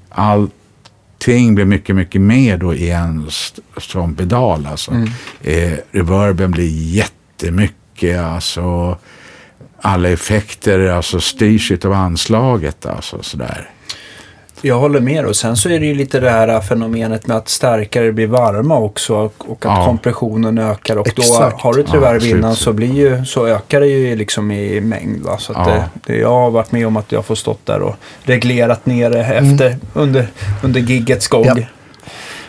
allting 0.10 1.56
blir 1.56 1.65
mycket, 1.65 1.95
mycket 1.95 2.22
mer 2.22 2.57
då 2.57 2.73
i 2.73 2.89
en 2.89 3.30
som 3.77 4.15
pedal. 4.15 4.65
Alltså. 4.65 4.91
Mm. 4.91 5.10
Eh, 5.41 5.77
reverben 5.91 6.51
blir 6.51 6.69
jättemycket. 6.69 8.19
Alltså, 8.19 8.97
alla 9.81 10.10
effekter 10.10 10.88
alltså, 10.88 11.22
styrs 11.22 11.72
av 11.85 11.93
anslaget. 11.93 12.85
Alltså, 12.85 13.23
sådär. 13.23 13.69
Jag 14.61 14.80
håller 14.80 14.99
med 14.99 15.26
och 15.26 15.36
sen 15.36 15.57
så 15.57 15.69
är 15.69 15.80
det 15.80 15.86
ju 15.86 15.94
lite 15.94 16.19
det 16.19 16.30
här 16.30 16.61
fenomenet 16.61 17.27
med 17.27 17.38
att 17.38 17.49
starkare 17.49 18.11
blir 18.11 18.27
varma 18.27 18.77
också 18.77 19.15
och 19.15 19.52
att 19.52 19.57
ja. 19.64 19.86
kompressionen 19.86 20.57
ökar 20.57 20.95
och 20.95 21.07
Exakt. 21.07 21.52
då 21.52 21.57
har 21.57 21.73
du 21.73 21.84
tyvärr 21.84 22.19
ja, 22.22 22.38
innan 22.38 22.56
så, 22.56 22.73
blir 22.73 22.94
ju, 22.94 23.26
så 23.26 23.48
ökar 23.48 23.80
det 23.80 23.88
ju 23.88 24.15
liksom 24.15 24.52
i 24.52 24.81
mängd. 24.81 25.23
Va? 25.23 25.38
Så 25.38 25.53
ja. 25.53 25.65
det, 25.65 25.84
det, 26.06 26.19
jag 26.19 26.30
har 26.30 26.52
varit 26.52 26.72
med 26.72 26.88
om 26.88 26.98
att 26.98 27.11
jag 27.11 27.26
får 27.26 27.36
stått 27.36 27.65
där 27.65 27.81
och 27.81 27.95
reglerat 28.23 28.86
ner 28.86 29.10
det 29.10 29.26
efter, 29.26 29.68
mm. 29.68 29.80
under, 29.94 30.27
under 30.64 30.80
giggets 30.80 31.27
gång. 31.27 31.45
Ja. 31.45 31.56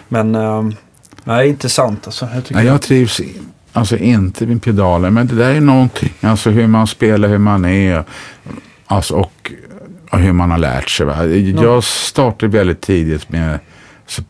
Men 0.09 0.35
um, 0.35 0.77
nej, 1.25 1.49
intressant 1.49 2.07
alltså. 2.07 2.29
Jag, 2.35 2.43
nej, 2.49 2.67
jag 2.67 2.83
trivs 2.83 3.21
alltså 3.73 3.97
inte 3.97 4.47
med 4.47 4.63
pedaler 4.63 5.11
men 5.11 5.27
det 5.27 5.35
där 5.35 5.51
är 5.51 5.61
någonting, 5.61 6.13
alltså 6.21 6.51
hur 6.51 6.67
man 6.67 6.87
spelar, 6.87 7.29
hur 7.29 7.39
man 7.39 7.65
är. 7.65 8.05
Alltså, 8.87 9.15
och 9.15 9.53
hur 10.19 10.33
man 10.33 10.51
har 10.51 10.59
lärt 10.59 10.91
sig. 10.91 11.07
Va? 11.07 11.27
Jag 11.63 11.85
startade 11.85 12.59
väldigt 12.59 12.81
tidigt 12.81 13.29
med 13.29 13.59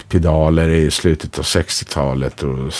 pedaler 0.08 0.68
i 0.68 0.90
slutet 0.90 1.38
av 1.38 1.44
60-talet 1.44 2.42
och, 2.42 2.72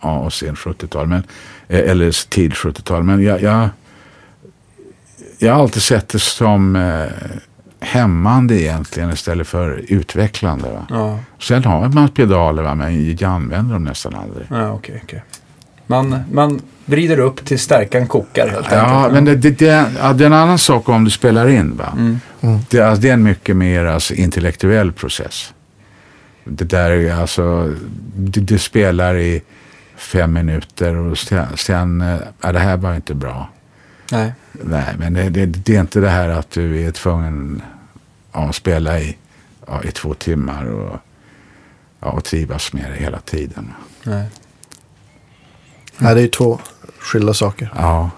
ja, 0.00 0.18
och 0.18 0.32
sen 0.32 0.54
70-tal. 0.54 1.06
Men, 1.06 1.22
eh, 1.68 1.90
eller 1.90 2.28
tid 2.28 2.52
70-tal. 2.52 3.02
Men 3.02 3.22
jag, 3.22 3.42
jag, 3.42 3.68
jag 5.38 5.54
har 5.54 5.62
alltid 5.62 5.82
sett 5.82 6.08
det 6.08 6.18
som 6.18 6.76
eh, 6.76 7.06
hämmande 7.80 8.60
egentligen 8.60 9.10
istället 9.10 9.46
för 9.46 9.84
utvecklande. 9.88 10.70
Va? 10.70 10.86
Ja. 10.90 11.18
Sen 11.38 11.64
har 11.64 11.88
man 11.88 12.08
pedaler 12.08 12.62
va? 12.62 12.74
men 12.74 13.10
jag 13.10 13.22
använder 13.22 13.72
dem 13.72 13.84
nästan 13.84 14.14
aldrig. 14.14 14.46
Ja, 14.50 14.72
okay, 14.72 14.96
okay. 15.04 15.20
Man, 15.86 16.20
man 16.32 16.60
vrider 16.84 17.18
upp 17.18 17.44
till 17.44 17.58
stärkan 17.58 18.06
kokar 18.06 18.48
helt 18.48 18.72
enkelt. 18.72 18.82
Ja, 18.82 19.08
men 19.12 19.24
det, 19.24 19.36
det, 19.36 19.50
det, 19.50 19.86
ja, 20.00 20.12
det 20.12 20.24
är 20.24 20.26
en 20.26 20.32
annan 20.32 20.58
sak 20.58 20.88
om 20.88 21.04
du 21.04 21.10
spelar 21.10 21.48
in. 21.48 21.76
Va? 21.76 21.92
Mm. 21.92 22.20
Mm. 22.40 22.58
Det, 22.70 22.80
alltså, 22.80 23.02
det 23.02 23.08
är 23.08 23.14
en 23.14 23.22
mycket 23.22 23.56
mer 23.56 23.84
alltså, 23.84 24.14
intellektuell 24.14 24.92
process. 24.92 25.54
Det 26.44 26.64
där 26.64 27.12
alltså, 27.20 27.74
du, 28.16 28.40
du 28.40 28.58
spelar 28.58 29.16
i 29.16 29.42
fem 29.96 30.32
minuter 30.32 30.96
och 30.96 31.18
sen, 31.18 31.46
sen 31.56 32.00
eh, 32.00 32.18
ja, 32.40 32.52
det 32.52 32.58
här 32.58 32.76
var 32.76 32.94
inte 32.94 33.14
bra. 33.14 33.48
Nej. 34.12 34.32
Nej, 34.52 34.94
men 34.98 35.14
det, 35.14 35.28
det, 35.28 35.46
det 35.46 35.76
är 35.76 35.80
inte 35.80 36.00
det 36.00 36.08
här 36.08 36.28
att 36.28 36.50
du 36.50 36.86
är 36.86 36.90
tvungen 36.90 37.62
att 38.32 38.54
spela 38.54 39.00
i, 39.00 39.16
ja, 39.66 39.82
i 39.82 39.90
två 39.90 40.14
timmar 40.14 40.64
och, 40.64 40.98
ja, 42.00 42.10
och 42.10 42.24
trivas 42.24 42.72
med 42.72 42.84
det 42.90 43.04
hela 43.04 43.20
tiden. 43.20 43.72
Nej. 44.02 44.26
Nej, 45.98 46.14
det 46.14 46.22
är 46.22 46.28
två 46.28 46.58
skilda 47.04 47.34
saker. 47.34 47.70
Ja. 47.76 48.10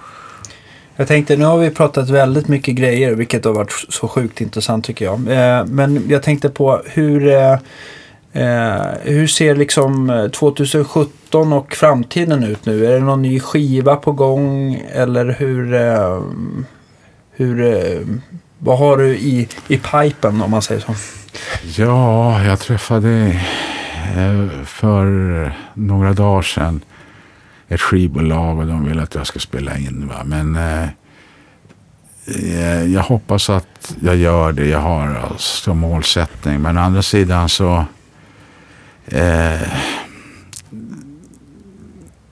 Jag 0.97 1.09
tänkte, 1.09 1.37
nu 1.37 1.45
har 1.45 1.59
vi 1.59 1.71
pratat 1.71 2.11
väldigt 2.11 2.49
mycket 2.49 2.75
grejer, 2.75 3.15
vilket 3.15 3.45
har 3.45 3.53
varit 3.53 3.87
så 3.89 4.09
sjukt 4.09 4.41
intressant 4.41 4.85
tycker 4.85 5.05
jag. 5.05 5.15
Eh, 5.15 5.67
men 5.67 6.05
jag 6.09 6.23
tänkte 6.23 6.49
på 6.49 6.83
hur, 6.85 7.29
eh, 7.29 7.53
eh 8.33 8.87
hur 9.03 9.27
ser 9.27 9.57
liksom 9.57 10.31
2017 10.33 11.53
och 11.53 11.75
framtiden 11.75 12.45
ut 12.45 12.67
nu? 12.67 12.87
Är 12.87 12.93
det 12.93 13.01
någon 13.01 13.23
ny 13.23 13.41
skiva 13.41 13.97
på 13.97 14.13
gång? 14.13 14.75
Eller 14.93 15.37
hur, 15.39 15.73
hur 17.31 18.07
vad 18.59 18.79
har 18.79 18.97
du 18.97 19.17
i, 19.17 19.49
i 19.69 19.79
pipen 19.79 20.43
om 20.43 20.51
man 20.51 20.63
säger 20.63 20.81
så? 20.81 20.95
Ja, 21.83 22.45
jag 22.45 22.61
träffade 22.61 23.41
för 24.65 25.53
några 25.75 26.13
dagar 26.13 26.43
sedan 26.43 26.81
ett 27.69 27.81
skivbolag 27.81 28.59
och 28.59 28.67
de 28.67 28.85
vill 28.85 29.01
att 29.01 29.15
jag 29.15 29.27
ska 29.27 29.39
spela 29.39 29.79
in. 29.79 30.09
Va? 30.09 30.25
Men 30.25 30.57
eh, 30.57 30.89
eh, 32.27 32.85
jag 32.85 33.03
hoppas 33.03 33.51
att 33.51 33.97
jag 34.01 34.17
gör 34.17 34.53
det 34.53 34.67
jag 34.67 34.81
har 34.81 35.15
alltså, 35.15 35.63
som 35.63 35.79
målsättning. 35.79 36.61
Men 36.61 36.79
å 36.79 36.81
andra 36.81 37.03
sidan 37.03 37.49
så 37.49 37.85
eh, 39.07 39.61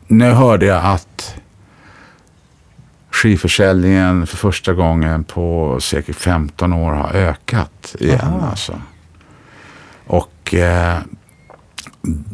nu 0.06 0.30
hörde 0.30 0.66
jag 0.66 0.84
att 0.84 1.34
skivförsäljningen 3.10 4.26
för 4.26 4.36
första 4.36 4.72
gången 4.72 5.24
på 5.24 5.76
säkert 5.80 6.16
15 6.16 6.72
år 6.72 6.92
har 6.92 7.12
ökat 7.12 7.96
igen. 7.98 8.40
Alltså. 8.50 8.80
Och 10.06 10.54
eh, 10.54 10.98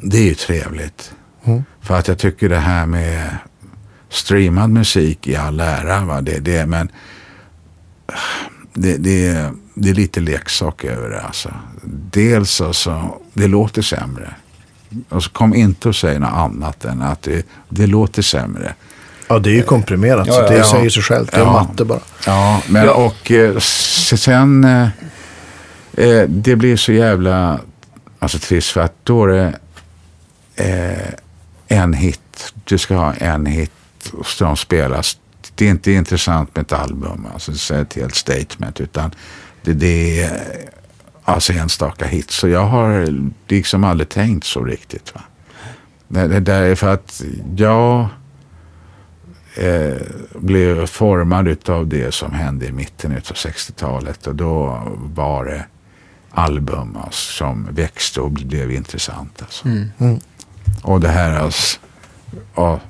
det 0.03 0.17
är 0.19 0.25
ju 0.25 0.35
trevligt. 0.35 1.15
Mm. 1.45 1.65
För 1.91 1.99
att 1.99 2.09
jag 2.09 2.19
tycker 2.19 2.49
det 2.49 2.59
här 2.59 2.87
med 2.87 3.37
streamad 4.09 4.71
musik 4.71 5.27
i 5.27 5.37
all 5.37 5.61
ära. 5.61 6.05
Va? 6.05 6.21
Det, 6.21 6.39
det, 6.39 6.67
men 6.67 6.91
det, 8.75 8.97
det, 8.97 9.51
det 9.75 9.91
är 9.91 9.95
lite 9.95 10.21
leksak 10.21 10.85
över 10.85 11.11
det. 11.11 11.21
Alltså. 11.21 11.55
Dels 12.11 12.61
alltså, 12.61 13.19
det 13.33 13.47
låter 13.47 13.83
sämre. 13.83 14.35
Och 15.09 15.23
så 15.23 15.31
kom 15.31 15.55
inte 15.55 15.89
och 15.89 15.97
säg 15.97 16.19
något 16.19 16.33
annat 16.33 16.85
än 16.85 17.03
att 17.03 17.23
det, 17.23 17.47
det 17.69 17.87
låter 17.87 18.23
sämre. 18.23 18.75
Ja, 19.29 19.39
det 19.39 19.51
är 19.51 19.55
ju 19.55 19.63
komprimerat. 19.63 20.27
Ja, 20.27 20.33
så 20.33 20.41
det 20.41 20.57
ja, 20.57 20.65
säger 20.65 20.91
sig 20.91 21.03
självt. 21.03 21.31
Det 21.31 21.37
är 21.37 21.41
ja, 21.41 21.53
matte 21.53 21.85
bara. 21.85 22.01
Ja, 22.27 22.63
men 22.69 22.89
och 22.89 23.31
eh, 23.31 23.59
sen... 23.59 24.65
Eh, 24.65 24.89
eh, 25.93 26.29
det 26.29 26.57
blir 26.57 26.77
så 26.77 26.93
jävla 26.93 27.61
alltså, 28.19 28.39
trist 28.39 28.71
för 28.71 28.81
att 28.81 28.95
då 29.03 29.25
är 29.25 29.29
det... 29.29 29.59
Eh, 30.57 31.15
en 31.71 31.95
hit. 31.95 32.55
Du 32.65 32.79
ska 32.79 32.95
ha 32.97 33.15
en 33.15 33.47
hit 33.47 33.73
som 34.25 34.57
spelas. 34.57 35.19
Det 35.55 35.67
är 35.67 35.71
inte 35.71 35.93
intressant 35.93 36.57
med 36.57 36.63
ett 36.63 36.73
album, 36.73 37.27
alltså 37.33 37.75
ett 37.75 37.95
helt 37.95 38.15
statement, 38.15 38.81
utan 38.81 39.11
det, 39.63 39.73
det 39.73 40.21
är 40.21 40.31
alltså 41.25 41.53
enstaka 41.53 42.07
hits. 42.07 42.35
Så 42.35 42.49
jag 42.49 42.67
har 42.67 43.15
liksom 43.49 43.85
aldrig 43.85 44.09
tänkt 44.09 44.47
så 44.47 44.65
riktigt. 44.65 45.15
Va? 45.15 45.21
Det, 46.09 46.29
det 46.29 46.41
där 46.41 46.63
är 46.63 46.75
för 46.75 46.89
att 46.89 47.23
jag, 47.57 48.09
eh, 49.55 49.97
blev 50.35 50.87
formad 50.87 51.69
av 51.69 51.87
det 51.87 52.15
som 52.15 52.33
hände 52.33 52.67
i 52.67 52.73
mitten 52.73 53.13
av 53.13 53.19
60-talet. 53.19 54.27
Och 54.27 54.35
då 54.35 54.83
var 54.97 55.45
det 55.45 55.65
album 56.31 56.97
alltså, 57.05 57.33
som 57.33 57.69
växte 57.71 58.21
och 58.21 58.31
blev 58.31 58.73
intressant. 58.73 59.43
Alltså. 59.43 59.69
Mm. 59.69 59.91
Mm. 59.99 60.21
Och 60.83 61.01
det 61.01 61.09
här 61.09 61.41
alltså, 61.41 61.79
av 62.55 62.81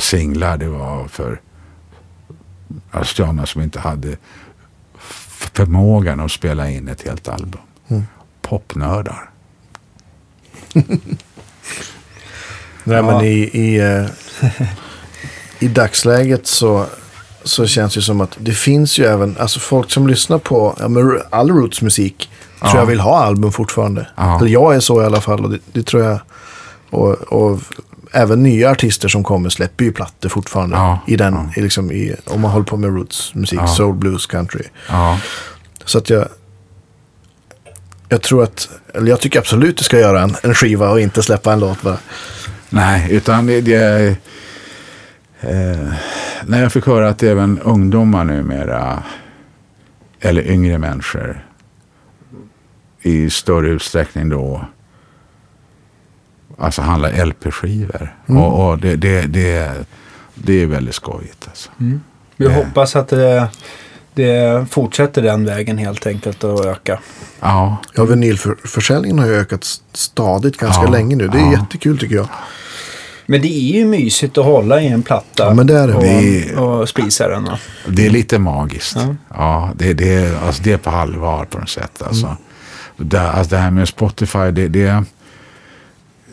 singlar, 0.00 0.56
det 0.56 0.68
var 0.68 1.08
för 1.08 1.40
sådana 3.04 3.46
som 3.46 3.62
inte 3.62 3.80
hade 3.80 4.16
förmågan 5.28 6.20
att 6.20 6.32
spela 6.32 6.70
in 6.70 6.88
ett 6.88 7.02
helt 7.02 7.28
album. 7.28 7.60
Mm. 7.88 8.02
Popnördar. 8.42 9.30
Nej, 12.84 12.96
Ja. 12.96 13.02
men 13.02 13.24
i, 13.24 13.30
i, 13.52 13.78
eh, 13.80 14.04
i 15.58 15.68
dagsläget 15.68 16.46
så, 16.46 16.86
så 17.44 17.66
känns 17.66 17.94
det 17.94 18.02
som 18.02 18.20
att 18.20 18.36
det 18.38 18.52
finns 18.52 18.98
ju 18.98 19.04
även, 19.04 19.36
alltså 19.40 19.60
folk 19.60 19.90
som 19.90 20.06
lyssnar 20.08 20.38
på 20.38 20.76
ja, 20.80 20.88
all 21.30 21.50
Roots 21.50 21.82
musik 21.82 22.30
tror 22.60 22.70
Ja. 22.74 22.78
jag 22.78 22.86
vill 22.86 23.00
ha 23.00 23.18
album 23.24 23.52
fortfarande. 23.52 24.06
Ja. 24.16 24.38
Eller 24.38 24.48
jag 24.50 24.74
är 24.74 24.80
så 24.80 25.02
i 25.02 25.04
alla 25.04 25.20
fall 25.20 25.44
och 25.44 25.50
det, 25.50 25.58
det 25.72 25.82
tror 25.82 26.02
jag. 26.02 26.20
Och, 26.90 27.12
och 27.12 27.60
även 28.12 28.42
nya 28.42 28.70
artister 28.70 29.08
som 29.08 29.24
kommer 29.24 29.50
släpper 29.50 29.84
ju 29.84 29.92
plattor 29.92 30.28
fortfarande. 30.28 30.76
Ja. 30.76 30.98
I 31.06 31.16
den, 31.16 31.34
Ja. 31.34 31.50
i 31.56 31.60
liksom 31.62 31.92
i, 31.92 32.14
om 32.26 32.40
man 32.40 32.50
håller 32.50 32.64
på 32.66 32.76
med 32.76 32.90
Roots 32.90 33.34
musik, 33.34 33.58
Ja. 33.62 33.66
soul, 33.66 33.94
blues, 33.94 34.26
country. 34.26 34.62
Så 35.84 35.98
att 35.98 36.10
jag, 36.10 36.28
jag 38.08 38.22
tror 38.22 38.42
att, 38.42 38.68
eller 38.94 39.10
jag 39.10 39.20
tycker 39.20 39.38
absolut 39.38 39.76
du 39.76 39.84
ska 39.84 39.98
göra 39.98 40.22
en, 40.22 40.34
en 40.42 40.54
skiva 40.54 40.90
och 40.90 41.00
inte 41.00 41.22
släppa 41.22 41.52
en 41.52 41.60
låt 41.60 41.82
bara. 41.82 41.98
Nej, 42.70 43.12
utan 43.12 43.46
det... 43.46 43.60
det 43.60 44.16
eh, 45.40 45.92
när 46.46 46.62
jag 46.62 46.72
fick 46.72 46.86
höra 46.86 47.08
att 47.08 47.22
även 47.22 47.58
ungdomar 47.58 48.24
numera, 48.24 49.02
eller 50.20 50.42
yngre 50.50 50.78
människor, 50.78 51.44
i 53.02 53.30
större 53.30 53.68
utsträckning 53.68 54.28
då, 54.28 54.64
alltså 56.58 56.82
handlar 56.82 57.24
LP-skivor. 57.26 58.14
Mm. 58.26 58.42
Och, 58.42 58.68
och 58.70 58.78
det, 58.78 58.96
det, 58.96 59.22
det, 59.22 59.72
det 60.34 60.62
är 60.62 60.66
väldigt 60.66 60.94
skojigt. 60.94 61.44
Alltså. 61.48 61.70
Mm. 61.80 62.00
Vi 62.36 62.46
Eh. 62.46 62.52
hoppas 62.52 62.96
att 62.96 63.08
det, 63.08 63.48
det 64.14 64.66
fortsätter 64.70 65.22
den 65.22 65.44
vägen 65.44 65.78
helt 65.78 66.06
enkelt 66.06 66.44
att 66.44 66.64
öka. 66.66 66.98
Ja, 67.40 67.76
Ja, 67.94 68.04
vinylförsäljningen 68.04 69.18
har 69.18 69.26
ju 69.26 69.34
ökat 69.34 69.64
stadigt 69.92 70.56
ganska 70.56 70.82
Ja, 70.82 70.90
länge 70.90 71.16
nu. 71.16 71.28
Det 71.28 71.38
är 71.38 71.42
ja. 71.42 71.52
jättekul 71.52 71.98
tycker 71.98 72.14
jag. 72.16 72.28
Men 73.26 73.42
det 73.42 73.48
är 73.48 73.76
ju 73.78 73.84
mysigt 73.84 74.38
att 74.38 74.44
hålla 74.44 74.80
i 74.80 74.86
en 74.88 75.02
platta 75.02 75.44
Ja, 75.44 75.54
men 75.54 75.66
det 75.66 75.78
är 75.78 75.86
det. 75.88 75.94
och, 75.94 76.02
Vi- 76.04 76.54
och 76.56 76.88
spisa 76.88 77.28
den. 77.28 77.44
va? 77.44 77.58
det 77.88 78.06
är 78.06 78.10
lite 78.10 78.38
magiskt. 78.38 78.96
Ja. 78.96 79.14
Ja, 79.34 79.70
det, 79.76 79.92
det, 79.92 80.14
är, 80.14 80.46
alltså, 80.46 80.62
det 80.62 80.72
är 80.72 80.76
på 80.78 80.90
allvar 80.90 81.44
på 81.44 81.58
något 81.58 81.68
sätt. 81.68 82.02
Alltså. 82.02 82.36
Det, 82.96 83.20
alltså, 83.20 83.54
det 83.54 83.60
här 83.60 83.70
med 83.70 83.88
Spotify, 83.88 84.50
det, 84.50 84.68
det, 84.68 85.04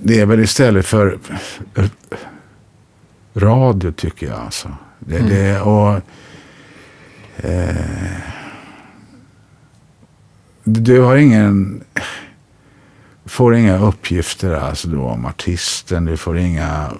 det 0.05 0.19
är 0.19 0.25
väl 0.25 0.39
istället 0.39 0.85
för 0.85 1.19
eh, 1.75 1.85
radio 3.33 3.91
tycker 3.91 4.27
jag. 4.27 4.39
Alltså. 4.39 4.69
Det, 4.99 5.19
det, 5.19 5.59
och, 5.61 6.01
eh, 7.37 7.75
du 10.63 11.01
har 11.01 11.15
ingen 11.15 11.83
får 13.25 13.55
inga 13.55 13.77
uppgifter 13.77 14.51
alltså 14.51 14.87
då 14.87 15.01
om 15.01 15.25
artisten. 15.25 16.05
Du 16.05 16.17
får 16.17 16.37
inga 16.37 16.91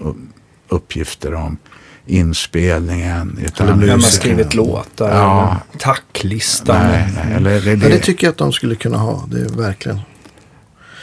uppgifter 0.69 1.34
om 1.34 1.57
inspelningen. 2.06 3.40
Utan 3.45 3.68
Eller 3.68 3.88
har 3.88 3.95
musiken. 3.95 4.19
skrivit 4.22 4.53
låtar? 4.56 5.10
Ja. 5.10 5.57
Tacklistan? 5.80 6.88
Nej, 6.88 7.10
nej, 7.15 7.34
eller 7.36 7.61
det, 7.61 7.69
Ja, 7.69 7.76
det 7.76 7.90
det, 7.90 7.99
tycker 7.99 8.27
jag 8.27 8.32
att 8.32 8.38
de 8.38 8.52
skulle 8.53 8.76
kunna 8.76 8.98
ha. 8.98 9.26
Det 9.32 9.41
är 9.41 9.49
verkligen. 9.49 9.99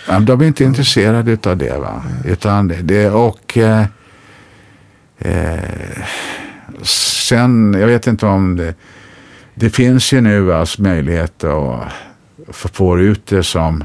Ja, 0.09 0.21
de 0.21 0.41
är 0.41 0.47
inte 0.47 0.65
intresserade 0.65 1.51
av 1.51 1.57
det. 1.57 1.79
Va? 1.79 2.03
Utan 2.25 2.73
det, 2.83 3.11
och 3.11 3.59
eh, 3.59 3.85
eh, 5.19 6.05
sen, 6.83 7.77
jag 7.81 7.87
vet 7.87 8.07
inte 8.07 8.27
om 8.27 8.57
det, 8.57 8.75
det 9.55 9.71
finns 9.71 10.13
ju 10.13 10.21
nu 10.21 10.55
alltså 10.55 10.83
möjlighet 10.83 11.45
att 11.45 11.93
få 12.49 12.69
få 12.69 13.01
ut 13.01 13.27
det 13.27 13.43
som 13.43 13.85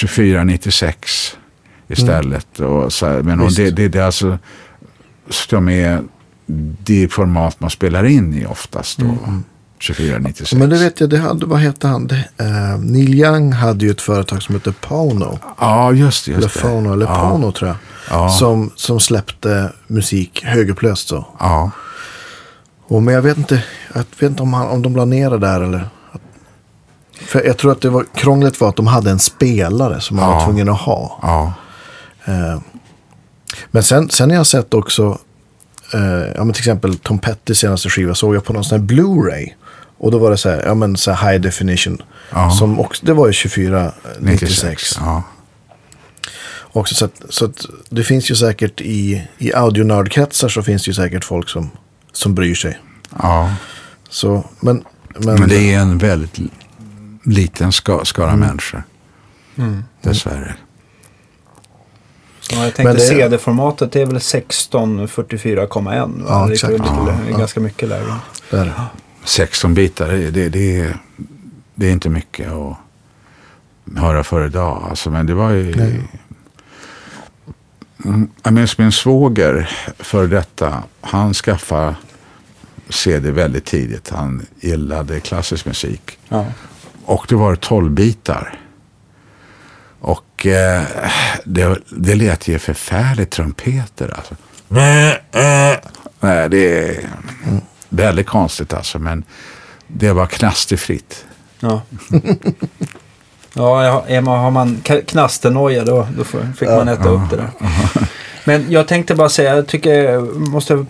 2496 0.00 1.36
istället. 1.88 2.60
Och 2.60 2.92
så 2.92 3.06
här, 3.06 3.22
men 3.22 3.40
och 3.40 3.52
det, 3.52 3.70
det, 3.70 3.88
det 3.88 3.98
är 3.98 4.02
alltså 4.02 4.38
som 5.28 5.68
är 5.68 6.02
det 6.84 7.08
format 7.08 7.60
man 7.60 7.70
spelar 7.70 8.04
in 8.04 8.34
i 8.34 8.46
oftast 8.46 8.98
då. 8.98 9.18
2496. 9.86 10.52
Men 10.52 10.70
det 10.70 10.78
vet 10.78 11.00
jag, 11.00 11.10
det 11.10 11.18
hade, 11.18 11.46
vad 11.46 11.58
hette 11.60 11.88
han? 11.88 12.10
Eh, 12.36 12.78
Neil 12.78 13.14
Young 13.14 13.52
hade 13.52 13.84
ju 13.84 13.90
ett 13.90 14.00
företag 14.00 14.42
som 14.42 14.54
hette 14.54 14.72
Pono. 14.80 15.38
Ja, 15.58 15.92
just 15.92 16.24
det. 16.26 16.32
Eller 16.32 16.42
Just 16.42 16.54
det. 16.54 16.60
Phono, 16.60 16.92
eller 16.92 17.06
ja, 17.06 17.30
Pono 17.30 17.52
tror 17.52 17.68
jag. 17.68 17.76
Ja. 18.10 18.28
Som, 18.28 18.70
som 18.76 19.00
släppte 19.00 19.72
musik 19.86 20.44
högupplöst 20.44 21.08
så. 21.08 21.26
Ja. 21.38 21.70
Och, 22.86 23.02
men 23.02 23.14
jag 23.14 23.22
vet 23.22 23.36
inte, 23.38 23.62
jag 23.92 24.04
vet 24.18 24.22
inte 24.30 24.42
om, 24.42 24.52
han, 24.54 24.68
om 24.68 24.82
de 24.82 24.96
la 24.96 25.04
ner 25.04 25.30
det 25.30 25.38
där 25.38 25.60
eller. 25.60 25.88
För 27.20 27.42
jag 27.44 27.58
tror 27.58 27.72
att 27.72 27.80
det 27.80 27.90
var, 27.90 28.04
krånglet 28.14 28.60
var 28.60 28.68
att 28.68 28.76
de 28.76 28.86
hade 28.86 29.10
en 29.10 29.18
spelare 29.18 30.00
som 30.00 30.16
man 30.16 30.28
Ja. 30.30 30.34
var 30.34 30.44
tvungen 30.44 30.68
att 30.68 30.80
ha. 30.80 31.18
Ja. 31.22 31.52
Eh, 32.24 32.60
men 33.70 33.82
sen, 33.82 34.08
sen 34.10 34.30
har 34.30 34.36
jag 34.36 34.46
sett 34.46 34.74
också, 34.74 35.18
eh, 35.94 36.00
ja 36.36 36.44
men 36.44 36.52
till 36.52 36.60
exempel 36.60 36.98
Tom 36.98 37.18
Pettys 37.18 37.58
senaste 37.58 37.88
skiva 37.90 38.14
såg 38.14 38.34
jag 38.34 38.44
på 38.44 38.52
någon 38.52 38.64
sån 38.64 38.80
här 38.80 38.86
Blu-ray. 38.86 39.48
Och 40.02 40.10
då 40.10 40.18
var 40.18 40.30
det 40.30 40.36
så 40.36 40.50
här, 40.50 40.62
ja 40.66 40.74
men 40.74 40.96
så 40.96 41.10
här 41.10 41.32
high 41.32 41.42
definition. 41.42 42.02
Ja. 42.30 42.50
Som 42.50 42.80
också, 42.80 43.06
det 43.06 43.12
var 43.12 43.26
ju 43.26 43.32
24, 43.32 43.92
96. 44.20 44.50
96. 44.62 44.96
Ja. 45.00 45.22
Också, 46.72 46.94
så 46.94 47.04
att, 47.04 47.22
så 47.28 47.44
att 47.44 47.66
det 47.90 48.02
finns 48.04 48.30
ju 48.30 48.34
säkert 48.34 48.80
i, 48.80 49.28
i 49.38 49.52
audionördkretsar 49.54 50.48
så 50.48 50.62
finns 50.62 50.84
det 50.84 50.88
ju 50.88 50.94
säkert 50.94 51.24
folk 51.24 51.48
som, 51.48 51.70
som 52.12 52.34
bryr 52.34 52.54
sig. 52.54 52.78
ja. 53.22 53.54
Så, 54.10 54.44
men, 54.60 54.84
men, 55.18 55.40
Men 55.40 55.48
det 55.48 55.74
är 55.74 55.78
en 55.78 55.98
väldigt 55.98 56.38
liten 57.24 57.72
ska, 57.72 58.04
skara 58.04 58.36
människor. 58.36 58.82
Mm. 59.58 59.84
Dessvärre. 60.02 60.54
Ja, 62.50 62.64
jag 62.64 62.74
tänkte 62.74 62.92
det- 62.94 63.00
CD-formatet 63.00 63.96
är 63.96 64.06
väl 64.06 64.16
1644,1. 64.18 65.84
va? 65.84 66.24
Ja, 66.28 66.44
Det 66.46 66.50
är 66.50 66.52
exakt. 66.52 66.72
lite 66.72 66.84
ja. 67.30 67.38
ganska 67.38 67.60
mycket 67.60 67.88
lägre. 67.88 68.14
där. 68.50 68.72
16 69.24 69.74
bitar, 69.74 70.08
det, 70.08 70.30
det, 70.30 70.48
det, 70.48 70.80
är, 70.80 70.96
det 71.74 71.86
är 71.88 71.92
inte 71.92 72.08
mycket 72.08 72.52
att 72.52 72.76
höra 73.98 74.24
för 74.24 74.46
idag. 74.46 74.86
Alltså, 74.90 75.10
men 75.10 75.26
det 75.26 75.34
var 75.34 75.50
ju... 75.50 75.74
Nej. 75.76 76.02
Mm, 78.04 78.28
Jag 78.42 78.52
minns 78.52 78.78
min 78.78 78.92
svåger 78.92 79.70
för 79.98 80.26
detta. 80.26 80.82
Han 81.00 81.34
skaffade 81.34 81.94
CD 82.88 83.30
väldigt 83.30 83.64
tidigt. 83.64 84.10
Han 84.10 84.46
gillade 84.60 85.20
klassisk 85.20 85.66
musik. 85.66 86.18
Ja. 86.28 86.46
Och 87.04 87.26
det 87.28 87.34
var 87.34 87.56
12 87.56 87.90
bitar. 87.90 88.58
Och 90.00 90.46
eh, 90.46 90.82
det, 91.44 91.78
det 91.90 92.14
lät 92.14 92.48
ju 92.48 92.58
förfärligt 92.58 93.30
trumpeter 93.30 94.14
alltså. 94.16 94.34
Nej, 94.68 96.48
det 96.48 96.88
är 96.88 97.08
väldigt 97.92 98.26
konstigt 98.26 98.74
alltså. 98.74 98.98
Men 98.98 99.24
det 99.86 100.12
var 100.12 100.26
knasterfritt. 100.26 101.24
Ja. 101.60 101.82
ja, 103.54 104.20
man, 104.22 104.38
har 104.40 104.50
man 104.50 104.76
knasternoja 105.06 105.84
då, 105.84 106.08
då 106.16 106.24
får- 106.24 106.52
fick 106.56 106.68
man 106.68 106.88
äta 106.88 107.08
upp 107.08 107.30
det 107.30 107.36
där. 107.36 107.50
Men 108.44 108.66
jag 108.72 108.88
tänkte 108.88 109.14
bara 109.14 109.28
säga, 109.28 109.56
jag 109.56 109.66
tycker 109.66 109.94
jag 110.02 110.36
måste 110.36 110.86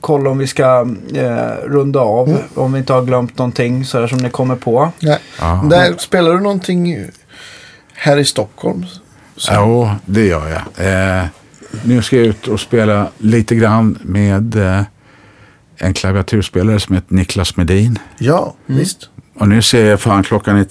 kolla 0.00 0.30
om 0.30 0.38
vi 0.38 0.46
ska 0.46 0.88
eh, 1.14 1.64
runda 1.64 2.00
av. 2.00 2.38
Om 2.54 2.72
vi 2.72 2.78
inte 2.78 2.92
har 2.92 3.02
glömt 3.02 3.38
någonting 3.38 3.84
sådär 3.84 4.06
som 4.06 4.18
ni 4.18 4.30
kommer 4.30 4.56
på. 4.56 4.92
Nej. 5.00 5.18
Ja. 5.40 5.64
Där, 5.70 5.94
spelar 5.98 6.32
du 6.32 6.40
någonting 6.40 7.06
här 7.94 8.16
i 8.18 8.24
Stockholm? 8.24 8.86
Så, 9.36 9.52
Jo, 9.54 9.90
det 10.06 10.26
gör 10.26 10.48
jag. 10.48 10.86
Eh, 11.20 11.24
nu 11.84 12.02
ska 12.02 12.16
jag 12.16 12.26
ut 12.26 12.48
och 12.48 12.60
spela 12.60 13.08
lite 13.18 13.54
grann 13.54 13.98
med 14.02 14.56
eh, 14.56 14.82
en 15.78 15.94
klaviaturspelare 15.94 16.80
som 16.80 16.94
heter 16.94 17.14
Niklas 17.14 17.56
Medin. 17.56 17.98
ja 18.18 18.54
visst. 18.66 19.08
Och 19.38 19.48
nu 19.48 19.62
ser 19.62 19.86
jag 19.86 20.00
fan 20.00 20.22
klockan 20.22 20.56
är 20.56 20.66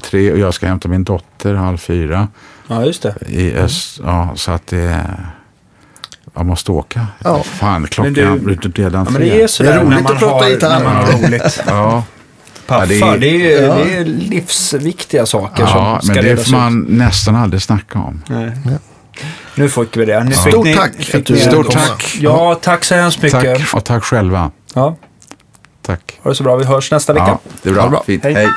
tre 0.00 0.32
och 0.32 0.38
jag 0.38 0.54
ska 0.54 0.66
hämta 0.66 0.88
min 0.88 1.04
dotter 1.04 1.54
halv 1.54 1.76
fyra. 1.76 2.28
Ja, 2.68 2.84
just 2.84 3.02
det. 3.02 3.14
I 3.28 3.54
öst, 3.54 4.00
ja, 4.04 4.32
så 4.34 4.52
att 4.52 4.66
det... 4.66 5.06
Jag 6.34 6.46
måste 6.46 6.72
åka. 6.72 7.06
Ja. 7.24 7.42
Fan, 7.42 7.86
klockan 7.86 8.12
Men 8.12 8.44
du- 8.44 8.52
är 8.52 8.72
redan 8.76 9.04
Ja, 9.04 9.10
men 9.10 9.20
det 9.22 9.42
är 9.42 9.46
sådär 9.46 9.70
Det 9.70 9.76
är 9.76 9.80
roligt 9.84 9.90
när 9.96 10.02
man, 10.02 10.12
att 10.12 10.18
prata 10.18 10.44
har, 10.44 10.50
gitarr. 10.50 10.84
man 10.84 10.96
har 10.96 11.12
roligt. 11.12 11.60
Ja, 11.66 12.04
Paffa, 12.66 12.94
Ja, 12.94 13.06
det, 13.12 13.18
det 13.18 13.54
är, 13.54 13.62
Ja. 13.66 13.74
det 13.74 13.96
är 13.96 14.04
livsviktiga 14.04 15.26
saker 15.26 15.62
ja 15.62 15.98
som 16.00 16.06
ska 16.14 16.14
men 16.22 16.24
det 16.36 16.44
får 16.44 16.52
man 16.52 16.80
nästan 16.80 17.36
aldrig 17.36 17.62
snacka 17.62 17.98
om. 17.98 18.22
Nej. 18.28 18.52
Nu 19.60 19.68
fick 19.68 19.96
vi 19.96 20.04
det. 20.04 20.24
Nu 20.24 20.30
Ja. 20.30 20.40
fick 20.42 20.52
Stort 20.52 20.64
ni, 20.64 20.74
tack 20.74 20.92
fick 20.96 21.28
ni- 21.30 21.40
Stort 21.40 21.70
tack. 21.70 22.16
Ja, 22.20 22.54
tack 22.62 22.84
så 22.84 22.94
hemskt 22.94 23.22
mycket. 23.22 23.58
Tack 23.58 23.74
och 23.74 23.84
tack 23.84 24.04
själva. 24.04 24.50
Ja, 24.74 24.96
Tack. 25.86 26.18
ha 26.22 26.30
det 26.30 26.34
så 26.34 26.42
bra. 26.42 26.56
Vi 26.56 26.64
hörs 26.64 26.90
nästa 26.90 27.12
vecka. 27.12 27.26
Ja, 27.26 27.38
det 27.62 27.68
är 27.68 27.72
bra. 27.74 27.88
Bra. 27.88 28.02
Fint. 28.06 28.24
Hej. 28.24 28.34
Hej. 28.34 28.48